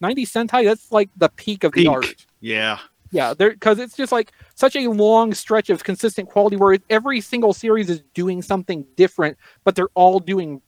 90 0.00 0.26
Sentai, 0.26 0.64
that's 0.64 0.90
like 0.90 1.08
the 1.16 1.28
peak 1.30 1.62
of 1.62 1.72
Peak. 1.72 1.84
the 1.84 1.90
art. 1.90 2.26
Yeah. 2.40 2.78
Yeah, 3.16 3.32
there 3.32 3.50
because 3.50 3.78
it's 3.78 3.96
just 3.96 4.12
like 4.12 4.32
such 4.56 4.76
a 4.76 4.88
long 4.88 5.32
stretch 5.32 5.70
of 5.70 5.82
consistent 5.82 6.28
quality 6.28 6.56
where 6.56 6.76
every 6.90 7.22
single 7.22 7.54
series 7.54 7.88
is 7.88 8.02
doing 8.12 8.42
something 8.42 8.84
different, 8.94 9.38
but 9.64 9.74
they're 9.74 9.88
all 9.94 10.20
doing 10.20 10.60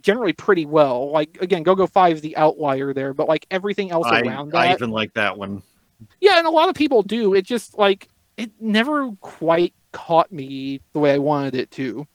generally 0.00 0.32
pretty 0.32 0.64
well. 0.64 1.10
Like 1.10 1.36
again, 1.42 1.62
GoGo 1.62 1.86
Five 1.86 2.16
is 2.16 2.20
the 2.22 2.34
outlier 2.38 2.94
there, 2.94 3.12
but 3.12 3.28
like 3.28 3.44
everything 3.50 3.90
else 3.90 4.06
I, 4.06 4.22
around 4.22 4.52
that, 4.52 4.70
I 4.70 4.72
even 4.72 4.90
like 4.90 5.12
that 5.12 5.36
one. 5.36 5.62
yeah, 6.22 6.38
and 6.38 6.46
a 6.46 6.50
lot 6.50 6.70
of 6.70 6.74
people 6.74 7.02
do. 7.02 7.34
It 7.34 7.42
just 7.42 7.76
like 7.76 8.08
it 8.38 8.50
never 8.58 9.10
quite 9.20 9.74
caught 9.92 10.32
me 10.32 10.80
the 10.94 11.00
way 11.00 11.12
I 11.12 11.18
wanted 11.18 11.54
it 11.54 11.70
to. 11.72 12.06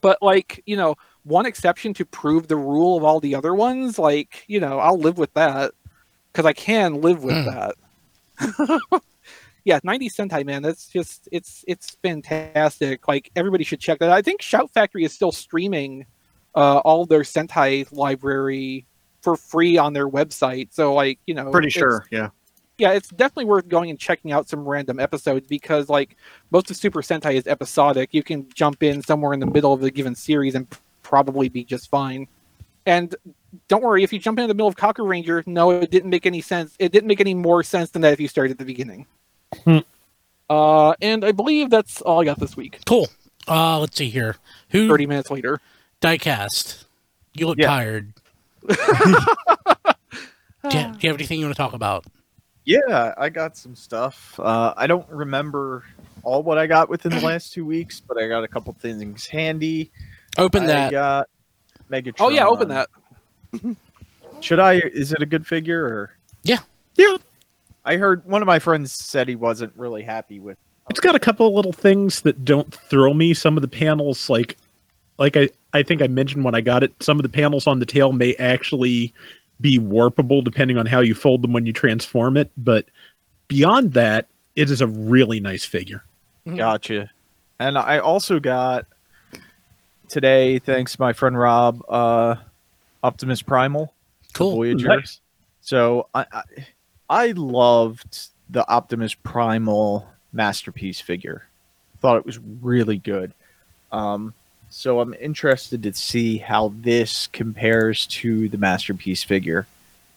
But 0.00 0.18
like 0.22 0.62
you 0.64 0.76
know, 0.76 0.94
one 1.24 1.44
exception 1.44 1.92
to 1.94 2.04
prove 2.04 2.46
the 2.46 2.56
rule 2.56 2.96
of 2.96 3.02
all 3.02 3.18
the 3.18 3.34
other 3.34 3.52
ones, 3.52 3.98
like 3.98 4.44
you 4.46 4.60
know, 4.60 4.78
I'll 4.78 4.98
live 4.98 5.18
with 5.18 5.34
that 5.34 5.72
because 6.32 6.46
I 6.46 6.52
can 6.52 7.00
live 7.00 7.24
with 7.24 7.34
Hmm. 7.34 7.50
that. 7.50 7.74
yeah, 9.64 9.80
90 9.82 10.10
Sentai 10.10 10.44
man, 10.44 10.62
that's 10.62 10.88
just 10.88 11.28
it's 11.32 11.64
it's 11.66 11.96
fantastic. 12.02 13.08
Like 13.08 13.30
everybody 13.34 13.64
should 13.64 13.80
check 13.80 13.98
that. 13.98 14.10
out. 14.10 14.16
I 14.16 14.22
think 14.22 14.42
Shout 14.42 14.70
Factory 14.70 15.04
is 15.04 15.12
still 15.12 15.32
streaming 15.32 16.04
uh, 16.54 16.78
all 16.78 17.06
their 17.06 17.22
Sentai 17.22 17.90
library 17.90 18.86
for 19.22 19.36
free 19.36 19.78
on 19.78 19.94
their 19.94 20.08
website. 20.08 20.68
So 20.72 20.92
like 20.92 21.18
you 21.26 21.34
know, 21.34 21.50
Pretty 21.50 21.70
sure. 21.70 22.06
Yeah. 22.10 22.28
yeah, 22.76 22.92
it's 22.92 23.08
definitely 23.08 23.46
worth 23.46 23.66
going 23.68 23.88
and 23.88 23.98
checking 23.98 24.32
out 24.32 24.50
some 24.50 24.68
random 24.68 25.00
episodes 25.00 25.46
because 25.46 25.88
like 25.88 26.16
most 26.50 26.70
of 26.70 26.76
Super 26.76 27.00
Sentai 27.00 27.34
is 27.34 27.46
episodic. 27.46 28.10
You 28.12 28.22
can 28.22 28.46
jump 28.54 28.82
in 28.82 29.02
somewhere 29.02 29.32
in 29.32 29.40
the 29.40 29.46
middle 29.46 29.72
of 29.72 29.82
a 29.82 29.90
given 29.90 30.14
series 30.14 30.54
and 30.54 30.66
probably 31.02 31.48
be 31.48 31.64
just 31.64 31.88
fine. 31.88 32.28
And 32.84 33.14
don't 33.68 33.82
worry, 33.82 34.02
if 34.02 34.12
you 34.12 34.18
jump 34.18 34.38
in 34.38 34.46
the 34.46 34.52
middle 34.52 34.68
of 34.68 34.76
Kakuranger, 34.76 35.46
no, 35.46 35.70
it 35.70 35.90
didn't 35.90 36.10
make 36.10 36.26
any 36.26 36.42
sense. 36.42 36.74
It 36.78 36.92
didn't 36.92 37.08
make 37.08 37.20
any 37.20 37.32
more 37.32 37.62
sense 37.62 37.88
than 37.90 38.02
that 38.02 38.12
if 38.12 38.20
you 38.20 38.28
started 38.28 38.52
at 38.52 38.58
the 38.58 38.64
beginning. 38.66 39.06
Hmm. 39.64 39.78
Uh, 40.50 40.94
and 41.00 41.24
I 41.24 41.32
believe 41.32 41.70
that's 41.70 42.00
all 42.02 42.20
I 42.20 42.24
got 42.24 42.38
this 42.38 42.56
week. 42.56 42.80
Cool. 42.86 43.08
Uh, 43.48 43.78
let's 43.80 43.96
see 43.96 44.08
here. 44.10 44.36
Who 44.70 44.88
30 44.88 45.06
minutes 45.06 45.30
later. 45.30 45.60
diecast? 46.00 46.84
You 47.34 47.46
look 47.46 47.58
Yeah. 47.58 47.66
tired. 47.68 48.12
do, 48.68 48.74
you, 50.64 50.70
do 50.70 50.78
you 51.00 51.08
have 51.10 51.16
anything 51.16 51.40
you 51.40 51.46
want 51.46 51.56
to 51.56 51.62
talk 51.62 51.72
about? 51.74 52.04
Yeah, 52.64 53.12
I 53.18 53.28
got 53.28 53.56
some 53.56 53.74
stuff. 53.74 54.38
Uh, 54.40 54.72
I 54.76 54.86
don't 54.86 55.08
remember 55.10 55.84
all 56.22 56.42
what 56.42 56.56
I 56.56 56.66
got 56.66 56.88
within 56.88 57.12
the 57.12 57.20
last 57.26 57.52
two 57.52 57.64
weeks, 57.66 58.00
but 58.00 58.16
I 58.16 58.28
got 58.28 58.44
a 58.44 58.48
couple 58.48 58.72
things 58.74 59.26
handy. 59.26 59.90
Open 60.38 60.62
I 60.64 60.66
that. 60.66 60.90
got 60.92 61.28
Megatron. 61.90 62.14
Oh 62.20 62.28
yeah, 62.30 62.46
open 62.46 62.68
that. 62.68 62.88
Should 64.40 64.60
I? 64.60 64.74
Is 64.74 65.12
it 65.12 65.20
a 65.22 65.26
good 65.26 65.46
figure 65.46 65.84
or? 65.84 66.16
Yeah. 66.42 66.58
Yeah. 66.96 67.16
I 67.84 67.96
heard 67.96 68.24
one 68.24 68.42
of 68.42 68.46
my 68.46 68.58
friends 68.58 68.92
said 68.92 69.28
he 69.28 69.36
wasn't 69.36 69.72
really 69.76 70.02
happy 70.02 70.40
with. 70.40 70.56
It's 70.90 71.00
got 71.00 71.14
a 71.14 71.18
couple 71.18 71.46
of 71.46 71.54
little 71.54 71.72
things 71.72 72.22
that 72.22 72.44
don't 72.44 72.72
throw 72.74 73.14
me. 73.14 73.34
Some 73.34 73.56
of 73.56 73.62
the 73.62 73.68
panels, 73.68 74.28
like, 74.28 74.56
like 75.18 75.36
I, 75.36 75.48
I 75.72 75.82
think 75.82 76.02
I 76.02 76.06
mentioned 76.06 76.44
when 76.44 76.54
I 76.54 76.60
got 76.60 76.82
it, 76.82 76.92
some 77.02 77.18
of 77.18 77.22
the 77.22 77.28
panels 77.28 77.66
on 77.66 77.78
the 77.78 77.86
tail 77.86 78.12
may 78.12 78.34
actually 78.34 79.14
be 79.60 79.78
warpable 79.78 80.42
depending 80.44 80.76
on 80.76 80.86
how 80.86 81.00
you 81.00 81.14
fold 81.14 81.42
them 81.42 81.52
when 81.52 81.64
you 81.64 81.72
transform 81.72 82.36
it. 82.36 82.50
But 82.56 82.86
beyond 83.48 83.94
that, 83.94 84.26
it 84.56 84.70
is 84.70 84.80
a 84.80 84.86
really 84.86 85.40
nice 85.40 85.64
figure. 85.64 86.04
Mhm. 86.46 86.56
Gotcha. 86.58 87.10
And 87.58 87.78
I 87.78 87.98
also 87.98 88.40
got 88.40 88.86
today, 90.08 90.58
thanks 90.58 90.96
to 90.96 91.00
my 91.00 91.12
friend 91.12 91.38
Rob, 91.38 91.82
uh, 91.88 92.36
Optimus 93.02 93.42
Primal. 93.42 93.92
Cool. 94.32 94.52
Voyager. 94.52 94.88
Nice. 94.88 95.20
So 95.60 96.08
I, 96.14 96.26
I 96.32 96.42
I 97.08 97.32
loved 97.32 98.28
the 98.50 98.68
Optimus 98.68 99.14
Primal 99.14 100.08
masterpiece 100.32 101.00
figure. 101.00 101.46
thought 102.00 102.16
it 102.16 102.26
was 102.26 102.38
really 102.60 102.98
good. 102.98 103.32
Um, 103.92 104.34
so 104.70 105.00
I'm 105.00 105.14
interested 105.14 105.82
to 105.84 105.94
see 105.94 106.38
how 106.38 106.72
this 106.76 107.28
compares 107.28 108.06
to 108.08 108.48
the 108.48 108.58
masterpiece 108.58 109.22
figure 109.22 109.66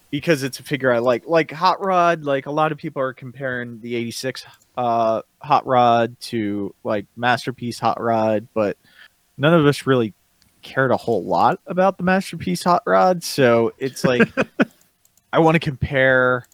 because 0.09 0.43
it's 0.43 0.59
a 0.59 0.63
figure 0.63 0.91
I 0.91 0.97
like. 0.99 1.27
Like 1.27 1.51
Hot 1.51 1.83
Rod, 1.83 2.23
like 2.23 2.47
a 2.47 2.51
lot 2.51 2.71
of 2.71 2.77
people 2.77 3.01
are 3.01 3.13
comparing 3.13 3.79
the 3.81 3.95
86 3.95 4.45
uh, 4.77 5.21
Hot 5.41 5.65
Rod 5.67 6.19
to 6.21 6.73
like 6.83 7.05
masterpiece 7.15 7.79
Hot 7.79 8.01
Rod, 8.01 8.47
but 8.53 8.77
none 9.37 9.53
of 9.53 9.65
us 9.65 9.85
really 9.85 10.13
cared 10.63 10.91
a 10.91 10.97
whole 10.97 11.23
lot 11.23 11.59
about 11.67 11.97
the 11.97 12.03
masterpiece 12.03 12.63
Hot 12.63 12.83
Rod. 12.85 13.23
So 13.23 13.73
it's 13.77 14.03
like 14.03 14.27
I 15.33 15.39
want 15.39 15.55
to 15.55 15.59
compare 15.59 16.47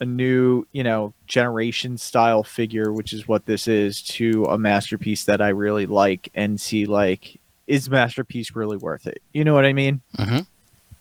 a 0.00 0.04
new, 0.04 0.66
you 0.72 0.82
know, 0.82 1.12
generation 1.26 1.96
style 1.98 2.42
figure, 2.42 2.92
which 2.92 3.12
is 3.12 3.28
what 3.28 3.46
this 3.46 3.68
is, 3.68 4.02
to 4.02 4.44
a 4.46 4.58
masterpiece 4.58 5.24
that 5.24 5.40
I 5.40 5.48
really 5.48 5.86
like 5.86 6.30
and 6.34 6.60
see 6.60 6.86
like 6.86 7.38
is 7.66 7.88
masterpiece 7.88 8.56
really 8.56 8.76
worth 8.76 9.06
it? 9.06 9.22
You 9.32 9.44
know 9.44 9.54
what 9.54 9.64
I 9.64 9.72
mean? 9.72 10.00
Mhm. 10.18 10.46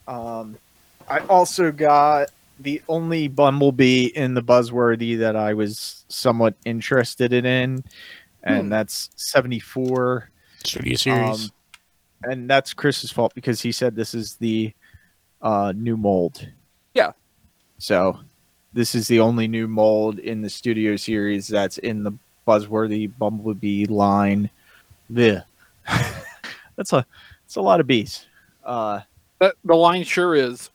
Um, 0.08 0.58
I 1.08 1.20
also 1.22 1.72
got 1.72 2.30
the 2.60 2.82
only 2.88 3.28
Bumblebee 3.28 4.08
in 4.08 4.34
the 4.34 4.44
Buzzworthy 4.44 5.18
that 5.20 5.36
I 5.36 5.54
was 5.54 6.06
somewhat 6.10 6.56
interested 6.66 7.34
in, 7.34 7.84
and 8.44 8.66
Hmm. 8.66 8.70
that's 8.70 9.10
seventy 9.16 9.60
four. 9.60 10.30
Studio 10.64 10.96
series. 10.96 11.46
Um, 11.46 11.52
and 12.24 12.50
that's 12.50 12.74
Chris's 12.74 13.12
fault 13.12 13.34
because 13.34 13.62
he 13.62 13.72
said 13.72 13.96
this 13.96 14.14
is 14.14 14.36
the 14.36 14.74
uh, 15.42 15.74
new 15.76 15.96
mold. 15.96 16.50
Yeah. 16.94 17.14
So 17.78 18.20
this 18.74 18.94
is 18.96 19.08
the 19.08 19.20
only 19.20 19.48
new 19.48 19.68
mold 19.68 20.20
in 20.20 20.42
the 20.42 20.50
studio 20.50 20.96
series 20.96 21.48
that's 21.48 21.78
in 21.80 22.04
the 22.04 22.12
Buzzworthy 22.48 23.12
Bumblebee 23.18 23.86
line. 23.86 24.50
The 25.10 25.44
that's 26.76 26.94
a 26.94 27.06
that's 27.46 27.56
a 27.56 27.62
lot 27.62 27.80
of 27.80 27.88
bees. 27.88 28.26
Uh, 28.64 29.02
That, 29.40 29.56
the 29.64 29.76
line 29.76 30.04
sure 30.04 30.36
is. 30.36 30.70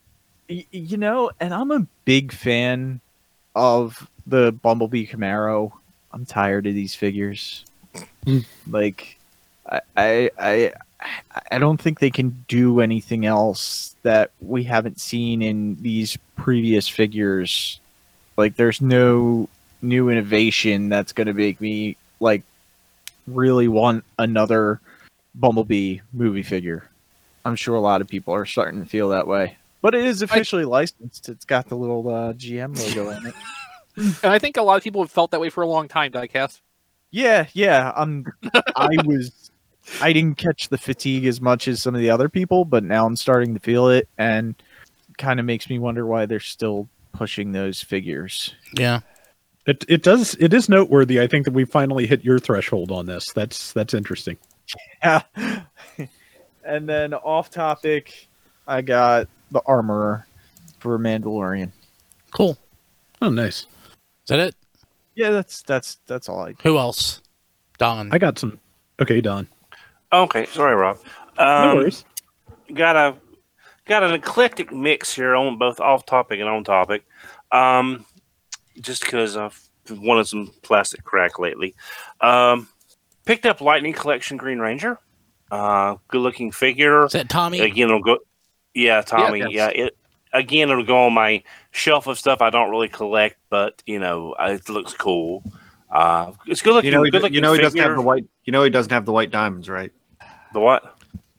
y- 0.49 0.67
you 0.71 0.97
know, 0.97 1.31
and 1.41 1.55
I'm 1.55 1.71
a 1.71 1.87
big 2.05 2.33
fan 2.33 3.01
of 3.55 4.09
the 4.27 4.53
Bumblebee 4.53 5.07
Camaro. 5.07 5.71
I'm 6.13 6.25
tired 6.27 6.67
of 6.67 6.75
these 6.75 6.95
figures. 6.95 7.65
like, 8.69 9.17
I, 9.69 9.81
I, 9.97 10.31
I, 10.39 10.73
I 11.53 11.59
don't 11.59 11.81
think 11.81 12.01
they 12.01 12.11
can 12.11 12.45
do 12.49 12.81
anything 12.81 13.27
else 13.27 13.95
that 14.03 14.31
we 14.41 14.65
haven't 14.65 15.01
seen 15.01 15.43
in 15.43 15.77
these 15.81 16.17
previous 16.37 16.89
figures. 16.89 17.81
Like, 18.37 18.57
there's 18.57 18.81
no 18.81 19.49
new 19.83 20.09
innovation 20.09 20.89
that's 20.89 21.13
going 21.13 21.27
to 21.27 21.35
make 21.35 21.61
me 21.61 21.97
like 22.21 22.43
really 23.27 23.69
want 23.69 24.05
another 24.19 24.81
Bumblebee 25.35 26.01
movie 26.13 26.43
figure. 26.43 26.89
I'm 27.45 27.57
sure 27.57 27.75
a 27.75 27.81
lot 27.81 28.01
of 28.01 28.09
people 28.09 28.35
are 28.35 28.47
starting 28.47 28.83
to 28.83 28.89
feel 28.89 29.11
that 29.11 29.27
way. 29.27 29.57
But 29.83 29.95
it 29.95 30.05
is 30.05 30.23
officially 30.23 30.65
licensed. 30.65 31.29
It's 31.29 31.45
got 31.45 31.69
the 31.69 31.77
little 31.77 32.09
uh, 32.09 32.33
GM 32.33 32.79
logo 32.79 33.11
in 33.11 33.27
it. 33.27 33.35
And 33.97 34.33
I 34.33 34.41
think 34.41 34.57
a 34.57 34.63
lot 34.63 34.77
of 34.77 34.83
people 34.83 35.03
have 35.03 35.11
felt 35.13 35.31
that 35.31 35.41
way 35.41 35.51
for 35.51 35.63
a 35.63 35.69
long 35.69 35.87
time, 35.87 36.11
Diecast. 36.11 36.61
Yeah, 37.13 37.47
yeah. 37.53 37.93
I'm. 37.95 38.27
I 38.75 38.89
was. 39.05 39.53
I 40.01 40.13
didn't 40.13 40.37
catch 40.37 40.69
the 40.69 40.79
fatigue 40.79 41.27
as 41.27 41.41
much 41.41 41.69
as 41.69 41.81
some 41.81 41.95
of 41.95 42.01
the 42.01 42.11
other 42.11 42.29
people, 42.29 42.65
but 42.65 42.83
now 42.83 43.07
I'm 43.07 43.15
starting 43.15 43.55
to 43.55 43.61
feel 43.61 43.91
it, 43.91 44.09
and 44.19 44.57
kind 45.17 45.39
of 45.39 45.47
makes 45.47 45.71
me 45.71 45.79
wonder 45.79 46.05
why 46.05 46.27
they're 46.27 46.41
still 46.41 46.89
pushing 47.15 47.53
those 47.53 47.81
figures. 47.83 48.55
yeah. 48.77 49.01
It 49.67 49.83
it 49.89 50.03
does 50.03 50.35
it 50.41 50.53
is 50.53 50.69
noteworthy. 50.69 51.19
I 51.23 51.27
think 51.27 51.47
that 51.47 51.55
we 51.55 51.65
finally 51.65 52.07
hit 52.07 52.23
your 52.23 52.39
threshold 52.39 52.91
on 52.93 53.07
this. 53.07 53.33
That's 53.33 53.73
that's 53.73 53.95
interesting. 53.95 54.37
Yeah. 55.03 55.23
and 56.65 56.87
then 56.89 57.15
off 57.15 57.51
topic, 57.51 58.29
I 58.67 58.83
got 58.83 59.29
the 59.51 59.61
armorer 59.67 60.27
for 60.81 60.99
Mandalorian. 60.99 61.71
Cool. 62.31 62.59
Oh, 63.23 63.29
nice. 63.31 63.61
Is 63.61 63.67
that 64.29 64.39
it? 64.41 64.55
Yeah, 65.15 65.31
that's 65.31 65.63
that's 65.63 65.97
that's 66.07 66.29
all 66.29 66.41
I. 66.47 66.55
Who 66.63 66.77
else? 66.79 67.23
Don. 67.79 68.11
I 68.13 68.19
got 68.19 68.39
some. 68.39 68.59
Okay, 69.01 69.21
Don. 69.21 69.49
Okay, 70.13 70.45
sorry, 70.47 70.75
Rob. 70.75 70.99
No 71.39 71.45
Um, 71.45 71.77
worries. 71.77 72.05
got 72.75 72.97
a 72.97 73.17
got 73.87 74.03
an 74.03 74.13
eclectic 74.13 74.73
mix 74.73 75.15
here 75.15 75.35
on 75.35 75.59
both 75.59 75.81
off 75.81 76.07
topic 76.07 76.41
and 76.41 76.49
on 76.49 76.65
topic. 76.65 77.05
Um, 77.53 78.05
just 78.81 79.03
because 79.03 79.37
I've 79.37 79.61
wanted 79.91 80.27
some 80.27 80.53
plastic 80.63 81.05
crack 81.05 81.39
lately. 81.39 81.75
Um, 82.21 82.69
picked 83.25 83.47
up 83.47 83.61
Lightning 83.61 83.93
Collection 83.93 84.37
Green 84.37 84.59
Ranger. 84.59 84.99
Uh, 85.51 85.97
good 86.09 86.21
looking 86.21 86.51
figure. 86.51 87.05
Is 87.05 87.13
that 87.13 87.29
Tommy? 87.29 87.61
Again, 87.61 87.89
it'll 87.89 88.01
go. 88.01 88.19
Yeah, 88.75 89.03
Tommy. 89.03 89.41
yes. 89.41 89.51
Yeah, 89.51 89.69
it. 89.69 89.97
Again, 90.33 90.69
it'll 90.69 90.85
go 90.85 91.07
on 91.07 91.13
my 91.13 91.45
shelf 91.71 92.09
of 92.09 92.19
stuff 92.19 92.43
I 92.43 92.51
don't 92.51 92.71
really 92.71 92.89
collect, 92.89 93.37
but 93.51 93.81
you 93.87 94.01
know, 94.01 94.35
it 94.41 94.69
looks 94.69 94.93
cool. 94.93 95.45
Uh, 95.89 96.33
it's 96.47 96.61
good 96.61 96.75
looking. 96.75 96.91
You 96.91 96.97
know, 96.97 97.03
he, 97.05 97.11
good 97.13 97.23
looking 97.23 97.35
you 97.37 97.41
know 97.41 97.53
he 97.53 97.61
doesn't 97.61 97.79
have 97.79 97.95
the 97.95 98.03
white. 98.03 98.25
You 98.45 98.53
know 98.53 98.65
he 98.65 98.71
doesn't 98.71 98.91
have 98.91 99.05
the 99.05 99.13
white 99.13 99.31
diamonds, 99.31 99.69
right? 99.69 99.93
The 100.53 100.59
what? 100.59 100.94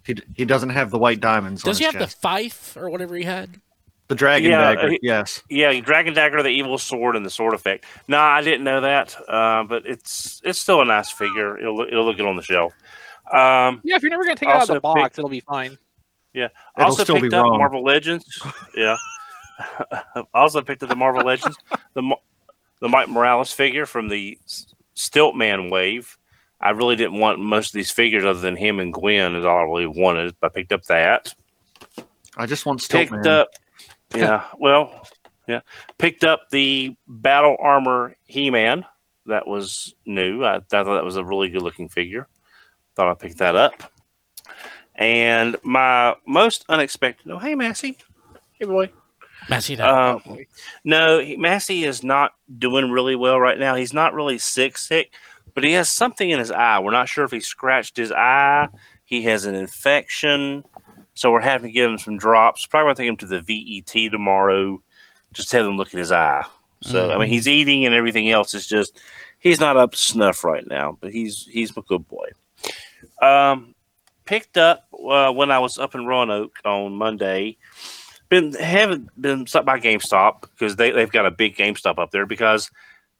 He 0.06 0.16
he 0.36 0.46
doesn't 0.46 0.70
have 0.70 0.92
the 0.92 0.98
white 1.00 1.20
diamonds. 1.20 1.64
Does 1.64 1.78
on 1.78 1.80
he 1.80 1.86
his 1.86 1.94
have 1.96 2.10
the 2.12 2.16
fife 2.18 2.76
or 2.78 2.90
whatever 2.90 3.16
he 3.16 3.24
had? 3.24 3.60
the 4.08 4.14
dragon 4.16 4.52
Yeah, 4.52 4.76
dagger? 4.76 4.90
he- 4.92 5.00
yes. 5.02 5.42
Yeah, 5.50 5.80
Dragon 5.80 6.14
Dagger, 6.14 6.44
the 6.44 6.50
evil 6.50 6.78
sword, 6.78 7.16
and 7.16 7.26
the 7.26 7.30
sword 7.32 7.56
effect. 7.56 7.86
No, 8.08 8.20
I 8.20 8.42
didn't 8.44 8.64
know 8.64 8.82
that, 8.82 9.16
uh, 9.28 9.64
but 9.64 9.88
it's 9.88 10.42
it's 10.44 10.60
still 10.60 10.80
a 10.82 10.86
nice 10.86 11.10
figure. 11.10 11.58
It'll 11.58 11.76
look- 11.76 11.88
it'll 11.88 12.06
look 12.06 12.18
good 12.18 12.28
on 12.28 12.36
the 12.36 12.44
shelf. 12.44 12.74
Um, 13.34 13.82
Yeah, 13.84 13.96
if 13.96 14.04
you're 14.04 14.12
never 14.12 14.24
going 14.24 14.36
to 14.36 14.40
take 14.40 14.50
it 14.50 14.56
out 14.56 14.62
of 14.70 14.76
the 14.76 14.80
box, 14.80 15.02
pick- 15.02 15.18
it'll 15.18 15.30
be 15.30 15.40
fine. 15.40 15.80
Yeah. 16.34 16.50
It'll 16.78 16.92
also 16.92 17.04
still 17.04 17.16
be 17.16 17.22
picked 17.22 17.34
up 17.34 17.46
wrong. 17.46 17.58
Marvel 17.58 17.84
Legends. 17.84 18.26
Yeah, 18.76 18.98
also 20.36 20.62
picked 20.62 20.84
up 20.84 20.90
the 20.90 20.96
Marvel 20.96 21.24
Legends, 21.26 21.58
the 21.96 22.16
the 22.82 22.90
Miles 22.90 23.10
Morales 23.10 23.52
figure 23.52 23.86
from 23.88 24.10
the 24.10 24.38
S- 24.46 24.68
Stiltman 24.96 25.72
wave. 25.72 26.16
I 26.62 26.72
really 26.72 26.96
didn't 26.96 27.20
want 27.20 27.40
most 27.40 27.68
of 27.70 27.74
these 27.74 27.92
figures 27.92 28.26
other 28.26 28.40
than 28.40 28.56
him 28.56 28.80
and 28.80 28.94
Gwen 28.94 29.36
is 29.36 29.46
all 29.46 29.58
I 29.58 29.64
really 29.64 29.88
wanted. 29.88 30.36
But 30.40 30.52
I 30.52 30.54
picked 30.56 30.72
up 30.74 30.84
that. 30.86 31.34
I 32.38 32.46
just 32.46 32.66
want 32.66 32.88
picked 32.90 33.12
Stiltman. 33.12 33.28
up 33.28 33.50
yeah 34.16 34.44
well 34.60 35.08
yeah 35.48 35.62
picked 35.98 36.24
up 36.24 36.42
the 36.52 36.96
battle 37.08 37.56
armor 37.60 38.16
he-man 38.26 38.86
that 39.26 39.48
was 39.48 39.96
new 40.06 40.44
i, 40.44 40.58
I 40.58 40.60
thought 40.60 40.84
that 40.96 41.04
was 41.04 41.16
a 41.18 41.24
really 41.24 41.50
good 41.50 41.62
looking 41.64 41.90
figure 41.90 42.28
thought 42.96 43.08
i'd 43.10 43.20
pick 43.20 43.36
that 43.38 43.56
up 43.56 43.92
and 44.96 45.56
my 45.64 46.16
most 46.28 46.66
unexpected 46.70 47.32
oh 47.32 47.40
hey 47.40 47.56
massey 47.56 47.98
hey 48.54 48.66
boy 48.66 48.90
Massey. 49.50 49.78
um, 49.80 50.22
no 50.84 51.20
he- 51.20 51.38
massey 51.38 51.84
is 51.84 52.04
not 52.04 52.34
doing 52.58 52.92
really 52.92 53.16
well 53.16 53.40
right 53.40 53.60
now 53.60 53.76
he's 53.76 53.94
not 53.94 54.14
really 54.14 54.38
sick 54.38 54.78
sick 54.78 55.14
but 55.56 55.64
he 55.64 55.72
has 55.72 55.92
something 55.92 56.30
in 56.30 56.38
his 56.38 56.52
eye 56.52 56.80
we're 56.80 56.92
not 56.92 57.10
sure 57.10 57.26
if 57.26 57.32
he 57.32 57.40
scratched 57.40 57.98
his 57.98 58.12
eye 58.12 58.68
he 59.06 59.24
has 59.24 59.46
an 59.46 59.56
infection 59.56 60.64
so 61.16 61.32
we're 61.32 61.42
having 61.42 61.70
to 61.70 61.74
give 61.74 61.90
him 61.90 61.98
some 61.98 62.18
drops. 62.18 62.66
Probably 62.66 62.88
going 62.88 62.96
to 62.96 63.02
take 63.02 63.10
him 63.10 63.18
to 63.18 63.42
the 63.42 63.82
VET 63.82 64.12
tomorrow. 64.12 64.82
Just 65.34 65.52
have 65.54 65.66
him 65.66 65.78
look 65.78 65.88
at 65.88 65.98
his 65.98 66.12
eye. 66.12 66.44
So 66.82 67.10
I 67.10 67.18
mean, 67.18 67.30
he's 67.30 67.48
eating 67.48 67.86
and 67.86 67.96
everything 67.96 68.30
else. 68.30 68.54
It's 68.54 68.68
just 68.68 69.00
he's 69.40 69.60
not 69.60 69.78
up 69.78 69.94
to 69.94 69.98
snuff 69.98 70.44
right 70.44 70.68
now. 70.68 70.98
But 71.00 71.14
he's 71.14 71.48
he's 71.50 71.76
a 71.76 71.82
good 71.82 72.06
boy. 72.08 72.30
Um, 73.22 73.74
picked 74.26 74.58
up 74.58 74.88
uh, 74.94 75.32
when 75.32 75.52
I 75.52 75.60
was 75.60 75.80
up 75.80 75.96
in 75.96 76.06
Roanoke 76.06 76.58
on 76.64 76.96
Monday. 76.96 77.58
Been 78.30 78.54
haven't 78.54 79.10
been 79.20 79.48
stopped 79.48 79.66
by 79.66 79.80
GameStop 79.80 80.42
because 80.42 80.76
they 80.76 80.92
they've 80.92 81.12
got 81.12 81.26
a 81.26 81.32
big 81.32 81.56
GameStop 81.56 81.98
up 81.98 82.12
there 82.12 82.26
because 82.26 82.70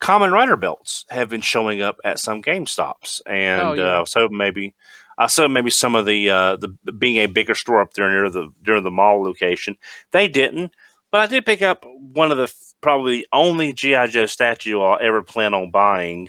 Kamen 0.00 0.30
Rider 0.32 0.56
belts 0.56 1.04
have 1.10 1.28
been 1.28 1.40
showing 1.40 1.80
up 1.82 1.98
at 2.04 2.18
some 2.18 2.40
Game 2.40 2.66
Stops, 2.66 3.22
and 3.26 3.62
Oh, 3.62 3.72
yeah. 3.72 4.00
uh, 4.00 4.04
so 4.04 4.28
maybe 4.28 4.74
I 5.18 5.26
saw 5.26 5.48
maybe 5.48 5.70
some 5.70 5.94
of 5.94 6.04
the 6.06 6.28
uh, 6.30 6.56
the 6.56 6.68
being 6.92 7.16
a 7.16 7.26
bigger 7.26 7.54
store 7.54 7.80
up 7.80 7.94
there 7.94 8.10
near 8.10 8.28
the 8.30 8.48
near 8.66 8.80
the 8.80 8.90
mall 8.90 9.22
location. 9.22 9.76
They 10.12 10.28
didn't, 10.28 10.72
but 11.10 11.20
I 11.22 11.26
did 11.26 11.46
pick 11.46 11.62
up 11.62 11.84
one 12.12 12.30
of 12.30 12.36
the 12.36 12.52
probably 12.82 13.18
the 13.20 13.28
only 13.32 13.72
GI 13.72 14.08
Joe 14.08 14.26
statue 14.26 14.80
I'll 14.82 14.98
ever 15.00 15.22
plan 15.22 15.54
on 15.54 15.70
buying. 15.70 16.28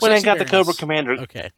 When 0.00 0.12
I 0.12 0.16
Sexy 0.16 0.24
got 0.26 0.38
the 0.38 0.44
Cobra. 0.44 0.74
Commander, 0.74 1.12
Okay. 1.22 1.50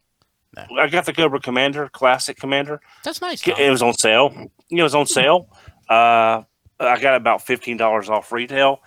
I 0.77 0.87
got 0.87 1.05
the 1.05 1.13
Cobra 1.13 1.39
Commander 1.39 1.87
Classic 1.89 2.37
Commander. 2.37 2.81
That's 3.03 3.21
nice. 3.21 3.41
Don. 3.41 3.59
It 3.59 3.69
was 3.69 3.81
on 3.81 3.93
sale. 3.93 4.47
It 4.69 4.81
was 4.83 4.95
on 4.95 5.05
sale. 5.05 5.47
Uh, 5.89 6.43
I 6.79 6.99
got 6.99 7.15
about 7.15 7.45
fifteen 7.45 7.77
dollars 7.77 8.09
off 8.09 8.31
retail 8.31 8.81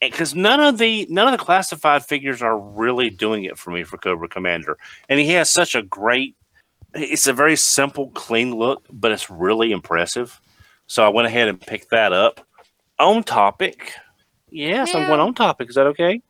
because 0.00 0.34
none 0.34 0.60
of 0.60 0.78
the 0.78 1.06
none 1.10 1.26
of 1.32 1.38
the 1.38 1.44
classified 1.44 2.04
figures 2.04 2.42
are 2.42 2.58
really 2.58 3.10
doing 3.10 3.44
it 3.44 3.58
for 3.58 3.70
me 3.70 3.84
for 3.84 3.98
Cobra 3.98 4.28
Commander, 4.28 4.78
and 5.08 5.18
he 5.20 5.28
has 5.32 5.50
such 5.50 5.74
a 5.74 5.82
great. 5.82 6.34
It's 6.94 7.26
a 7.26 7.32
very 7.34 7.56
simple, 7.56 8.10
clean 8.10 8.54
look, 8.54 8.86
but 8.90 9.12
it's 9.12 9.28
really 9.30 9.72
impressive. 9.72 10.40
So 10.86 11.04
I 11.04 11.08
went 11.08 11.26
ahead 11.26 11.48
and 11.48 11.60
picked 11.60 11.90
that 11.90 12.12
up. 12.12 12.40
On 12.98 13.22
topic, 13.22 13.92
yes, 14.50 14.94
I'm 14.94 15.06
going 15.06 15.20
on 15.20 15.34
topic. 15.34 15.68
Is 15.68 15.74
that 15.76 15.86
okay? 15.88 16.20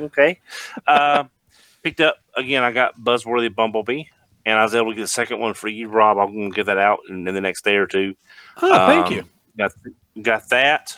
Okay. 0.00 0.40
Uh, 0.86 1.24
picked 1.82 2.00
up 2.00 2.16
again. 2.36 2.64
I 2.64 2.72
got 2.72 2.98
Buzzworthy 2.98 3.54
Bumblebee, 3.54 4.04
and 4.46 4.58
I 4.58 4.62
was 4.64 4.74
able 4.74 4.90
to 4.90 4.96
get 4.96 5.02
the 5.02 5.08
second 5.08 5.38
one 5.40 5.54
for 5.54 5.68
you, 5.68 5.88
Rob. 5.88 6.18
I'm 6.18 6.32
going 6.34 6.50
to 6.50 6.56
get 6.56 6.66
that 6.66 6.78
out 6.78 7.00
in, 7.08 7.28
in 7.28 7.34
the 7.34 7.40
next 7.40 7.64
day 7.64 7.76
or 7.76 7.86
two. 7.86 8.14
Oh, 8.62 8.86
thank 8.86 9.06
Um, 9.06 9.12
you. 9.12 9.24
Got 9.56 9.72
got 10.22 10.48
that. 10.48 10.96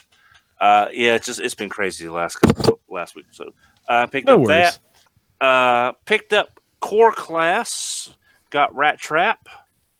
Uh, 0.60 0.86
yeah, 0.92 1.14
it's 1.14 1.26
just 1.26 1.40
it's 1.40 1.54
been 1.54 1.68
crazy 1.70 2.04
the 2.04 2.12
last 2.12 2.36
couple 2.36 2.80
last 2.88 3.14
week. 3.14 3.26
So 3.30 3.50
uh, 3.88 4.06
picked 4.06 4.26
No 4.26 4.34
up 4.34 4.40
worries. 4.40 4.78
that. 5.40 5.44
Uh, 5.46 5.92
picked 6.04 6.32
up 6.32 6.60
Core 6.80 7.12
Class. 7.12 8.14
Got 8.50 8.74
Rat 8.74 8.98
Trap 8.98 9.48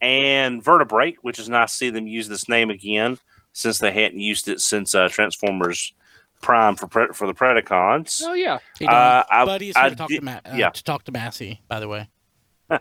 and 0.01 0.63
Vertebreak, 0.63 1.19
which 1.23 1.39
is 1.39 1.49
nice 1.49 1.71
to 1.71 1.77
see 1.77 1.91
them 1.91 2.07
use 2.09 2.29
this 2.29 2.49
name 2.49 2.69
again 2.69 3.17
since 3.53 3.79
they 3.79 3.93
hadn't 3.93 4.19
used 4.19 4.49
it 4.49 4.61
since 4.61 4.95
uh, 4.95 5.09
Transformers 5.09 5.93
Prime 6.43 6.75
for 6.75 6.87
pre- 6.89 7.13
for 7.13 7.27
the 7.27 7.35
Predacons. 7.35 8.21
Oh 8.25 8.33
yeah. 8.35 8.59
Hey, 8.79 8.87
Don, 8.87 8.95
Uh, 8.95 9.25
I- 9.31 9.45
Buddy's 9.45 9.77
I 9.77 9.81
here 9.83 9.91
to 9.91 9.97
talk 9.97 10.09
did- 10.09 10.19
to 10.19 10.25
Ma- 10.25 10.41
uh, 10.45 10.55
yeah. 10.57 10.71
to 10.71 10.83
talk 10.85 11.05
to 11.05 11.13
Massey. 11.13 11.61
By 11.69 11.81
the 11.81 11.89
way, 11.89 12.09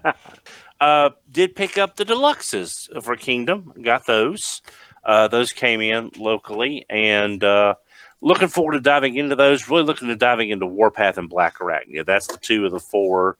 Uh, 0.81 1.09
did 1.29 1.55
pick 1.57 1.77
up 1.77 1.97
the 1.97 2.05
deluxes 2.05 2.87
for 3.03 3.15
Kingdom. 3.17 3.73
Got 3.81 4.05
those. 4.05 4.61
Uh, 5.03 5.27
those 5.27 5.51
came 5.51 5.81
in 5.81 6.11
locally, 6.17 6.85
and 6.89 7.43
uh, 7.43 7.75
looking 8.21 8.47
forward 8.47 8.73
to 8.73 8.81
diving 8.81 9.15
into 9.15 9.35
those. 9.35 9.69
Really 9.69 9.83
looking 9.83 10.07
to 10.09 10.15
diving 10.15 10.49
into 10.49 10.65
Warpath 10.65 11.17
and 11.17 11.29
Black 11.29 11.59
Arachnia. 11.59 12.05
That's 12.05 12.27
the 12.27 12.37
two 12.37 12.65
of 12.65 12.71
the 12.71 12.79
four 12.79 13.37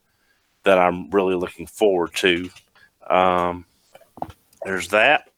that 0.63 0.77
I'm 0.77 1.09
really 1.09 1.35
looking 1.35 1.67
forward 1.67 2.13
to. 2.15 2.49
Um, 3.09 3.65
there's 4.63 4.89
that. 4.89 5.29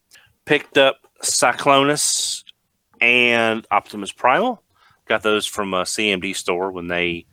Picked 0.44 0.78
up 0.78 0.98
Cyclonus 1.22 2.44
and 3.00 3.66
Optimus 3.70 4.12
Primal. 4.12 4.62
Got 5.06 5.22
those 5.22 5.46
from 5.46 5.74
a 5.74 5.82
CMD 5.82 6.34
store 6.36 6.70
when 6.70 6.88
they 6.88 7.26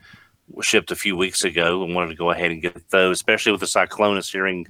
shipped 0.61 0.91
a 0.91 0.95
few 0.95 1.15
weeks 1.15 1.43
ago 1.43 1.83
and 1.83 1.93
wanted 1.93 2.09
to 2.09 2.15
go 2.15 2.31
ahead 2.31 2.51
and 2.51 2.61
get 2.61 2.89
those, 2.89 3.17
especially 3.17 3.51
with 3.51 3.61
the 3.61 3.67
Cyclonus 3.67 4.31
hearing 4.31 4.67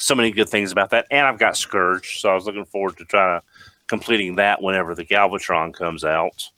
so 0.00 0.14
many 0.14 0.30
good 0.30 0.48
things 0.48 0.72
about 0.72 0.90
that. 0.90 1.06
And 1.10 1.26
I've 1.26 1.38
got 1.38 1.56
Scourge, 1.56 2.20
so 2.20 2.30
I 2.30 2.34
was 2.34 2.46
looking 2.46 2.64
forward 2.64 2.96
to 2.98 3.04
trying 3.04 3.40
to 3.40 3.46
completing 3.86 4.36
that 4.36 4.62
whenever 4.62 4.94
the 4.94 5.04
Galvatron 5.04 5.74
comes 5.74 6.04
out. 6.04 6.48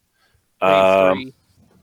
Wave 0.60 0.84
Um, 0.84 1.16
three. 1.16 1.34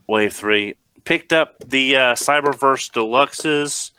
Wave 0.08 0.34
three. 0.34 0.76
Picked 1.04 1.34
up 1.34 1.56
the 1.66 1.96
uh, 1.96 2.14
Cyberverse 2.14 2.92
Deluxes. 2.92 3.92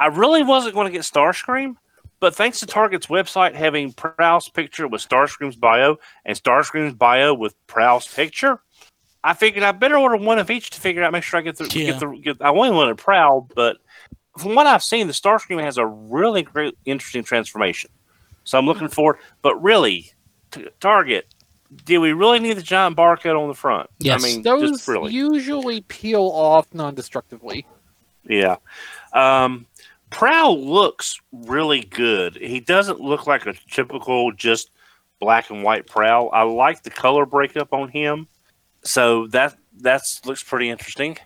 I 0.00 0.06
really 0.06 0.42
wasn't 0.42 0.74
going 0.74 0.86
to 0.86 0.92
get 0.92 1.02
Starscream, 1.02 1.76
but 2.20 2.34
thanks 2.34 2.60
to 2.60 2.66
Target's 2.66 3.06
website 3.06 3.54
having 3.54 3.92
Prowl's 3.92 4.48
picture 4.48 4.88
with 4.88 5.06
Starscream's 5.06 5.56
bio 5.56 5.96
and 6.24 6.36
Starscream's 6.36 6.94
bio 6.94 7.34
with 7.34 7.54
Prowl's 7.66 8.06
picture, 8.06 8.60
I 9.22 9.34
figured 9.34 9.64
I 9.64 9.72
better 9.72 9.96
order 9.96 10.16
one 10.16 10.38
of 10.38 10.50
each 10.50 10.70
to 10.70 10.80
figure 10.80 11.02
out, 11.02 11.12
make 11.12 11.22
sure 11.22 11.38
I 11.38 11.42
get 11.42 11.56
the 11.56 11.64
Yeah. 11.64 11.92
get 11.92 12.00
the. 12.00 12.06
Get, 12.22 12.36
I 12.40 12.50
only 12.50 12.70
wanted 12.70 12.98
Prowl, 12.98 13.48
but 13.54 13.78
from 14.38 14.54
what 14.54 14.66
I've 14.66 14.82
seen, 14.82 15.06
the 15.06 15.12
Starscream 15.12 15.62
has 15.62 15.78
a 15.78 15.86
really 15.86 16.42
great, 16.42 16.76
interesting 16.84 17.22
transformation. 17.22 17.90
So 18.44 18.58
I'm 18.58 18.66
looking 18.66 18.88
forward. 18.88 19.18
But 19.42 19.62
really, 19.62 20.12
t- 20.50 20.68
Target, 20.80 21.26
do 21.84 22.00
we 22.00 22.12
really 22.12 22.38
need 22.40 22.56
the 22.56 22.62
giant 22.62 22.96
barcode 22.96 23.40
on 23.40 23.48
the 23.48 23.54
front? 23.54 23.88
Yes. 23.98 24.22
I 24.22 24.26
mean, 24.26 24.42
Those 24.42 24.70
just 24.72 24.88
really. 24.88 25.12
usually 25.12 25.82
peel 25.82 26.22
off 26.22 26.66
non-destructively. 26.72 27.66
Yeah. 28.24 28.56
Um, 29.12 29.66
Prowl 30.10 30.64
looks 30.64 31.20
really 31.32 31.80
good. 31.80 32.36
He 32.36 32.60
doesn't 32.60 33.00
look 33.00 33.26
like 33.26 33.46
a 33.46 33.54
typical 33.70 34.32
just 34.32 34.70
black 35.20 35.50
and 35.50 35.62
white 35.62 35.86
Prowl. 35.86 36.30
I 36.32 36.42
like 36.42 36.82
the 36.82 36.90
color 36.90 37.26
breakup 37.26 37.72
on 37.72 37.88
him. 37.88 38.28
So 38.82 39.26
that 39.28 39.56
that's 39.80 40.24
looks 40.24 40.42
pretty 40.42 40.68
interesting. 40.70 41.16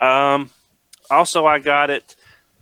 Um, 0.00 0.50
also, 1.10 1.46
I 1.46 1.58
got 1.58 1.90
it. 1.90 2.16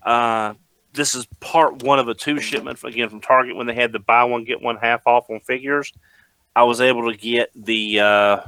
Uh, 0.05 0.55
this 0.93 1.15
is 1.15 1.27
part 1.41 1.83
one 1.83 1.99
of 1.99 2.09
a 2.09 2.15
two 2.15 2.41
shipment 2.41 2.83
again 2.85 3.09
from 3.09 3.20
Target 3.20 3.57
when 3.57 3.66
they 3.66 3.74
had 3.74 3.93
the 3.93 3.99
buy 3.99 4.24
one 4.24 4.45
get 4.45 4.61
one 4.61 4.77
half 4.77 5.07
off 5.07 5.31
on 5.31 5.41
figures. 5.41 5.93
I 6.55 6.65
was 6.65 6.81
able 6.81 7.11
to 7.11 7.16
get 7.16 7.51
the. 7.55 8.01
Uh, 8.01 8.41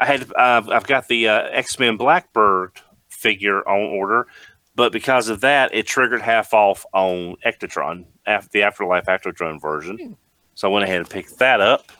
I 0.00 0.06
had. 0.06 0.32
Uh, 0.32 0.62
I've 0.70 0.86
got 0.86 1.08
the 1.08 1.28
uh, 1.28 1.42
X 1.50 1.78
Men 1.78 1.96
Blackbird 1.96 2.80
figure 3.08 3.66
on 3.68 3.80
order, 3.80 4.26
but 4.74 4.92
because 4.92 5.28
of 5.28 5.42
that, 5.42 5.74
it 5.74 5.86
triggered 5.86 6.22
half 6.22 6.54
off 6.54 6.86
on 6.92 7.36
Ectotron, 7.44 8.06
after 8.26 8.48
the 8.52 8.62
Afterlife 8.62 9.06
Ectotron 9.06 9.60
version. 9.60 10.16
So 10.54 10.70
I 10.70 10.72
went 10.72 10.84
ahead 10.84 10.98
and 11.00 11.10
picked 11.10 11.38
that 11.38 11.60
up, 11.60 11.92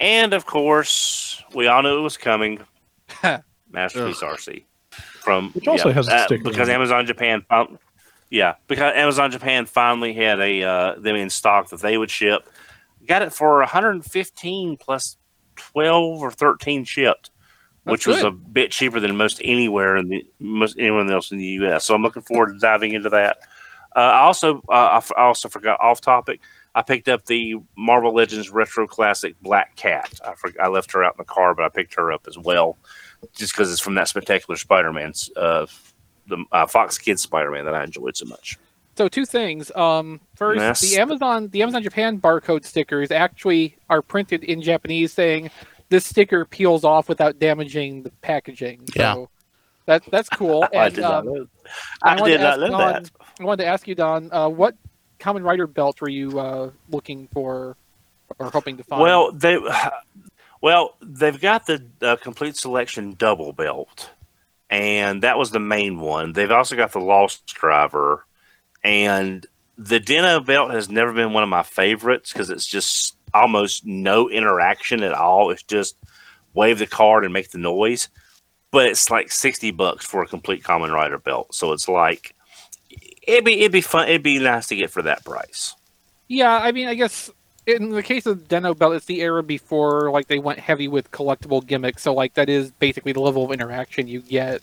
and 0.00 0.32
of 0.32 0.46
course, 0.46 1.42
we 1.54 1.68
all 1.68 1.82
knew 1.82 1.98
it 1.98 2.02
was 2.02 2.16
coming. 2.16 2.60
Masterpiece 3.70 4.22
Arcee 4.22 4.64
from 5.20 5.50
Which 5.52 5.68
also 5.68 5.92
has 5.92 6.08
a 6.08 6.14
uh, 6.14 6.28
because. 6.28 6.68
Amazon 6.68 7.06
Japan 7.06 7.42
found, 7.48 7.78
yeah 8.30 8.54
because 8.66 8.92
Amazon 8.94 9.30
Japan 9.30 9.66
finally 9.66 10.12
had 10.12 10.40
a 10.40 10.62
uh, 10.62 10.94
them 10.98 11.16
in 11.16 11.30
stock 11.30 11.70
that 11.70 11.80
they 11.80 11.96
would 11.98 12.10
ship. 12.10 12.48
Got 13.06 13.22
it 13.22 13.32
for 13.32 13.58
115 13.58 14.76
plus 14.76 15.16
12 15.56 16.22
or 16.22 16.30
13 16.30 16.84
shipped, 16.84 17.30
which 17.84 18.06
was 18.06 18.22
a 18.22 18.30
bit 18.30 18.70
cheaper 18.70 19.00
than 19.00 19.16
most 19.16 19.40
anywhere 19.42 19.96
in 19.96 20.08
the 20.08 20.26
most 20.38 20.76
anyone 20.78 21.10
else 21.10 21.30
in 21.30 21.38
the 21.38 21.44
U.S. 21.44 21.84
So 21.84 21.94
I'm 21.94 22.02
looking 22.02 22.22
forward 22.22 22.52
to 22.52 22.58
diving 22.58 22.92
into 22.92 23.08
that. 23.10 23.38
Uh, 23.96 24.00
I 24.00 24.20
also 24.20 24.58
uh, 24.68 24.72
I, 24.72 24.96
f- 24.98 25.12
I 25.16 25.22
also 25.22 25.48
forgot 25.48 25.80
off 25.80 26.00
topic. 26.00 26.40
I 26.74 26.82
picked 26.82 27.08
up 27.08 27.24
the 27.24 27.56
Marvel 27.76 28.14
Legends 28.14 28.50
Retro 28.50 28.86
Classic 28.86 29.34
Black 29.40 29.74
Cat. 29.76 30.12
I, 30.24 30.34
for, 30.34 30.52
I 30.62 30.68
left 30.68 30.92
her 30.92 31.02
out 31.02 31.14
in 31.14 31.18
the 31.18 31.24
car, 31.24 31.54
but 31.54 31.64
I 31.64 31.68
picked 31.68 31.94
her 31.94 32.12
up 32.12 32.26
as 32.28 32.38
well, 32.38 32.76
just 33.34 33.52
because 33.52 33.72
it's 33.72 33.80
from 33.80 33.94
that 33.94 34.08
spectacular 34.08 34.56
Spider-Man, 34.56 35.12
uh, 35.36 35.66
the 36.28 36.44
uh, 36.52 36.66
Fox 36.66 36.98
Kids 36.98 37.22
Spider-Man 37.22 37.64
that 37.64 37.74
I 37.74 37.84
enjoyed 37.84 38.16
so 38.16 38.26
much. 38.26 38.58
So 38.96 39.08
two 39.08 39.24
things. 39.26 39.70
Um, 39.76 40.20
first, 40.34 40.60
Yes. 40.60 40.80
the 40.80 40.98
Amazon 41.00 41.48
the 41.48 41.62
Amazon 41.62 41.82
Japan 41.82 42.20
barcode 42.20 42.64
stickers 42.64 43.10
actually 43.10 43.76
are 43.88 44.02
printed 44.02 44.42
in 44.44 44.60
Japanese, 44.60 45.12
saying 45.12 45.50
this 45.88 46.04
sticker 46.04 46.44
peels 46.44 46.84
off 46.84 47.08
without 47.08 47.38
damaging 47.38 48.02
the 48.02 48.10
packaging. 48.22 48.82
Yeah. 48.96 49.14
So 49.14 49.28
that 49.86 50.02
that's 50.10 50.28
cool. 50.28 50.64
I 50.74 50.86
And 50.86 50.94
did 50.96 51.00
not 51.02 51.14
um, 51.14 51.26
know. 51.26 51.46
I 52.02 52.12
I 52.14 52.20
wanted 52.20 52.32
did 52.32 52.38
to 52.38 52.42
not 52.42 52.50
ask 52.52 52.60
know 52.60 52.68
Don- 52.78 53.02
that. 53.02 53.10
I 53.40 53.44
wanted 53.44 53.62
to 53.62 53.68
ask 53.68 53.86
you, 53.88 53.94
Don, 53.94 54.32
uh, 54.32 54.48
what 54.48 54.74
Kamen 55.20 55.44
Rider 55.44 55.66
belt 55.68 56.00
were 56.00 56.08
you 56.10 56.38
uh, 56.40 56.70
looking 56.90 57.28
for 57.32 57.76
or 58.40 58.50
hoping 58.50 58.76
to 58.78 58.82
find? 58.84 59.00
Well, 59.02 59.30
they 59.32 59.58
well 60.60 60.96
they've 61.00 61.40
got 61.40 61.66
the 61.66 61.84
uh, 62.02 62.16
complete 62.16 62.56
selection 62.56 63.14
double 63.16 63.52
belt, 63.52 64.10
and 64.70 65.22
that 65.22 65.38
was 65.38 65.50
the 65.50 65.60
main 65.60 66.00
one. 66.00 66.32
They've 66.32 66.50
also 66.50 66.76
got 66.76 66.92
the 66.92 67.00
Lost 67.00 67.46
Driver, 67.46 68.26
and 68.84 69.46
the 69.76 70.00
Den-O 70.00 70.40
belt 70.40 70.72
has 70.72 70.88
never 70.88 71.12
been 71.12 71.32
one 71.32 71.42
of 71.42 71.48
my 71.48 71.62
favorites 71.62 72.32
because 72.32 72.50
it's 72.50 72.66
just 72.66 73.16
almost 73.32 73.86
no 73.86 74.28
interaction 74.28 75.02
at 75.02 75.12
all. 75.12 75.50
It's 75.50 75.62
just 75.62 75.96
wave 76.54 76.78
the 76.78 76.86
card 76.86 77.24
and 77.24 77.32
make 77.32 77.50
the 77.50 77.58
noise. 77.58 78.08
But 78.70 78.86
it's 78.86 79.10
like 79.10 79.32
sixty 79.32 79.70
bucks 79.70 80.04
for 80.04 80.22
a 80.22 80.26
complete 80.26 80.62
Kamen 80.62 80.92
Rider 80.92 81.18
belt, 81.18 81.54
so 81.54 81.72
it's 81.72 81.88
like 81.88 82.34
it'd 83.22 83.44
be 83.44 83.60
it'd 83.60 83.72
be 83.72 83.80
fun. 83.80 84.08
It'd 84.08 84.22
be 84.22 84.38
nice 84.38 84.68
to 84.68 84.76
get 84.76 84.90
for 84.90 85.00
that 85.02 85.24
price. 85.24 85.74
yeah, 86.28 86.58
I 86.58 86.72
mean, 86.72 86.86
I 86.88 86.94
guess 86.94 87.30
in 87.68 87.90
the 87.90 88.02
case 88.02 88.26
of 88.26 88.48
Den-O 88.48 88.74
belt, 88.74 88.94
it's 88.94 89.06
the 89.06 89.20
era 89.20 89.42
before 89.42 90.10
like 90.10 90.26
they 90.26 90.38
went 90.38 90.58
heavy 90.58 90.88
with 90.88 91.10
collectible 91.10 91.64
gimmicks. 91.64 92.02
So 92.02 92.14
like 92.14 92.34
that 92.34 92.48
is 92.48 92.70
basically 92.72 93.12
the 93.12 93.20
level 93.20 93.44
of 93.44 93.52
interaction 93.52 94.08
you 94.08 94.22
get. 94.22 94.62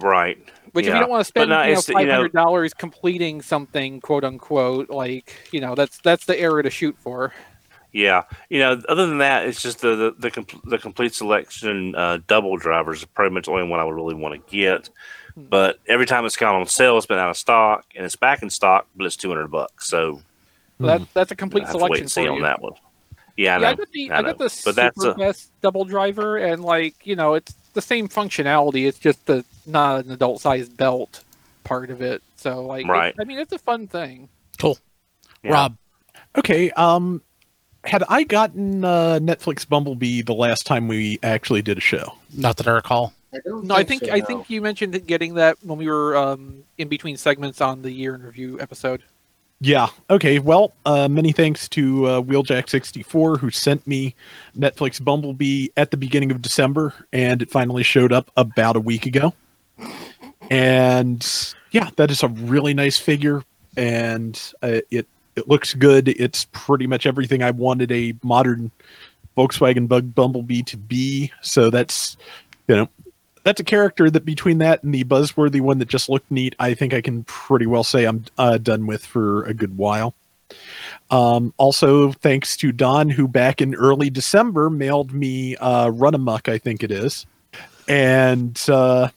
Right. 0.00 0.38
Which 0.72 0.86
if 0.86 0.92
you 0.92 1.00
don't 1.00 1.08
want 1.08 1.20
to 1.20 1.24
spend 1.24 1.50
no, 1.50 1.62
you 1.62 1.72
know 1.72 1.78
it's, 1.78 1.88
you 1.88 1.94
know- 1.94 2.00
five 2.00 2.10
hundred 2.10 2.32
dollars 2.32 2.74
completing 2.74 3.40
something, 3.40 4.00
quote 4.00 4.24
unquote, 4.24 4.90
like 4.90 5.48
you 5.52 5.60
know 5.60 5.74
that's 5.74 5.98
that's 5.98 6.26
the 6.26 6.38
era 6.38 6.62
to 6.62 6.70
shoot 6.70 6.96
for. 6.98 7.32
Yeah, 7.92 8.24
you 8.50 8.58
know, 8.58 8.82
other 8.88 9.06
than 9.06 9.18
that, 9.18 9.46
it's 9.46 9.62
just 9.62 9.80
the 9.80 10.12
the 10.18 10.30
the, 10.30 10.60
the 10.64 10.78
complete 10.78 11.14
selection 11.14 11.94
uh, 11.94 12.18
double 12.26 12.56
drivers 12.56 13.04
are 13.04 13.06
pretty 13.06 13.32
much 13.32 13.44
the 13.44 13.52
only 13.52 13.68
one 13.68 13.78
I 13.78 13.84
would 13.84 13.94
really 13.94 14.16
want 14.16 14.34
to 14.34 14.50
get. 14.50 14.90
Hmm. 15.34 15.44
But 15.48 15.78
every 15.86 16.04
time 16.04 16.26
it's 16.26 16.36
gone 16.36 16.56
on 16.56 16.66
sale, 16.66 16.98
it's 16.98 17.06
been 17.06 17.18
out 17.18 17.30
of 17.30 17.36
stock, 17.36 17.84
and 17.94 18.04
it's 18.04 18.16
back 18.16 18.42
in 18.42 18.50
stock, 18.50 18.88
but 18.96 19.06
it's 19.06 19.16
two 19.16 19.28
hundred 19.28 19.46
bucks. 19.46 19.86
So 19.86 20.22
So 20.80 20.86
that 20.86 21.02
that's 21.14 21.30
a 21.30 21.36
complete 21.36 21.64
I 21.64 21.66
wait 21.66 21.72
selection 21.72 22.04
for 22.06 22.10
see 22.10 22.22
you. 22.24 22.32
on 22.32 22.42
that 22.42 22.60
one. 22.60 22.72
Yeah, 23.36 23.56
I 23.56 23.58
yeah, 23.58 23.58
know. 23.58 23.66
I 23.68 23.74
got 23.74 23.92
the 23.92 24.10
I 24.10 24.18
I, 24.18 24.22
got 24.22 24.38
the 24.38 24.62
But 24.64 24.76
that's 24.76 25.00
super 25.00 25.10
a- 25.12 25.14
best 25.14 25.50
double 25.62 25.84
driver, 25.84 26.36
and 26.36 26.62
like 26.64 26.94
you 27.06 27.16
know, 27.16 27.34
it's 27.34 27.54
the 27.74 27.82
same 27.82 28.08
functionality. 28.08 28.86
It's 28.86 28.98
just 28.98 29.24
the 29.26 29.44
not 29.66 30.04
an 30.04 30.10
adult 30.12 30.40
sized 30.40 30.76
belt 30.76 31.24
part 31.64 31.90
of 31.90 32.00
it. 32.02 32.22
So 32.36 32.64
like, 32.64 32.84
it- 32.84 32.88
Right. 32.90 33.14
I 33.18 33.24
mean, 33.24 33.38
it's 33.38 33.52
a 33.52 33.58
fun 33.58 33.86
thing. 33.86 34.28
cool. 34.58 34.78
Yeah. 35.42 35.52
Rob, 35.52 35.76
Okay. 36.36 36.70
Um, 36.72 37.22
had 37.84 38.02
I 38.08 38.22
gotten 38.24 38.84
uh, 38.84 39.18
Netflix 39.20 39.68
Bumblebee 39.68 40.22
the 40.22 40.32
last 40.34 40.66
time 40.66 40.88
we 40.88 41.18
actually 41.22 41.60
did 41.62 41.76
a 41.78 41.82
show? 41.82 42.14
not 42.36 42.56
that 42.56 42.66
I 42.66 42.70
recall. 42.72 43.12
I 43.32 43.38
don't 43.44 43.64
No, 43.66 43.74
I 43.74 43.84
think 43.84 44.04
so, 44.04 44.12
I 44.12 44.20
no. 44.20 44.24
think 44.24 44.48
you 44.50 44.62
mentioned 44.62 45.06
getting 45.06 45.34
that 45.34 45.56
when 45.62 45.76
we 45.78 45.86
were 45.88 46.16
um, 46.16 46.62
in 46.78 46.88
between 46.88 47.16
segments 47.16 47.60
on 47.60 47.82
the 47.82 47.90
year 47.90 48.14
in 48.14 48.22
review 48.22 48.58
episode. 48.60 49.02
Yeah. 49.60 49.88
Okay. 50.10 50.38
Well, 50.38 50.72
uh, 50.84 51.08
many 51.08 51.32
thanks 51.32 51.68
to 51.70 52.06
uh, 52.06 52.20
Wheeljack64 52.22 53.38
who 53.38 53.50
sent 53.50 53.86
me 53.86 54.14
Netflix 54.56 55.02
Bumblebee 55.02 55.68
at 55.76 55.90
the 55.90 55.96
beginning 55.96 56.30
of 56.30 56.42
December, 56.42 56.92
and 57.12 57.40
it 57.40 57.50
finally 57.50 57.82
showed 57.82 58.12
up 58.12 58.30
about 58.36 58.76
a 58.76 58.80
week 58.80 59.06
ago. 59.06 59.32
and 60.50 61.54
yeah, 61.70 61.90
that 61.96 62.10
is 62.10 62.22
a 62.22 62.28
really 62.28 62.74
nice 62.74 62.98
figure, 62.98 63.42
and 63.76 64.40
uh, 64.62 64.80
it 64.90 65.06
it 65.36 65.48
looks 65.48 65.74
good. 65.74 66.08
It's 66.08 66.46
pretty 66.52 66.86
much 66.86 67.06
everything 67.06 67.42
I 67.42 67.50
wanted 67.50 67.90
a 67.90 68.14
modern 68.22 68.70
Volkswagen 69.36 69.88
Bug 69.88 70.14
Bumblebee 70.14 70.62
to 70.64 70.76
be. 70.76 71.32
So 71.42 71.70
that's 71.70 72.16
you 72.68 72.76
know 72.76 72.88
that's 73.44 73.60
a 73.60 73.64
character 73.64 74.10
that 74.10 74.24
between 74.24 74.58
that 74.58 74.82
and 74.82 74.92
the 74.92 75.04
buzzworthy 75.04 75.60
one 75.60 75.78
that 75.78 75.88
just 75.88 76.08
looked 76.08 76.30
neat, 76.30 76.56
I 76.58 76.74
think 76.74 76.92
I 76.92 77.00
can 77.00 77.24
pretty 77.24 77.66
well 77.66 77.84
say 77.84 78.06
I'm 78.06 78.24
uh, 78.36 78.58
done 78.58 78.86
with 78.86 79.04
for 79.06 79.44
a 79.44 79.54
good 79.54 79.76
while. 79.76 80.14
Um, 81.10 81.52
also, 81.58 82.12
thanks 82.12 82.56
to 82.58 82.72
Don, 82.72 83.10
who 83.10 83.28
back 83.28 83.60
in 83.60 83.74
early 83.74 84.10
December 84.10 84.70
mailed 84.70 85.12
me 85.12 85.56
uh, 85.56 85.88
Runamuck, 85.88 86.50
I 86.50 86.58
think 86.58 86.82
it 86.82 86.90
is, 86.90 87.26
and 87.86 88.60
uh, 88.68 89.08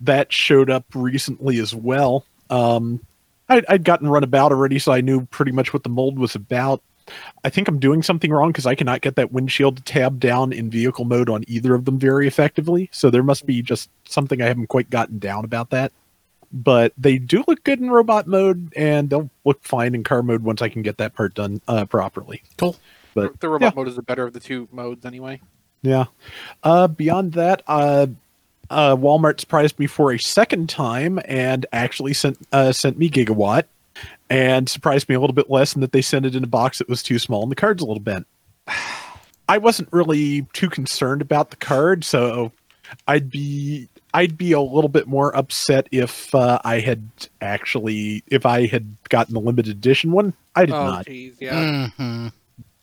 that 0.00 0.32
showed 0.32 0.70
up 0.70 0.84
recently 0.94 1.58
as 1.58 1.74
well. 1.74 2.24
Um, 2.50 3.00
I'd, 3.48 3.66
I'd 3.68 3.84
gotten 3.84 4.08
already, 4.52 4.78
so 4.78 4.92
I 4.92 5.00
knew 5.00 5.26
pretty 5.26 5.52
much 5.52 5.72
what 5.72 5.82
the 5.82 5.88
mold 5.88 6.18
was 6.18 6.34
about. 6.34 6.82
I 7.44 7.50
think 7.50 7.68
I'm 7.68 7.78
doing 7.78 8.02
something 8.02 8.30
wrong 8.30 8.50
because 8.50 8.66
I 8.66 8.74
cannot 8.74 9.02
get 9.02 9.16
that 9.16 9.32
windshield 9.32 9.84
tab 9.84 10.20
down 10.20 10.52
in 10.52 10.70
vehicle 10.70 11.04
mode 11.04 11.28
on 11.28 11.44
either 11.46 11.74
of 11.74 11.84
them 11.84 11.98
very 11.98 12.26
effectively. 12.26 12.88
So 12.92 13.10
there 13.10 13.22
must 13.22 13.46
be 13.46 13.62
just 13.62 13.90
something 14.08 14.40
I 14.40 14.46
haven't 14.46 14.68
quite 14.68 14.90
gotten 14.90 15.18
down 15.18 15.44
about 15.44 15.70
that. 15.70 15.92
But 16.52 16.92
they 16.96 17.18
do 17.18 17.44
look 17.48 17.64
good 17.64 17.80
in 17.80 17.90
robot 17.90 18.28
mode, 18.28 18.72
and 18.76 19.10
they'll 19.10 19.28
look 19.44 19.62
fine 19.64 19.94
in 19.94 20.04
car 20.04 20.22
mode 20.22 20.44
once 20.44 20.62
I 20.62 20.68
can 20.68 20.82
get 20.82 20.98
that 20.98 21.14
part 21.14 21.34
done 21.34 21.60
uh, 21.66 21.84
properly. 21.84 22.42
Cool. 22.56 22.76
But 23.12 23.40
the 23.40 23.48
robot 23.48 23.74
mode 23.74 23.88
is 23.88 23.96
the 23.96 24.02
better 24.02 24.24
of 24.24 24.32
the 24.32 24.40
two 24.40 24.68
modes 24.70 25.04
anyway. 25.04 25.40
yeah. 25.82 26.04
Uh, 26.62 26.86
beyond 26.86 27.32
that, 27.32 27.62
uh, 27.66 28.06
uh, 28.70 28.96
Walmart 28.96 29.40
surprised 29.40 29.78
me 29.78 29.86
for 29.86 30.12
a 30.12 30.18
second 30.18 30.68
time 30.68 31.20
and 31.26 31.66
actually 31.72 32.14
sent 32.14 32.38
uh, 32.52 32.72
sent 32.72 32.98
me 32.98 33.10
Gigawatt, 33.10 33.64
and 34.30 34.68
surprised 34.68 35.08
me 35.08 35.14
a 35.14 35.20
little 35.20 35.34
bit 35.34 35.50
less 35.50 35.74
in 35.74 35.80
that 35.80 35.92
they 35.92 36.02
sent 36.02 36.26
it 36.26 36.34
in 36.34 36.44
a 36.44 36.48
box 36.48 36.78
that 36.78 36.88
was 36.88 37.02
too 37.02 37.18
small 37.18 37.42
and 37.42 37.50
the 37.50 37.56
card's 37.56 37.82
a 37.82 37.86
little 37.86 38.02
bent. 38.02 38.26
I 39.48 39.58
wasn't 39.58 39.92
really 39.92 40.46
too 40.52 40.70
concerned 40.70 41.20
about 41.20 41.50
the 41.50 41.56
card, 41.56 42.04
so 42.04 42.50
I'd 43.06 43.30
be 43.30 43.88
I'd 44.14 44.38
be 44.38 44.52
a 44.52 44.60
little 44.60 44.88
bit 44.88 45.06
more 45.06 45.36
upset 45.36 45.88
if 45.90 46.34
uh, 46.34 46.60
I 46.64 46.80
had 46.80 47.08
actually 47.40 48.24
if 48.28 48.46
I 48.46 48.66
had 48.66 48.96
gotten 49.10 49.34
the 49.34 49.40
limited 49.40 49.72
edition 49.72 50.12
one. 50.12 50.32
I 50.54 50.66
did 50.66 50.74
oh, 50.74 50.86
not 50.86 51.06
jeez, 51.06 51.34
yeah. 51.40 51.90
hmm 51.90 52.28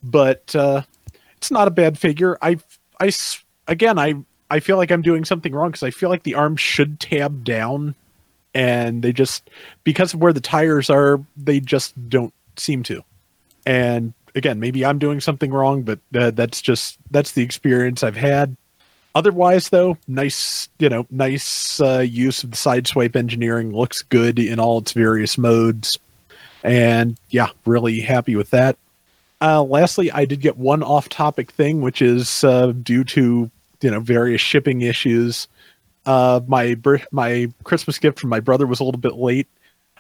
but 0.04 0.56
uh, 0.56 0.82
it's 1.38 1.52
not 1.52 1.68
a 1.68 1.72
bad 1.72 1.98
figure. 1.98 2.38
I 2.42 2.58
I 3.00 3.12
again, 3.68 4.00
I, 4.00 4.16
I 4.50 4.60
feel 4.60 4.78
like 4.78 4.92
I'm 4.92 5.02
doing 5.02 5.26
something 5.26 5.54
wrong 5.54 5.70
because 5.70 5.84
I 5.84 5.92
feel 5.92 6.10
like 6.10 6.24
the 6.24 6.36
arm 6.36 6.56
should 6.56 7.00
tab 7.00 7.44
down, 7.44 7.96
and 8.54 9.04
they 9.04 9.14
just 9.14 9.50
because 9.84 10.14
of 10.14 10.22
where 10.22 10.34
the 10.34 10.42
tires 10.42 10.90
are, 10.90 11.20
they 11.38 11.60
just 11.60 12.10
don't 12.10 12.34
seem 12.58 12.84
to. 12.84 13.04
And 13.66 14.14
again, 14.36 14.60
maybe 14.60 14.86
I'm 14.86 15.00
doing 15.00 15.20
something 15.20 15.52
wrong, 15.52 15.84
but 15.84 16.00
uh, 16.16 16.32
that's 16.32 16.62
just 16.62 16.98
that's 17.12 17.34
the 17.34 17.44
experience 17.44 18.04
I've 18.04 18.16
had. 18.16 18.56
Otherwise, 19.14 19.70
though, 19.70 19.98
nice, 20.08 20.70
you 20.80 20.88
know, 20.88 21.06
nice 21.12 21.82
uh, 21.82 22.00
use 22.00 22.44
of 22.44 22.52
the 22.52 22.58
Sideswipe 22.58 23.16
engineering. 23.16 23.74
Looks 23.74 24.02
good 24.04 24.40
in 24.40 24.60
all 24.60 24.78
its 24.78 24.94
various 24.94 25.38
modes, 25.38 25.98
and 26.64 27.18
yeah, 27.30 27.50
really 27.66 28.00
happy 28.00 28.36
with 28.36 28.52
that. 28.52 28.78
Uh, 29.42 29.64
lastly, 29.64 30.12
I 30.12 30.26
did 30.26 30.40
get 30.40 30.58
one 30.58 30.84
off-topic 30.84 31.52
thing, 31.52 31.82
which 31.82 32.02
is 32.02 32.44
uh, 32.44 32.74
due 32.84 33.04
to 33.06 33.52
you 33.82 33.92
know 33.92 34.00
various 34.00 34.42
shipping 34.42 34.82
issues. 34.82 35.48
Uh, 36.06 36.42
my 36.48 36.76
my 37.12 37.48
Christmas 37.64 38.00
gift 38.00 38.20
from 38.20 38.30
my 38.30 38.40
brother 38.40 38.66
was 38.66 38.80
a 38.80 38.84
little 38.84 39.00
bit 39.00 39.16
late. 39.16 39.48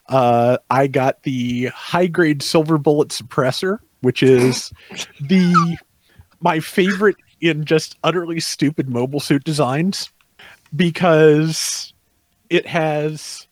Uh, 0.07 0.57
I 0.69 0.87
got 0.87 1.23
the 1.23 1.67
high-grade 1.67 2.41
silver 2.41 2.77
bullet 2.77 3.09
suppressor, 3.09 3.79
which 4.01 4.23
is 4.23 4.73
the 5.21 5.77
my 6.39 6.59
favorite 6.59 7.17
in 7.39 7.65
just 7.65 7.97
utterly 8.03 8.39
stupid 8.39 8.89
mobile 8.89 9.19
suit 9.19 9.43
designs 9.43 10.11
because 10.75 11.93
it 12.49 12.65
has 12.67 13.47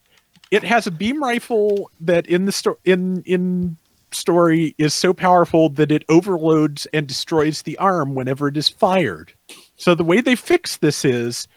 it 0.52 0.64
has 0.64 0.88
a 0.88 0.92
beam 0.92 1.22
rifle 1.22 1.92
that 2.00 2.28
in 2.28 2.46
the 2.46 2.52
sto- 2.52 2.80
in 2.86 3.22
in 3.24 3.78
story 4.12 4.74
is 4.78 4.94
so 4.94 5.14
powerful 5.14 5.70
that 5.70 5.92
it 5.92 6.04
overloads 6.10 6.88
and 6.94 7.08
destroys 7.08 7.62
the 7.62 7.78
arm 7.78 8.16
whenever 8.16 8.48
it 8.48 8.58
is 8.58 8.68
fired. 8.68 9.34
So 9.76 9.94
the 9.94 10.04
way 10.04 10.20
they 10.22 10.36
fix 10.36 10.78
this 10.78 11.06
is 11.06 11.48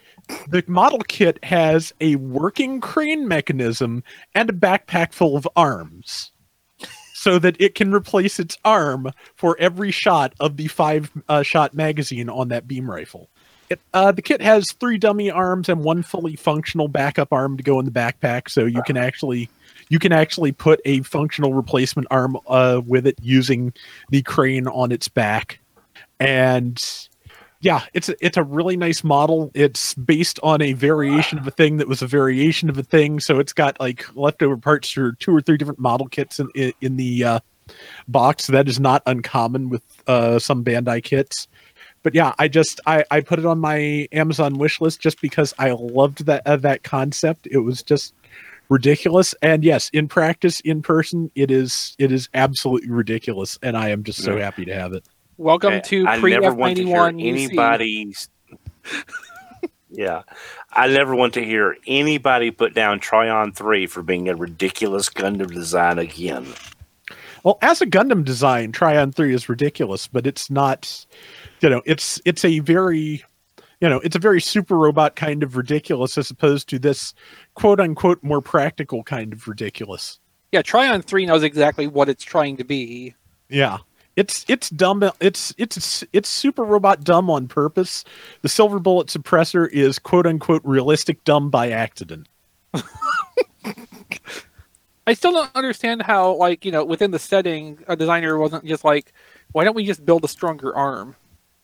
the 0.47 0.63
model 0.67 0.99
kit 0.99 1.43
has 1.43 1.93
a 2.01 2.15
working 2.15 2.79
crane 2.79 3.27
mechanism 3.27 4.03
and 4.33 4.49
a 4.49 4.53
backpack 4.53 5.13
full 5.13 5.35
of 5.35 5.47
arms 5.55 6.31
so 7.13 7.39
that 7.39 7.55
it 7.59 7.73
can 7.73 7.93
replace 7.93 8.39
its 8.39 8.57
arm 8.65 9.09
for 9.35 9.55
every 9.57 9.91
shot 9.91 10.33
of 10.39 10.57
the 10.57 10.67
five 10.67 11.11
uh, 11.29 11.41
shot 11.41 11.73
magazine 11.73 12.29
on 12.29 12.49
that 12.49 12.67
beam 12.67 12.89
rifle. 12.89 13.29
It, 13.69 13.79
uh, 13.93 14.11
the 14.11 14.21
kit 14.21 14.41
has 14.41 14.73
three 14.73 14.97
dummy 14.97 15.31
arms 15.31 15.69
and 15.69 15.83
one 15.83 16.03
fully 16.03 16.35
functional 16.35 16.89
backup 16.89 17.31
arm 17.31 17.55
to 17.55 17.63
go 17.63 17.79
in 17.79 17.85
the 17.85 17.91
backpack, 17.91 18.49
so 18.49 18.65
you 18.65 18.83
can 18.83 18.97
actually 18.97 19.49
you 19.87 19.99
can 19.99 20.11
actually 20.11 20.51
put 20.51 20.81
a 20.85 21.01
functional 21.01 21.53
replacement 21.53 22.07
arm 22.11 22.37
uh, 22.47 22.81
with 22.85 23.07
it 23.07 23.17
using 23.21 23.73
the 24.09 24.21
crane 24.21 24.67
on 24.67 24.91
its 24.91 25.07
back. 25.07 25.59
And 26.19 26.77
yeah, 27.63 27.83
it's 27.93 28.09
a, 28.09 28.15
it's 28.19 28.35
a 28.35 28.43
really 28.43 28.75
nice 28.75 29.05
model. 29.05 29.49
It's 29.53 29.93
based 29.93 30.37
on 30.43 30.61
a 30.61 30.73
variation 30.73 31.39
of 31.39 31.47
a 31.47 31.51
thing 31.51 31.77
that 31.77 31.87
was 31.87 32.01
a 32.01 32.07
variation 32.07 32.69
of 32.69 32.77
a 32.77 32.83
thing, 32.83 33.21
so 33.21 33.39
it's 33.39 33.53
got 33.53 33.79
like 33.79 34.05
leftover 34.15 34.57
parts 34.57 34.89
for 34.89 35.13
two 35.13 35.33
or 35.33 35.39
three 35.39 35.55
different 35.55 35.79
model 35.79 36.07
kits 36.07 36.39
in 36.39 36.49
in, 36.55 36.73
in 36.81 36.97
the 36.97 37.23
uh, 37.23 37.39
box. 38.09 38.47
That 38.47 38.67
is 38.67 38.81
not 38.81 39.01
uncommon 39.05 39.69
with 39.69 39.81
uh, 40.07 40.39
some 40.39 40.65
Bandai 40.65 41.01
kits. 41.01 41.47
But 42.03 42.13
yeah, 42.13 42.33
I 42.37 42.49
just 42.49 42.81
I, 42.85 43.05
I 43.09 43.21
put 43.21 43.39
it 43.39 43.45
on 43.45 43.59
my 43.59 44.09
Amazon 44.11 44.55
wish 44.57 44.81
list 44.81 44.99
just 44.99 45.21
because 45.21 45.53
I 45.57 45.71
loved 45.71 46.25
that 46.25 46.45
uh, 46.45 46.57
that 46.57 46.83
concept. 46.83 47.47
It 47.49 47.59
was 47.59 47.81
just 47.81 48.13
ridiculous 48.69 49.35
and 49.41 49.63
yes 49.63 49.89
in 49.93 50.07
practice 50.07 50.59
in 50.61 50.81
person 50.81 51.29
it 51.35 51.51
is 51.51 51.95
it 51.99 52.11
is 52.13 52.29
absolutely 52.33 52.89
ridiculous 52.89 53.59
and 53.61 53.75
i 53.75 53.89
am 53.89 54.03
just 54.03 54.23
so 54.23 54.37
happy 54.37 54.63
to 54.63 54.73
have 54.73 54.93
it 54.93 55.05
Welcome 55.37 55.81
to 55.85 56.07
I 56.07 56.19
pre 56.19 56.31
never 56.31 56.47
F 56.47 56.55
want 56.55 56.77
to 56.77 56.83
hear 56.85 57.05
anybody's. 57.05 58.29
yeah, 59.89 60.23
I 60.73 60.87
never 60.87 61.15
want 61.15 61.33
to 61.35 61.43
hear 61.43 61.75
anybody 61.87 62.51
put 62.51 62.73
down 62.73 62.99
Tryon 62.99 63.51
Three 63.51 63.87
for 63.87 64.03
being 64.03 64.29
a 64.29 64.35
ridiculous 64.35 65.09
Gundam 65.09 65.51
design 65.51 65.99
again. 65.99 66.47
well 67.43 67.57
as 67.61 67.81
a 67.81 67.85
gundam 67.85 68.23
design 68.23 68.71
tryon 68.71 69.11
3 69.11 69.33
is 69.33 69.49
ridiculous 69.49 70.07
but 70.07 70.25
it's 70.25 70.49
not 70.49 71.05
you 71.61 71.69
know 71.69 71.81
it's 71.85 72.21
it's 72.23 72.45
a 72.45 72.59
very 72.59 73.21
you 73.81 73.89
know 73.89 73.99
it's 73.99 74.15
a 74.15 74.19
very 74.19 74.39
super 74.39 74.77
robot 74.77 75.15
kind 75.17 75.43
of 75.43 75.57
ridiculous 75.57 76.17
as 76.17 76.31
opposed 76.31 76.69
to 76.69 76.79
this 76.79 77.13
quote 77.55 77.81
unquote 77.81 78.23
more 78.23 78.39
practical 78.41 79.03
kind 79.03 79.33
of 79.33 79.45
ridiculous 79.47 80.19
Yeah, 80.53 80.61
Tryon 80.61 81.01
three 81.01 81.25
knows 81.25 81.43
exactly 81.43 81.87
what 81.87 82.07
it's 82.09 82.23
trying 82.23 82.55
to 82.57 82.63
be. 82.63 83.13
Yeah. 83.49 83.79
It's 84.15 84.45
it's 84.47 84.69
dumb. 84.69 85.03
It's 85.19 85.53
it's 85.57 86.03
it's 86.13 86.29
super 86.29 86.63
robot 86.63 87.03
dumb 87.03 87.29
on 87.29 87.47
purpose. 87.47 88.03
The 88.41 88.49
silver 88.49 88.79
bullet 88.79 89.07
suppressor 89.07 89.67
is 89.71 89.97
quote 89.97 90.27
unquote 90.27 90.61
realistic 90.63 91.23
dumb 91.23 91.49
by 91.49 91.71
accident. 91.71 92.27
I 95.05 95.13
still 95.13 95.33
don't 95.33 95.51
understand 95.53 96.01
how, 96.01 96.35
like, 96.35 96.63
you 96.63 96.71
know, 96.71 96.85
within 96.85 97.11
the 97.11 97.19
setting, 97.19 97.77
a 97.87 97.95
designer 97.95 98.37
wasn't 98.37 98.65
just 98.65 98.85
like, 98.85 99.11
why 99.51 99.63
don't 99.65 99.75
we 99.75 99.85
just 99.85 100.05
build 100.05 100.23
a 100.23 100.29
stronger 100.29 100.73
arm? 100.75 101.15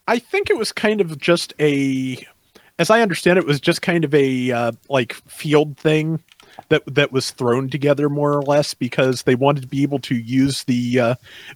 I 0.08 0.20
think 0.20 0.50
it 0.50 0.58
was 0.58 0.72
kind 0.74 1.00
of 1.00 1.18
just 1.18 1.54
a, 1.60 2.18
as 2.80 2.90
I 2.90 3.02
understand 3.02 3.40
it, 3.40 3.46
was 3.46 3.62
just 3.62 3.82
kind 3.82 4.04
of 4.04 4.14
a 4.14 4.52
uh, 4.52 4.72
like 4.90 5.14
field 5.14 5.78
thing 5.78 6.22
that 6.70 6.84
that 6.88 7.12
was 7.12 7.32
thrown 7.32 7.70
together 7.70 8.10
more 8.10 8.34
or 8.34 8.42
less 8.42 8.74
because 8.74 9.24
they 9.24 9.36
wanted 9.36 9.62
to 9.62 9.68
be 9.68 9.84
able 9.84 10.00
to 10.00 10.16
use 10.16 10.64
the 10.66 11.00
uh, 11.00 11.16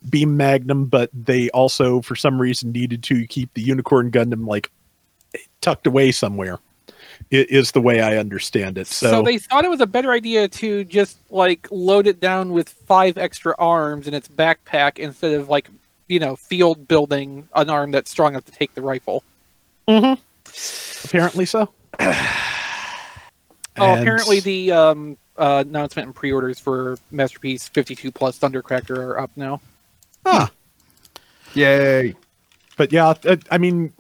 beam 0.10 0.38
magnum, 0.38 0.86
but 0.86 1.10
they 1.14 1.50
also 1.50 2.02
for 2.02 2.16
some 2.16 2.40
reason 2.42 2.72
needed 2.72 3.04
to 3.04 3.28
keep 3.28 3.54
the 3.54 3.62
unicorn 3.62 4.12
Gundam 4.12 4.48
like 4.48 4.72
tucked 5.62 5.88
away 5.88 6.12
somewhere. 6.12 6.60
Is 7.32 7.72
the 7.72 7.82
way 7.82 8.02
I 8.02 8.18
understand 8.18 8.78
it. 8.78 8.86
So, 8.86 9.10
So, 9.10 9.22
they 9.24 9.40
thought 9.40 9.66
it 9.66 9.70
was 9.70 9.82
a 9.82 9.88
better 9.88 10.12
idea 10.12 10.48
to 10.48 10.84
just 10.84 11.18
like 11.32 11.68
load 11.72 12.06
it 12.06 12.20
down 12.20 12.52
with 12.52 12.70
five 12.70 13.18
extra 13.18 13.56
arms 13.58 14.08
in 14.08 14.14
its 14.14 14.28
backpack 14.28 15.00
instead 15.00 15.34
of 15.34 15.50
like, 15.50 15.68
you 16.08 16.20
know, 16.20 16.36
field 16.36 16.88
building 16.88 17.48
an 17.56 17.70
arm 17.70 17.92
that's 17.92 18.12
strong 18.12 18.34
enough 18.34 18.46
to 18.46 18.52
take 18.52 18.76
the 18.76 18.82
rifle. 18.82 19.24
Mm-hmm. 19.88 21.08
Apparently 21.08 21.46
so. 21.46 21.70
Oh, 23.78 23.86
And- 23.92 24.02
apparently 24.02 24.40
the 24.40 24.72
um, 24.72 25.18
uh, 25.38 25.64
announcement 25.68 26.08
and 26.08 26.16
pre-orders 26.16 26.60
for 26.60 26.98
Masterpiece 27.12 27.68
52 27.68 28.12
Plus 28.12 28.38
Thundercracker 28.40 28.98
are 28.98 29.20
up 29.20 29.32
now. 29.36 29.62
Huh. 30.26 30.48
Yay. 31.54 32.16
but 32.78 32.92
yeah, 32.92 33.14
uh, 33.26 33.36
I 33.52 33.58
mean, 33.58 33.94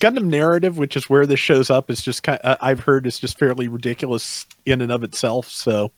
Gundam 0.00 0.24
narrative, 0.26 0.78
which 0.78 0.96
is 0.96 1.08
where 1.10 1.26
this 1.26 1.40
shows 1.40 1.70
up, 1.70 1.90
is 1.90 2.02
just 2.02 2.22
kind. 2.22 2.38
Uh, 2.44 2.56
I've 2.60 2.80
heard 2.80 3.06
is 3.06 3.18
just 3.18 3.38
fairly 3.38 3.68
ridiculous 3.68 4.46
in 4.66 4.80
and 4.80 4.92
of 4.92 5.02
itself. 5.04 5.48
So 5.48 5.90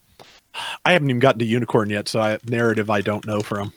I 0.84 0.92
haven't 0.92 1.10
even 1.10 1.20
gotten 1.20 1.38
to 1.40 1.44
Unicorn 1.44 1.90
yet. 1.90 2.08
So 2.08 2.20
I, 2.20 2.38
narrative, 2.46 2.88
I 2.90 3.00
don't 3.00 3.26
know 3.26 3.40
from. 3.40 3.72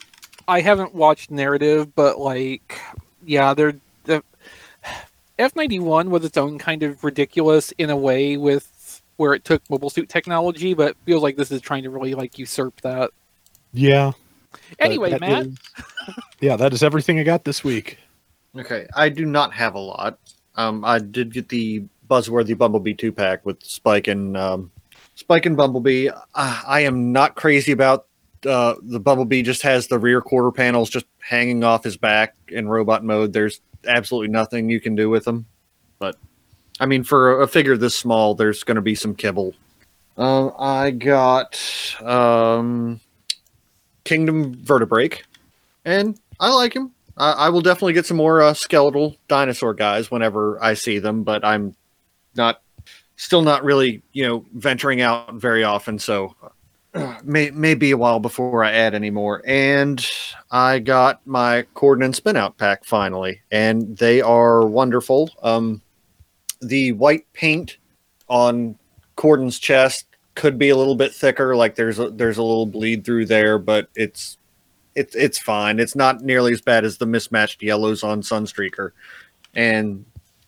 I 0.48 0.62
haven't 0.62 0.94
watched 0.96 1.32
narrative, 1.32 1.94
but 1.96 2.20
like, 2.20 2.80
yeah, 3.26 3.54
they're 3.54 3.76
the 4.06 4.24
F 5.40 5.56
ninety 5.56 5.80
one 5.80 6.10
was 6.10 6.24
its 6.26 6.38
own 6.38 6.58
kind 6.58 6.84
of 6.84 7.04
ridiculous 7.04 7.72
in 7.78 7.90
a 7.90 7.98
way 7.98 8.38
with 8.38 8.70
where 9.18 9.34
it 9.34 9.44
took 9.44 9.68
mobile 9.70 9.90
suit 9.90 10.10
technology, 10.10 10.74
but 10.74 10.96
feels 11.06 11.22
like 11.22 11.36
this 11.36 11.52
is 11.52 11.62
trying 11.62 11.84
to 11.84 11.90
really 11.90 12.14
like 12.14 12.38
usurp 12.40 12.80
that. 12.82 13.12
Yeah. 13.74 14.14
Anyway, 14.80 15.12
that 15.12 15.22
Matt, 15.22 15.48
is- 15.48 15.58
yeah, 16.40 16.56
that 16.56 16.74
is 16.74 16.84
everything 16.84 17.20
I 17.20 17.24
got 17.24 17.44
this 17.44 17.64
week. 17.64 17.98
Okay, 18.58 18.88
I 18.96 19.10
do 19.10 19.26
not 19.26 19.54
have 19.54 19.76
a 19.76 19.80
lot. 19.80 20.18
Um, 20.56 20.84
I 20.86 21.00
did 21.00 21.34
get 21.34 21.50
the 21.50 21.84
Buzzworthy 22.10 22.58
Bumblebee 22.58 22.94
two 22.94 23.12
pack 23.12 23.46
with 23.46 23.64
Spike 23.64 24.08
and 24.08 24.36
um, 24.38 24.72
Spike 25.16 25.46
and 25.46 25.58
Bumblebee. 25.58 26.10
Uh, 26.10 26.62
I 26.66 26.82
am 26.82 27.12
not 27.12 27.36
crazy 27.36 27.72
about 27.72 28.08
uh, 28.46 28.76
the 28.82 29.00
Bumblebee. 29.00 29.44
Just 29.44 29.62
has 29.64 29.88
the 29.88 30.00
rear 30.00 30.22
quarter 30.22 30.52
panels 30.52 30.90
just 30.90 31.06
hanging 31.20 31.64
off 31.64 31.84
his 31.84 31.98
back 31.98 32.36
in 32.48 32.68
robot 32.68 33.04
mode. 33.04 33.34
There's 33.34 33.62
absolutely 33.86 34.30
nothing 34.30 34.70
you 34.70 34.80
can 34.80 34.96
do 34.96 35.10
with 35.10 35.26
them. 35.26 35.46
But 36.00 36.16
I 36.80 36.86
mean, 36.86 37.04
for 37.04 37.42
a 37.42 37.48
figure 37.48 37.78
this 37.78 37.98
small, 37.98 38.36
there's 38.36 38.64
going 38.64 38.76
to 38.76 38.82
be 38.82 38.96
some 38.96 39.16
kibble. 39.16 39.54
Uh, 40.18 40.50
I 40.58 40.92
got 40.92 41.60
um, 42.02 43.00
Kingdom 44.04 44.56
Vertebreak, 44.64 45.24
and 45.86 46.20
I 46.40 46.54
like 46.54 46.74
him. 46.74 46.92
I, 47.18 47.32
I 47.32 47.50
will 47.50 47.62
definitely 47.62 47.94
get 47.94 48.06
some 48.06 48.18
more 48.18 48.42
uh, 48.42 48.54
skeletal 48.54 49.16
dinosaur 49.28 49.74
guys 49.74 50.10
whenever 50.10 50.62
I 50.64 50.74
see 50.74 51.00
them, 51.00 51.24
but 51.24 51.44
I'm 51.44 51.76
not 52.36 52.62
still 53.16 53.42
not 53.42 53.64
really 53.64 54.02
you 54.14 54.28
know 54.28 54.46
venturing 54.54 55.02
out 55.02 55.34
very 55.36 55.64
often. 55.64 56.00
So 56.00 56.36
may 57.24 57.52
may 57.52 57.76
be 57.76 57.92
a 57.92 57.98
while 57.98 58.20
before 58.20 58.64
I 58.64 58.72
add 58.72 58.94
any 58.94 59.10
more. 59.10 59.42
And 59.46 60.06
I 60.52 60.80
got 60.80 61.26
my 61.26 61.64
Cordon 61.74 62.14
spin 62.14 62.38
out 62.38 62.58
pack 62.58 62.86
finally, 62.86 63.42
and 63.52 63.98
they 63.98 64.22
are 64.22 64.66
wonderful. 64.66 65.32
Um, 65.44 65.82
the 66.62 66.92
white 66.94 67.32
paint 67.34 67.78
on 68.28 68.78
Cordon's 69.16 69.60
chest 69.60 70.06
could 70.36 70.58
be 70.58 70.70
a 70.70 70.76
little 70.76 70.96
bit 70.96 71.14
thicker, 71.14 71.56
like 71.56 71.76
there's 71.76 72.00
a, 72.00 72.10
there's 72.10 72.38
a 72.38 72.44
little 72.44 72.66
bleed 72.66 73.04
through 73.04 73.26
there, 73.26 73.58
but 73.58 73.90
it's 73.96 74.38
it's 74.96 75.16
it's 75.16 75.40
fine. 75.40 75.80
It's 75.80 75.96
not 75.96 76.22
nearly 76.22 76.54
as 76.54 76.62
bad 76.62 76.86
as 76.86 76.98
the 76.98 77.06
mismatched 77.06 77.62
yellows 77.62 78.04
on 78.04 78.22
Sunstreaker, 78.22 78.92
and 79.56 80.06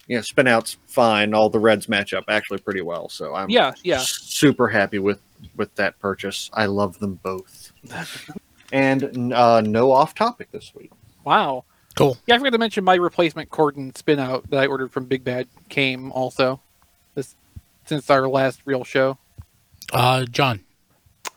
you 0.07 0.15
know, 0.15 0.21
spin 0.21 0.47
out's 0.47 0.77
fine. 0.87 1.33
All 1.33 1.49
the 1.49 1.59
reds 1.59 1.87
match 1.89 2.13
up 2.13 2.25
actually 2.27 2.59
pretty 2.59 2.81
well, 2.81 3.09
so 3.09 3.35
I'm 3.35 3.49
yeah, 3.49 3.73
yeah. 3.83 3.99
super 3.99 4.67
happy 4.67 4.99
with 4.99 5.19
with 5.55 5.73
that 5.75 5.99
purchase. 5.99 6.49
I 6.53 6.65
love 6.65 6.99
them 6.99 7.19
both. 7.21 7.71
and 8.71 9.33
uh, 9.33 9.61
no 9.61 9.91
off 9.91 10.15
topic 10.15 10.51
this 10.51 10.73
week. 10.75 10.91
Wow. 11.23 11.63
Cool. 11.95 12.17
Yeah, 12.27 12.35
I 12.35 12.37
forgot 12.37 12.51
to 12.51 12.57
mention 12.57 12.83
my 12.83 12.95
replacement 12.95 13.49
Cordon 13.49 13.93
spin 13.95 14.19
out 14.19 14.49
that 14.49 14.59
I 14.59 14.67
ordered 14.67 14.91
from 14.91 15.05
Big 15.05 15.23
Bad 15.23 15.47
came 15.69 16.11
also. 16.11 16.61
This 17.15 17.35
since 17.85 18.09
our 18.09 18.27
last 18.27 18.61
real 18.65 18.83
show. 18.83 19.17
Uh, 19.91 20.25
John. 20.25 20.61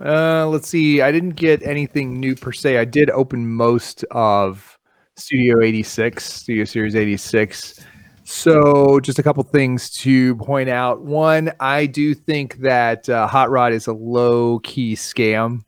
Uh, 0.01 0.47
let's 0.47 0.69
see. 0.69 1.01
I 1.01 1.13
didn't 1.13 1.37
get 1.37 1.63
anything 1.63 2.19
new 2.19 2.35
per 2.35 2.53
se. 2.53 2.79
I 2.79 2.85
did 2.85 3.11
open 3.11 3.47
most 3.47 4.05
of 4.11 4.79
Studio 5.17 5.63
86, 5.63 6.25
Studio 6.25 6.65
Series 6.65 6.97
86. 6.97 7.85
So, 8.25 9.01
just 9.01 9.19
a 9.19 9.23
couple 9.23 9.43
things 9.43 9.91
to 9.99 10.37
point 10.37 10.69
out. 10.69 11.03
One, 11.03 11.53
I 11.61 11.87
do 11.87 12.15
think 12.15 12.59
that 12.59 13.09
uh, 13.09 13.27
Hot 13.27 13.51
Rod 13.51 13.73
is 13.73 13.87
a 13.87 13.93
low 13.93 14.61
key 14.61 14.95
scam. 14.95 15.65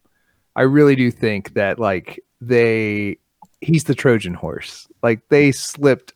I 0.56 0.62
really 0.62 0.97
do 0.97 1.11
think 1.11 1.55
that, 1.55 1.78
like, 1.78 2.20
they, 2.40 3.19
he's 3.65 3.85
the 3.85 3.95
Trojan 3.95 4.35
horse. 4.35 4.86
Like, 5.03 5.20
they 5.28 5.53
slipped 5.53 6.12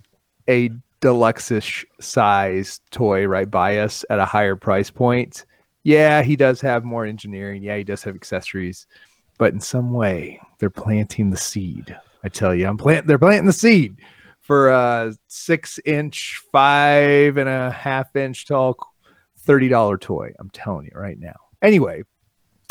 a 0.49 0.71
deluxe 1.01 1.53
size 2.01 2.81
toy 2.91 3.27
right 3.27 3.51
by 3.51 3.79
us 3.79 4.05
at 4.11 4.19
a 4.19 4.25
higher 4.25 4.57
price 4.57 4.91
point 4.91 5.45
yeah, 5.89 6.21
he 6.21 6.37
does 6.37 6.61
have 6.61 6.85
more 6.85 7.07
engineering. 7.07 7.63
Yeah, 7.63 7.79
he 7.79 7.83
does 7.85 8.03
have 8.03 8.15
accessories, 8.15 8.87
but 9.39 9.55
in 9.55 9.61
some 9.61 9.95
way, 9.95 10.39
they're 10.59 10.69
planting 10.69 11.31
the 11.31 11.39
seed. 11.39 11.97
I 12.23 12.29
tell 12.29 12.55
you, 12.55 12.67
I'm 12.67 12.77
plant. 12.77 13.07
They're 13.07 13.19
planting 13.19 13.47
the 13.47 13.55
seed 13.55 13.97
for 14.41 14.69
a 14.69 15.15
six 15.29 15.79
inch, 15.87 16.43
five 16.53 17.39
and 17.39 17.49
a 17.49 17.71
half 17.71 18.15
inch 18.17 18.47
tall, 18.47 18.77
thirty 19.39 19.69
dollar 19.69 19.97
toy. 19.97 20.35
I'm 20.39 20.51
telling 20.51 20.85
you 20.85 20.93
right 20.95 21.19
now. 21.19 21.37
Anyway, 21.63 22.03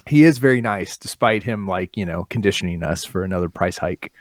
he 0.08 0.24
is 0.24 0.38
very 0.38 0.62
nice, 0.62 0.98
despite 0.98 1.44
him 1.44 1.68
like 1.68 1.96
you 1.98 2.06
know 2.06 2.26
conditioning 2.30 2.84
us 2.84 3.04
for 3.04 3.24
another 3.24 3.50
price 3.50 3.78
hike. 3.78 4.14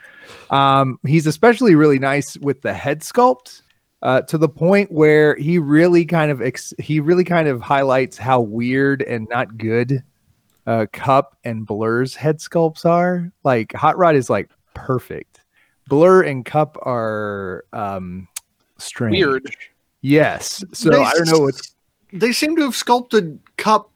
Um, 0.49 0.99
he's 1.05 1.27
especially 1.27 1.75
really 1.75 1.99
nice 1.99 2.37
with 2.37 2.61
the 2.61 2.73
head 2.73 3.01
sculpt 3.01 3.61
uh, 4.01 4.21
to 4.21 4.37
the 4.37 4.49
point 4.49 4.91
where 4.91 5.35
he 5.35 5.59
really 5.59 6.05
kind 6.05 6.31
of 6.31 6.41
ex- 6.41 6.73
he 6.79 6.99
really 6.99 7.23
kind 7.23 7.47
of 7.47 7.61
highlights 7.61 8.17
how 8.17 8.41
weird 8.41 9.01
and 9.01 9.27
not 9.29 9.57
good 9.57 10.03
uh, 10.67 10.85
Kup 10.91 11.37
and 11.43 11.65
Blurr's 11.65 12.13
head 12.13 12.39
sculpts 12.39 12.85
are. 12.85 13.31
Like 13.43 13.73
Hot 13.73 13.97
Rod 13.97 14.15
is 14.15 14.29
like 14.29 14.49
perfect. 14.73 15.41
Blurr 15.89 16.27
and 16.27 16.45
Kup 16.45 16.77
are 16.81 17.65
um, 17.73 18.27
strange. 18.77 19.13
Weird. 19.13 19.55
Yes. 20.01 20.63
So 20.73 20.89
They 20.89 20.97
I 20.97 21.11
don't 21.13 21.29
know 21.29 21.39
what's 21.39 21.73
They 22.13 22.33
seem 22.33 22.55
to 22.57 22.63
have 22.63 22.75
sculpted 22.75 23.39
Kup's 23.57 23.89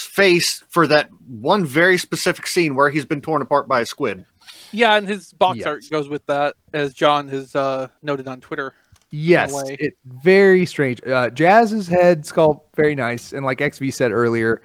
face 0.00 0.62
for 0.68 0.86
that 0.86 1.10
one 1.28 1.64
very 1.64 1.98
specific 1.98 2.46
scene 2.46 2.74
where 2.74 2.90
he's 2.90 3.04
been 3.04 3.20
torn 3.20 3.42
apart 3.42 3.68
by 3.68 3.80
a 3.80 3.86
squid. 3.86 4.24
Yeah, 4.72 4.96
and 4.96 5.06
his 5.08 5.32
box 5.32 5.58
Yes. 5.58 5.66
art 5.66 5.84
goes 5.90 6.08
with 6.08 6.24
that, 6.26 6.54
as 6.72 6.94
John 6.94 7.28
has 7.28 7.54
uh, 7.54 7.88
noted 8.02 8.26
on 8.28 8.40
Twitter. 8.40 8.74
Yes, 9.10 9.52
way. 9.52 9.76
it 9.78 9.94
very 10.06 10.64
strange. 10.64 11.02
Uh, 11.06 11.28
Jazz's 11.28 11.86
head 11.86 12.22
sculpt 12.22 12.62
very 12.74 12.94
nice, 12.94 13.32
and 13.34 13.44
like 13.44 13.60
XV 13.60 13.92
said 13.94 14.10
earlier, 14.10 14.62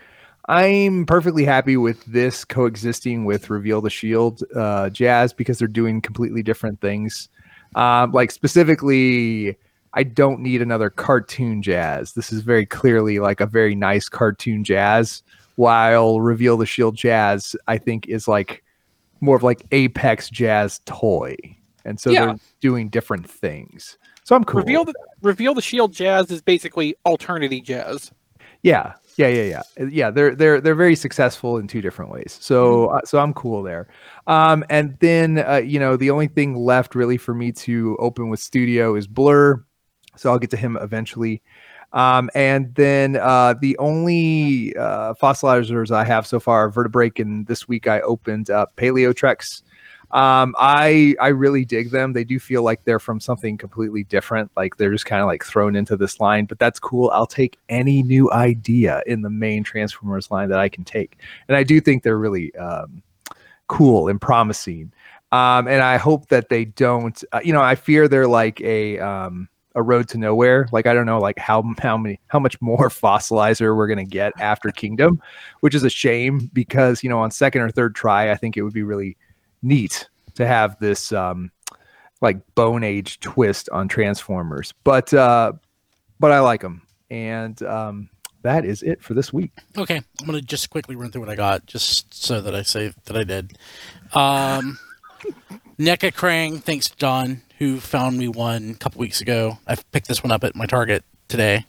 I'm 0.48 1.06
perfectly 1.06 1.44
happy 1.44 1.76
with 1.76 2.06
this 2.06 2.46
coexisting 2.46 3.26
with 3.26 3.50
Reveal 3.50 3.82
the 3.82 3.90
Shield 3.90 4.42
uh, 4.56 4.90
Jazz 4.90 5.34
because 5.34 5.60
they're 5.60 5.68
doing 5.68 6.00
completely 6.00 6.42
different 6.42 6.80
things. 6.80 7.28
Um, 7.76 8.14
like 8.14 8.32
specifically, 8.32 9.58
I 9.98 10.04
don't 10.04 10.42
need 10.42 10.62
another 10.62 10.92
cartoon 10.92 11.64
Jazz. 11.64 12.14
This 12.14 12.32
is 12.32 12.42
very 12.42 12.68
clearly 12.68 13.18
like 13.18 13.42
a 13.42 13.48
very 13.48 13.74
nice 13.74 14.08
cartoon 14.08 14.64
Jazz, 14.64 15.24
while 15.56 16.22
Reveal 16.22 16.56
the 16.56 16.68
Shield 16.68 16.96
Jazz 16.96 17.56
I 17.68 17.80
think 17.80 18.08
is 18.08 18.28
like 18.28 18.64
more 19.22 19.36
of 19.36 19.42
like 19.42 19.66
Apex 19.72 20.30
Jazz 20.30 20.82
toy, 20.86 21.36
and 21.84 22.00
so 22.00 22.12
Yeah. 22.12 22.26
they're 22.28 22.36
doing 22.62 22.90
different 22.90 23.28
things. 23.28 23.98
So 24.24 24.36
I'm 24.36 24.44
cool. 24.44 24.62
Reveal 24.62 24.86
the 24.86 24.94
Reveal 25.24 25.56
the 25.56 25.64
Shield 25.64 25.94
Jazz 25.94 26.30
is 26.30 26.42
basically 26.44 26.96
alternity 27.06 27.60
jazz. 27.60 28.12
Yeah, 28.62 28.94
yeah, 29.16 29.30
yeah, 29.30 29.44
yeah, 29.44 29.62
Uh, 29.80 29.86
yeah. 29.86 30.12
They're 30.12 30.36
they're 30.36 30.62
they're 30.62 30.76
very 30.76 30.96
successful 30.96 31.58
in 31.58 31.68
two 31.68 31.82
different 31.82 32.12
ways. 32.12 32.38
So 32.40 32.88
uh, 32.88 33.02
so 33.04 33.18
I'm 33.18 33.34
cool 33.34 33.64
there. 33.64 33.88
Um, 34.28 34.64
and 34.70 34.96
then 35.00 35.40
uh, 35.40 35.56
you 35.66 35.80
know 35.80 35.96
the 35.98 36.12
only 36.12 36.28
thing 36.28 36.56
left 36.56 36.94
really 36.94 37.18
for 37.18 37.34
me 37.34 37.52
to 37.54 37.96
open 38.00 38.30
with 38.30 38.40
Studio 38.40 38.94
is 38.96 39.08
Blurr. 39.08 39.64
So 40.18 40.32
I'll 40.32 40.40
get 40.40 40.50
to 40.52 40.58
him 40.58 40.78
eventually. 40.82 41.42
Um, 41.94 42.30
and 42.36 42.74
then 42.76 43.16
uh, 43.16 43.56
the 43.60 43.78
only 43.78 44.76
uh, 44.76 45.14
fossilizers 45.14 45.92
I 45.92 46.04
have 46.04 46.28
so 46.28 46.40
far 46.40 46.66
are 46.66 46.70
Vertebreak, 46.70 47.20
and 47.20 47.48
this 47.48 47.68
week 47.68 47.88
I 47.88 48.02
opened 48.02 48.50
up 48.50 48.76
Paleotrex. 48.76 49.64
Um, 50.12 50.56
I 50.58 51.16
I 51.20 51.30
really 51.30 51.66
dig 51.66 51.92
them. 51.92 52.14
They 52.14 52.24
do 52.24 52.40
feel 52.40 52.64
like 52.64 52.84
they're 52.84 53.00
from 53.00 53.20
something 53.20 53.58
completely 53.58 54.04
different. 54.06 54.52
Like 54.56 54.78
they're 54.78 54.92
just 54.92 55.06
kind 55.06 55.22
of 55.22 55.28
like 55.28 55.44
thrown 55.44 55.76
into 55.76 55.98
this 55.98 56.20
line, 56.20 56.46
but 56.46 56.60
that's 56.60 56.80
cool. 56.80 57.10
I'll 57.12 57.28
take 57.28 57.58
any 57.68 58.04
new 58.04 58.32
idea 58.32 59.02
in 59.06 59.22
the 59.22 59.30
main 59.30 59.64
Transformers 59.64 60.32
line 60.32 60.50
that 60.50 60.60
I 60.60 60.70
can 60.70 60.84
take, 60.84 61.18
and 61.48 61.58
I 61.58 61.64
do 61.64 61.82
think 61.82 62.04
they're 62.04 62.18
really 62.18 62.56
um, 62.56 63.02
cool 63.68 64.08
and 64.08 64.20
promising. 64.20 64.92
Um, 65.34 65.68
and 65.68 65.82
I 65.82 65.98
hope 65.98 66.28
that 66.30 66.48
they 66.48 66.66
don't. 66.66 67.22
Uh, 67.34 67.42
you 67.44 67.52
know, 67.52 67.62
I 67.62 67.76
fear 67.76 68.08
they're 68.08 68.28
like 68.28 68.62
a 68.62 69.00
um, 69.00 69.50
a 69.78 69.82
road 69.84 70.10
to 70.10 70.18
nowhere. 70.18 70.68
Like 70.74 70.88
I 70.88 70.94
don't 70.94 71.06
know, 71.06 71.20
like 71.20 71.40
how 71.40 71.64
how 71.80 71.98
many 71.98 72.20
how 72.28 72.40
much 72.40 72.60
more 72.62 72.90
fossilizer 72.90 73.76
we're 73.78 73.88
gonna 73.88 74.04
get 74.04 74.34
after 74.40 74.72
Kingdom, 74.72 75.22
which 75.62 75.74
is 75.74 75.84
a 75.84 75.90
shame 75.90 76.50
because 76.52 77.04
you 77.04 77.10
know 77.10 77.20
on 77.20 77.32
second 77.32 77.62
or 77.62 77.70
third 77.70 77.96
try, 77.96 78.32
I 78.32 78.36
think 78.36 78.58
it 78.58 78.64
would 78.64 78.74
be 78.74 78.84
really 78.84 79.16
neat 79.62 80.10
to 80.36 80.46
have 80.46 80.78
this 80.80 81.12
um 81.12 81.52
like 82.22 82.38
bone 82.56 82.84
age 82.84 83.20
twist 83.20 83.70
on 83.70 83.88
transformers 83.88 84.74
but 84.84 85.14
uh 85.14 85.52
but 86.20 86.32
i 86.32 86.40
like 86.40 86.62
them 86.62 86.82
and 87.10 87.62
um 87.64 88.10
that 88.44 88.64
is 88.66 88.82
it 88.84 89.02
for 89.04 89.14
this 89.14 89.34
week 89.34 89.52
Okay, 89.78 89.98
I'm 89.98 90.26
gonna 90.26 90.42
just 90.42 90.70
quickly 90.70 90.96
run 90.96 91.12
through 91.12 91.22
what 91.22 91.30
I 91.30 91.36
got, 91.36 91.66
just 91.66 92.14
so 92.14 92.42
that 92.42 92.56
I 92.56 92.62
say 92.64 92.94
that 93.06 93.18
I 93.18 93.24
did. 93.24 93.58
Um, 94.14 94.80
NECA 95.80 96.14
Krang, 96.14 96.64
thanks 96.64 96.90
John, 96.90 97.42
who 97.58 97.80
found 97.80 98.18
me 98.18 98.28
one 98.28 98.72
a 98.72 98.74
couple 98.76 99.00
weeks 99.00 99.22
ago. 99.22 99.60
I 99.68 99.76
picked 99.92 100.08
this 100.08 100.24
one 100.24 100.32
up 100.32 100.44
at 100.44 100.56
my 100.56 100.66
Target 100.66 101.04
today. 101.28 101.66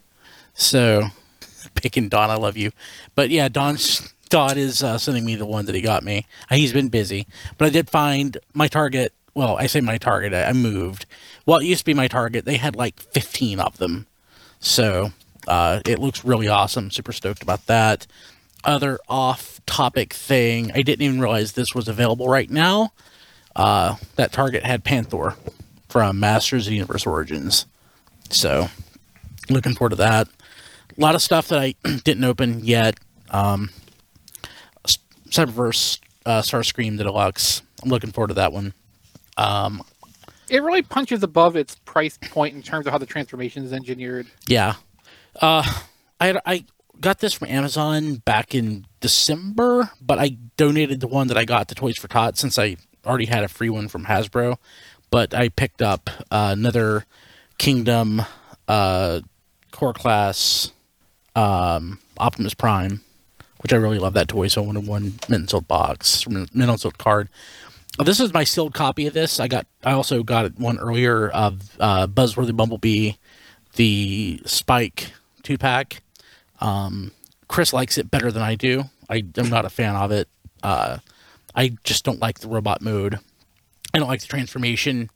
So, 0.55 1.09
picking 1.75 2.09
Don, 2.09 2.31
I 2.31 2.37
love 2.37 2.57
you. 2.57 2.73
But 3.15 3.31
yeah, 3.31 3.49
Don's 3.49 4.13
Don 4.29 4.59
is 4.59 4.83
uh, 4.83 4.99
sending 4.99 5.25
me 5.25 5.37
the 5.37 5.47
one 5.47 5.67
that 5.67 5.75
he 5.75 5.81
got 5.81 6.03
me. 6.03 6.27
Uh, 6.51 6.57
He's 6.57 6.73
been 6.73 6.89
busy, 6.89 7.27
but 7.57 7.67
I 7.67 7.71
did 7.71 7.89
find 7.89 8.37
my 8.53 8.69
Target. 8.69 9.13
Well, 9.35 9.57
I 9.57 9.67
say 9.67 9.81
my 9.81 9.99
Target. 9.99 10.35
I, 10.35 10.53
moved. 10.53 11.07
Well, 11.47 11.59
it 11.59 11.65
used 11.65 11.81
to 11.81 11.85
be 11.85 11.95
my 11.95 12.09
Target. 12.09 12.45
They 12.45 12.57
had 12.57 12.77
like 12.77 13.01
15 13.01 13.61
of 13.61 13.79
them. 13.79 14.07
So 14.61 15.13
uh, 15.47 15.81
it 15.87 15.99
looks 15.99 16.25
really 16.25 16.49
awesome. 16.49 16.91
Super 16.91 17.13
stoked 17.13 17.43
about 17.43 17.67
that. 17.67 18.07
Other 18.65 18.99
off 19.09 19.61
topic 19.65 20.13
thing, 20.13 20.73
I 20.75 20.83
didn't 20.83 21.03
even 21.03 21.21
realize 21.21 21.53
this 21.53 21.75
was 21.75 21.87
available 21.87 22.29
right 22.29 22.51
now. 22.51 22.93
Uh, 23.55 23.97
that 24.17 24.33
Target 24.33 24.65
had 24.65 24.83
Panther 24.85 25.37
from 25.89 26.21
Masters 26.21 26.67
of 26.67 26.73
Universe 26.73 27.07
Origins. 27.07 27.67
So 28.31 28.69
looking 29.49 29.75
forward 29.75 29.91
to 29.91 29.97
that. 29.97 30.29
A 30.97 31.01
lot 31.01 31.15
of 31.15 31.23
stuff 31.23 31.49
that 31.49 31.59
I 31.59 31.75
didn't 32.05 32.25
open 32.25 32.65
yet. 32.65 32.99
Um, 33.31 33.71
Cyberverse 35.31 35.99
uh, 36.27 36.43
Starscream 36.43 36.97
the 36.97 37.05
Deluxe. 37.05 37.63
I'm 37.83 37.91
looking 37.91 38.11
forward 38.13 38.29
to 38.29 38.35
that 38.35 38.53
one. 38.53 38.75
Um, 39.37 39.83
It 40.49 40.63
really 40.63 40.83
punches 40.83 41.23
above 41.23 41.57
its 41.57 41.77
price 41.85 42.19
point 42.31 42.55
in 42.55 42.63
terms 42.63 42.87
of 42.87 42.93
how 42.93 42.99
the 42.99 43.07
transformation 43.07 43.65
is 43.65 43.73
engineered. 43.73 44.27
Yeah. 44.47 44.75
Uh, 45.41 45.63
I 46.21 46.41
I 46.45 46.65
got 47.01 47.21
this 47.21 47.33
from 47.35 47.49
Amazon 47.49 48.17
back 48.17 48.55
in 48.55 48.87
December, 49.01 49.91
but 50.01 50.19
I 50.19 50.37
donated 50.57 51.01
the 51.01 51.07
one 51.07 51.29
that 51.29 51.37
I 51.39 51.45
got 51.45 51.69
to 51.69 51.75
Toys 51.75 51.97
for 51.97 52.09
Tots 52.09 52.41
since 52.41 52.59
I 52.59 52.77
already 53.07 53.27
had 53.27 53.45
a 53.45 53.49
free 53.49 53.71
one 53.71 53.87
from 53.89 54.07
Hasbro. 54.07 54.57
But 55.11 55.35
I 55.35 55.49
picked 55.49 55.83
up 55.83 56.11
uh, 56.31 56.55
another 56.57 57.07
Kingdom 57.57 58.23
uh, 58.69 59.21
core 59.73 59.93
class 59.95 60.71
um, 61.35 61.99
Optimus 62.19 62.55
Prime, 62.55 63.01
which 63.61 63.73
I 63.73 63.77
really 63.77 63.99
love 63.99 64.15
that 64.15 64.29
toy. 64.29 64.49
So 64.49 64.63
I 64.63 64.67
wanted 64.67 64.87
one 64.87 65.15
mint 65.29 65.51
sealed 65.51 65.67
box, 65.69 66.27
mint 66.29 66.81
sealed 66.81 66.99
card. 66.99 67.29
Uh, 67.99 68.05
This 68.05 68.21
is 68.21 68.33
my 68.33 68.45
sealed 68.45 68.75
copy 68.75 69.07
of 69.07 69.15
this. 69.15 69.41
I 69.41 69.49
got. 69.49 69.67
I 69.85 69.93
also 69.93 70.23
got 70.23 70.59
one 70.59 70.79
earlier 70.79 71.29
of 71.29 71.77
uh, 71.81 72.07
Buzzworthy 72.07 72.55
Bumblebee, 72.55 73.13
the 73.77 74.41
Spike 74.45 75.13
two 75.43 75.57
pack. 75.59 76.03
Um, 76.61 77.13
Chris 77.49 77.73
likes 77.73 77.97
it 77.99 78.11
better 78.11 78.31
than 78.31 78.43
I 78.43 78.57
do. 78.57 78.85
I 79.09 79.25
am 79.39 79.49
not 79.49 79.65
a 79.65 79.71
fan 79.71 79.97
of 79.97 80.11
it. 80.13 80.29
Uh, 80.63 80.99
I 81.55 81.77
just 81.83 82.05
don't 82.05 82.21
like 82.21 82.41
the 82.41 82.49
robot 82.49 82.83
mode. 82.83 83.21
I 83.95 83.99
don't 83.99 84.09
like 84.09 84.21
the 84.21 84.27
transformation. 84.27 85.11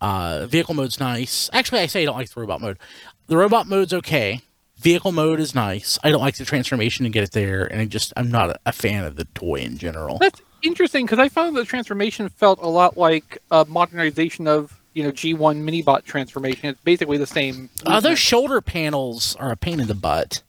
Uh, 0.00 0.46
vehicle 0.46 0.74
mode's 0.74 1.00
nice. 1.00 1.48
Actually, 1.52 1.80
I 1.80 1.86
say 1.86 2.02
I 2.02 2.04
don't 2.04 2.16
like 2.16 2.30
the 2.30 2.40
robot 2.40 2.60
mode. 2.60 2.78
The 3.26 3.36
robot 3.36 3.66
mode's 3.66 3.92
okay. 3.94 4.40
Vehicle 4.78 5.12
mode 5.12 5.40
is 5.40 5.54
nice. 5.54 5.98
I 6.04 6.10
don't 6.10 6.20
like 6.20 6.36
the 6.36 6.44
transformation 6.44 7.04
to 7.04 7.10
get 7.10 7.24
it 7.24 7.32
there, 7.32 7.64
and 7.64 7.80
I 7.80 7.84
just 7.86 8.12
I'm 8.16 8.30
not 8.30 8.50
a, 8.50 8.58
a 8.66 8.72
fan 8.72 9.04
of 9.04 9.16
the 9.16 9.24
toy 9.26 9.56
in 9.56 9.78
general. 9.78 10.18
That's 10.18 10.42
interesting 10.62 11.06
because 11.06 11.18
I 11.18 11.28
found 11.28 11.56
the 11.56 11.64
transformation 11.64 12.28
felt 12.28 12.58
a 12.60 12.66
lot 12.68 12.98
like 12.98 13.38
a 13.50 13.64
modernization 13.64 14.46
of 14.48 14.78
you 14.92 15.04
know 15.04 15.10
G1 15.12 15.36
Minibot 15.62 16.04
transformation. 16.04 16.68
It's 16.68 16.80
basically 16.80 17.18
the 17.18 17.26
same. 17.26 17.70
Uh, 17.86 18.00
those 18.00 18.18
shoulder 18.18 18.60
panels 18.60 19.36
are 19.36 19.50
a 19.52 19.56
pain 19.56 19.80
in 19.80 19.86
the 19.86 19.94
butt. 19.94 20.42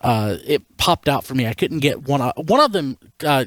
Uh, 0.00 0.36
it 0.44 0.76
popped 0.76 1.08
out 1.08 1.24
for 1.24 1.34
me. 1.34 1.46
I 1.46 1.54
couldn't 1.54 1.78
get 1.80 2.02
one. 2.02 2.20
o- 2.20 2.32
One 2.36 2.60
of 2.60 2.72
them. 2.72 2.98
Uh, 3.24 3.46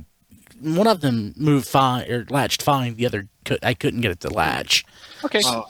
one 0.66 0.88
of 0.88 1.02
them 1.02 1.34
moved 1.38 1.68
fine 1.68 2.10
or 2.12 2.26
latched 2.30 2.62
fine. 2.64 2.96
The 2.96 3.06
other, 3.06 3.28
could, 3.46 3.60
I 3.64 3.74
couldn't 3.74 4.02
get 4.02 4.12
it 4.12 4.20
to 4.22 4.30
latch. 4.30 4.84
okay. 5.24 5.42
Uh, 5.46 5.62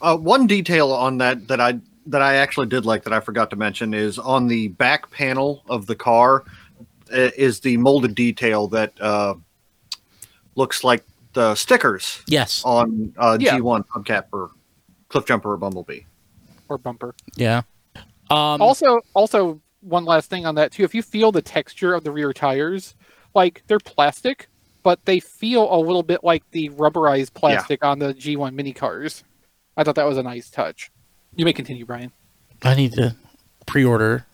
uh, 0.00 0.16
one 0.16 0.46
detail 0.46 0.92
on 0.92 1.18
that 1.18 1.48
that 1.48 1.60
I 1.60 1.78
that 2.06 2.20
I 2.22 2.34
actually 2.34 2.66
did 2.66 2.84
like 2.84 3.04
that 3.04 3.12
I 3.12 3.20
forgot 3.20 3.50
to 3.50 3.56
mention 3.56 3.94
is 3.94 4.18
on 4.18 4.48
the 4.48 4.68
back 4.68 5.10
panel 5.10 5.62
of 5.68 5.86
the 5.86 5.94
car 5.94 6.42
uh, 7.12 7.30
is 7.36 7.60
the 7.60 7.76
molded 7.76 8.14
detail 8.16 8.66
that 8.68 8.92
uh, 9.00 9.34
looks 10.56 10.82
like 10.84 11.04
the 11.34 11.54
stickers 11.54 12.20
Yes. 12.26 12.62
on 12.64 13.14
uh, 13.16 13.38
Yeah. 13.40 13.56
G1 13.58 13.84
Hubcap 13.94 14.24
or 14.32 14.50
Cliff 15.08 15.24
Jumper 15.26 15.52
or 15.52 15.56
Bumblebee. 15.56 16.00
or 16.68 16.78
bumper. 16.78 17.14
Yeah. 17.36 17.62
Um, 18.30 18.60
also, 18.60 19.00
also 19.14 19.60
one 19.80 20.04
last 20.04 20.28
thing 20.30 20.44
on 20.46 20.54
that 20.56 20.72
too. 20.72 20.82
If 20.84 20.94
you 20.94 21.02
feel 21.02 21.30
the 21.32 21.42
texture 21.42 21.94
of 21.94 22.02
the 22.02 22.10
rear 22.10 22.32
tires, 22.32 22.94
like 23.34 23.62
they're 23.66 23.78
plastic, 23.78 24.48
but 24.82 25.04
they 25.04 25.20
feel 25.20 25.72
a 25.72 25.78
little 25.78 26.02
bit 26.02 26.24
like 26.24 26.48
the 26.50 26.68
rubberized 26.70 27.34
plastic 27.34 27.84
on 27.84 27.98
the 27.98 28.14
G1 28.14 28.54
mini 28.54 28.72
cars. 28.72 29.24
I 29.76 29.84
thought 29.84 29.94
that 29.94 30.06
was 30.06 30.18
a 30.18 30.22
nice 30.22 30.50
touch. 30.50 30.90
You 31.34 31.44
may 31.44 31.52
continue, 31.52 31.86
Brian. 31.86 32.12
I 32.62 32.74
need 32.74 32.92
to 32.92 33.16
pre-order 33.66 34.26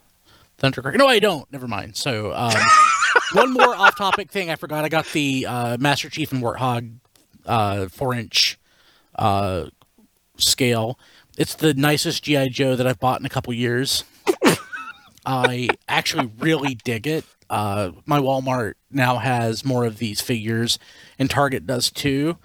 Thundercracker. 0.58 0.96
No, 0.96 1.06
I 1.06 1.18
don't. 1.18 1.50
Never 1.52 1.68
mind. 1.68 1.96
So, 1.96 2.32
um, 2.34 2.52
one 3.32 3.52
more 3.52 3.74
off-topic 3.74 4.30
thing. 4.30 4.50
I 4.50 4.56
forgot. 4.56 4.84
I 4.84 4.88
got 4.88 5.06
the 5.06 5.46
uh, 5.46 5.76
Master 5.78 6.10
Chief 6.10 6.32
and 6.32 6.42
Warthog 6.42 6.94
uh, 7.46 7.88
four-inch 7.88 8.58
uh, 9.14 9.66
scale. 10.36 10.98
It's 11.36 11.54
the 11.54 11.74
nicest 11.74 12.24
GI 12.24 12.48
Joe 12.48 12.74
that 12.74 12.86
I've 12.86 12.98
bought 12.98 13.20
in 13.20 13.26
a 13.26 13.30
couple 13.30 13.52
years. 13.52 14.02
I 15.26 15.68
actually 15.88 16.30
really 16.38 16.74
dig 16.74 17.06
it. 17.06 17.24
Uh, 17.50 17.92
my 18.06 18.18
Walmart 18.18 18.74
now 18.90 19.16
has 19.18 19.64
more 19.64 19.84
of 19.84 19.98
these 19.98 20.20
figures, 20.20 20.78
and 21.18 21.28
Target 21.30 21.66
does 21.66 21.90
too. 21.90 22.36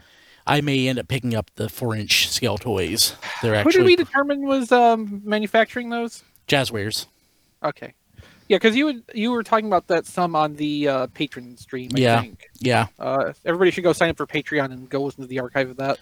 I 0.45 0.61
may 0.61 0.87
end 0.87 0.99
up 0.99 1.07
picking 1.07 1.33
up 1.35 1.51
the 1.55 1.69
four-inch 1.69 2.29
scale 2.29 2.57
toys. 2.57 3.15
They're 3.41 3.63
Who 3.63 3.71
did 3.71 3.85
we 3.85 3.95
determine 3.95 4.41
was 4.45 4.71
um, 4.71 5.21
manufacturing 5.23 5.89
those? 5.89 6.23
Jazwares. 6.47 7.05
Okay. 7.63 7.93
Yeah, 8.49 8.57
because 8.57 8.75
you 8.75 8.85
would 8.85 9.03
you 9.13 9.31
were 9.31 9.41
talking 9.43 9.67
about 9.67 9.87
that 9.87 10.05
some 10.05 10.35
on 10.35 10.55
the 10.57 10.87
uh, 10.87 11.07
patron 11.07 11.55
stream. 11.55 11.91
I 11.95 11.99
Yeah. 11.99 12.21
think. 12.21 12.49
Yeah. 12.59 12.87
Uh, 12.99 13.31
everybody 13.45 13.71
should 13.71 13.85
go 13.85 13.93
sign 13.93 14.09
up 14.09 14.17
for 14.17 14.27
Patreon 14.27 14.65
and 14.65 14.89
go 14.89 15.01
listen 15.03 15.21
to 15.21 15.27
the 15.27 15.39
archive 15.39 15.69
of 15.69 15.77
that. 15.77 15.97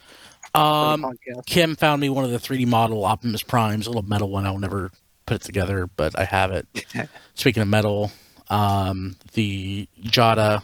Um. 0.60 1.06
Kim 1.46 1.76
found 1.76 2.02
me 2.02 2.10
one 2.10 2.26
of 2.26 2.32
the 2.32 2.40
3D 2.40 2.66
model 2.68 3.06
Optimus 3.06 3.44
Primes, 3.44 3.86
a 3.86 3.90
little 3.90 4.02
metal 4.02 4.30
one. 4.30 4.46
I'll 4.48 4.58
never 4.58 4.92
put 5.28 5.36
it 5.36 5.42
together, 5.44 5.88
but 5.96 6.18
I 6.18 6.26
have 6.26 6.52
it. 6.52 6.68
Speaking 7.36 7.62
of 7.62 7.70
metal, 7.70 8.12
um, 8.52 9.16
the 9.34 9.88
Jada, 10.04 10.64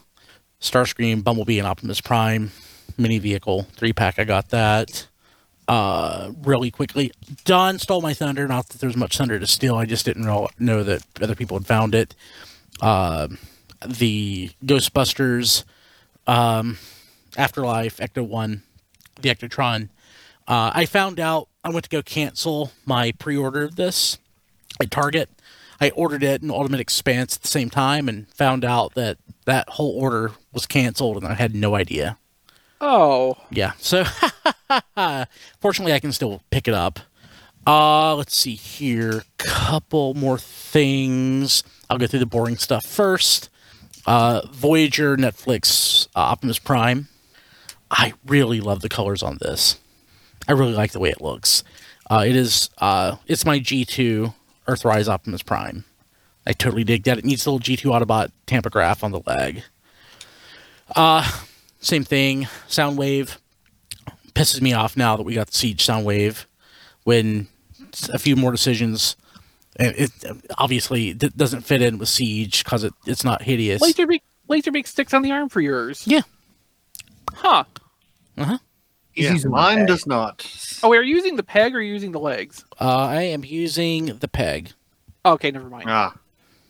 Starscream, 0.61 1.23
Bumblebee, 1.23 1.57
and 1.57 1.67
Optimus 1.67 2.01
Prime 2.01 2.51
mini 2.97 3.17
vehicle 3.17 3.63
three 3.75 3.93
pack. 3.93 4.19
I 4.19 4.23
got 4.23 4.49
that. 4.49 5.07
Uh, 5.67 6.31
really 6.43 6.71
quickly, 6.71 7.11
Don 7.43 7.77
stole 7.77 8.01
my 8.01 8.13
thunder. 8.13 8.47
Not 8.47 8.69
that 8.69 8.79
there's 8.79 8.95
much 8.95 9.17
thunder 9.17 9.37
to 9.39 9.47
steal. 9.47 9.75
I 9.75 9.85
just 9.85 10.05
didn't 10.05 10.23
know, 10.23 10.83
that 10.83 11.03
other 11.21 11.35
people 11.35 11.57
had 11.57 11.67
found 11.67 11.93
it. 11.93 12.15
Uh, 12.81 13.27
the 13.85 14.51
Ghostbusters, 14.65 15.65
um, 16.25 16.77
Afterlife, 17.35 17.97
Ecto 17.97 18.25
One, 18.25 18.63
the 19.21 19.29
Ectotron. 19.29 19.89
Uh, 20.47 20.71
I 20.73 20.85
found 20.85 21.19
out 21.19 21.49
I 21.65 21.69
went 21.69 21.83
to 21.83 21.89
go 21.89 22.01
cancel 22.01 22.71
my 22.85 23.11
pre-order 23.11 23.63
of 23.63 23.75
this 23.75 24.19
at 24.79 24.89
Target. 24.89 25.29
I 25.79 25.91
ordered 25.91 26.23
it 26.23 26.41
in 26.41 26.49
Ultimate 26.49 26.79
Expanse 26.79 27.35
at 27.35 27.41
the 27.43 27.47
same 27.47 27.69
time 27.69 28.09
and 28.09 28.27
found 28.29 28.65
out 28.65 28.95
that 28.95 29.17
that 29.45 29.69
whole 29.69 29.91
order 29.91 30.31
was 30.51 30.65
canceled 30.65 31.17
and 31.17 31.27
I 31.27 31.35
had 31.35 31.55
no 31.55 31.75
idea. 31.75 32.17
Oh, 32.79 33.37
Yeah, 33.49 33.71
so 33.79 34.03
fortunately 35.59 35.93
I 35.93 35.99
can 35.99 36.11
still 36.11 36.41
pick 36.51 36.67
it 36.67 36.73
up. 36.73 36.99
Uh, 37.65 38.15
let's 38.15 38.37
see 38.37 38.55
here. 38.55 39.23
Couple 39.37 40.13
more 40.13 40.37
things. 40.37 41.63
I'll 41.89 41.97
go 41.97 42.07
through 42.07 42.19
the 42.19 42.25
boring 42.25 42.57
stuff 42.57 42.85
first. 42.85 43.49
Uh, 44.05 44.41
Voyager, 44.51 45.17
Netflix, 45.17 46.07
uh, 46.15 46.19
Optimus 46.19 46.59
Prime. 46.59 47.07
I 47.91 48.13
really 48.25 48.61
love 48.61 48.81
the 48.81 48.89
colors 48.89 49.21
on 49.21 49.37
this. 49.41 49.79
I 50.47 50.53
really 50.53 50.73
like 50.73 50.91
the 50.91 50.99
way 50.99 51.09
it 51.09 51.19
looks. 51.19 51.63
Uh, 52.09 52.23
it 52.25 52.35
is. 52.35 52.69
Uh, 52.77 53.17
it's 53.27 53.45
my 53.45 53.59
G2 53.59 54.33
Earthrise 54.67 55.07
Optimus 55.07 55.43
Prime. 55.43 55.85
I 56.45 56.53
totally 56.53 56.83
dig 56.83 57.03
that. 57.03 57.17
It 57.17 57.25
needs 57.25 57.45
a 57.45 57.51
little 57.51 57.59
G2 57.59 57.91
Autobot 57.91 58.31
tampograph 58.45 59.03
on 59.03 59.11
the 59.11 59.21
leg. 59.25 59.63
Uh, 60.95 61.29
same 61.79 62.03
thing. 62.03 62.45
Soundwave 62.69 63.37
pisses 64.33 64.61
me 64.61 64.73
off 64.73 64.95
now 64.95 65.17
that 65.17 65.23
we 65.23 65.33
got 65.33 65.47
the 65.47 65.53
Siege 65.53 65.85
Soundwave. 65.85 66.45
When 67.03 67.47
a 68.13 68.19
few 68.19 68.35
more 68.35 68.51
decisions, 68.51 69.15
and 69.77 69.95
it 69.97 70.11
obviously 70.57 71.13
d- 71.13 71.31
doesn't 71.35 71.61
fit 71.61 71.81
in 71.81 71.97
with 71.97 72.09
Siege 72.09 72.63
because 72.63 72.83
it, 72.83 72.93
it's 73.05 73.23
not 73.23 73.41
hideous. 73.41 73.81
Laserbeak 73.81 74.21
Laserbeak 74.49 74.87
sticks 74.87 75.13
on 75.13 75.21
the 75.21 75.31
arm 75.31 75.49
for 75.49 75.61
yours. 75.61 76.03
Yeah. 76.05 76.21
Huh. 77.33 77.65
He's 78.35 78.59
Yeah, 79.17 79.33
using 79.33 79.51
mine 79.51 79.85
does 79.85 80.05
not. 80.05 80.45
Oh, 80.83 80.93
are 80.93 81.01
you 81.01 81.15
using 81.15 81.35
the 81.35 81.43
peg 81.43 81.73
or 81.73 81.79
are 81.79 81.81
you 81.81 81.93
using 81.93 82.11
the 82.11 82.19
legs? 82.19 82.63
Uh, 82.79 83.05
I 83.07 83.23
am 83.23 83.43
using 83.43 84.17
the 84.17 84.27
peg. 84.27 84.71
Okay, 85.25 85.51
never 85.51 85.69
mind. 85.69 85.85
Ah, 85.89 86.13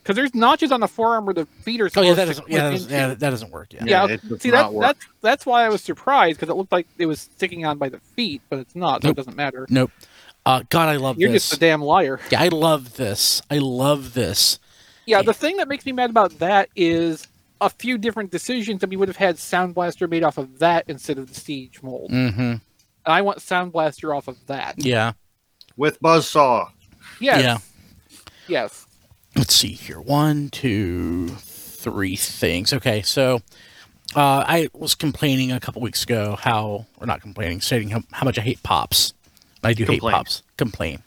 because 0.07 0.15
there's 0.15 0.34
notches 0.34 0.72
on 0.72 0.80
the 0.80 0.88
forearm 0.88 1.26
where 1.26 1.34
the 1.34 1.45
feet 1.45 1.82
are 1.82 1.90
Oh 1.98 2.02
yeah, 2.02 2.14
that 2.14 2.26
doesn't. 2.26 2.49
Yeah, 2.49 2.64
that 2.64 2.72
doesn't, 2.72 2.91
yeah, 2.91 3.07
that 3.14 3.30
doesn't 3.30 3.52
work. 3.52 3.74
Yeah. 3.74 3.84
Yeah, 3.86 4.07
it 4.07 4.22
See 4.41 4.52
not 4.52 4.72
that 4.72 4.74
work. 4.74 4.82
that's 4.84 5.07
that's 5.19 5.45
why 5.45 5.65
I 5.65 5.69
was 5.69 5.82
surprised 5.82 6.40
because 6.40 6.49
it 6.49 6.56
looked 6.56 6.72
like 6.72 6.88
it 6.98 7.07
was 7.07 7.19
sticking 7.19 7.65
on 7.65 7.78
by 7.78 7.90
the 7.90 7.99
feet, 8.15 8.41
but 8.49 8.60
it's 8.60 8.74
not, 8.74 9.02
so 9.02 9.10
Nope. 9.10 9.15
it 9.15 9.18
doesn't 9.18 9.36
matter. 9.36 9.68
Nope. 9.69 9.91
Uh, 10.45 10.64
God, 10.69 10.88
I 10.88 10.95
love 10.95 11.18
this. 11.18 11.22
You're 11.22 11.32
this. 11.34 11.49
just 11.49 11.57
a 11.57 11.60
damn 11.60 11.82
liar. 11.82 12.22
yeah, 12.32 12.41
I 12.41 12.48
love 12.48 12.95
this. 12.95 13.41
I 13.52 13.57
love 13.57 14.14
this. 14.14 14.60
Yeah, 15.06 15.22
the 15.24 15.34
thing 15.34 15.57
that 15.57 15.68
makes 15.68 15.86
me 15.86 15.91
mad 15.91 16.10
about 16.10 16.40
that 16.40 16.69
is 16.74 17.28
a 17.62 17.70
few 17.70 17.98
different 17.98 18.32
decisions 18.32 18.82
that 18.82 18.90
we 18.90 18.96
would 18.98 19.08
have 19.08 19.18
had 19.18 19.38
Sound 19.40 19.74
Blaster 19.76 20.08
made 20.08 20.24
off 20.24 20.38
of 20.38 20.60
that 20.60 20.86
instead 20.88 21.18
of 21.18 21.28
the 21.28 21.34
Siege 21.40 21.82
mold. 21.82 22.12
Mm-hmm. 22.12 22.40
And 22.42 22.62
I 23.06 23.22
want 23.22 23.42
Sound 23.42 23.72
Blaster 23.72 24.14
off 24.14 24.28
of 24.28 24.38
that. 24.48 24.76
Yeah. 24.78 25.14
with 25.76 26.00
Buzzsaw. 26.02 26.70
Yes. 27.20 27.42
Yeah. 27.44 27.58
Yes. 28.48 28.86
let's 29.36 29.54
see 29.54 29.70
here 29.74 30.00
one 30.00 30.50
two 30.50 31.28
three 31.30 32.16
things 32.16 32.72
okay 32.74 33.02
so 33.02 33.36
uh, 34.16 34.44
i 34.48 34.68
was 34.74 34.96
complaining 34.96 35.52
a 35.52 35.60
couple 35.60 35.82
weeks 35.82 36.04
ago 36.04 36.36
how 36.40 36.86
or 37.00 37.06
not 37.06 37.22
complaining 37.22 37.60
stating 37.62 37.90
how, 37.90 38.02
how 38.14 38.24
much 38.26 38.40
i 38.40 38.42
hate 38.42 38.64
pops 38.64 39.14
i 39.64 39.74
do 39.74 39.84
hate 39.86 40.02
pops 40.02 40.44
complain 40.58 41.04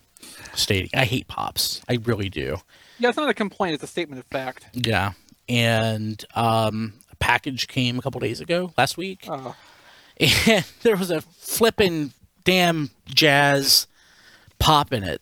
stating 0.55 0.91
i 0.95 1.05
hate 1.07 1.27
pops 1.29 1.81
i 1.89 1.95
really 2.05 2.29
do 2.29 2.59
Yeah, 2.99 3.09
it's 3.09 3.17
not 3.17 3.29
a 3.31 3.35
complaint, 3.35 3.75
it's 3.75 3.83
a 3.85 3.87
statement 3.89 4.21
of 4.21 4.27
fact. 4.27 4.67
yeah 4.75 5.13
and 5.51 6.25
um, 6.35 6.95
a 7.13 7.17
package 7.17 7.67
came 7.69 7.99
a 7.99 8.03
couple 8.03 8.21
days 8.21 8.41
ago 8.41 8.73
last 8.79 8.97
week 8.97 9.27
Uh, 9.29 9.53
and 10.47 10.65
there 10.83 10.97
was 10.97 11.11
a 11.11 11.21
flippin' 11.21 12.13
damn 12.45 12.91
jazz 13.07 13.87
pop 14.59 14.93
in 14.93 15.03
it 15.03 15.21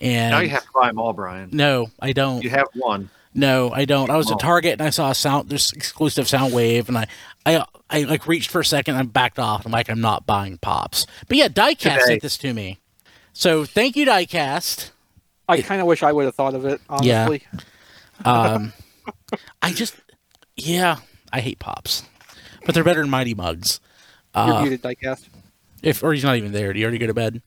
and 0.00 0.30
Now 0.32 0.40
you 0.40 0.48
have 0.48 0.62
to 0.64 0.70
buy 0.74 0.86
them 0.88 0.98
all, 0.98 1.12
Brian. 1.12 1.50
no 1.52 1.90
i 2.00 2.12
don't 2.12 2.42
You 2.42 2.50
have 2.50 2.66
one. 2.74 3.10
No, 3.34 3.70
I 3.70 3.84
don't. 3.84 4.10
I 4.10 4.16
was 4.16 4.30
Oh. 4.30 4.34
at 4.34 4.40
Target 4.40 4.72
and 4.72 4.82
I 4.82 4.90
saw 4.90 5.10
a 5.10 5.14
sound 5.14 5.48
this 5.48 5.70
exclusive 5.72 6.26
sound 6.26 6.52
wave 6.52 6.88
and 6.88 6.96
I 6.98 7.06
I 7.46 7.64
I 7.88 8.02
like 8.02 8.26
reached 8.26 8.50
for 8.50 8.60
a 8.60 8.64
second 8.64 8.96
and 8.96 9.02
I 9.02 9.06
backed 9.06 9.38
off. 9.38 9.64
I'm 9.66 9.70
like 9.70 9.88
I'm 9.90 10.00
not 10.00 10.26
buying 10.26 10.58
pops. 10.58 11.06
But 11.28 11.36
yeah, 11.36 11.46
Diecast 11.48 11.78
Today. 11.78 12.00
sent 12.06 12.22
this 12.22 12.38
to 12.38 12.52
me. 12.54 12.78
So 13.34 13.64
thank 13.64 13.94
you, 13.96 14.06
Diecast. 14.06 14.90
I 15.48 15.60
kind 15.62 15.80
of 15.80 15.86
wish 15.86 16.02
I 16.02 16.10
would 16.10 16.24
have 16.24 16.34
thought 16.34 16.54
of 16.54 16.64
it, 16.64 16.80
Yeah. 17.02 17.26
honestly. 17.26 17.46
Um 18.24 18.72
I 19.62 19.72
just 19.72 19.94
yeah, 20.56 20.96
I 21.32 21.40
hate 21.40 21.58
pops. 21.58 22.02
But 22.66 22.74
they're 22.74 22.84
better 22.84 23.00
than 23.00 23.10
Mighty 23.10 23.34
Mugs. 23.34 23.80
You're 24.34 24.44
Uh, 24.44 24.60
muted, 24.62 24.82
Diecast. 24.82 25.28
if 25.82 26.02
or 26.02 26.12
he's 26.12 26.24
not 26.24 26.36
even 26.36 26.52
there. 26.52 26.72
Do 26.72 26.78
you 26.78 26.84
already 26.84 26.98
go 26.98 27.06
to 27.06 27.14
bed? 27.14 27.40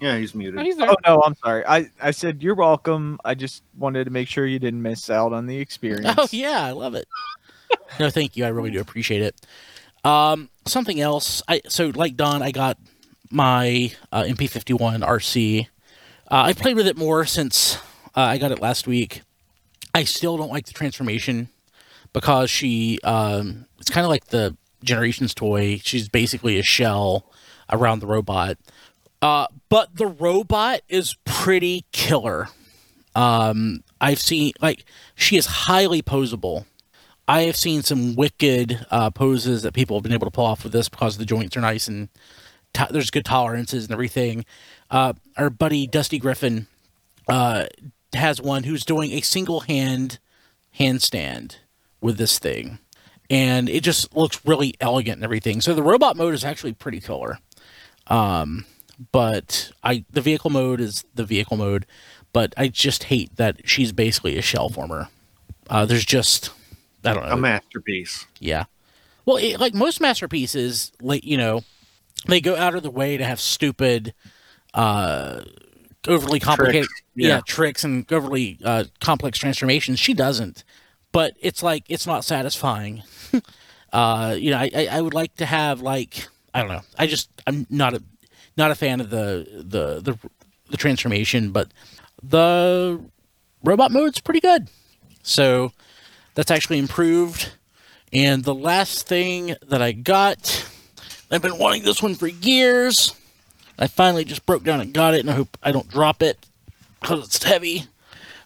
Yeah, 0.00 0.18
he's 0.18 0.34
muted. 0.34 0.58
Oh, 0.60 0.62
he's 0.64 0.76
there. 0.76 0.90
Oh 0.90 0.96
no, 1.06 1.22
I'm 1.24 1.36
sorry. 1.36 1.64
I, 1.66 1.88
I 2.02 2.10
said 2.10 2.42
you're 2.42 2.56
welcome. 2.56 3.18
I 3.24 3.34
just 3.34 3.62
wanted 3.78 4.04
to 4.04 4.10
make 4.10 4.28
sure 4.28 4.44
you 4.46 4.58
didn't 4.58 4.82
miss 4.82 5.08
out 5.08 5.32
on 5.32 5.46
the 5.46 5.56
experience. 5.58 6.14
Oh 6.18 6.26
yeah, 6.30 6.62
I 6.64 6.72
love 6.72 6.94
it. 6.94 7.06
no, 8.00 8.10
thank 8.10 8.36
you. 8.36 8.44
I 8.44 8.48
really 8.48 8.70
do 8.70 8.80
appreciate 8.80 9.22
it. 9.22 9.40
Um, 10.04 10.50
something 10.66 11.00
else. 11.00 11.42
I 11.48 11.62
so 11.68 11.92
like 11.94 12.16
Don, 12.16 12.42
I 12.42 12.50
got 12.50 12.76
my 13.30 13.92
uh, 14.12 14.24
MP51 14.24 15.00
Arcee. 15.06 15.68
Uh, 16.30 16.42
I 16.46 16.52
played 16.52 16.76
with 16.76 16.86
it 16.86 16.96
more 16.96 17.24
since 17.24 17.76
uh, 18.16 18.20
I 18.20 18.38
got 18.38 18.50
it 18.52 18.60
last 18.60 18.86
week. 18.86 19.22
I 19.94 20.04
still 20.04 20.36
don't 20.36 20.50
like 20.50 20.66
the 20.66 20.72
transformation 20.72 21.48
because 22.12 22.50
she. 22.50 22.98
Um, 23.04 23.66
it's 23.78 23.90
kind 23.90 24.04
of 24.04 24.10
like 24.10 24.26
the 24.26 24.56
Generations 24.82 25.34
toy. 25.34 25.80
She's 25.82 26.08
basically 26.08 26.58
a 26.58 26.62
shell 26.62 27.32
around 27.72 28.00
the 28.00 28.06
robot. 28.06 28.58
Uh, 29.22 29.46
but 29.70 29.96
the 29.96 30.06
robot 30.06 30.80
is 30.88 31.16
pretty 31.24 31.86
killer. 31.92 32.48
Um, 33.14 33.82
I've 34.00 34.20
seen 34.20 34.52
like 34.60 34.84
she 35.14 35.36
is 35.36 35.46
highly 35.46 36.02
posable. 36.02 36.66
I 37.26 37.42
have 37.42 37.56
seen 37.56 37.82
some 37.82 38.16
wicked 38.16 38.84
uh, 38.90 39.10
poses 39.10 39.62
that 39.62 39.72
people 39.72 39.96
have 39.96 40.02
been 40.02 40.12
able 40.12 40.26
to 40.26 40.30
pull 40.30 40.44
off 40.44 40.62
with 40.64 40.72
this 40.74 40.90
because 40.90 41.16
the 41.16 41.24
joints 41.24 41.56
are 41.56 41.62
nice 41.62 41.88
and 41.88 42.10
to- 42.74 42.88
there's 42.90 43.10
good 43.10 43.24
tolerances 43.24 43.84
and 43.84 43.92
everything. 43.92 44.44
Uh, 44.90 45.14
our 45.38 45.48
buddy 45.48 45.86
Dusty 45.86 46.18
Griffin 46.18 46.66
uh, 47.28 47.64
has 48.14 48.40
one 48.40 48.64
who's 48.64 48.84
doing 48.84 49.12
a 49.12 49.20
single 49.20 49.60
hand 49.60 50.18
handstand 50.78 51.56
with 52.00 52.18
this 52.18 52.38
thing, 52.38 52.78
and 53.30 53.68
it 53.68 53.82
just 53.82 54.14
looks 54.16 54.44
really 54.44 54.74
elegant 54.80 55.16
and 55.16 55.24
everything. 55.24 55.60
So 55.60 55.74
the 55.74 55.82
robot 55.82 56.16
mode 56.16 56.34
is 56.34 56.44
actually 56.44 56.72
pretty 56.72 57.00
killer. 57.00 57.38
Um, 58.06 58.66
but 59.12 59.72
I 59.82 60.04
the 60.10 60.20
vehicle 60.20 60.50
mode 60.50 60.80
is 60.80 61.04
the 61.14 61.24
vehicle 61.24 61.56
mode, 61.56 61.86
but 62.32 62.54
I 62.56 62.68
just 62.68 63.04
hate 63.04 63.36
that 63.36 63.68
she's 63.68 63.92
basically 63.92 64.38
a 64.38 64.42
shell 64.42 64.68
former. 64.68 65.08
Uh, 65.68 65.86
there's 65.86 66.04
just 66.04 66.50
I 67.04 67.14
don't 67.14 67.26
know. 67.26 67.32
A 67.32 67.36
masterpiece. 67.36 68.26
Yeah. 68.38 68.64
Well, 69.26 69.36
it, 69.38 69.58
like 69.58 69.74
most 69.74 70.00
masterpieces, 70.00 70.92
like 71.00 71.24
you 71.24 71.36
know, 71.36 71.62
they 72.26 72.40
go 72.40 72.56
out 72.56 72.74
of 72.74 72.82
the 72.82 72.90
way 72.90 73.16
to 73.16 73.24
have 73.24 73.40
stupid, 73.40 74.14
uh, 74.74 75.42
overly 76.06 76.40
complicated, 76.40 76.88
Tricks, 76.88 77.02
yeah. 77.14 77.28
yeah. 77.28 77.40
tricks 77.46 77.84
and 77.84 78.10
overly 78.12 78.58
uh, 78.64 78.84
complex 79.00 79.38
transformations. 79.38 79.98
She 79.98 80.14
doesn't, 80.14 80.64
but 81.12 81.34
it's 81.40 81.62
like 81.62 81.84
it's 81.88 82.06
not 82.06 82.24
satisfying. 82.24 83.02
uh, 83.92 84.36
you 84.38 84.50
know, 84.50 84.58
I, 84.58 84.70
I 84.74 84.88
I 84.92 85.00
would 85.00 85.14
like 85.14 85.34
to 85.36 85.46
have 85.46 85.80
like 85.80 86.28
I 86.52 86.60
don't 86.60 86.70
know. 86.70 86.82
I 86.98 87.06
just 87.06 87.30
I'm 87.46 87.66
not 87.70 87.94
a 87.94 88.02
not 88.56 88.70
a 88.70 88.74
fan 88.74 89.00
of 89.00 89.10
the 89.10 89.46
the 89.52 90.00
the 90.00 90.18
the 90.70 90.76
transformation, 90.76 91.50
but 91.50 91.68
the 92.22 93.00
robot 93.62 93.92
mode's 93.92 94.20
pretty 94.20 94.40
good. 94.40 94.68
So 95.22 95.72
that's 96.34 96.50
actually 96.50 96.78
improved. 96.78 97.52
And 98.12 98.44
the 98.44 98.54
last 98.54 99.08
thing 99.08 99.56
that 99.66 99.82
I 99.82 99.92
got, 99.92 100.68
I've 101.30 101.42
been 101.42 101.58
wanting 101.58 101.82
this 101.82 102.02
one 102.02 102.14
for 102.14 102.28
years. 102.28 103.14
I 103.78 103.86
finally 103.86 104.24
just 104.24 104.46
broke 104.46 104.62
down 104.64 104.80
and 104.80 104.92
got 104.94 105.14
it, 105.14 105.20
and 105.20 105.30
I 105.30 105.34
hope 105.34 105.56
I 105.62 105.72
don't 105.72 105.88
drop 105.88 106.22
it 106.22 106.46
because 107.00 107.24
it's 107.26 107.42
heavy. 107.42 107.84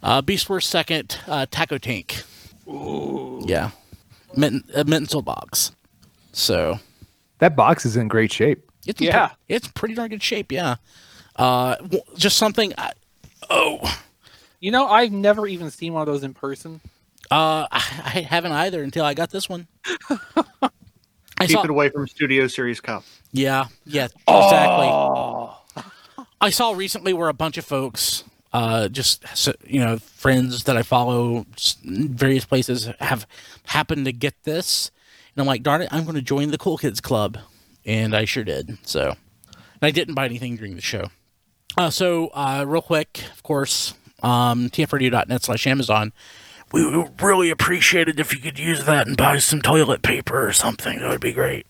Uh, 0.03 0.23
Beast 0.23 0.49
Wars 0.49 0.67
Second 0.67 1.19
uh, 1.27 1.47
Taco 1.51 1.79
Tank. 1.79 2.23
Ooh. 2.69 3.43
Yeah. 3.47 3.71
Mint, 4.37 4.65
a 4.75 4.85
Mental 4.85 5.23
box. 5.23 5.73
So 6.33 6.79
That 7.39 7.57
box 7.57 7.85
is 7.85 7.97
in 7.97 8.09
great 8.09 8.33
shape. 8.33 8.71
it's 8.87 9.01
Yeah. 9.01 9.29
pre- 9.29 9.37
it's 9.49 9.69
pretty 9.69 9.95
darn 9.95 10.11
good 10.11 10.23
shape. 10.23 10.53
Yeah. 10.53 10.77
Uh, 11.37 11.77
w- 11.77 12.03
just 12.17 12.37
something. 12.37 12.73
I, 12.79 12.93
oh, 13.51 13.81
You 14.61 14.71
know, 14.71 14.87
I've 14.89 15.13
never 15.13 15.47
even 15.47 15.71
seen 15.71 15.93
one 15.93 16.03
of 16.03 16.07
those 16.07 16.23
in 16.25 16.35
person. 16.35 16.81
uh, 17.31 17.67
I, 17.71 17.79
I 18.05 18.21
haven't 18.23 18.53
either 18.53 18.83
until 18.83 19.05
I 19.05 19.15
got 19.15 19.31
this 19.31 19.49
one. 19.49 19.67
I 21.41 21.47
Keep 21.47 21.57
saw, 21.59 21.63
it 21.65 21.71
away 21.71 21.89
from 21.89 22.09
Studio 22.09 22.47
Series 22.47 22.81
Kup. 22.81 23.05
Yeah, 23.33 23.67
yeah, 23.85 24.09
exactly. 24.27 25.85
I 26.41 26.51
saw 26.51 26.73
recently 26.73 27.13
where 27.13 27.29
a 27.29 27.35
bunch 27.35 27.59
of 27.59 27.65
folks, 27.65 28.25
uh, 28.53 28.89
just 28.89 29.25
so- 29.37 29.55
you 29.67 29.81
know, 29.81 29.99
friends 29.99 30.65
that 30.65 30.77
I 30.77 30.83
follow 30.83 31.47
various 31.85 32.45
places 32.45 32.89
have 33.01 33.27
happened 33.67 34.05
to 34.07 34.13
get 34.13 34.35
this, 34.45 34.91
and 35.35 35.41
I'm 35.41 35.47
like, 35.47 35.63
darn 35.63 35.83
it, 35.83 35.89
I'm 35.93 36.05
going 36.05 36.17
to 36.17 36.23
join 36.23 36.51
the 36.51 36.59
cool 36.59 36.79
kids 36.79 37.01
club, 37.01 37.39
and 37.85 38.15
I 38.15 38.25
sure 38.25 38.45
did. 38.45 38.79
So, 38.83 39.11
and 39.11 39.57
I 39.83 39.91
didn't 39.91 40.15
buy 40.15 40.25
anything 40.25 40.57
during 40.57 40.75
the 40.75 40.83
show. 40.83 41.09
Uh, 41.77 41.91
so, 41.91 42.29
uh, 42.29 42.65
real 42.67 42.83
quick, 42.83 43.23
of 43.33 43.43
course, 43.43 43.95
um, 44.23 44.71
tfradio.net 44.71 45.43
slash 45.45 45.67
Amazon. 45.67 46.13
We 46.73 46.85
would 46.85 47.21
really 47.23 47.51
appreciate 47.51 48.09
it 48.09 48.21
if 48.21 48.35
you 48.35 48.41
could 48.41 48.59
use 48.59 48.85
that 48.85 49.07
and 49.07 49.17
buy 49.17 49.39
some 49.39 49.63
toilet 49.63 50.03
paper 50.03 50.47
or 50.47 50.53
something. 50.53 50.99
That 50.99 51.09
would 51.09 51.21
be 51.21 51.33
great. 51.33 51.67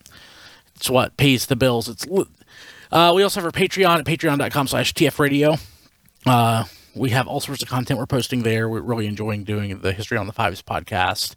It's 0.75 0.89
what 0.89 1.17
pays 1.17 1.45
the 1.45 1.55
bills. 1.55 1.87
It's 1.87 2.05
uh, 2.91 3.13
we 3.15 3.23
also 3.23 3.39
have 3.39 3.45
our 3.45 3.51
Patreon 3.51 3.99
at 3.99 4.05
patreon.com 4.05 4.67
slash 4.67 4.93
tfradio. 4.93 5.61
Uh, 6.25 6.65
we 6.95 7.11
have 7.11 7.27
all 7.27 7.39
sorts 7.39 7.61
of 7.61 7.69
content 7.69 7.99
we're 7.99 8.07
posting 8.07 8.41
there. 8.43 8.67
We're 8.67 8.81
really 8.81 9.05
enjoying 9.05 9.43
doing 9.43 9.79
the 9.79 9.93
History 9.93 10.17
on 10.17 10.27
the 10.27 10.33
Fives 10.33 10.61
podcast. 10.61 11.35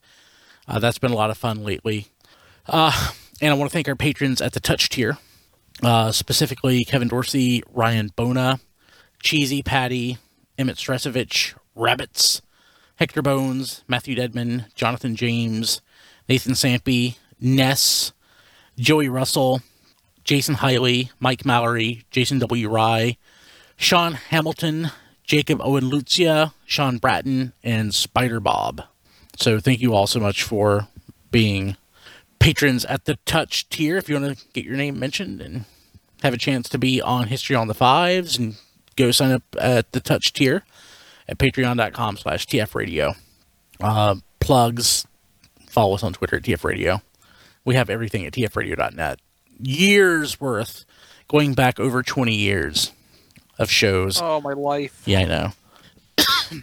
Uh, 0.67 0.79
that's 0.79 0.99
been 0.99 1.13
a 1.13 1.17
lot 1.17 1.31
of 1.31 1.37
fun 1.37 1.63
lately. 1.63 2.07
Uh, 2.67 3.11
and 3.41 3.53
I 3.53 3.57
want 3.57 3.71
to 3.71 3.73
thank 3.73 3.89
our 3.89 3.97
patrons 3.97 4.41
at 4.41 4.53
the 4.53 4.61
touch 4.61 4.89
tier, 4.89 5.19
uh, 5.83 6.13
specifically 6.13 6.85
Kevin 6.85 7.09
Dorsey, 7.09 7.63
Ryan 7.71 8.11
Bona, 8.17 8.61
Cheesy 9.23 9.63
Patty, 9.63 10.19
Emmett 10.57 10.77
Stresovich, 10.77 11.55
Rabbits, 11.75 12.41
Hector 13.03 13.21
Bones, 13.21 13.83
Matthew 13.89 14.15
Dedman, 14.15 14.73
Jonathan 14.77 15.17
James, 15.17 15.81
Nathan 16.29 16.53
Sampy, 16.53 17.17
Ness, 17.41 18.13
Joey 18.79 19.09
Russell, 19.09 19.61
Jason 20.23 20.55
Hiley, 20.55 21.11
Mike 21.19 21.45
Mallory, 21.45 22.05
Jason 22.13 22.39
W. 22.39 22.69
Rye, 22.69 23.17
Sean 23.77 24.13
Hamilton, 24.13 24.93
Jacob 25.25 25.61
Owen 25.65 25.87
Lucia, 25.87 26.55
Sean 26.65 26.99
Bratton, 26.99 27.55
and 27.65 27.93
Spider 27.93 28.39
Bob. 28.39 28.85
So 29.37 29.59
thank 29.59 29.81
you 29.81 29.95
all 29.95 30.07
so 30.07 30.21
much 30.21 30.45
for 30.45 30.87
being 31.33 31.77
patrons 32.39 32.85
at 32.85 33.07
the 33.07 33.17
touch 33.27 33.69
tier. 33.69 33.97
If 33.97 34.09
you 34.09 34.15
want 34.15 34.39
to 34.39 34.45
get 34.53 34.65
your 34.65 34.77
name 34.77 34.97
mentioned 34.97 35.41
and 35.41 35.65
have 36.23 36.35
a 36.35 36.39
chance 36.39 36.69
to 36.69 36.79
be 36.79 37.03
on 37.03 37.27
History 37.27 37.57
on 37.57 37.67
the 37.67 37.75
Fives 37.75 38.39
and 38.39 38.55
go 38.95 39.11
sign 39.11 39.33
up 39.33 39.43
at 39.59 39.91
the 39.91 39.99
touch 39.99 40.33
tier 40.33 40.63
at 41.29 41.39
patreon.com 41.39 42.17
slash 42.17 42.47
tfradio. 42.47 43.17
Uh, 43.81 44.17
plugs. 44.41 45.07
Follow 45.69 45.95
us 45.95 46.03
on 46.03 46.13
Twitter 46.13 46.37
at 46.37 46.43
TF 46.43 46.65
Radio. 46.65 47.01
We 47.65 47.75
have 47.75 47.89
everything 47.89 48.27
at 48.27 48.33
tfradio.net. 48.33 49.21
Years 49.59 50.41
worth, 50.41 50.85
going 51.29 51.55
back 51.55 51.79
over 51.79 52.03
20 52.03 52.35
years 52.35 52.93
of 53.59 53.71
shows. 53.71 54.21
Oh, 54.21 54.41
my 54.41 54.53
life. 54.53 55.03
Yeah, 55.07 55.21
I 55.21 55.25
know. 55.25 55.53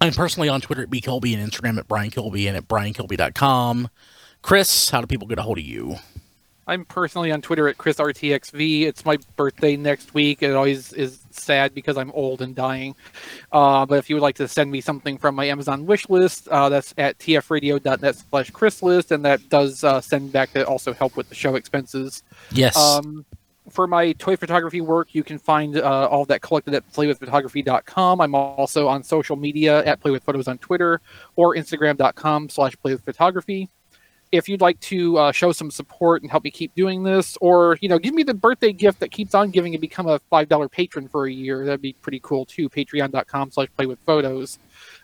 I'm 0.00 0.12
personally 0.12 0.48
on 0.48 0.60
Twitter 0.60 0.82
at 0.82 0.90
bkilby 0.90 1.34
and 1.36 1.50
Instagram 1.50 1.78
at 1.78 1.86
Brian 1.86 2.10
Kilby 2.10 2.48
and 2.48 2.56
at 2.56 2.66
briankilby.com. 2.66 3.88
Chris, 4.42 4.90
how 4.90 5.00
do 5.00 5.06
people 5.06 5.28
get 5.28 5.38
a 5.38 5.42
hold 5.42 5.58
of 5.58 5.64
you? 5.64 5.96
I'm 6.66 6.84
personally 6.84 7.32
on 7.32 7.42
Twitter 7.42 7.68
at 7.68 7.78
ChrisRTXV. 7.78 8.82
It's 8.82 9.04
my 9.04 9.18
birthday 9.36 9.76
next 9.76 10.14
week. 10.14 10.42
It 10.42 10.52
always 10.54 10.92
is 10.92 11.19
sad 11.38 11.74
because 11.74 11.96
I'm 11.96 12.10
old 12.12 12.42
and 12.42 12.54
dying. 12.54 12.94
Uh, 13.52 13.86
but 13.86 13.98
if 13.98 14.08
you 14.08 14.16
would 14.16 14.22
like 14.22 14.36
to 14.36 14.48
send 14.48 14.70
me 14.70 14.80
something 14.80 15.18
from 15.18 15.34
my 15.34 15.46
Amazon 15.46 15.86
wish 15.86 16.08
list, 16.08 16.48
uh, 16.48 16.68
that's 16.68 16.94
at 16.98 17.18
tfradio.net 17.18 18.16
slash 18.16 18.50
chrislist, 18.50 19.10
and 19.10 19.24
that 19.24 19.48
does 19.48 19.84
uh, 19.84 20.00
send 20.00 20.32
back 20.32 20.52
to 20.52 20.66
also 20.66 20.92
help 20.92 21.16
with 21.16 21.28
the 21.28 21.34
show 21.34 21.54
expenses. 21.54 22.22
Yes. 22.50 22.76
Um, 22.76 23.24
for 23.70 23.86
my 23.86 24.12
toy 24.12 24.36
photography 24.36 24.80
work, 24.80 25.14
you 25.14 25.22
can 25.22 25.38
find 25.38 25.76
uh, 25.76 26.08
all 26.08 26.22
of 26.22 26.28
that 26.28 26.42
collected 26.42 26.74
at 26.74 26.90
playwithphotography.com. 26.92 28.20
I'm 28.20 28.34
also 28.34 28.88
on 28.88 29.02
social 29.02 29.36
media 29.36 29.84
at 29.84 30.02
playwithphotos 30.02 30.48
on 30.48 30.58
Twitter 30.58 31.00
or 31.36 31.54
instagram.com 31.54 32.48
slash 32.48 32.76
playwithphotography. 32.84 33.68
If 34.32 34.48
you'd 34.48 34.60
like 34.60 34.78
to 34.80 35.18
uh, 35.18 35.32
show 35.32 35.50
some 35.50 35.70
support 35.70 36.22
and 36.22 36.30
help 36.30 36.44
me 36.44 36.50
keep 36.50 36.74
doing 36.74 37.02
this, 37.02 37.36
or 37.40 37.76
you 37.80 37.88
know, 37.88 37.98
give 37.98 38.14
me 38.14 38.22
the 38.22 38.34
birthday 38.34 38.72
gift 38.72 39.00
that 39.00 39.10
keeps 39.10 39.34
on 39.34 39.50
giving 39.50 39.74
and 39.74 39.80
become 39.80 40.06
a 40.06 40.18
five 40.30 40.48
dollar 40.48 40.68
patron 40.68 41.08
for 41.08 41.26
a 41.26 41.32
year, 41.32 41.64
that'd 41.64 41.82
be 41.82 41.94
pretty 41.94 42.20
cool 42.22 42.46
too. 42.46 42.68
Patreon.com 42.68 43.50
slash 43.50 43.68
playwithphotos. 43.78 44.58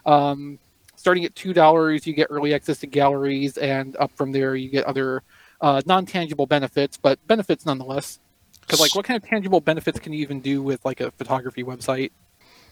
Um, 0.05 0.59
starting 0.95 1.25
at 1.25 1.35
two 1.35 1.53
dollars, 1.53 2.07
you 2.07 2.13
get 2.13 2.29
early 2.31 2.55
access 2.55 2.79
to 2.79 2.87
galleries, 2.87 3.57
and 3.59 3.97
up 3.97 4.13
from 4.17 4.33
there, 4.33 4.55
you 4.55 4.69
get 4.69 4.85
other 4.85 5.23
uh, 5.61 5.83
non 5.87 6.07
tangible 6.07 6.47
benefits, 6.47 6.97
but 6.97 7.25
benefits 7.27 7.67
nonetheless. 7.67 8.21
Because 8.61 8.81
like, 8.81 8.95
what 8.95 9.05
kind 9.05 9.23
of 9.23 9.29
tangible 9.29 9.61
benefits 9.61 9.99
can 10.01 10.13
you 10.13 10.21
even 10.21 10.41
do 10.41 10.63
with 10.63 10.85
like 10.85 11.01
a 11.01 11.11
photography 11.13 11.63
website? 11.63 12.11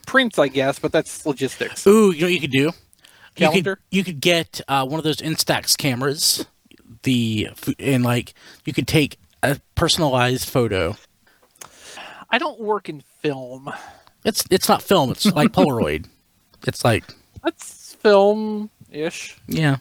Prints, 0.06 0.38
I 0.38 0.48
guess, 0.48 0.78
but 0.78 0.92
that's 0.92 1.24
logistics. 1.24 1.86
Ooh, 1.86 2.10
you 2.10 2.20
know 2.20 2.26
what 2.26 2.32
you 2.32 2.40
could 2.40 2.50
do? 2.50 2.72
You 3.36 3.46
Calendar? 3.46 3.76
could, 3.76 3.84
you 3.90 4.04
could 4.04 4.20
get 4.20 4.60
uh, 4.68 4.86
one 4.86 4.98
of 4.98 5.04
those 5.04 5.16
Instax 5.16 5.76
cameras, 5.76 6.46
the 7.02 7.48
and 7.78 8.04
like 8.04 8.34
you 8.64 8.72
could 8.72 8.86
take 8.86 9.18
a 9.42 9.60
personalized 9.74 10.48
photo. 10.48 10.96
I 12.30 12.38
don't 12.38 12.60
work 12.60 12.88
in 12.88 13.02
film. 13.20 13.72
It's 14.24 14.44
it's 14.50 14.68
not 14.68 14.82
film. 14.82 15.10
It's 15.10 15.26
like 15.26 15.52
Polaroid. 15.52 16.06
It's 16.66 16.84
like 16.84 17.04
That's 17.42 17.94
film 17.94 18.70
ish 18.90 19.36
yeah. 19.48 19.78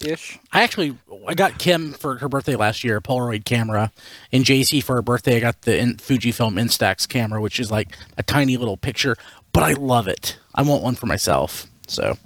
ish. 0.00 0.38
I 0.52 0.62
actually 0.62 0.96
I 1.26 1.34
got 1.34 1.58
Kim 1.58 1.92
for 1.92 2.16
her 2.18 2.28
birthday 2.28 2.56
last 2.56 2.82
year 2.82 2.96
a 2.96 3.00
Polaroid 3.00 3.44
camera, 3.44 3.92
and 4.32 4.44
JC 4.44 4.82
for 4.82 4.96
her 4.96 5.02
birthday 5.02 5.36
I 5.36 5.40
got 5.40 5.62
the 5.62 5.78
in, 5.78 5.96
Fujifilm 5.96 6.60
Instax 6.60 7.08
camera, 7.08 7.40
which 7.40 7.60
is 7.60 7.70
like 7.70 7.96
a 8.18 8.22
tiny 8.22 8.56
little 8.56 8.76
picture, 8.76 9.16
but 9.52 9.62
I 9.62 9.72
love 9.74 10.08
it. 10.08 10.36
I 10.54 10.62
want 10.62 10.82
one 10.82 10.96
for 10.96 11.06
myself. 11.06 11.66
So, 11.86 12.18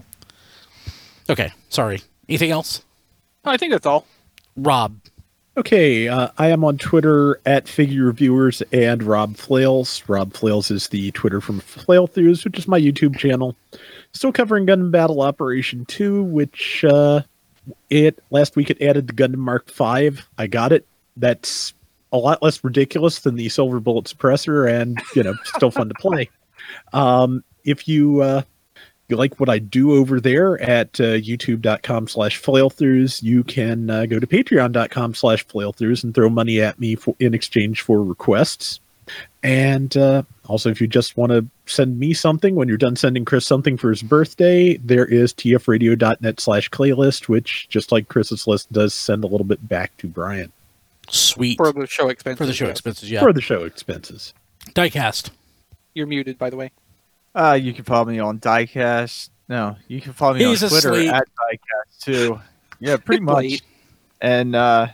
okay, 1.30 1.52
sorry. 1.68 2.02
Anything 2.28 2.50
else, 2.50 2.84
I 3.44 3.56
think 3.56 3.72
that's 3.72 3.86
all. 3.86 4.06
Rob? 4.56 4.96
Okay, 5.56 6.08
uh, 6.08 6.28
I 6.38 6.48
am 6.48 6.64
on 6.64 6.78
Twitter 6.78 7.40
at 7.44 7.68
Figure 7.68 8.04
Reviewers 8.04 8.62
and 8.72 9.02
Rob 9.02 9.36
Flails. 9.36 10.02
Rob 10.06 10.32
Flails 10.32 10.70
is 10.70 10.88
the 10.88 11.10
Twitter 11.10 11.40
from 11.40 11.60
Flail 11.60 12.06
Throughs, 12.06 12.44
which 12.44 12.56
is 12.58 12.68
my 12.68 12.80
YouTube 12.80 13.18
channel. 13.18 13.56
Still 14.12 14.32
covering 14.32 14.66
Gundam 14.66 14.90
Battle 14.92 15.20
Operation 15.20 15.84
2, 15.86 16.22
which 16.22 16.84
uh, 16.84 17.22
it 17.90 18.22
last 18.30 18.54
week 18.54 18.70
it 18.70 18.80
added 18.80 19.08
the 19.08 19.12
Gundam 19.12 19.38
Mark 19.38 19.70
V. 19.70 20.22
I 20.38 20.46
got 20.46 20.72
it. 20.72 20.86
That's 21.16 21.74
a 22.12 22.16
lot 22.16 22.42
less 22.42 22.62
ridiculous 22.62 23.20
than 23.20 23.34
the 23.34 23.48
Silver 23.48 23.80
Bullet 23.80 24.06
suppressor, 24.06 24.70
and 24.70 25.00
you 25.14 25.22
know, 25.22 25.34
still 25.44 25.70
fun 25.70 25.88
to 25.88 25.94
play. 25.94 26.30
Um, 26.92 27.42
if 27.64 27.88
you 27.88 28.20
uh, 28.22 28.42
you 29.10 29.16
like 29.16 29.38
what 29.38 29.48
I 29.48 29.58
do 29.58 29.92
over 29.94 30.20
there 30.20 30.60
at 30.60 31.00
uh, 31.00 31.18
youtube.com 31.18 32.08
slash 32.08 32.40
flailthroughs, 32.40 33.22
you 33.22 33.44
can 33.44 33.90
uh, 33.90 34.06
go 34.06 34.18
to 34.18 34.26
patreon.com 34.26 35.14
slash 35.14 35.46
flailthroughs 35.46 36.04
and 36.04 36.14
throw 36.14 36.28
money 36.28 36.60
at 36.60 36.78
me 36.78 36.94
for, 36.94 37.14
in 37.18 37.34
exchange 37.34 37.82
for 37.82 38.02
requests. 38.02 38.80
And 39.42 39.96
uh, 39.96 40.22
also, 40.46 40.70
if 40.70 40.80
you 40.80 40.86
just 40.86 41.16
want 41.16 41.32
to 41.32 41.46
send 41.66 41.98
me 41.98 42.12
something 42.12 42.54
when 42.54 42.68
you're 42.68 42.76
done 42.76 42.96
sending 42.96 43.24
Chris 43.24 43.46
something 43.46 43.76
for 43.76 43.90
his 43.90 44.02
birthday, 44.02 44.76
there 44.76 45.06
is 45.06 45.32
tfradio.net 45.34 46.40
slash 46.40 46.70
playlist, 46.70 47.28
which, 47.28 47.68
just 47.68 47.90
like 47.90 48.08
Chris's 48.08 48.46
list, 48.46 48.70
does 48.72 48.94
send 48.94 49.24
a 49.24 49.26
little 49.26 49.46
bit 49.46 49.66
back 49.68 49.96
to 49.98 50.06
Brian 50.06 50.52
Sweet 51.08 51.56
For 51.56 51.72
the 51.72 51.86
show 51.86 52.08
expenses. 52.08 52.38
for 52.38 52.46
the 52.46 52.52
show 52.52 52.66
yes. 52.66 52.72
expenses. 52.72 53.10
Yeah, 53.10 53.20
for 53.20 53.32
the 53.32 53.40
show 53.40 53.64
expenses. 53.64 54.32
diecast. 54.68 55.30
You're 55.94 56.06
muted, 56.06 56.38
by 56.38 56.50
the 56.50 56.56
way. 56.56 56.70
Uh, 57.34 57.58
you 57.60 57.72
can 57.72 57.84
follow 57.84 58.06
me 58.06 58.18
on 58.18 58.38
Diecast. 58.40 59.30
No, 59.48 59.76
you 59.88 60.00
can 60.00 60.12
follow 60.12 60.34
me 60.34 60.44
He's 60.44 60.62
on 60.62 60.70
Twitter 60.70 60.90
asleep. 60.92 61.12
at 61.12 61.24
Diecast 61.24 62.00
too. 62.04 62.40
Yeah, 62.78 62.96
pretty 63.04 63.22
much. 63.22 63.62
And 64.20 64.54
uh, 64.54 64.88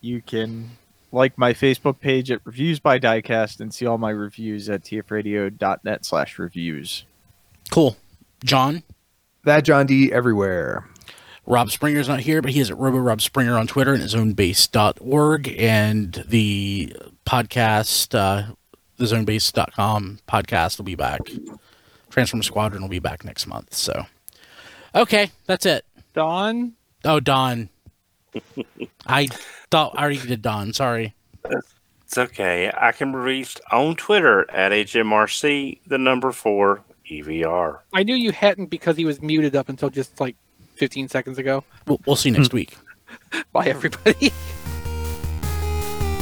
you 0.00 0.22
can 0.22 0.70
like 1.12 1.36
my 1.36 1.52
Facebook 1.52 2.00
page 2.00 2.30
at 2.30 2.40
Reviews 2.44 2.80
by 2.80 2.98
Diecast 2.98 3.60
and 3.60 3.72
see 3.72 3.86
all 3.86 3.98
my 3.98 4.10
reviews 4.10 4.68
at 4.70 4.82
tfradio.net 4.82 6.04
slash 6.04 6.38
reviews. 6.38 7.04
Cool. 7.70 7.96
John. 8.44 8.82
That 9.44 9.64
John 9.64 9.86
D 9.86 10.12
everywhere. 10.12 10.88
Rob 11.44 11.70
Springer's 11.70 12.08
not 12.08 12.20
here, 12.20 12.40
but 12.40 12.52
he 12.52 12.60
is 12.60 12.70
at 12.70 12.78
Robo 12.78 12.98
Rob 12.98 13.20
Springer 13.20 13.58
on 13.58 13.66
Twitter 13.66 13.92
and 13.94 14.04
zonebase.org 14.04 15.48
and 15.58 16.24
the 16.28 16.94
podcast, 17.26 18.14
uh, 18.16 18.52
the 18.96 19.04
zonebase.com 19.04 20.20
podcast 20.28 20.78
will 20.78 20.84
be 20.84 20.94
back. 20.94 21.20
Transform 22.12 22.42
Squadron 22.42 22.82
will 22.82 22.90
be 22.90 22.98
back 22.98 23.24
next 23.24 23.46
month. 23.46 23.72
So, 23.72 24.04
okay, 24.94 25.30
that's 25.46 25.64
it. 25.64 25.86
Don, 26.12 26.74
Oh, 27.04 27.18
Don. 27.20 27.70
I 29.06 29.26
thought 29.70 29.94
I 29.96 30.02
already 30.02 30.18
did 30.18 30.42
Don. 30.42 30.72
Sorry. 30.74 31.14
It's 32.04 32.18
okay. 32.18 32.70
I 32.76 32.92
can 32.92 33.12
be 33.12 33.18
reached 33.18 33.60
on 33.72 33.96
Twitter 33.96 34.48
at 34.50 34.72
HMRC, 34.72 35.80
the 35.86 35.96
number 35.98 36.32
four 36.32 36.82
EVR. 37.10 37.78
I 37.94 38.02
knew 38.02 38.14
you 38.14 38.30
hadn't 38.32 38.66
because 38.66 38.96
he 38.98 39.04
was 39.06 39.20
muted 39.22 39.56
up 39.56 39.68
until 39.70 39.88
just 39.88 40.20
like 40.20 40.36
15 40.76 41.08
seconds 41.08 41.38
ago. 41.38 41.64
We'll, 41.86 42.00
we'll 42.06 42.16
see 42.16 42.28
you 42.28 42.36
next 42.36 42.52
week. 42.52 42.76
Bye, 43.52 43.66
everybody. 43.68 44.30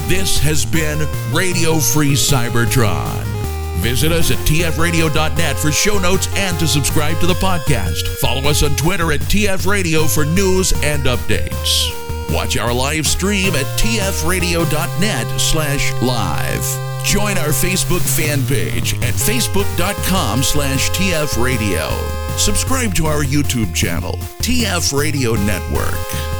This 0.09 0.39
has 0.39 0.65
been 0.65 0.99
Radio 1.33 1.79
Free 1.79 2.12
Cybertron. 2.15 3.40
Visit 3.81 4.12
us 4.12 4.31
at 4.31 4.39
tfradio.net 4.39 5.59
for 5.59 5.73
show 5.73 5.98
notes 5.98 6.28
and 6.36 6.59
to 6.59 6.69
subscribe 6.69 7.19
to 7.20 7.27
the 7.27 7.35
podcast. 7.35 8.07
Follow 8.19 8.43
us 8.48 8.62
on 8.62 8.77
Twitter 8.77 9.12
at 9.12 9.20
tfradio 9.20 10.12
for 10.12 10.24
news 10.24 10.73
and 10.82 11.05
updates. 11.05 11.90
Watch 12.32 12.57
our 12.57 12.73
live 12.73 13.07
stream 13.07 13.55
at 13.55 13.66
tfradio.net 13.78 15.40
slash 15.40 15.93
live. 16.02 17.05
Join 17.05 17.39
our 17.39 17.48
Facebook 17.48 18.02
fan 18.02 18.47
page 18.47 18.94
at 19.02 19.15
facebook.com 19.15 20.43
slash 20.43 20.90
tfradio. 20.90 21.90
Subscribe 22.39 22.94
to 22.94 23.07
our 23.07 23.24
YouTube 23.24 23.74
channel, 23.74 24.12
TF 24.43 24.97
Radio 24.97 25.35
Network. 25.35 26.40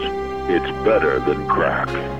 It's 0.53 0.69
better 0.83 1.17
than 1.21 1.47
crack. 1.47 2.11